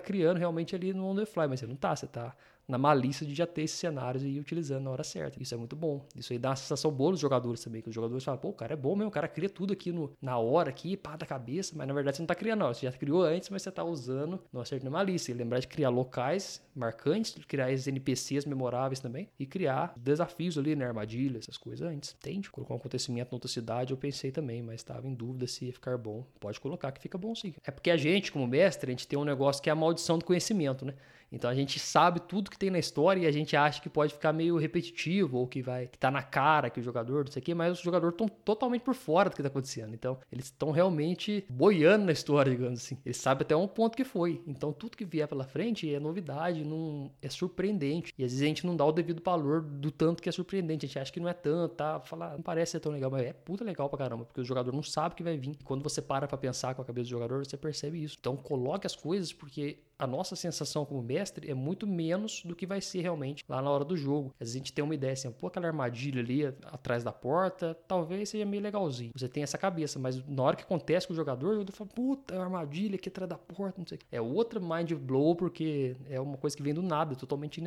criando 0.00 0.38
realmente 0.38 0.74
ali 0.74 0.92
no 0.92 1.06
on 1.06 1.16
the 1.16 1.26
fly, 1.26 1.48
mas 1.48 1.60
você 1.60 1.66
não 1.66 1.74
está, 1.74 1.94
você 1.94 2.06
está 2.06 2.36
na 2.68 2.76
malícia 2.76 3.26
de 3.26 3.34
já 3.34 3.46
ter 3.46 3.62
esses 3.62 3.78
cenários 3.78 4.22
e 4.22 4.28
ir 4.28 4.40
utilizando 4.40 4.84
na 4.84 4.90
hora 4.90 5.02
certa. 5.02 5.42
Isso 5.42 5.54
é 5.54 5.56
muito 5.56 5.74
bom. 5.74 6.04
Isso 6.14 6.32
aí 6.32 6.38
dá 6.38 6.50
uma 6.50 6.56
sensação 6.56 6.90
boa 6.90 7.12
nos 7.12 7.20
jogadores 7.20 7.64
também, 7.64 7.80
que 7.80 7.88
os 7.88 7.94
jogadores 7.94 8.22
falam, 8.22 8.38
pô, 8.38 8.48
o 8.48 8.52
cara 8.52 8.74
é 8.74 8.76
bom 8.76 8.94
mesmo, 8.94 9.08
o 9.08 9.12
cara 9.12 9.26
cria 9.26 9.48
tudo 9.48 9.72
aqui 9.72 9.90
no, 9.90 10.12
na 10.20 10.38
hora, 10.38 10.68
aqui, 10.68 10.96
pá, 10.96 11.16
da 11.16 11.24
cabeça, 11.24 11.72
mas 11.74 11.88
na 11.88 11.94
verdade 11.94 12.16
você 12.16 12.22
não 12.22 12.26
tá 12.26 12.34
criando, 12.34 12.60
não. 12.60 12.74
Você 12.74 12.86
já 12.86 12.92
criou 12.92 13.22
antes, 13.22 13.48
mas 13.48 13.62
você 13.62 13.70
tá 13.70 13.82
usando 13.82 14.40
no 14.52 14.60
acerto 14.60 14.84
na 14.84 14.90
malícia. 14.90 15.32
E 15.32 15.34
lembrar 15.34 15.60
de 15.60 15.66
criar 15.66 15.88
locais 15.88 16.62
marcantes, 16.74 17.34
criar 17.46 17.72
esses 17.72 17.86
NPCs 17.88 18.44
memoráveis 18.44 19.00
também 19.00 19.28
e 19.38 19.46
criar 19.46 19.92
desafios 19.96 20.56
ali, 20.56 20.76
né, 20.76 20.86
armadilhas, 20.86 21.44
essas 21.44 21.56
coisas 21.56 21.86
antes. 21.86 22.14
Entende? 22.18 22.50
Colocar 22.50 22.74
um 22.74 22.76
acontecimento 22.76 23.32
em 23.32 23.34
outra 23.34 23.48
cidade, 23.48 23.92
eu 23.92 23.96
pensei 23.96 24.30
também, 24.30 24.62
mas 24.62 24.76
estava 24.76 25.06
em 25.06 25.14
dúvida 25.14 25.46
se 25.46 25.66
ia 25.66 25.72
ficar 25.72 25.96
bom. 25.98 26.24
Pode 26.38 26.60
colocar 26.60 26.92
que 26.92 27.00
fica 27.00 27.18
bom 27.18 27.34
sim. 27.34 27.54
É 27.64 27.70
porque 27.70 27.90
a 27.90 27.96
gente, 27.96 28.30
como 28.30 28.46
mestre, 28.46 28.90
a 28.90 28.92
gente 28.92 29.08
tem 29.08 29.18
um 29.18 29.24
negócio 29.24 29.62
que 29.62 29.68
é 29.68 29.72
a 29.72 29.76
maldição 29.76 30.18
do 30.18 30.24
conhecimento, 30.24 30.84
né? 30.84 30.94
Então 31.30 31.50
a 31.50 31.54
gente 31.54 31.78
sabe 31.78 32.20
tudo 32.20 32.50
que 32.50 32.58
tem 32.58 32.70
na 32.70 32.78
história 32.78 33.20
e 33.20 33.26
a 33.26 33.30
gente 33.30 33.56
acha 33.56 33.80
que 33.80 33.88
pode 33.88 34.14
ficar 34.14 34.32
meio 34.32 34.56
repetitivo 34.56 35.38
ou 35.38 35.46
que 35.46 35.62
vai 35.62 35.86
que 35.86 35.98
tá 35.98 36.10
na 36.10 36.22
cara 36.22 36.70
que 36.70 36.80
o 36.80 36.82
jogador, 36.82 37.24
não 37.24 37.32
sei 37.32 37.40
o 37.40 37.44
quê, 37.44 37.54
mas 37.54 37.78
os 37.78 37.80
jogadores 37.80 38.14
estão 38.14 38.28
totalmente 38.28 38.82
por 38.82 38.94
fora 38.94 39.30
do 39.30 39.36
que 39.36 39.42
tá 39.42 39.48
acontecendo. 39.48 39.94
Então 39.94 40.18
eles 40.32 40.46
estão 40.46 40.70
realmente 40.70 41.44
boiando 41.48 42.06
na 42.06 42.12
história, 42.12 42.50
digamos 42.52 42.80
assim. 42.80 42.98
Eles 43.04 43.16
sabem 43.16 43.42
até 43.42 43.56
um 43.56 43.68
ponto 43.68 43.96
que 43.96 44.04
foi. 44.04 44.42
Então 44.46 44.72
tudo 44.72 44.96
que 44.96 45.04
vier 45.04 45.28
pela 45.28 45.44
frente 45.44 45.92
é 45.92 46.00
novidade, 46.00 46.64
não 46.64 47.10
é 47.20 47.28
surpreendente. 47.28 48.12
E 48.18 48.24
às 48.24 48.30
vezes 48.30 48.42
a 48.42 48.46
gente 48.46 48.66
não 48.66 48.76
dá 48.76 48.84
o 48.84 48.92
devido 48.92 49.22
valor 49.22 49.60
do 49.60 49.90
tanto 49.90 50.22
que 50.22 50.28
é 50.28 50.32
surpreendente. 50.32 50.86
A 50.86 50.88
gente 50.88 50.98
acha 50.98 51.12
que 51.12 51.20
não 51.20 51.28
é 51.28 51.34
tanto, 51.34 51.74
tá? 51.74 52.00
Fala, 52.00 52.32
não 52.32 52.42
parece 52.42 52.72
ser 52.72 52.80
tão 52.80 52.92
legal, 52.92 53.10
mas 53.10 53.22
é 53.22 53.32
puta 53.32 53.64
legal 53.64 53.88
pra 53.88 53.98
caramba, 53.98 54.24
porque 54.24 54.40
o 54.40 54.44
jogador 54.44 54.72
não 54.72 54.82
sabe 54.82 55.12
o 55.12 55.16
que 55.16 55.22
vai 55.22 55.36
vir. 55.36 55.56
E 55.60 55.64
quando 55.64 55.82
você 55.82 56.00
para 56.00 56.26
pra 56.26 56.38
pensar 56.38 56.74
com 56.74 56.82
a 56.82 56.84
cabeça 56.84 57.06
do 57.06 57.10
jogador, 57.10 57.44
você 57.44 57.56
percebe 57.56 58.02
isso. 58.02 58.16
Então 58.18 58.36
coloque 58.36 58.86
as 58.86 58.96
coisas 58.96 59.32
porque 59.32 59.78
a 59.98 60.06
nossa 60.06 60.36
sensação 60.36 60.84
como 60.84 61.02
mestre 61.02 61.50
é 61.50 61.54
muito 61.54 61.86
menos 61.86 62.42
do 62.44 62.54
que 62.54 62.66
vai 62.66 62.80
ser 62.80 63.00
realmente 63.00 63.44
lá 63.48 63.60
na 63.60 63.70
hora 63.70 63.84
do 63.84 63.96
jogo. 63.96 64.32
Às 64.34 64.48
vezes 64.48 64.54
a 64.54 64.58
gente 64.58 64.72
tem 64.72 64.84
uma 64.84 64.94
ideia 64.94 65.12
assim, 65.12 65.30
pô, 65.30 65.48
aquela 65.48 65.66
armadilha 65.66 66.20
ali 66.20 66.46
atrás 66.46 67.02
da 67.02 67.12
porta, 67.12 67.76
talvez 67.86 68.28
seja 68.28 68.44
meio 68.44 68.62
legalzinho. 68.62 69.10
Você 69.14 69.28
tem 69.28 69.42
essa 69.42 69.58
cabeça, 69.58 69.98
mas 69.98 70.24
na 70.26 70.42
hora 70.42 70.56
que 70.56 70.62
acontece 70.62 71.06
com 71.06 71.12
o 71.12 71.16
jogador, 71.16 71.54
eu 71.54 71.66
falo, 71.72 71.90
puta, 71.90 72.34
é 72.34 72.38
armadilha 72.38 72.94
aqui 72.94 73.08
atrás 73.08 73.28
da 73.28 73.36
porta, 73.36 73.78
não 73.78 73.86
sei. 73.86 73.98
É 74.10 74.20
outra 74.20 74.60
mind 74.60 74.92
blow, 74.92 75.34
porque 75.34 75.96
é 76.08 76.20
uma 76.20 76.36
coisa 76.36 76.56
que 76.56 76.62
vem 76.62 76.72
do 76.72 76.82
nada, 76.82 77.16
totalmente 77.16 77.60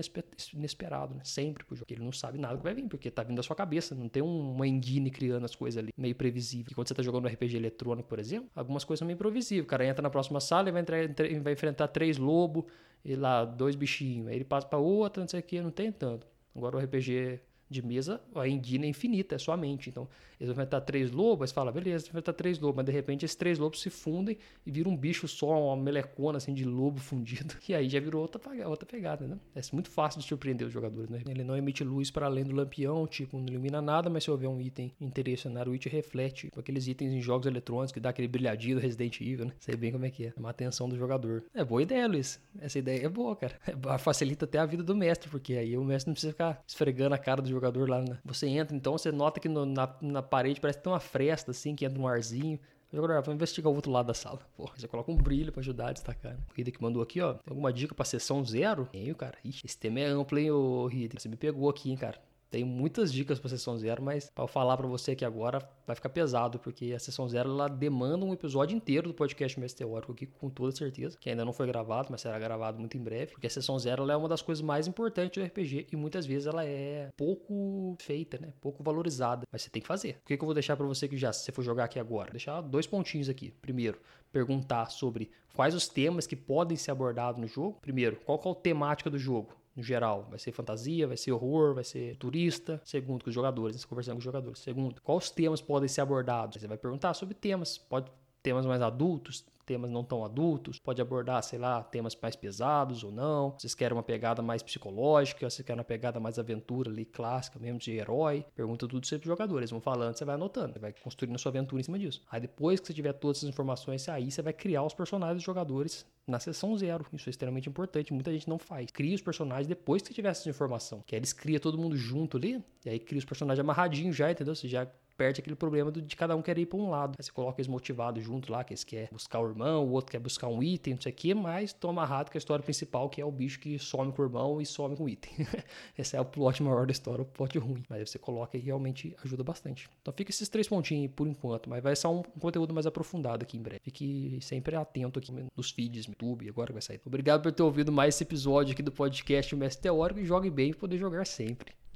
inesperado, 0.54 1.16
né? 1.16 1.22
Sempre 1.24 1.66
pro 1.66 1.76
jogo. 1.76 1.88
Ele 1.90 2.04
não 2.04 2.12
sabe 2.12 2.38
nada 2.38 2.58
que 2.58 2.64
vai 2.64 2.74
vir, 2.74 2.88
porque 2.88 3.12
tá 3.12 3.24
vindo 3.24 3.38
da 3.38 3.44
sua 3.44 3.56
cabeça, 3.56 3.94
não 3.94 4.08
tem 4.08 4.24
uma 4.24 4.68
engine 4.68 5.12
criando 5.12 5.44
as 5.44 5.56
coisas 5.56 5.78
ali, 5.78 5.94
meio 5.98 6.16
previsível. 6.16 6.68
E 6.72 6.76
quando 6.76 6.88
você 6.88 6.94
tá 6.94 7.04
jogando 7.04 7.26
um 7.26 7.28
RPG 7.28 7.58
eletrônico, 7.58 8.08
por 8.08 8.20
exemplo, 8.20 8.50
algumas 8.56 8.84
coisas 8.84 9.00
são 9.00 9.06
meio 9.06 9.16
improvisíveis. 9.16 9.66
O 9.66 9.68
cara 9.68 9.86
entra 9.86 10.02
na 10.02 10.10
próxima 10.10 10.40
sala 10.40 10.70
e 10.70 10.72
vai, 10.72 10.82
entrar, 10.82 11.00
vai 11.42 11.54
enfrentar 11.54 11.88
três 11.88 12.18
lobo 12.22 12.68
e 13.04 13.16
lá 13.16 13.44
dois 13.44 13.76
bichinhos. 13.76 14.28
Aí 14.28 14.36
ele 14.36 14.46
passa 14.46 14.68
para 14.68 14.80
outra, 14.80 15.22
não 15.22 15.28
sei 15.28 15.40
o 15.40 15.44
que, 15.44 15.62
não 15.62 15.72
tem 15.72 15.92
tanto. 15.92 16.28
Agora 16.56 16.78
o 16.78 16.80
RPG 16.80 17.40
de 17.70 17.82
mesa, 17.82 18.22
a 18.36 18.48
engine 18.48 18.86
é 18.86 18.90
infinita, 18.90 19.36
é 19.36 19.38
sua 19.38 19.56
mente. 19.56 19.90
Então, 19.90 20.08
eles 20.42 20.48
vão 20.48 20.64
enfrentar 20.64 20.82
três 20.82 21.12
lobos, 21.12 21.52
fala, 21.52 21.72
beleza, 21.72 22.08
enfrentar 22.08 22.34
três 22.34 22.60
lobos, 22.60 22.78
mas 22.78 22.86
de 22.86 22.92
repente 22.92 23.24
esses 23.24 23.36
três 23.36 23.60
lobos 23.60 23.80
se 23.80 23.92
fundem 23.92 24.38
e 24.66 24.72
viram 24.72 24.92
um 24.92 24.98
bicho 24.98 25.28
só, 25.28 25.68
uma 25.68 25.78
melecona 25.78 26.38
assim 26.38 26.54
de 26.54 26.66
lobo 26.66 26.98
fundido. 27.00 27.56
E 27.70 27.76
aí 27.76 27.88
já 27.88 28.00
virou 28.00 28.24
outra, 28.24 28.68
outra 28.68 28.86
pegada, 28.86 29.28
né? 29.28 29.38
É 29.56 29.62
muito 29.72 29.90
fácil 29.90 30.20
de 30.20 30.28
surpreender 30.28 30.68
os 30.68 30.74
jogadores, 30.74 31.10
né? 31.10 31.22
Ele 31.30 31.44
não 31.44 31.56
emite 31.56 31.84
luz 31.84 32.10
para 32.10 32.26
além 32.26 32.44
do 32.44 32.56
lampião, 32.56 33.06
tipo, 33.06 33.38
não 33.38 33.46
ilumina 33.48 33.82
nada, 33.82 34.10
mas 34.10 34.24
se 34.24 34.32
houver 34.32 34.50
um 34.50 34.60
item 34.60 34.92
interessante 35.00 35.52
o 35.70 35.74
it 35.74 35.90
reflete 35.90 36.48
tipo, 36.48 36.60
aqueles 36.60 36.88
itens 36.88 37.14
em 37.14 37.22
jogos 37.22 37.46
eletrônicos 37.46 37.92
que 37.92 38.00
dá 38.00 38.10
aquele 38.10 38.28
brilhadinho 38.28 38.78
do 38.78 38.82
Resident 38.82 39.20
Evil, 39.22 39.46
né? 39.46 39.52
Sei 39.60 39.76
bem 39.76 39.92
como 39.92 40.06
é 40.06 40.10
que 40.10 40.28
é. 40.28 40.34
Uma 40.38 40.50
atenção 40.50 40.88
do 40.88 40.98
jogador. 40.98 41.44
É 41.54 41.64
boa 41.64 41.82
ideia, 41.82 42.08
Luiz. 42.08 42.40
Essa 42.60 42.80
ideia 42.80 43.06
é 43.06 43.10
boa, 43.10 43.36
cara. 43.36 43.60
Facilita 44.00 44.46
até 44.46 44.58
a 44.58 44.66
vida 44.66 44.84
do 44.84 44.96
mestre, 44.96 45.30
porque 45.30 45.54
aí 45.54 45.78
o 45.78 45.84
mestre 45.84 46.10
não 46.10 46.14
precisa 46.14 46.32
ficar 46.32 46.64
esfregando 46.66 47.16
a 47.16 47.18
cara 47.18 47.42
do 47.42 47.50
jogador 47.50 47.90
lá, 47.90 48.02
né? 48.02 48.18
Você 48.26 48.48
entra, 48.48 48.76
então 48.76 48.98
você 48.98 49.12
nota 49.12 49.40
que 49.40 49.50
no, 49.50 49.66
na, 49.66 49.96
na 50.02 50.22
parede 50.32 50.62
parece 50.62 50.80
que 50.80 50.84
tem 50.84 50.94
uma 50.94 51.00
fresta, 51.00 51.52
assim, 51.52 51.76
que 51.76 51.86
entra 51.86 52.00
um 52.02 52.08
arzinho. 52.08 52.58
O 52.92 52.96
jogador, 52.96 53.22
vamos 53.22 53.36
investigar 53.36 53.72
o 53.72 53.76
outro 53.76 53.92
lado 53.92 54.08
da 54.08 54.14
sala. 54.14 54.40
Porra, 54.56 54.74
você 54.76 54.88
coloca 54.88 55.12
um 55.12 55.16
brilho 55.16 55.52
pra 55.52 55.62
ajudar 55.62 55.90
a 55.90 55.94
destacar. 55.94 56.36
O 56.36 56.60
Hidek 56.60 56.78
que 56.78 56.84
mandou 56.84 57.02
aqui, 57.02 57.22
ó. 57.22 57.34
Tem 57.34 57.50
alguma 57.50 57.72
dica 57.72 57.94
pra 57.94 58.04
sessão 58.04 58.44
zero? 58.44 58.88
Tenho, 58.92 59.16
cara. 59.16 59.38
Ixi, 59.46 59.66
esse 59.66 59.78
tema 59.78 60.00
é 60.00 60.06
amplo, 60.06 60.40
hein, 60.40 60.52
ô 60.52 60.90
Hidek. 60.90 61.22
Você 61.22 61.30
me 61.30 61.36
pegou 61.36 61.70
aqui, 61.70 61.90
hein, 61.92 61.98
cara. 61.98 62.20
Tem 62.52 62.66
muitas 62.66 63.14
dicas 63.14 63.40
para 63.40 63.50
sessão 63.50 63.78
zero, 63.78 64.04
mas 64.04 64.30
para 64.30 64.44
eu 64.44 64.48
falar 64.48 64.76
para 64.76 64.86
você 64.86 65.12
aqui 65.12 65.24
agora 65.24 65.66
vai 65.88 65.96
ficar 65.96 66.10
pesado, 66.10 66.60
porque 66.60 66.92
a 66.92 67.00
sessão 67.00 67.28
zero 67.30 67.50
ela 67.50 67.70
demanda 67.70 68.26
um 68.26 68.34
episódio 68.34 68.76
inteiro 68.76 69.08
do 69.08 69.14
podcast 69.14 69.58
Mestre 69.58 69.86
Teórico 69.86 70.12
aqui, 70.12 70.26
com 70.26 70.50
toda 70.50 70.76
certeza, 70.76 71.18
que 71.18 71.30
ainda 71.30 71.46
não 71.46 71.54
foi 71.54 71.66
gravado, 71.66 72.10
mas 72.12 72.20
será 72.20 72.38
gravado 72.38 72.78
muito 72.78 72.98
em 72.98 73.02
breve, 73.02 73.32
porque 73.32 73.48
a 73.48 73.50
sessão 73.50 73.80
zero 73.80 74.10
é 74.12 74.18
uma 74.18 74.28
das 74.28 74.42
coisas 74.42 74.62
mais 74.62 74.86
importantes 74.86 75.42
do 75.42 75.48
RPG 75.48 75.88
e 75.94 75.96
muitas 75.96 76.26
vezes 76.26 76.46
ela 76.46 76.66
é 76.66 77.10
pouco 77.16 77.96
feita, 78.00 78.38
né? 78.38 78.52
Pouco 78.60 78.84
valorizada, 78.84 79.48
mas 79.50 79.62
você 79.62 79.70
tem 79.70 79.82
que 79.82 79.88
fazer. 79.88 80.20
O 80.22 80.28
que, 80.28 80.36
que 80.36 80.44
eu 80.44 80.46
vou 80.46 80.54
deixar 80.54 80.76
para 80.76 80.86
você 80.86 81.08
que 81.08 81.16
já, 81.16 81.32
se 81.32 81.46
você 81.46 81.54
for 81.54 81.64
jogar 81.64 81.86
aqui 81.86 82.00
agora? 82.00 82.26
Vou 82.26 82.34
deixar 82.34 82.60
dois 82.60 82.86
pontinhos 82.86 83.30
aqui. 83.30 83.54
Primeiro, 83.62 83.98
perguntar 84.30 84.88
sobre 84.88 85.32
quais 85.56 85.74
os 85.74 85.88
temas 85.88 86.28
que 86.28 86.36
podem 86.36 86.76
ser 86.76 86.92
abordados 86.92 87.40
no 87.40 87.48
jogo. 87.48 87.80
Primeiro, 87.82 88.18
qual 88.26 88.42
é 88.46 88.50
a 88.50 88.56
temática 88.56 89.10
do 89.10 89.18
jogo? 89.18 89.61
No 89.76 89.84
geral. 89.84 90.28
Vai 90.30 90.40
ser 90.40 90.52
fantasia, 90.52 91.08
vai 91.08 91.18
ser 91.18 91.32
horror, 91.32 91.74
vai 91.74 91.84
ser 91.84 92.16
turista. 92.18 92.82
Segundo, 92.84 93.24
com 93.24 93.30
os 93.30 93.34
jogadores, 93.34 93.86
conversando 93.86 94.16
com 94.16 94.20
os 94.20 94.24
jogadores. 94.24 94.60
Segundo, 94.60 95.02
quais 95.02 95.30
temas 95.30 95.62
podem 95.62 95.88
ser 95.88 96.02
abordados? 96.02 96.62
Você 96.62 96.68
vai 96.68 96.78
perguntar 96.78 97.14
sobre 97.14 97.34
temas. 97.34 97.78
Pode 97.78 98.12
temas 98.42 98.66
mais 98.66 98.82
adultos, 98.82 99.46
temas 99.66 99.90
não 99.92 100.04
tão 100.04 100.24
adultos, 100.24 100.80
pode 100.80 101.02
abordar, 101.02 101.42
sei 101.44 101.60
lá, 101.60 101.84
temas 101.84 102.18
mais 102.22 102.36
pesados 102.36 103.04
ou 103.04 103.12
não. 103.12 103.52
Vocês 103.58 103.76
querem 103.76 103.96
uma 103.96 104.04
pegada 104.04 104.42
mais 104.42 104.62
psicológica, 104.62 105.50
vocês 105.50 105.66
querem 105.66 105.80
uma 105.80 105.86
pegada 105.86 106.20
mais 106.20 106.38
aventura 106.38 106.90
ali, 106.90 107.06
clássica 107.06 107.60
mesmo, 107.60 107.80
de 107.80 107.92
herói. 107.92 108.46
Pergunta 108.56 108.88
tudo 108.88 109.06
sobre 109.06 109.24
os 109.24 109.28
jogadores. 109.28 109.72
Vão 109.72 109.82
falando, 109.82 110.18
você 110.18 110.26
vai 110.26 110.36
anotando, 110.36 110.74
você 110.74 110.80
vai 110.80 110.94
construindo 110.94 111.36
a 111.36 111.38
sua 111.38 111.50
aventura 111.50 111.80
em 111.80 111.84
cima 111.84 112.00
disso. 112.00 112.22
Aí 112.32 112.40
depois 112.40 112.80
que 112.80 112.88
você 112.88 112.94
tiver 112.94 113.14
todas 113.14 113.38
essas 113.38 113.50
informações, 113.50 114.08
aí 114.10 114.32
você 114.32 114.42
vai 114.42 114.54
criar 114.54 114.84
os 114.84 114.94
personagens 114.94 115.38
dos 115.38 115.44
jogadores 115.44 116.06
na 116.28 116.40
sessão 116.40 116.78
zero. 116.78 117.06
Isso 117.14 117.30
é 117.30 117.32
extremamente 117.32 117.70
importante, 117.70 118.14
muita 118.14 118.32
gente 118.32 118.48
não 118.48 118.58
faz. 118.58 118.90
Cria 118.92 119.16
os 119.16 119.22
personagens 119.22 119.68
depois 119.68 120.02
que 120.02 120.14
tiver 120.14 120.30
essa 120.30 120.50
informação. 120.50 121.04
Que 121.06 121.16
aí 121.16 121.20
eles 121.20 121.34
criam 121.34 121.60
todo 121.60 121.78
mundo 121.78 121.96
junto 121.96 122.38
ali, 122.38 122.64
e 122.86 122.90
aí 122.90 123.00
cria 123.00 123.20
os 123.20 123.26
personagens 123.26 123.60
amarradinhos 123.60 124.16
já, 124.16 124.32
entendeu? 124.32 124.56
Você 124.56 124.68
já 124.68 124.88
perde 125.22 125.40
aquele 125.40 125.56
problema 125.56 125.92
de 125.92 126.16
cada 126.16 126.36
um 126.36 126.42
querer 126.42 126.62
ir 126.62 126.66
para 126.66 126.80
um 126.80 126.90
lado. 126.90 127.12
Aí 127.16 127.24
você 127.24 127.32
coloca 127.32 127.62
eles 127.62 127.68
motivados 127.68 128.24
junto 128.24 128.52
lá, 128.52 128.64
que 128.64 128.74
eles 128.74 128.84
querem 128.84 129.08
buscar 129.12 129.40
o 129.40 129.48
irmão, 129.48 129.86
o 129.86 129.92
outro 129.92 130.12
quer 130.12 130.18
buscar 130.18 130.48
um 130.48 130.64
item, 130.64 130.96
não 130.96 131.02
sei 131.02 131.12
o 131.12 131.16
que, 131.16 131.34
mas 131.36 131.72
toma 131.74 132.02
amarrado 132.02 132.32
com 132.32 132.38
a 132.38 132.40
história 132.40 132.64
principal, 132.64 133.08
que 133.08 133.22
é 133.22 133.26
o 133.26 133.32
bicho 133.32 133.60
que 133.60 133.78
some 133.78 134.12
com 134.12 134.24
o 134.24 134.26
irmão 134.26 134.60
e 134.60 134.66
some 134.66 134.98
com 134.98 135.04
o 135.04 135.10
item. 135.10 135.32
Esse 135.96 136.18
é 136.18 136.22
o 136.22 136.26
plot 136.26 136.64
maior 136.64 136.88
da 136.88 136.92
história, 136.92 137.22
o 137.22 137.26
plot 137.26 137.56
ruim. 137.60 137.84
Mas 137.88 138.00
aí 138.00 138.08
você 138.08 138.18
coloca 138.18 138.58
e 138.58 138.60
realmente 138.60 139.16
ajuda 139.24 139.44
bastante. 139.44 139.88
Então 140.02 140.12
fica 140.12 140.32
esses 140.32 140.50
três 140.50 140.68
pontinhos 140.68 141.12
por 141.16 141.28
enquanto, 141.28 141.70
mas 141.70 141.84
vai 141.84 141.96
ser 141.96 142.08
um, 142.08 142.24
conteúdo 142.24 142.74
mais 142.74 142.88
aprofundado 142.88 143.44
aqui 143.44 143.58
em 143.58 143.62
breve. 143.62 143.82
Fique 143.84 144.40
sempre 144.42 144.76
atento 144.76 145.20
aqui 145.20 145.32
nos 145.56 145.70
feeds, 145.70 146.08
no 146.08 146.14
YouTube, 146.14 146.50
agora 146.50 146.74
vai 146.74 146.82
sair. 146.82 147.00
Obrigado 147.06 147.44
por 147.44 147.52
ter 147.52 147.62
ouvido 147.62 147.92
mais 147.92 148.16
esse 148.16 148.24
episódio 148.24 148.74
aqui 148.74 148.82
do 148.82 148.92
podcast 148.92 149.56
Mestre 149.56 149.84
Teórico 149.84 150.20
e 150.20 150.26
jogue 150.26 150.50
bem 150.50 150.72
para 150.72 150.80
poder 150.80 150.98
jogar 150.98 151.28
sempre. 151.28 151.81